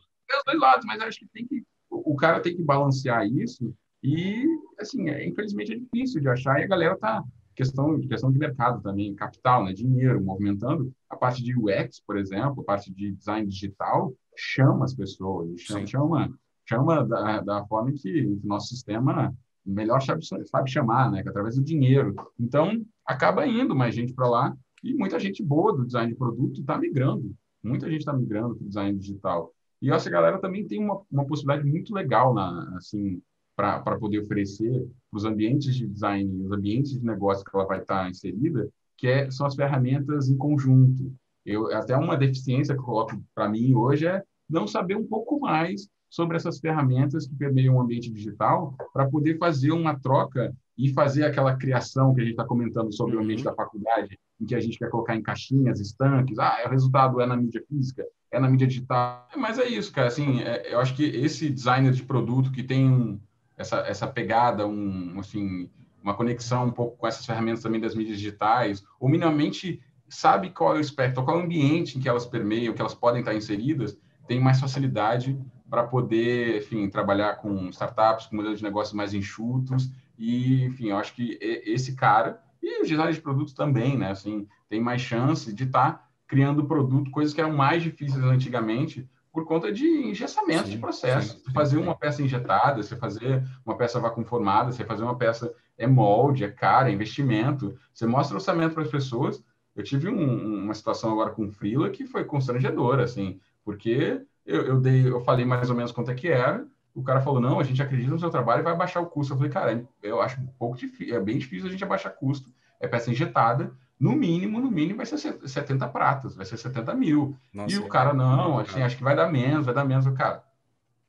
dois 0.45 0.59
lados, 0.59 0.85
mas 0.85 1.01
acho 1.01 1.19
que 1.19 1.27
tem 1.27 1.45
que 1.45 1.61
o 1.89 2.15
cara 2.15 2.39
tem 2.39 2.55
que 2.55 2.63
balancear 2.63 3.25
isso 3.25 3.73
e 4.01 4.45
assim, 4.79 5.09
é, 5.09 5.27
infelizmente 5.27 5.73
é 5.73 5.77
difícil 5.77 6.21
de 6.21 6.29
achar 6.29 6.59
e 6.59 6.63
a 6.63 6.67
galera 6.67 6.97
tá 6.97 7.23
questão 7.55 7.99
questão 8.01 8.31
de 8.31 8.37
mercado 8.37 8.81
também, 8.81 9.15
capital, 9.15 9.63
né, 9.63 9.73
dinheiro, 9.73 10.23
movimentando 10.23 10.91
a 11.09 11.15
parte 11.15 11.43
de 11.43 11.57
UX, 11.57 12.01
por 12.05 12.17
exemplo, 12.17 12.61
a 12.61 12.63
parte 12.63 12.93
de 12.93 13.13
design 13.13 13.47
digital 13.47 14.13
chama 14.35 14.85
as 14.85 14.93
pessoas, 14.93 15.61
chama, 15.61 15.87
chama, 15.87 16.39
chama 16.65 17.05
da, 17.05 17.41
da 17.41 17.65
forma 17.65 17.91
que 17.93 18.25
o 18.25 18.39
nosso 18.43 18.67
sistema 18.67 19.33
melhor 19.65 20.01
sabe, 20.01 20.23
sabe 20.45 20.69
chamar, 20.69 21.11
né, 21.11 21.21
que 21.21 21.27
é 21.27 21.31
através 21.31 21.55
do 21.55 21.63
dinheiro. 21.63 22.13
Então, 22.39 22.85
acaba 23.05 23.47
indo 23.47 23.75
mais 23.75 23.95
gente 23.95 24.13
para 24.13 24.27
lá 24.27 24.57
e 24.83 24.93
muita 24.93 25.19
gente 25.19 25.43
boa 25.43 25.75
do 25.75 25.85
design 25.85 26.11
de 26.11 26.17
produto 26.17 26.59
está 26.59 26.77
migrando. 26.77 27.33
Muita 27.63 27.89
gente 27.89 28.01
está 28.01 28.13
migrando 28.13 28.55
para 28.55 28.63
o 28.63 28.67
design 28.67 28.99
digital. 28.99 29.51
E 29.81 29.91
essa 29.91 30.09
galera 30.09 30.39
também 30.39 30.67
tem 30.67 30.79
uma, 30.83 31.01
uma 31.11 31.25
possibilidade 31.25 31.67
muito 31.67 31.93
legal 31.93 32.33
na, 32.33 32.75
assim, 32.77 33.21
para 33.55 33.97
poder 33.99 34.19
oferecer 34.19 34.87
para 35.09 35.17
os 35.17 35.25
ambientes 35.25 35.75
de 35.75 35.87
design, 35.87 36.43
os 36.43 36.51
ambientes 36.51 36.91
de 36.91 37.05
negócio 37.05 37.43
que 37.43 37.55
ela 37.55 37.65
vai 37.65 37.79
estar 37.79 38.03
tá 38.03 38.09
inserida, 38.09 38.69
que 38.97 39.07
é, 39.07 39.31
são 39.31 39.45
as 39.45 39.55
ferramentas 39.55 40.29
em 40.29 40.37
conjunto. 40.37 41.13
Eu, 41.45 41.71
até 41.73 41.95
uma 41.95 42.17
deficiência 42.17 42.73
que 42.73 42.81
eu 42.81 42.85
coloco 42.85 43.21
para 43.33 43.47
mim 43.47 43.73
hoje 43.73 44.07
é 44.07 44.21
não 44.49 44.67
saber 44.67 44.95
um 44.95 45.05
pouco 45.05 45.39
mais 45.39 45.87
sobre 46.09 46.37
essas 46.37 46.59
ferramentas 46.59 47.27
que 47.27 47.35
permeiam 47.35 47.75
o 47.75 47.81
ambiente 47.81 48.11
digital 48.11 48.75
para 48.93 49.07
poder 49.07 49.37
fazer 49.37 49.71
uma 49.71 49.99
troca 49.99 50.55
e 50.77 50.91
fazer 50.93 51.23
aquela 51.23 51.55
criação 51.55 52.13
que 52.13 52.21
a 52.21 52.23
gente 52.23 52.33
está 52.33 52.45
comentando 52.45 52.93
sobre 52.93 53.15
uhum. 53.15 53.21
o 53.21 53.23
ambiente 53.23 53.39
uhum. 53.39 53.51
da 53.51 53.55
faculdade, 53.55 54.19
em 54.39 54.45
que 54.45 54.55
a 54.55 54.59
gente 54.59 54.77
quer 54.77 54.89
colocar 54.89 55.15
em 55.15 55.21
caixinhas, 55.21 55.79
estanques, 55.79 56.37
ah, 56.39 56.63
o 56.65 56.69
resultado 56.69 57.21
é 57.21 57.25
na 57.25 57.37
mídia 57.37 57.63
física, 57.67 58.05
é 58.31 58.39
na 58.39 58.49
mídia 58.49 58.67
digital. 58.67 59.27
Mas 59.35 59.59
é 59.59 59.67
isso, 59.67 59.91
cara. 59.91 60.07
Assim, 60.07 60.41
é, 60.41 60.73
eu 60.73 60.79
acho 60.79 60.95
que 60.95 61.03
esse 61.03 61.49
designer 61.49 61.91
de 61.91 62.03
produto 62.03 62.51
que 62.51 62.63
tem 62.63 62.89
um, 62.89 63.19
essa, 63.57 63.77
essa 63.79 64.07
pegada, 64.07 64.67
um, 64.67 65.19
assim, 65.19 65.69
uma 66.01 66.13
conexão 66.13 66.65
um 66.65 66.71
pouco 66.71 66.97
com 66.97 67.07
essas 67.07 67.25
ferramentas 67.25 67.63
também 67.63 67.81
das 67.81 67.95
mídias 67.95 68.17
digitais, 68.17 68.83
ou 68.99 69.09
minimamente 69.09 69.81
sabe 70.07 70.51
qual 70.51 70.75
é 70.75 70.77
o 70.77 70.81
espectro, 70.81 71.23
qual 71.23 71.37
é 71.37 71.41
o 71.41 71.43
ambiente 71.43 71.97
em 71.97 72.01
que 72.01 72.07
elas 72.07 72.25
permeiam, 72.25 72.73
que 72.73 72.81
elas 72.81 72.93
podem 72.93 73.21
estar 73.21 73.33
inseridas, 73.33 73.97
tem 74.27 74.39
mais 74.39 74.59
facilidade 74.59 75.39
para 75.69 75.83
poder, 75.83 76.57
enfim, 76.57 76.89
trabalhar 76.89 77.35
com 77.35 77.69
startups, 77.69 78.27
com 78.27 78.35
modelos 78.35 78.59
de 78.59 78.63
negócio 78.63 78.95
mais 78.95 79.13
enxutos. 79.13 79.89
E, 80.17 80.63
enfim, 80.63 80.89
eu 80.89 80.97
acho 80.97 81.13
que 81.13 81.37
esse 81.41 81.95
cara, 81.95 82.41
e 82.61 82.81
os 82.81 82.87
designers 82.87 83.15
de 83.15 83.21
produto 83.21 83.53
também, 83.53 83.97
né? 83.97 84.11
Assim, 84.11 84.47
tem 84.69 84.79
mais 84.79 85.01
chance 85.01 85.53
de 85.53 85.63
estar 85.63 85.91
tá 85.91 86.07
criando 86.27 86.65
produto, 86.65 87.11
coisas 87.11 87.33
que 87.33 87.41
eram 87.41 87.53
mais 87.53 87.83
difíceis 87.83 88.23
antigamente, 88.23 89.07
por 89.35 89.43
conta 89.45 89.69
de 89.69 89.85
engessamento 89.85 90.63
sim, 90.63 90.71
de 90.71 90.77
processo. 90.77 91.33
Sim, 91.33 91.43
sim, 91.45 91.51
fazer 91.51 91.77
uma 91.77 91.93
peça 91.93 92.23
injetada, 92.23 92.81
você 92.81 92.95
fazer 92.95 93.43
uma 93.65 93.75
peça 93.75 93.99
vacuumformada, 93.99 94.71
você 94.71 94.85
fazer 94.85 95.03
uma 95.03 95.17
peça 95.17 95.53
é 95.77 95.85
molde, 95.85 96.45
é 96.45 96.49
cara, 96.49 96.89
é 96.89 96.93
investimento. 96.93 97.77
Você 97.93 98.07
mostra 98.07 98.37
orçamento 98.37 98.73
para 98.73 98.83
as 98.83 98.89
pessoas. 98.89 99.43
Eu 99.75 99.83
tive 99.83 100.07
um, 100.07 100.63
uma 100.63 100.73
situação 100.73 101.11
agora 101.11 101.31
com 101.31 101.45
o 101.45 101.51
Freela 101.51 101.89
que 101.89 102.05
foi 102.05 102.23
constrangedora, 102.23 103.03
assim, 103.03 103.37
porque 103.65 104.21
eu, 104.45 104.61
eu, 104.61 104.79
dei, 104.79 105.05
eu 105.05 105.19
falei 105.19 105.43
mais 105.43 105.69
ou 105.69 105.75
menos 105.75 105.91
quanto 105.91 106.11
é 106.11 106.15
que 106.15 106.29
era, 106.29 106.65
o 106.93 107.03
cara 107.03 107.19
falou, 107.19 107.41
não, 107.41 107.59
a 107.59 107.63
gente 107.63 107.81
acredita 107.81 108.11
no 108.11 108.19
seu 108.19 108.29
trabalho 108.29 108.61
e 108.61 108.63
vai 108.63 108.77
baixar 108.77 109.01
o 109.01 109.07
custo. 109.07 109.33
Eu 109.33 109.37
falei, 109.37 109.51
cara, 109.51 109.85
eu 110.01 110.21
acho 110.21 110.39
um 110.39 110.47
pouco 110.57 110.77
difícil, 110.77 111.13
é 111.13 111.19
bem 111.19 111.37
difícil 111.37 111.67
a 111.67 111.71
gente 111.71 111.83
abaixar 111.83 112.15
custo. 112.15 112.49
É 112.79 112.87
peça 112.87 113.11
injetada, 113.11 113.75
no 113.99 114.11
mínimo, 114.11 114.59
no 114.59 114.69
mínimo 114.69 114.97
vai 114.97 115.05
ser 115.05 115.17
70 115.17 115.87
pratas, 115.87 116.35
vai 116.35 116.45
ser 116.45 116.57
70 116.57 116.93
mil. 116.93 117.37
Nossa, 117.53 117.75
e 117.75 117.79
o 117.79 117.87
cara, 117.87 118.13
não, 118.13 118.59
assim, 118.59 118.81
acho 118.81 118.97
que 118.97 119.03
vai 119.03 119.15
dar 119.15 119.31
menos, 119.31 119.65
vai 119.65 119.73
dar 119.73 119.85
menos. 119.85 120.05
O 120.05 120.13
cara, 120.13 120.43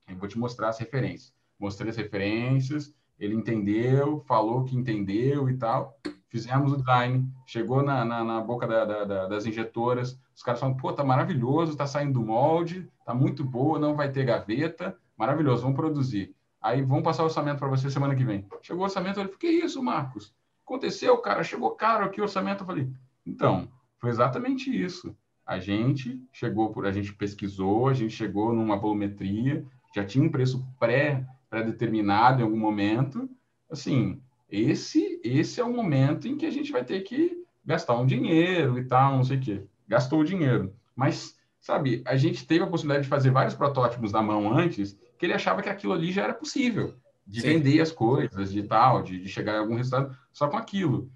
eu 0.09 0.17
vou 0.17 0.29
te 0.29 0.39
mostrar 0.39 0.69
as 0.69 0.79
referências. 0.79 1.35
Mostrei 1.59 1.91
as 1.91 1.97
referências, 1.97 2.95
ele 3.19 3.35
entendeu, 3.35 4.23
falou 4.27 4.65
que 4.65 4.77
entendeu 4.77 5.49
e 5.49 5.57
tal. 5.57 5.99
Fizemos 6.29 6.73
o 6.73 6.77
design, 6.77 7.29
chegou 7.47 7.83
na, 7.83 8.05
na, 8.05 8.23
na 8.23 8.41
boca 8.41 8.67
da, 8.67 8.85
da, 8.85 9.05
da, 9.05 9.27
das 9.27 9.47
injetoras, 9.47 10.19
os 10.35 10.43
caras 10.43 10.61
falam, 10.61 10.77
pô, 10.77 10.93
tá 10.93 11.03
maravilhoso, 11.03 11.77
tá 11.77 11.87
saindo 11.87 12.15
do 12.15 12.27
molde, 12.27 12.89
tá 13.05 13.15
muito 13.15 13.45
boa, 13.45 13.79
não 13.79 13.95
vai 13.95 14.11
ter 14.11 14.25
gaveta, 14.25 14.97
maravilhoso, 15.17 15.63
vamos 15.63 15.77
produzir. 15.77 16.35
Aí 16.61 16.83
vamos 16.83 17.05
passar 17.05 17.23
o 17.23 17.27
orçamento 17.27 17.59
para 17.59 17.69
você 17.69 17.91
semana 17.91 18.15
que 18.15 18.25
vem. 18.25 18.45
Chegou 18.61 18.83
o 18.83 18.85
orçamento, 18.85 19.19
ele 19.19 19.29
falou, 19.29 19.39
que 19.39 19.49
isso, 19.49 19.83
Marcos? 19.83 20.35
Aconteceu, 20.67 21.17
cara, 21.19 21.45
chegou 21.45 21.71
caro 21.71 22.05
aqui 22.05 22.21
o 22.21 22.25
orçamento. 22.25 22.65
Eu 22.65 22.67
falei, 22.67 22.89
então, 23.25 23.69
foi 24.01 24.11
exatamente 24.11 24.69
isso. 24.69 25.17
A 25.47 25.61
gente 25.61 26.21
chegou 26.33 26.73
por, 26.73 26.85
a 26.85 26.91
gente 26.91 27.15
pesquisou, 27.15 27.87
a 27.87 27.95
gente 27.95 28.13
chegou 28.13 28.53
numa 28.53 28.77
volumetria, 28.77 29.65
já 29.95 30.05
tinha 30.05 30.25
um 30.25 30.29
preço 30.29 30.67
pré 30.81 31.25
pré-determinado 31.49 32.41
em 32.41 32.43
algum 32.43 32.59
momento. 32.59 33.31
Assim, 33.71 34.21
esse 34.51 35.21
esse 35.23 35.61
é 35.61 35.65
o 35.65 35.73
momento 35.73 36.27
em 36.27 36.37
que 36.37 36.45
a 36.45 36.51
gente 36.51 36.73
vai 36.73 36.85
ter 36.85 37.03
que 37.03 37.45
gastar 37.65 37.97
um 37.97 38.05
dinheiro 38.05 38.77
e 38.77 38.85
tal, 38.85 39.19
não 39.19 39.25
sei 39.25 39.37
o 39.37 39.41
quê. 39.41 39.63
Gastou 39.87 40.19
o 40.19 40.25
dinheiro. 40.25 40.75
Mas, 40.97 41.39
sabe, 41.61 42.03
a 42.05 42.17
gente 42.17 42.45
teve 42.45 42.65
a 42.65 42.67
possibilidade 42.67 43.05
de 43.05 43.09
fazer 43.09 43.31
vários 43.31 43.55
protótipos 43.55 44.11
na 44.11 44.21
mão 44.21 44.53
antes, 44.53 44.99
que 45.17 45.27
ele 45.27 45.33
achava 45.33 45.63
que 45.63 45.69
aquilo 45.69 45.93
ali 45.93 46.11
já 46.11 46.25
era 46.25 46.35
possível 46.35 46.97
de 47.27 47.41
Sim. 47.41 47.49
vender 47.49 47.81
as 47.81 47.91
coisas, 47.91 48.53
de 48.53 48.63
tal, 48.63 49.03
de, 49.03 49.19
de, 49.19 49.29
chegar 49.29 49.57
a 49.57 49.59
algum 49.61 49.75
resultado 49.75 50.17
só 50.33 50.49
com 50.49 50.57
aquilo. 50.57 51.11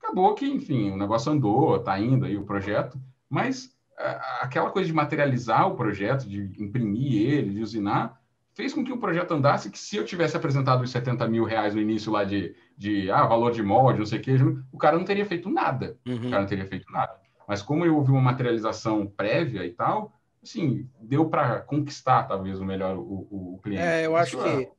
Acabou 0.00 0.34
que, 0.34 0.46
enfim, 0.46 0.92
o 0.92 0.96
negócio 0.96 1.32
andou, 1.32 1.76
está 1.76 1.98
indo 1.98 2.24
aí 2.24 2.36
o 2.36 2.44
projeto, 2.44 3.00
mas 3.28 3.74
a, 3.98 4.44
aquela 4.44 4.70
coisa 4.70 4.86
de 4.86 4.94
materializar 4.94 5.66
o 5.66 5.74
projeto, 5.74 6.28
de 6.28 6.42
imprimir 6.62 7.28
ele, 7.28 7.54
de 7.54 7.62
usinar, 7.62 8.20
fez 8.54 8.72
com 8.72 8.84
que 8.84 8.92
o 8.92 8.98
projeto 8.98 9.34
andasse, 9.34 9.70
que 9.70 9.78
se 9.78 9.96
eu 9.96 10.04
tivesse 10.04 10.36
apresentado 10.36 10.82
os 10.82 10.90
70 10.90 11.28
mil 11.28 11.44
reais 11.44 11.74
no 11.74 11.80
início 11.80 12.10
lá 12.10 12.24
de, 12.24 12.54
de 12.76 13.10
ah, 13.10 13.26
valor 13.26 13.50
de 13.52 13.62
molde, 13.62 13.98
não 13.98 14.06
sei 14.06 14.18
o 14.18 14.22
que, 14.22 14.34
o 14.72 14.78
cara 14.78 14.96
não 14.96 15.04
teria 15.04 15.26
feito 15.26 15.50
nada. 15.50 15.98
Uhum. 16.06 16.28
O 16.28 16.30
cara 16.30 16.40
não 16.40 16.48
teria 16.48 16.64
feito 16.64 16.90
nada. 16.90 17.14
Mas 17.46 17.60
como 17.60 17.84
eu 17.84 17.96
houve 17.96 18.10
uma 18.10 18.20
materialização 18.20 19.06
prévia 19.06 19.64
e 19.66 19.72
tal, 19.72 20.12
assim, 20.42 20.88
deu 21.00 21.28
para 21.28 21.60
conquistar, 21.60 22.22
talvez, 22.24 22.58
o 22.58 22.64
melhor 22.64 22.96
o, 22.96 23.26
o, 23.30 23.54
o 23.54 23.60
cliente. 23.62 23.82
É, 23.82 24.06
eu 24.06 24.16
acho 24.16 24.36
Isso 24.36 24.42
que 24.42 24.64
é, 24.64 24.70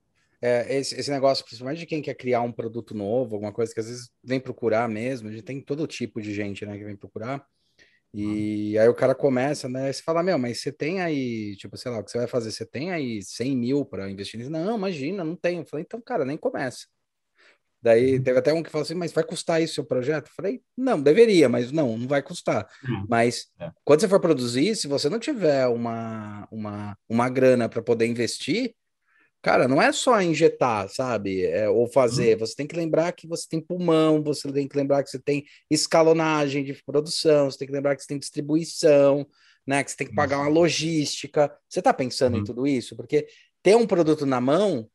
esse, 0.42 1.00
esse, 1.00 1.10
negócio, 1.10 1.44
principalmente 1.44 1.80
de 1.80 1.86
quem 1.86 2.02
quer 2.02 2.14
criar 2.14 2.42
um 2.42 2.52
produto 2.52 2.94
novo, 2.94 3.36
alguma 3.36 3.52
coisa 3.52 3.74
que 3.74 3.80
às 3.80 3.88
vezes 3.88 4.10
vem 4.24 4.40
procurar 4.40 4.88
mesmo, 4.88 5.30
a 5.30 5.32
gente 5.32 5.44
tem 5.44 5.62
todo 5.62 5.88
tipo 5.88 6.22
de 6.22 6.34
gente, 6.34 6.66
né, 6.66 6.78
que 6.78 6.84
vem 6.84 6.96
procurar. 6.96 7.46
E 8.14 8.76
uhum. 8.76 8.82
aí 8.82 8.88
o 8.88 8.96
cara 8.96 9.14
começa, 9.14 9.68
né? 9.68 9.92
Você 9.92 10.02
fala, 10.02 10.24
meu, 10.24 10.38
mas 10.40 10.60
você 10.60 10.72
tem 10.72 11.02
aí, 11.02 11.56
tipo, 11.58 11.78
sei 11.78 11.92
lá, 11.92 12.00
o 12.00 12.04
que 12.04 12.10
você 12.10 12.18
vai 12.18 12.28
fazer? 12.28 12.52
Você 12.52 12.66
tem 12.66 12.92
aí 12.92 13.22
100 13.22 13.56
mil 13.56 13.86
para 13.86 14.10
investir 14.10 14.40
nisso? 14.40 14.50
Não, 14.50 14.78
imagina, 14.78 15.24
não 15.24 15.36
tenho. 15.36 15.62
Eu 15.62 15.66
falei, 15.66 15.84
então, 15.86 16.02
cara, 16.02 16.24
nem 16.24 16.38
começa. 16.38 16.88
Daí 17.82 18.16
uhum. 18.16 18.24
teve 18.24 18.40
até 18.40 18.54
um 18.54 18.64
que 18.64 18.70
falou 18.70 18.84
assim, 18.84 18.96
mas 18.96 19.12
vai 19.12 19.24
custar 19.24 19.62
isso 19.62 19.74
o 19.74 19.76
seu 19.76 19.86
projeto? 19.86 20.28
Eu 20.28 20.34
falei, 20.36 20.62
não, 20.76 21.02
deveria, 21.02 21.48
mas 21.48 21.72
não, 21.72 21.98
não 21.98 22.08
vai 22.08 22.24
custar. 22.24 22.68
Uhum. 22.84 23.06
Mas 23.08 23.48
é. 23.60 23.72
quando 23.84 24.00
você 24.02 24.08
for 24.08 24.20
produzir, 24.20 24.76
se 24.76 24.88
você 24.88 25.10
não 25.10 25.20
tiver 25.20 25.68
uma, 25.68 26.48
uma, 26.52 26.98
uma 27.08 27.30
grana 27.30 27.70
para 27.70 27.82
poder 27.82 28.08
investir, 28.08 28.74
Cara, 29.48 29.66
não 29.66 29.82
é 29.82 29.94
só 29.94 30.22
injetar, 30.22 30.90
sabe? 30.90 31.46
É, 31.46 31.70
ou 31.70 31.88
fazer. 31.88 32.34
Uhum. 32.34 32.40
Você 32.40 32.54
tem 32.54 32.68
que 32.68 32.76
lembrar 32.76 33.14
que 33.14 33.26
você 33.26 33.48
tem 33.48 33.62
pulmão, 33.62 34.22
você 34.22 34.52
tem 34.52 34.68
que 34.68 34.76
lembrar 34.76 35.02
que 35.02 35.10
você 35.10 35.20
tem 35.20 35.46
escalonagem 35.72 36.66
de 36.66 36.74
produção, 36.84 37.50
você 37.50 37.60
tem 37.60 37.66
que 37.66 37.74
lembrar 37.74 37.96
que 37.96 38.02
você 38.02 38.10
tem 38.10 38.20
distribuição, 38.20 39.26
né? 39.66 39.82
Que 39.86 39.92
você 39.92 39.96
tem 39.96 40.08
que 40.08 40.14
pagar 40.14 40.40
uma 40.40 40.50
logística. 40.50 41.50
Você 41.70 41.80
está 41.80 41.94
pensando 41.94 42.34
uhum. 42.34 42.42
em 42.42 42.44
tudo 42.44 42.68
isso? 42.68 42.94
Porque 42.98 43.26
ter 43.64 43.74
um 43.78 43.88
produto 43.88 44.26
na 44.26 44.42
mão, 44.42 44.90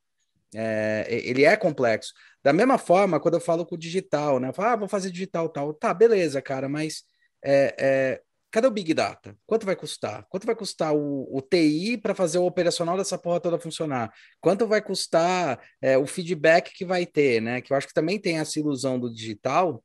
é, 0.55 1.07
ele 1.09 1.47
é 1.47 1.57
complexo. 1.57 2.13
Da 2.43 2.53
mesma 2.53 2.77
forma, 2.77 3.19
quando 3.19 3.35
eu 3.37 3.41
falo 3.41 3.65
com 3.65 3.75
o 3.75 3.79
digital, 3.79 4.39
né? 4.39 4.51
Eu 4.51 4.53
falo, 4.53 4.69
ah, 4.69 4.77
vou 4.77 4.89
fazer 4.89 5.11
digital 5.11 5.49
tal. 5.49 5.73
Tá, 5.73 5.95
beleza, 5.95 6.43
cara, 6.43 6.69
mas 6.69 7.05
é, 7.43 7.75
é 7.79 8.21
Cadê 8.53 8.67
o 8.67 8.71
Big 8.71 8.93
Data? 8.93 9.35
Quanto 9.47 9.65
vai 9.65 9.75
custar? 9.75 10.27
Quanto 10.29 10.47
vai 10.47 10.55
custar 10.55 10.95
o, 10.95 11.27
o 11.35 11.41
TI 11.41 11.97
para 11.97 12.15
fazer 12.15 12.39
o 12.39 12.45
operacional 12.45 12.99
dessa 12.99 13.17
porra 13.17 13.41
toda 13.41 13.59
funcionar? 13.59 14.13
Quanto 14.41 14.67
vai 14.67 14.83
custar 14.83 15.59
é, 15.81 15.97
o 15.97 16.07
feedback 16.07 16.71
que 16.75 16.85
vai 16.85 17.07
ter, 17.07 17.41
né? 17.41 17.63
Que 17.63 17.73
eu 17.73 17.77
acho 17.77 17.89
que 17.89 17.95
também 17.95 18.21
tem 18.21 18.39
essa 18.39 18.61
ilusão 18.61 19.01
do 19.01 19.13
digital, 19.13 19.83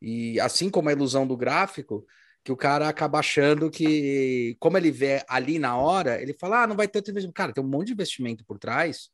e 0.00 0.40
assim 0.40 0.68
como 0.68 0.88
a 0.88 0.92
ilusão 0.92 1.24
do 1.24 1.36
gráfico, 1.36 2.04
que 2.44 2.50
o 2.50 2.56
cara 2.56 2.88
acaba 2.88 3.20
achando 3.20 3.70
que, 3.70 4.56
como 4.58 4.76
ele 4.76 4.90
vê 4.90 5.24
ali 5.28 5.60
na 5.60 5.76
hora, 5.76 6.20
ele 6.20 6.34
fala, 6.34 6.64
ah, 6.64 6.66
não 6.66 6.74
vai 6.74 6.88
ter 6.88 7.00
tanto 7.00 7.12
investimento. 7.12 7.34
Cara, 7.34 7.52
tem 7.52 7.62
um 7.62 7.68
monte 7.68 7.86
de 7.88 7.92
investimento 7.92 8.44
por 8.44 8.58
trás 8.58 9.10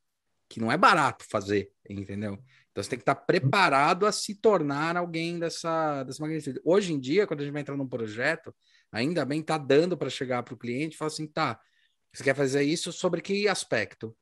que 0.48 0.59
não 0.59 0.73
é 0.73 0.78
barato 0.78 1.27
fazer, 1.31 1.70
entendeu? 1.86 2.39
Então 2.70 2.82
você 2.82 2.89
tem 2.89 2.98
que 2.98 3.02
estar 3.02 3.15
preparado 3.15 4.06
a 4.06 4.12
se 4.12 4.35
tornar 4.35 4.97
alguém 4.97 5.39
dessa, 5.39 6.02
dessa 6.05 6.23
magnitude. 6.23 6.59
Hoje 6.65 6.94
em 6.94 6.98
dia, 6.98 7.27
quando 7.27 7.40
a 7.40 7.43
gente 7.44 7.52
vai 7.52 7.60
entrar 7.60 7.77
num 7.77 7.86
projeto, 7.86 8.55
Ainda 8.93 9.24
bem 9.24 9.43
tá 9.43 9.59
dando 9.59 9.97
para 9.97 10.10
chegar 10.10 10.43
para 10.43 10.55
o 10.55 10.59
cliente 10.59 10.94
e 10.94 10.98
falar 10.98 11.09
assim, 11.09 11.27
tá, 11.27 11.60
você 12.12 12.24
quer 12.24 12.35
fazer 12.35 12.62
isso 12.62 12.93
sobre 12.93 13.20
que 13.20 13.48
aspecto? 13.48 14.16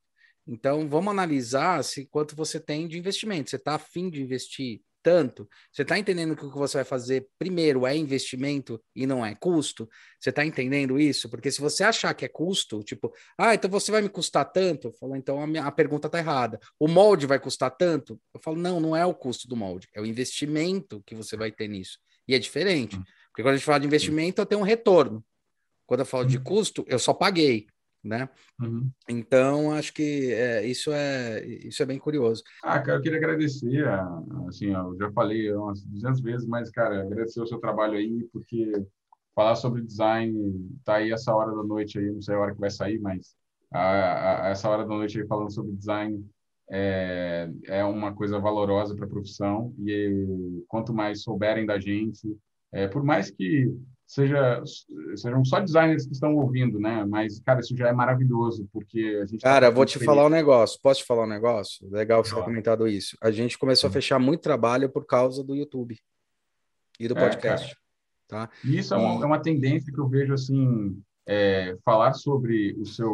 Então, 0.46 0.88
vamos 0.88 1.10
analisar 1.10 1.82
se 1.82 2.06
quanto 2.06 2.36
você 2.36 2.60
tem 2.60 2.86
de 2.86 2.98
investimento. 2.98 3.50
Você 3.50 3.56
está 3.56 3.74
afim 3.74 4.08
de 4.08 4.22
investir 4.22 4.80
tanto? 5.02 5.48
Você 5.72 5.82
está 5.82 5.98
entendendo 5.98 6.36
que 6.36 6.44
o 6.44 6.50
que 6.50 6.58
você 6.58 6.78
vai 6.78 6.84
fazer 6.84 7.28
primeiro 7.38 7.86
é 7.86 7.96
investimento 7.96 8.82
e 8.94 9.06
não 9.06 9.24
é 9.24 9.34
custo? 9.34 9.88
Você 10.18 10.30
está 10.30 10.44
entendendo 10.44 10.98
isso? 10.98 11.28
Porque 11.28 11.50
se 11.50 11.60
você 11.60 11.84
achar 11.84 12.12
que 12.14 12.24
é 12.24 12.28
custo, 12.28 12.82
tipo, 12.82 13.12
ah, 13.38 13.54
então 13.54 13.70
você 13.70 13.90
vai 13.90 14.02
me 14.02 14.08
custar 14.08 14.44
tanto, 14.52 14.88
eu 14.88 14.92
falo, 14.92 15.16
então 15.16 15.40
a, 15.40 15.46
minha, 15.46 15.64
a 15.64 15.72
pergunta 15.72 16.06
está 16.06 16.18
errada. 16.18 16.58
O 16.78 16.88
molde 16.88 17.26
vai 17.26 17.38
custar 17.38 17.70
tanto? 17.70 18.20
Eu 18.34 18.40
falo, 18.40 18.56
não, 18.56 18.80
não 18.80 18.96
é 18.96 19.06
o 19.06 19.14
custo 19.14 19.48
do 19.48 19.56
molde, 19.56 19.88
é 19.94 20.00
o 20.00 20.06
investimento 20.06 21.02
que 21.06 21.14
você 21.14 21.36
vai 21.36 21.50
ter 21.50 21.68
nisso. 21.68 21.98
E 22.26 22.34
é 22.34 22.38
diferente. 22.38 23.00
Porque 23.36 23.42
quando 23.42 23.52
a 23.52 23.56
gente 23.58 23.66
fala 23.66 23.80
de 23.80 23.86
investimento, 23.86 24.40
eu 24.40 24.46
tenho 24.46 24.62
um 24.62 24.64
retorno. 24.64 25.22
Quando 25.86 26.00
eu 26.00 26.06
falo 26.06 26.24
de 26.24 26.38
uhum. 26.38 26.42
custo, 26.42 26.86
eu 26.88 26.98
só 26.98 27.12
paguei 27.12 27.66
né? 28.06 28.28
Uhum. 28.62 28.88
Então 29.08 29.72
acho 29.72 29.92
que 29.92 30.32
é, 30.32 30.64
isso 30.64 30.92
é 30.92 31.44
isso 31.44 31.82
é 31.82 31.86
bem 31.86 31.98
curioso. 31.98 32.42
Ah, 32.62 32.78
cara, 32.78 32.98
eu 32.98 33.02
queria 33.02 33.18
agradecer, 33.18 33.84
assim, 34.48 34.66
eu 34.66 34.96
já 34.96 35.10
falei 35.10 35.52
umas 35.52 35.84
200 35.84 36.20
vezes, 36.20 36.46
mas 36.46 36.70
cara, 36.70 37.02
agradecer 37.02 37.40
o 37.40 37.46
seu 37.46 37.58
trabalho 37.58 37.94
aí, 37.94 38.24
porque 38.32 38.72
falar 39.34 39.56
sobre 39.56 39.82
design 39.82 40.32
tá 40.84 40.96
aí 40.96 41.10
essa 41.10 41.34
hora 41.34 41.50
da 41.50 41.64
noite 41.64 41.98
aí, 41.98 42.10
não 42.12 42.22
sei 42.22 42.36
a 42.36 42.38
hora 42.38 42.54
que 42.54 42.60
vai 42.60 42.70
sair, 42.70 43.00
mas 43.00 43.36
a, 43.72 44.46
a, 44.46 44.48
essa 44.50 44.68
hora 44.70 44.84
da 44.84 44.94
noite 44.94 45.20
aí 45.20 45.26
falando 45.26 45.52
sobre 45.52 45.72
design 45.72 46.24
é, 46.70 47.50
é 47.64 47.84
uma 47.84 48.14
coisa 48.14 48.38
valorosa 48.38 48.94
para 48.94 49.04
a 49.04 49.08
profissão 49.08 49.74
e 49.80 50.64
quanto 50.68 50.94
mais 50.94 51.22
souberem 51.22 51.66
da 51.66 51.78
gente, 51.78 52.36
é, 52.76 52.86
por 52.86 53.02
mais 53.02 53.30
que 53.30 53.74
seja, 54.06 54.62
sejam 55.16 55.42
só 55.46 55.60
designers 55.60 56.06
que 56.06 56.12
estão 56.12 56.34
ouvindo, 56.36 56.78
né? 56.78 57.06
Mas, 57.06 57.40
cara, 57.40 57.60
isso 57.60 57.74
já 57.74 57.88
é 57.88 57.92
maravilhoso, 57.92 58.68
porque 58.70 59.18
a 59.22 59.24
gente. 59.24 59.40
Tá 59.40 59.48
cara, 59.48 59.68
tá 59.68 59.74
vou 59.74 59.86
te 59.86 59.98
falar 59.98 60.26
um 60.26 60.28
negócio. 60.28 60.78
Posso 60.82 61.00
te 61.00 61.06
falar 61.06 61.24
um 61.24 61.28
negócio? 61.28 61.88
Legal 61.90 62.22
você 62.22 62.34
ter 62.34 62.44
comentado 62.44 62.86
isso. 62.86 63.16
A 63.22 63.30
gente 63.30 63.58
começou 63.58 63.88
a 63.88 63.92
fechar 63.92 64.18
muito 64.18 64.42
trabalho 64.42 64.90
por 64.90 65.06
causa 65.06 65.42
do 65.42 65.56
YouTube 65.56 65.98
e 67.00 67.08
do 67.08 67.16
é, 67.16 67.20
podcast. 67.20 67.72
É, 67.72 67.76
tá? 68.28 68.50
Isso 68.62 68.92
é 68.92 68.98
uma, 68.98 69.24
é 69.24 69.26
uma 69.26 69.40
tendência 69.40 69.90
que 69.90 69.98
eu 69.98 70.06
vejo 70.06 70.34
assim. 70.34 71.02
É, 71.28 71.76
falar 71.84 72.12
sobre 72.12 72.76
o 72.78 72.86
seu, 72.86 73.10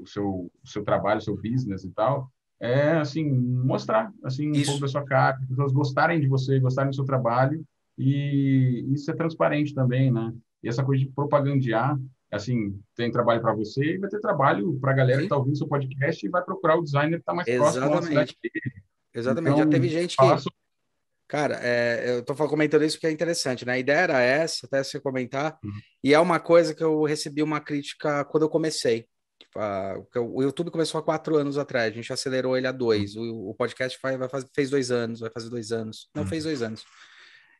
o 0.00 0.06
seu, 0.06 0.50
o 0.64 0.66
seu 0.66 0.82
trabalho, 0.82 1.18
o 1.18 1.22
seu 1.22 1.36
business 1.36 1.84
e 1.84 1.90
tal, 1.90 2.32
é 2.58 2.92
assim 2.92 3.30
mostrar 3.30 4.10
assim 4.24 4.48
um 4.48 4.64
pouco 4.64 4.80
da 4.80 4.88
sua 4.88 5.04
cara, 5.04 5.36
as 5.36 5.46
pessoas 5.46 5.70
gostarem 5.70 6.18
de 6.18 6.26
você, 6.26 6.58
gostarem 6.58 6.88
do 6.88 6.96
seu 6.96 7.04
trabalho 7.04 7.62
e 7.96 8.86
isso 8.92 9.10
é 9.10 9.14
transparente 9.14 9.74
também, 9.74 10.12
né? 10.12 10.32
E 10.62 10.68
essa 10.68 10.84
coisa 10.84 11.04
de 11.04 11.10
propagandear, 11.10 11.98
assim, 12.30 12.78
tem 12.96 13.10
trabalho 13.10 13.40
para 13.40 13.54
você 13.54 13.94
e 13.94 13.98
vai 13.98 14.10
ter 14.10 14.20
trabalho 14.20 14.78
para 14.80 14.92
a 14.92 14.94
galera 14.94 15.16
Sim. 15.16 15.20
que 15.20 15.26
está 15.26 15.36
ouvindo 15.36 15.58
seu 15.58 15.68
podcast 15.68 16.24
e 16.24 16.28
vai 16.28 16.42
procurar 16.42 16.76
o 16.76 16.82
designer 16.82 17.18
que 17.18 17.22
está 17.22 17.34
mais 17.34 17.46
Exatamente. 17.46 17.78
próximo 17.78 18.00
da 18.00 18.06
cidade 18.06 18.36
dele. 18.42 18.82
Exatamente. 19.14 19.52
Então, 19.52 19.64
Já 19.64 19.70
teve 19.70 19.88
gente 19.88 20.16
que... 20.16 20.38
Sobre... 20.38 20.58
Cara, 21.26 21.58
é, 21.62 22.16
eu 22.16 22.20
estou 22.20 22.36
comentando 22.48 22.84
isso 22.84 22.96
porque 22.96 23.06
é 23.06 23.10
interessante, 23.10 23.64
né? 23.64 23.72
A 23.72 23.78
ideia 23.78 23.98
era 23.98 24.20
essa, 24.20 24.66
até 24.66 24.82
você 24.82 25.00
comentar, 25.00 25.58
uhum. 25.64 25.72
e 26.02 26.12
é 26.12 26.20
uma 26.20 26.38
coisa 26.38 26.74
que 26.74 26.84
eu 26.84 27.02
recebi 27.04 27.42
uma 27.42 27.60
crítica 27.60 28.24
quando 28.26 28.42
eu 28.42 28.48
comecei. 28.48 29.06
O 30.16 30.42
YouTube 30.42 30.70
começou 30.70 30.98
há 30.98 31.02
quatro 31.02 31.36
anos 31.36 31.56
atrás, 31.56 31.92
a 31.92 31.94
gente 31.94 32.12
acelerou 32.12 32.56
ele 32.56 32.66
a 32.66 32.72
dois. 32.72 33.16
Uhum. 33.16 33.30
O, 33.30 33.50
o 33.50 33.54
podcast 33.54 33.98
vai, 34.02 34.18
vai 34.18 34.28
fazer, 34.28 34.48
fez 34.52 34.68
dois 34.68 34.90
anos, 34.90 35.20
vai 35.20 35.30
fazer 35.30 35.48
dois 35.48 35.72
anos. 35.72 36.08
Não, 36.14 36.24
uhum. 36.24 36.28
fez 36.28 36.44
dois 36.44 36.60
anos. 36.60 36.84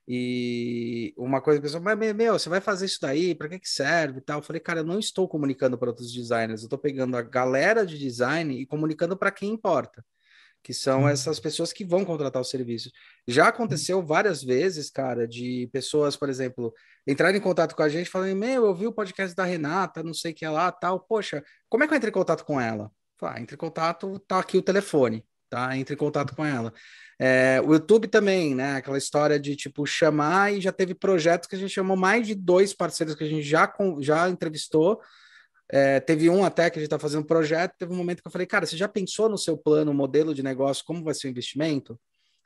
E 0.07 1.15
uma 1.17 1.41
coisa 1.41 1.59
que 1.59 1.67
a 1.67 1.69
pessoa, 1.69 1.83
mas 1.83 2.15
meu, 2.15 2.39
você 2.39 2.49
vai 2.49 2.61
fazer 2.61 2.85
isso 2.87 2.99
daí, 3.01 3.35
para 3.35 3.49
que, 3.49 3.59
que 3.59 3.69
serve 3.69 4.19
e 4.19 4.21
tal? 4.21 4.41
Eu 4.41 4.43
falei, 4.43 4.61
cara, 4.61 4.81
eu 4.81 4.85
não 4.85 4.99
estou 4.99 5.27
comunicando 5.27 5.79
para 5.79 5.89
outros 5.89 6.13
designers, 6.13 6.61
eu 6.61 6.67
estou 6.67 6.79
pegando 6.79 7.17
a 7.17 7.23
galera 7.23 7.87
de 7.87 7.99
design 7.99 8.55
e 8.61 8.67
comunicando 8.67 9.17
para 9.17 9.31
quem 9.31 9.51
importa, 9.51 10.05
que 10.63 10.75
são 10.75 11.03
uhum. 11.03 11.09
essas 11.09 11.41
pessoas 11.41 11.73
que 11.73 11.87
vão 11.87 12.05
contratar 12.05 12.43
o 12.43 12.45
serviço. 12.45 12.91
Já 13.27 13.49
aconteceu 13.49 14.05
várias 14.05 14.43
vezes, 14.43 14.91
cara, 14.91 15.27
de 15.27 15.71
pessoas, 15.73 16.17
por 16.17 16.29
exemplo, 16.29 16.75
entrarem 17.07 17.39
em 17.39 17.43
contato 17.43 17.75
com 17.75 17.83
a 17.83 17.89
gente 17.89 18.11
falando, 18.11 18.37
meu, 18.37 18.67
eu 18.67 18.75
vi 18.75 18.87
o 18.87 18.93
podcast 18.93 19.35
da 19.35 19.45
Renata, 19.45 20.03
não 20.03 20.15
sei 20.15 20.33
o 20.33 20.35
que 20.35 20.45
é 20.45 20.51
lá, 20.51 20.71
tal, 20.71 21.01
poxa, 21.01 21.43
como 21.69 21.83
é 21.83 21.89
que 21.89 21.95
eu 21.95 21.97
entrei 21.97 22.11
em 22.11 22.15
contato 22.15 22.45
com 22.45 22.61
ela? 22.61 22.91
Ah, 23.23 23.41
entre 23.41 23.55
em 23.55 23.59
contato, 23.59 24.19
tá 24.21 24.39
aqui 24.39 24.59
o 24.59 24.63
telefone, 24.63 25.25
tá? 25.49 25.75
Entre 25.77 25.95
em 25.95 25.99
contato 25.99 26.37
com 26.37 26.45
ela. 26.45 26.75
É, 27.19 27.61
o 27.65 27.73
YouTube 27.73 28.09
também, 28.09 28.55
né? 28.55 28.77
Aquela 28.77 28.99
história 28.99 29.39
de 29.39 29.55
tipo 29.55 29.87
chamar 29.87 30.53
e 30.53 30.61
já 30.61 30.73
teve 30.73 30.95
projetos 30.95 31.49
que 31.49 31.55
a 31.55 31.59
gente 31.59 31.71
chamou 31.71 31.97
mais 31.97 32.27
de 32.27 32.35
dois 32.35 32.73
parceiros 32.73 33.15
que 33.15 33.25
a 33.25 33.29
gente 33.29 33.43
já, 33.43 33.73
já 34.01 34.29
entrevistou. 34.29 35.01
É, 35.71 36.01
teve 36.01 36.29
um 36.29 36.45
até 36.45 36.69
que 36.69 36.79
a 36.79 36.81
gente 36.81 36.89
está 36.89 36.99
fazendo 36.99 37.27
projeto. 37.27 37.75
Teve 37.79 37.93
um 37.93 37.97
momento 37.97 38.21
que 38.21 38.27
eu 38.27 38.33
falei, 38.33 38.47
cara, 38.47 38.67
você 38.67 38.77
já 38.77 38.89
pensou 38.89 39.29
no 39.29 39.39
seu 39.39 39.57
plano, 39.57 39.95
modelo 39.95 40.35
de 40.35 40.43
negócio, 40.43 40.85
como 40.85 41.05
vai 41.05 41.15
ser 41.15 41.29
o 41.29 41.31
investimento? 41.31 41.99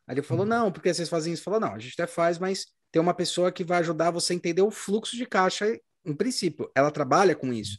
Aí 0.07 0.15
ele 0.15 0.23
falou, 0.23 0.45
uhum. 0.45 0.49
não, 0.49 0.73
porque 0.73 0.93
vocês 0.93 1.09
fazem 1.09 1.33
isso? 1.33 1.43
Falou, 1.43 1.61
não, 1.61 1.75
a 1.75 1.79
gente 1.79 1.95
até 1.99 2.07
faz, 2.07 2.39
mas 2.39 2.67
tem 2.91 3.01
uma 3.01 3.15
pessoa 3.15 3.53
que 3.53 3.65
vai 3.65 3.79
ajudar 3.81 4.11
você 4.11 4.33
a 4.33 4.37
entender 4.37 4.63
o 4.63 4.71
fluxo 4.71 5.17
de 5.17 5.27
caixa 5.27 5.79
em 6.05 6.15
princípio. 6.15 6.71
Ela 6.75 6.91
trabalha 6.91 7.35
com 7.35 7.53
isso. 7.53 7.79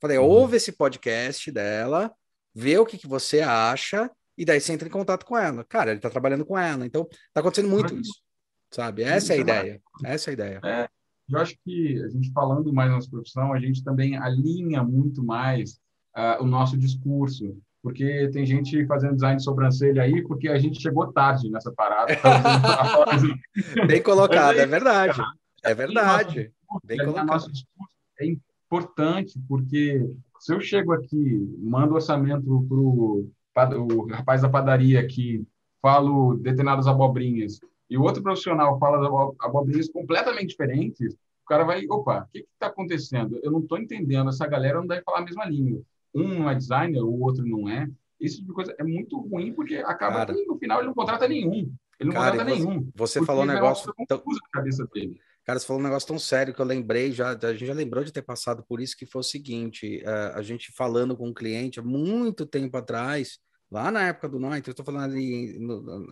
Falei, 0.00 0.18
uhum. 0.18 0.24
ouve 0.24 0.56
esse 0.56 0.72
podcast 0.72 1.50
dela, 1.50 2.12
vê 2.54 2.78
o 2.78 2.86
que, 2.86 2.98
que 2.98 3.08
você 3.08 3.40
acha 3.40 4.10
e 4.38 4.44
daí 4.44 4.60
você 4.60 4.72
entra 4.72 4.86
em 4.86 4.90
contato 4.90 5.26
com 5.26 5.36
ela. 5.36 5.64
Cara, 5.64 5.90
ele 5.90 6.00
tá 6.00 6.08
trabalhando 6.08 6.46
com 6.46 6.56
ela. 6.56 6.86
Então, 6.86 7.04
tá 7.34 7.40
acontecendo 7.40 7.68
muito 7.68 7.92
isso, 7.98 8.22
sabe? 8.70 9.02
Essa 9.02 9.34
é 9.34 9.36
a 9.36 9.40
ideia. 9.40 9.82
Essa 10.04 10.30
é 10.30 10.30
a 10.30 10.34
ideia. 10.34 10.60
É, 10.64 10.88
eu 11.28 11.40
acho 11.40 11.56
que 11.64 12.00
a 12.02 12.08
gente 12.08 12.30
falando 12.32 12.72
mais 12.72 12.88
na 12.88 12.96
nossa 12.96 13.10
profissão, 13.10 13.52
a 13.52 13.58
gente 13.58 13.82
também 13.82 14.16
alinha 14.16 14.82
muito 14.84 15.24
mais 15.24 15.72
uh, 16.16 16.40
o 16.40 16.46
nosso 16.46 16.78
discurso. 16.78 17.58
Porque 17.82 18.28
tem 18.32 18.44
gente 18.46 18.86
fazendo 18.86 19.14
design 19.14 19.36
de 19.36 19.44
sobrancelha 19.44 20.02
aí, 20.02 20.22
porque 20.22 20.48
a 20.48 20.58
gente 20.58 20.80
chegou 20.80 21.12
tarde 21.12 21.50
nessa 21.50 21.72
parada. 21.72 22.12
Bem 23.86 24.02
colocado, 24.02 24.58
é 24.58 24.66
verdade. 24.66 25.20
É 25.62 25.74
verdade. 25.74 26.52
Bem 26.84 26.98
colocado. 26.98 27.26
Nosso 27.26 27.52
discurso 27.52 27.92
é 28.20 28.26
importante, 28.26 29.40
porque 29.48 30.04
se 30.40 30.52
eu 30.52 30.60
chego 30.60 30.92
aqui, 30.92 31.56
mando 31.58 31.94
orçamento 31.94 32.64
para 32.68 32.76
o 32.76 33.30
o 33.76 34.06
rapaz 34.06 34.42
da 34.42 34.48
padaria 34.48 35.06
que 35.06 35.46
fala 35.80 36.36
determinadas 36.36 36.86
abobrinhas 36.86 37.60
e 37.90 37.96
o 37.96 38.02
outro 38.02 38.22
profissional 38.22 38.78
fala 38.78 39.34
abobrinhas 39.40 39.88
completamente 39.88 40.48
diferentes, 40.48 41.14
o 41.14 41.48
cara 41.48 41.64
vai, 41.64 41.86
opa, 41.88 42.24
o 42.24 42.30
que 42.30 42.40
está 42.40 42.66
acontecendo? 42.66 43.40
Eu 43.42 43.50
não 43.50 43.60
estou 43.60 43.78
entendendo, 43.78 44.28
essa 44.28 44.46
galera 44.46 44.78
não 44.78 44.86
deve 44.86 45.02
falar 45.02 45.20
a 45.20 45.24
mesma 45.24 45.46
língua. 45.46 45.80
Um 46.14 46.40
não 46.40 46.50
é 46.50 46.54
designer, 46.54 47.02
o 47.02 47.20
outro 47.20 47.46
não 47.46 47.68
é. 47.68 47.88
Esse 48.20 48.36
tipo 48.36 48.48
de 48.48 48.54
coisa 48.54 48.74
é 48.78 48.84
muito 48.84 49.18
ruim, 49.18 49.54
porque 49.54 49.76
acaba 49.76 50.16
cara, 50.16 50.34
que 50.34 50.44
no 50.44 50.58
final 50.58 50.78
ele 50.78 50.88
não 50.88 50.94
contrata 50.94 51.26
nenhum. 51.26 51.72
Ele 51.98 52.10
não 52.10 52.12
cara, 52.12 52.32
contrata 52.32 52.50
você, 52.50 52.64
nenhum. 52.64 52.90
Você 52.94 53.24
falou 53.24 53.44
um 53.44 53.46
negócio... 53.46 53.94
Tão... 54.06 54.18
Na 54.18 54.50
cabeça 54.52 54.86
dele. 54.92 55.18
Cara, 55.44 55.58
você 55.58 55.66
falou 55.66 55.80
um 55.80 55.84
negócio 55.84 56.08
tão 56.08 56.18
sério 56.18 56.52
que 56.52 56.60
eu 56.60 56.66
lembrei, 56.66 57.10
já, 57.10 57.30
a 57.30 57.52
gente 57.52 57.64
já 57.64 57.72
lembrou 57.72 58.04
de 58.04 58.12
ter 58.12 58.20
passado 58.20 58.62
por 58.68 58.82
isso, 58.82 58.94
que 58.94 59.06
foi 59.06 59.20
o 59.20 59.24
seguinte, 59.24 60.02
a, 60.04 60.38
a 60.38 60.42
gente 60.42 60.70
falando 60.72 61.16
com 61.16 61.28
um 61.28 61.32
cliente 61.32 61.80
há 61.80 61.82
muito 61.82 62.44
tempo 62.44 62.76
atrás, 62.76 63.38
lá 63.70 63.90
na 63.90 64.08
época 64.08 64.28
do 64.28 64.38
Noite, 64.38 64.68
eu 64.68 64.72
estou 64.72 64.84
falando 64.84 65.12
ali 65.12 65.58
no, 65.58 66.06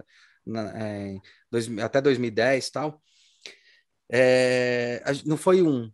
na, 0.45 0.70
é, 0.78 1.16
dois, 1.51 1.69
até 1.78 2.01
2010 2.01 2.70
tal, 2.70 3.03
é, 4.11 5.03
não 5.24 5.37
foi 5.37 5.62
um, 5.62 5.91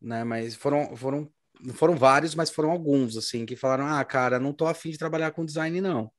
né? 0.00 0.24
Mas 0.24 0.54
foram, 0.54 0.96
foram, 0.96 1.32
foram 1.74 1.96
vários, 1.96 2.34
mas 2.34 2.50
foram 2.50 2.70
alguns, 2.70 3.16
assim, 3.16 3.46
que 3.46 3.56
falaram, 3.56 3.86
ah, 3.86 4.04
cara, 4.04 4.38
não 4.40 4.52
tô 4.52 4.66
afim 4.66 4.90
de 4.90 4.98
trabalhar 4.98 5.32
com 5.32 5.44
design, 5.44 5.80
não. 5.80 6.10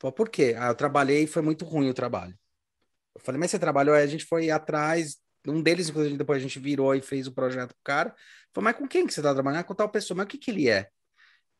Falei, 0.00 0.14
por 0.14 0.28
quê? 0.30 0.54
Ah, 0.58 0.68
eu 0.68 0.74
trabalhei 0.74 1.24
e 1.24 1.26
foi 1.26 1.42
muito 1.42 1.64
ruim 1.64 1.90
o 1.90 1.94
trabalho. 1.94 2.36
Eu 3.14 3.20
falei, 3.20 3.40
mas 3.40 3.50
você 3.50 3.58
trabalhou? 3.58 3.94
Aí 3.94 4.02
a 4.04 4.06
gente 4.06 4.24
foi 4.24 4.50
atrás, 4.50 5.18
um 5.46 5.62
deles, 5.62 5.88
inclusive, 5.88 6.16
depois 6.16 6.38
a 6.38 6.42
gente 6.42 6.58
virou 6.58 6.94
e 6.94 7.02
fez 7.02 7.26
o 7.26 7.32
projeto 7.32 7.70
pro 7.70 7.84
cara. 7.84 8.14
Falei, 8.54 8.72
mas 8.72 8.76
com 8.76 8.88
quem 8.88 9.06
que 9.06 9.14
você 9.14 9.22
tá 9.22 9.34
trabalhando? 9.34 9.64
Com 9.64 9.74
tal 9.74 9.88
pessoa, 9.88 10.16
mas 10.16 10.26
o 10.26 10.28
que 10.28 10.38
que 10.38 10.50
ele 10.50 10.68
é? 10.68 10.88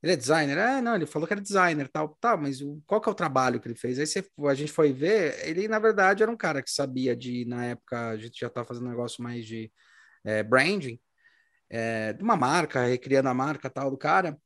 Ele 0.02 0.12
é 0.12 0.16
designer? 0.16 0.58
Ah, 0.58 0.80
não, 0.80 0.94
ele 0.94 1.06
falou 1.06 1.26
que 1.26 1.34
era 1.34 1.40
designer, 1.40 1.88
tal, 1.88 2.08
tal, 2.20 2.36
tá, 2.36 2.36
mas 2.36 2.60
o, 2.60 2.80
qual 2.86 3.00
que 3.00 3.08
é 3.08 3.12
o 3.12 3.14
trabalho 3.14 3.60
que 3.60 3.66
ele 3.66 3.74
fez? 3.74 3.98
Aí 3.98 4.06
você, 4.06 4.24
a 4.48 4.54
gente 4.54 4.70
foi 4.72 4.92
ver, 4.92 5.36
ele 5.48 5.66
na 5.66 5.78
verdade 5.78 6.22
era 6.22 6.30
um 6.30 6.36
cara 6.36 6.62
que 6.62 6.70
sabia 6.70 7.16
de, 7.16 7.44
na 7.46 7.66
época, 7.66 8.10
a 8.10 8.16
gente 8.16 8.38
já 8.38 8.46
estava 8.46 8.66
fazendo 8.66 8.86
um 8.86 8.90
negócio 8.90 9.22
mais 9.22 9.44
de 9.44 9.72
é, 10.24 10.42
branding, 10.42 11.00
é, 11.70 12.12
de 12.12 12.22
uma 12.22 12.36
marca, 12.36 12.86
recriando 12.86 13.28
a 13.28 13.34
marca 13.34 13.68
tal 13.68 13.90
do 13.90 13.98
cara, 13.98 14.38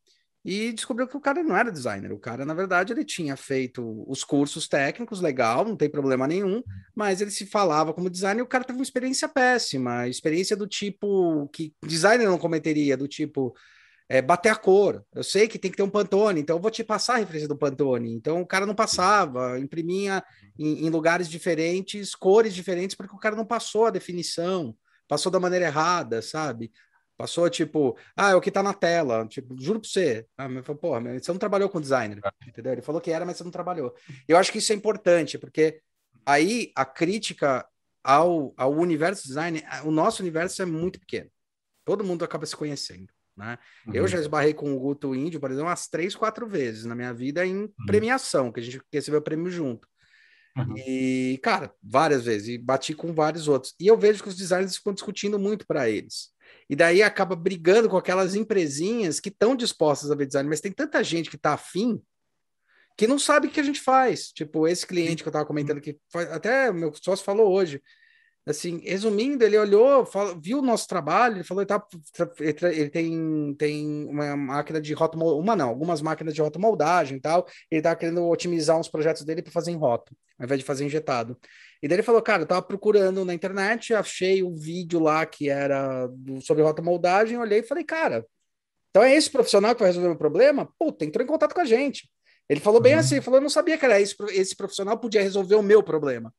e 0.44 0.72
descobriu 0.72 1.06
que 1.06 1.16
o 1.16 1.20
cara 1.20 1.42
não 1.42 1.56
era 1.56 1.70
designer. 1.70 2.12
O 2.12 2.18
cara, 2.18 2.44
na 2.44 2.54
verdade, 2.54 2.92
ele 2.92 3.04
tinha 3.04 3.36
feito 3.36 4.04
os 4.08 4.24
cursos 4.24 4.66
técnicos, 4.66 5.20
legal, 5.20 5.64
não 5.64 5.76
tem 5.76 5.88
problema 5.88 6.26
nenhum, 6.26 6.62
mas 6.94 7.20
ele 7.20 7.30
se 7.30 7.46
falava 7.46 7.92
como 7.94 8.10
designer 8.10 8.40
e 8.40 8.42
o 8.42 8.48
cara 8.48 8.64
teve 8.64 8.78
uma 8.78 8.82
experiência 8.82 9.28
péssima, 9.28 10.08
experiência 10.08 10.56
do 10.56 10.66
tipo 10.66 11.48
que 11.48 11.74
designer 11.84 12.26
não 12.26 12.38
cometeria, 12.38 12.96
do 12.96 13.06
tipo 13.06 13.54
é, 14.08 14.20
bater 14.20 14.50
a 14.50 14.56
cor. 14.56 15.04
Eu 15.14 15.24
sei 15.24 15.48
que 15.48 15.58
tem 15.58 15.70
que 15.70 15.76
ter 15.76 15.82
um 15.82 15.90
Pantone, 15.90 16.40
então 16.40 16.56
eu 16.56 16.60
vou 16.60 16.70
te 16.70 16.84
passar 16.84 17.14
a 17.14 17.18
referência 17.18 17.48
do 17.48 17.56
Pantone. 17.56 18.12
Então 18.12 18.42
o 18.42 18.46
cara 18.46 18.66
não 18.66 18.74
passava, 18.74 19.58
imprimia 19.58 20.22
em, 20.58 20.86
em, 20.86 20.90
lugares 20.90 21.28
diferentes, 21.28 22.14
cores 22.14 22.54
diferentes, 22.54 22.96
porque 22.96 23.14
o 23.14 23.18
cara 23.18 23.36
não 23.36 23.44
passou 23.44 23.86
a 23.86 23.90
definição, 23.90 24.76
passou 25.08 25.30
da 25.32 25.40
maneira 25.40 25.66
errada, 25.66 26.20
sabe? 26.22 26.72
Passou 27.16 27.48
tipo, 27.48 27.96
ah, 28.16 28.30
é 28.30 28.34
o 28.34 28.40
que 28.40 28.50
tá 28.50 28.62
na 28.62 28.74
tela. 28.74 29.26
Tipo, 29.26 29.56
juro 29.60 29.80
pra 29.80 29.88
você. 29.88 30.26
Ah, 30.36 30.48
mas, 30.48 30.64
porra, 30.78 31.00
você 31.18 31.30
não 31.30 31.38
trabalhou 31.38 31.68
com 31.68 31.80
designer, 31.80 32.18
entendeu? 32.46 32.72
Ele 32.72 32.82
falou 32.82 33.00
que 33.00 33.10
era, 33.10 33.24
mas 33.24 33.36
você 33.36 33.44
não 33.44 33.50
trabalhou. 33.50 33.94
Eu 34.26 34.36
acho 34.36 34.50
que 34.50 34.58
isso 34.58 34.72
é 34.72 34.76
importante, 34.76 35.38
porque 35.38 35.80
aí 36.26 36.72
a 36.74 36.84
crítica 36.84 37.66
ao, 38.02 38.52
ao 38.56 38.72
universo 38.72 39.26
design, 39.26 39.62
o 39.84 39.90
nosso 39.90 40.22
universo 40.22 40.62
é 40.62 40.66
muito 40.66 40.98
pequeno. 40.98 41.30
Todo 41.84 42.04
mundo 42.04 42.24
acaba 42.24 42.46
se 42.46 42.56
conhecendo. 42.56 43.12
Né? 43.36 43.58
Uhum. 43.86 43.94
Eu 43.94 44.08
já 44.08 44.18
esbarrei 44.18 44.52
com 44.52 44.74
o 44.74 44.78
Guto 44.78 45.14
Índio, 45.14 45.40
por 45.40 45.50
exemplo, 45.50 45.68
umas 45.68 45.88
três, 45.88 46.14
quatro 46.14 46.46
vezes 46.46 46.84
na 46.84 46.94
minha 46.94 47.12
vida 47.12 47.44
em 47.46 47.62
uhum. 47.62 47.72
premiação, 47.86 48.52
que 48.52 48.60
a 48.60 48.62
gente 48.62 48.80
recebeu 48.92 49.20
o 49.20 49.22
prêmio 49.22 49.50
junto. 49.50 49.88
Uhum. 50.56 50.74
E, 50.76 51.40
cara, 51.42 51.72
várias 51.82 52.24
vezes, 52.24 52.48
e 52.48 52.58
bati 52.58 52.94
com 52.94 53.12
vários 53.14 53.48
outros. 53.48 53.74
E 53.80 53.86
eu 53.86 53.96
vejo 53.96 54.22
que 54.22 54.28
os 54.28 54.36
designers 54.36 54.76
ficam 54.76 54.92
discutindo 54.92 55.38
muito 55.38 55.66
para 55.66 55.88
eles. 55.88 56.30
E 56.68 56.76
daí 56.76 57.02
acaba 57.02 57.34
brigando 57.34 57.88
com 57.88 57.96
aquelas 57.96 58.34
empresinhas 58.34 59.18
que 59.18 59.30
estão 59.30 59.56
dispostas 59.56 60.10
a 60.10 60.14
ver 60.14 60.26
design, 60.26 60.48
mas 60.48 60.60
tem 60.60 60.72
tanta 60.72 61.02
gente 61.02 61.30
que 61.30 61.36
está 61.36 61.54
afim 61.54 62.00
que 62.96 63.06
não 63.06 63.18
sabe 63.18 63.46
o 63.46 63.50
que 63.50 63.60
a 63.60 63.64
gente 63.64 63.80
faz. 63.80 64.30
Tipo, 64.32 64.68
esse 64.68 64.86
cliente 64.86 65.22
que 65.22 65.28
eu 65.28 65.30
estava 65.30 65.46
comentando 65.46 65.80
que 65.80 65.98
até 66.30 66.70
o 66.70 66.74
meu 66.74 66.92
sócio 66.94 67.24
falou 67.24 67.50
hoje, 67.50 67.82
assim, 68.46 68.78
resumindo, 68.78 69.44
ele 69.44 69.56
olhou, 69.56 70.04
falou, 70.04 70.38
viu 70.40 70.58
o 70.58 70.62
nosso 70.62 70.88
trabalho, 70.88 71.36
ele 71.36 71.44
falou, 71.44 71.62
ele, 71.62 71.68
tá, 71.68 71.86
ele 72.40 72.90
tem, 72.90 73.54
tem 73.54 74.06
uma 74.06 74.36
máquina 74.36 74.80
de 74.80 74.92
rota, 74.94 75.16
uma 75.16 75.54
não, 75.54 75.68
algumas 75.68 76.02
máquinas 76.02 76.34
de 76.34 76.42
rotomoldagem 76.42 77.18
e 77.18 77.20
tal, 77.20 77.46
ele 77.70 77.82
tá 77.82 77.94
querendo 77.94 78.28
otimizar 78.28 78.78
uns 78.78 78.88
projetos 78.88 79.24
dele 79.24 79.42
para 79.42 79.52
fazer 79.52 79.70
em 79.70 79.76
rota, 79.76 80.12
ao 80.38 80.44
invés 80.44 80.60
de 80.60 80.66
fazer 80.66 80.84
injetado. 80.84 81.38
E 81.80 81.86
daí 81.86 81.96
ele 81.96 82.02
falou, 82.02 82.20
cara, 82.20 82.42
eu 82.42 82.46
tava 82.46 82.62
procurando 82.62 83.24
na 83.24 83.32
internet, 83.32 83.94
achei 83.94 84.42
o 84.42 84.54
vídeo 84.54 84.98
lá 84.98 85.24
que 85.24 85.48
era 85.48 86.08
do, 86.08 86.40
sobre 86.40 86.64
rotomoldagem, 86.64 87.38
olhei 87.38 87.60
e 87.60 87.64
falei, 87.64 87.84
cara, 87.84 88.26
então 88.90 89.04
é 89.04 89.14
esse 89.14 89.30
profissional 89.30 89.74
que 89.74 89.80
vai 89.80 89.88
resolver 89.88 90.10
o 90.10 90.18
problema? 90.18 90.68
Puta, 90.78 91.04
entrou 91.04 91.24
em 91.24 91.28
contato 91.28 91.54
com 91.54 91.60
a 91.60 91.64
gente. 91.64 92.10
Ele 92.48 92.60
falou 92.60 92.80
bem 92.80 92.94
uhum. 92.94 93.00
assim, 93.00 93.20
falou, 93.20 93.38
eu 93.38 93.42
não 93.42 93.48
sabia 93.48 93.78
que 93.78 93.84
era 93.84 94.00
esse, 94.00 94.14
esse 94.30 94.56
profissional 94.56 94.98
podia 94.98 95.22
resolver 95.22 95.54
o 95.54 95.62
meu 95.62 95.82
problema 95.82 96.32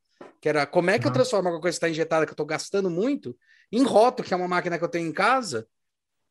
que 0.43 0.49
era 0.49 0.67
como 0.67 0.89
é 0.89 0.99
que 0.99 1.05
uhum. 1.05 1.09
eu 1.09 1.13
transformo 1.13 1.49
uma 1.49 1.61
coisa 1.61 1.73
que 1.73 1.77
está 1.77 1.89
injetada, 1.89 2.25
que 2.25 2.31
eu 2.31 2.33
estou 2.33 2.45
gastando 2.45 2.89
muito, 2.89 3.33
em 3.71 3.81
roto, 3.81 4.21
que 4.21 4.33
é 4.33 4.35
uma 4.35 4.45
máquina 4.45 4.77
que 4.77 4.83
eu 4.83 4.89
tenho 4.89 5.07
em 5.07 5.13
casa. 5.13 5.65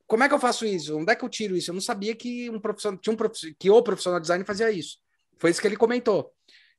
Como 0.07 0.23
é 0.23 0.29
que 0.29 0.35
eu 0.35 0.39
faço 0.39 0.67
isso? 0.67 0.99
Onde 0.99 1.11
é 1.11 1.17
que 1.17 1.25
eu 1.25 1.31
tiro 1.31 1.57
isso? 1.57 1.71
Eu 1.71 1.75
não 1.75 1.81
sabia 1.81 2.15
que 2.15 2.51
um 2.51 2.61
profissional, 2.61 3.01
tinha 3.01 3.15
um 3.15 3.17
profissional, 3.17 3.57
que 3.59 3.71
o 3.71 3.83
profissional 3.83 4.21
de 4.21 4.25
design 4.25 4.45
fazia 4.45 4.71
isso. 4.71 4.99
Foi 5.39 5.51
isso 5.51 5.63
que 5.63 5.67
ele 5.67 5.79
comentou. 5.79 6.31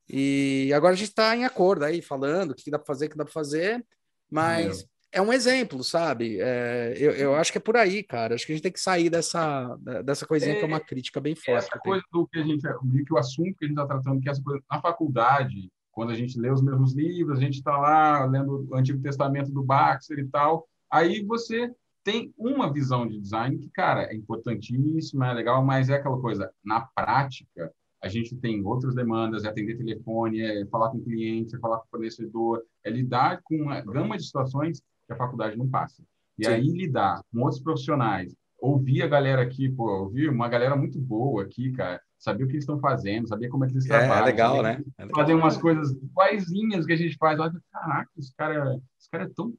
E 0.08 0.72
agora 0.76 0.94
a 0.94 0.96
gente 0.96 1.10
está 1.10 1.36
em 1.36 1.44
acordo 1.44 1.86
aí, 1.86 2.04
falando 2.04 2.52
o 2.52 2.56
que 2.56 2.70
dá 2.70 2.78
para 2.78 2.86
fazer, 2.86 3.08
o 3.08 3.10
que 3.10 3.18
dá 3.18 3.24
para 3.24 3.34
fazer, 3.34 3.84
mas 4.30 4.86
é 5.12 5.20
um 5.20 5.34
exemplo, 5.34 5.84
sabe? 5.84 6.38
É, 6.40 6.94
eu, 6.98 7.14
eu 7.14 7.36
acho 7.36 7.52
que 7.52 7.58
é 7.58 7.62
por 7.62 7.76
aí, 7.78 8.04
cara. 8.04 8.36
Acho 8.36 8.46
que 8.46 8.52
a 8.52 8.56
gente 8.56 8.64
tem 8.64 8.72
que 8.72 8.80
sair 8.80 9.10
dessa, 9.10 9.76
dessa 10.06 10.28
coisinha 10.28 10.54
é, 10.54 10.60
que 10.60 10.64
é 10.64 10.68
uma 10.68 10.80
crítica 10.80 11.20
bem 11.20 11.34
forte. 11.34 11.66
Essa 11.66 11.80
coisa 11.80 12.04
do 12.12 12.28
que 12.28 12.38
a 12.38 12.44
gente, 12.44 12.62
que 12.62 13.14
o 13.14 13.18
assunto 13.18 13.56
que 13.58 13.66
a 13.66 13.68
gente 13.68 13.80
está 13.80 13.88
tratando, 13.88 14.22
que 14.22 14.30
essa 14.30 14.44
coisa 14.44 14.64
na 14.70 14.80
faculdade, 14.80 15.72
quando 15.94 16.10
a 16.10 16.16
gente 16.16 16.38
lê 16.40 16.52
os 16.52 16.62
mesmos 16.62 16.94
livros, 16.94 17.38
a 17.38 17.42
gente 17.42 17.56
está 17.56 17.78
lá 17.78 18.26
lendo 18.26 18.68
o 18.70 18.76
Antigo 18.76 19.02
Testamento 19.02 19.52
do 19.52 19.64
Baxter 19.64 20.20
e 20.20 20.28
tal, 20.28 20.68
aí 20.92 21.24
você 21.24 21.72
tem 22.04 22.34
uma 22.38 22.72
visão 22.72 23.08
de 23.08 23.20
design 23.20 23.58
que, 23.58 23.70
cara, 23.70 24.04
é 24.04 24.16
importantíssima, 24.16 25.30
é 25.30 25.34
legal, 25.34 25.64
mas 25.64 25.90
é 25.90 25.96
aquela 25.96 26.20
coisa, 26.20 26.52
na 26.64 26.82
prática, 26.82 27.72
a 28.02 28.10
gente 28.10 28.36
tem 28.36 28.62
outras 28.66 28.94
demandas, 28.94 29.46
é 29.46 29.48
atender 29.48 29.78
telefone, 29.78 30.42
é 30.42 30.66
falar 30.66 30.90
com 30.90 31.00
cliente, 31.00 31.56
é 31.56 31.60
falar 31.60 31.78
com 31.78 31.88
fornecedor, 31.88 32.62
é 32.84 32.90
lidar 32.90 33.42
com 33.44 33.56
uma 33.56 33.80
gama 33.80 34.18
de 34.18 34.26
situações 34.26 34.82
que 35.08 35.14
a 35.14 35.16
faculdade 35.16 35.58
não 35.58 35.70
passa. 35.70 36.04
E 36.38 36.46
Sim. 36.46 36.52
aí 36.52 36.68
lidar 36.68 37.22
com 37.32 37.42
outros 37.42 37.62
profissionais, 37.62 38.36
ouvir 38.60 39.04
a 39.04 39.08
galera 39.08 39.42
aqui, 39.42 39.70
pô, 39.70 39.90
ouvir 40.02 40.30
uma 40.30 40.50
galera 40.50 40.76
muito 40.76 41.00
boa 41.00 41.44
aqui, 41.44 41.72
cara, 41.72 42.02
saber 42.24 42.46
o 42.46 42.48
que 42.48 42.54
eles 42.54 42.64
estão 42.64 42.80
fazendo, 42.80 43.28
saber 43.28 43.50
como 43.50 43.66
é 43.66 43.68
que 43.68 43.74
eles 43.74 43.90
é, 43.90 43.96
é 43.96 44.00
trabalham. 44.00 44.24
É 44.24 44.26
legal, 44.26 44.64
né? 44.64 44.84
É 44.98 45.04
legal. 45.04 45.22
Fazer 45.22 45.34
umas 45.34 45.58
coisas 45.58 45.92
iguaizinhas 45.92 46.86
que 46.86 46.94
a 46.94 46.98
gente 46.98 47.18
faz. 47.18 47.38
Olha, 47.38 47.54
caraca, 47.70 48.10
esse 48.18 48.34
cara, 48.34 48.80
esse 48.98 49.10
cara 49.12 49.26
é 49.26 49.30
tão 49.36 49.54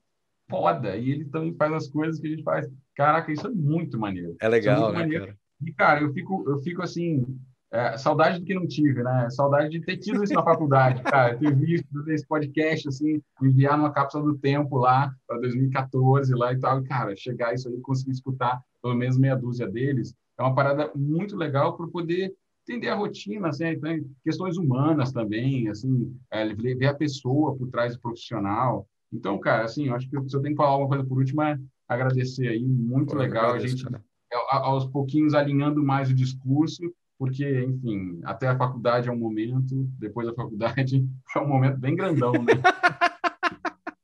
foda 0.48 0.96
e 0.96 1.10
ele 1.10 1.26
também 1.26 1.54
faz 1.54 1.72
as 1.74 1.88
coisas 1.88 2.18
que 2.18 2.26
a 2.26 2.30
gente 2.30 2.42
faz. 2.42 2.66
Caraca, 2.96 3.30
isso 3.30 3.46
é 3.46 3.50
muito 3.50 3.98
maneiro. 3.98 4.34
É 4.40 4.48
legal, 4.48 4.88
é 4.88 4.92
né, 4.92 4.98
maneiro. 5.00 5.26
cara? 5.26 5.38
E, 5.60 5.72
cara, 5.72 6.00
eu 6.00 6.12
fico, 6.14 6.42
eu 6.48 6.58
fico 6.60 6.82
assim, 6.82 7.38
é, 7.70 7.98
saudade 7.98 8.38
do 8.38 8.46
que 8.46 8.54
não 8.54 8.66
tive, 8.66 9.02
né? 9.02 9.28
Saudade 9.28 9.68
de 9.68 9.84
ter 9.84 9.98
tido 9.98 10.24
isso 10.24 10.32
na 10.32 10.42
faculdade, 10.42 11.02
cara. 11.04 11.36
Ter 11.36 11.54
visto 11.54 11.86
esse 12.08 12.26
podcast, 12.26 12.88
assim, 12.88 13.20
enviar 13.42 13.76
numa 13.76 13.92
cápsula 13.92 14.24
do 14.24 14.38
tempo 14.38 14.78
lá 14.78 15.14
para 15.26 15.38
2014 15.40 16.34
lá 16.34 16.52
e 16.54 16.58
tal. 16.58 16.80
E, 16.80 16.84
cara, 16.84 17.14
chegar 17.14 17.52
isso 17.52 17.68
aí, 17.68 17.78
conseguir 17.82 18.12
escutar 18.12 18.62
pelo 18.82 18.94
menos 18.94 19.18
meia 19.18 19.36
dúzia 19.36 19.68
deles, 19.68 20.14
é 20.38 20.42
uma 20.42 20.54
parada 20.54 20.90
muito 20.94 21.36
legal 21.36 21.76
para 21.76 21.86
poder 21.86 22.34
entender 22.66 22.88
a 22.88 22.94
rotina, 22.94 23.48
assim, 23.48 23.66
então, 23.66 23.96
questões 24.22 24.56
humanas 24.56 25.12
também, 25.12 25.68
assim, 25.68 26.16
é, 26.30 26.52
ver 26.54 26.86
a 26.86 26.94
pessoa 26.94 27.54
por 27.56 27.68
trás 27.68 27.94
do 27.94 28.00
profissional. 28.00 28.88
Então, 29.12 29.38
cara, 29.38 29.64
assim, 29.64 29.88
eu 29.88 29.94
acho 29.94 30.08
que 30.08 30.28
se 30.28 30.36
eu 30.36 30.40
tenho 30.40 30.54
que 30.54 30.56
falar 30.56 30.70
alguma 30.70 30.88
coisa 30.88 31.04
por 31.04 31.18
último 31.18 31.42
é 31.42 31.58
agradecer 31.88 32.48
aí, 32.48 32.64
muito 32.64 33.10
Pô, 33.10 33.18
legal 33.18 33.50
agradeço, 33.50 33.66
a 33.66 33.68
gente 33.68 33.84
cara. 33.84 34.04
É, 34.32 34.36
aos 34.56 34.86
pouquinhos 34.86 35.34
alinhando 35.34 35.82
mais 35.82 36.10
o 36.10 36.14
discurso, 36.14 36.82
porque, 37.18 37.64
enfim, 37.64 38.20
até 38.24 38.48
a 38.48 38.56
faculdade 38.56 39.08
é 39.08 39.12
um 39.12 39.18
momento, 39.18 39.86
depois 39.98 40.26
da 40.26 40.34
faculdade 40.34 41.06
é 41.36 41.38
um 41.38 41.46
momento 41.46 41.78
bem 41.78 41.94
grandão, 41.94 42.32
né? 42.32 42.54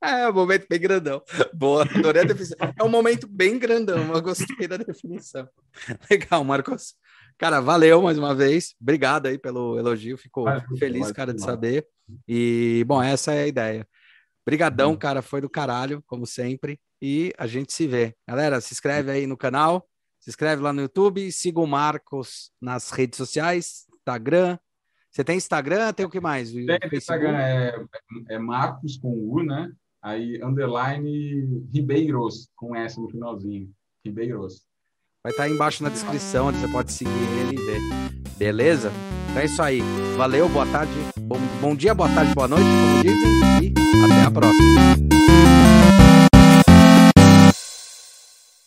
É 0.03 0.29
um 0.29 0.33
momento 0.33 0.67
bem 0.69 0.81
grandão. 0.81 1.23
Boa, 1.53 1.83
adorei 1.83 2.23
a 2.23 2.25
definição. 2.25 2.57
É 2.77 2.83
um 2.83 2.89
momento 2.89 3.29
bem 3.29 3.59
grandão, 3.59 4.13
eu 4.13 4.23
gostei 4.23 4.67
da 4.67 4.79
definição. 4.79 5.47
Legal, 6.11 6.43
Marcos. 6.43 6.97
Cara, 7.41 7.59
valeu 7.59 8.03
mais 8.03 8.19
uma 8.19 8.35
vez. 8.35 8.75
Obrigado 8.79 9.25
aí 9.25 9.39
pelo 9.39 9.79
elogio. 9.79 10.19
Fico 10.19 10.45
feliz, 10.79 11.11
cara, 11.11 11.33
de 11.33 11.41
saber. 11.41 11.87
E, 12.29 12.85
bom, 12.87 13.03
essa 13.03 13.33
é 13.33 13.45
a 13.45 13.47
ideia. 13.47 13.89
Brigadão, 14.45 14.95
cara, 14.95 15.23
foi 15.23 15.41
do 15.41 15.49
caralho, 15.49 16.03
como 16.07 16.27
sempre. 16.27 16.79
E 17.01 17.33
a 17.39 17.47
gente 17.47 17.73
se 17.73 17.87
vê. 17.87 18.15
Galera, 18.29 18.61
se 18.61 18.75
inscreve 18.75 19.11
aí 19.11 19.27
no 19.27 19.39
canal, 19.39 19.89
se 20.21 20.29
inscreve 20.29 20.61
lá 20.61 20.71
no 20.71 20.83
YouTube, 20.83 21.33
siga 21.33 21.61
o 21.61 21.67
Marcos 21.67 22.53
nas 22.61 22.91
redes 22.91 23.17
sociais, 23.17 23.87
Instagram. 23.95 24.59
Você 25.11 25.25
tem 25.25 25.39
Instagram? 25.39 25.95
Tem 25.95 26.05
o 26.05 26.11
que 26.11 26.21
mais? 26.21 26.53
Tem 26.53 26.79
Instagram, 26.93 27.39
é, 27.39 27.75
é 28.29 28.39
Marcos 28.39 28.99
com 28.99 29.15
U, 29.15 29.43
né? 29.43 29.73
Aí, 30.03 30.39
underline 30.45 31.65
Ribeiros, 31.73 32.51
com 32.55 32.77
S 32.77 33.01
no 33.01 33.09
finalzinho. 33.09 33.73
Ribeiros. 34.05 34.70
Vai 35.23 35.33
estar 35.33 35.43
tá 35.43 35.49
aí 35.49 35.53
embaixo 35.53 35.83
na 35.83 35.91
descrição, 35.91 36.47
onde 36.47 36.59
você 36.59 36.69
pode 36.69 36.93
seguir 36.93 37.11
ele 37.11 37.55
e 37.55 37.67
ver. 37.67 37.81
Beleza? 38.39 38.91
Então 39.29 39.43
é 39.43 39.45
isso 39.45 39.63
aí. 39.63 39.83
Valeu, 40.17 40.49
boa 40.49 40.65
tarde, 40.65 40.93
bom, 41.21 41.37
bom 41.61 41.77
dia, 41.77 41.95
boa 41.95 42.09
tarde, 42.09 42.35
boa 42.35 42.49
noite, 42.49 42.65
e 43.61 43.75
até 44.03 44.23
a 44.27 44.31
próxima. 44.31 45.20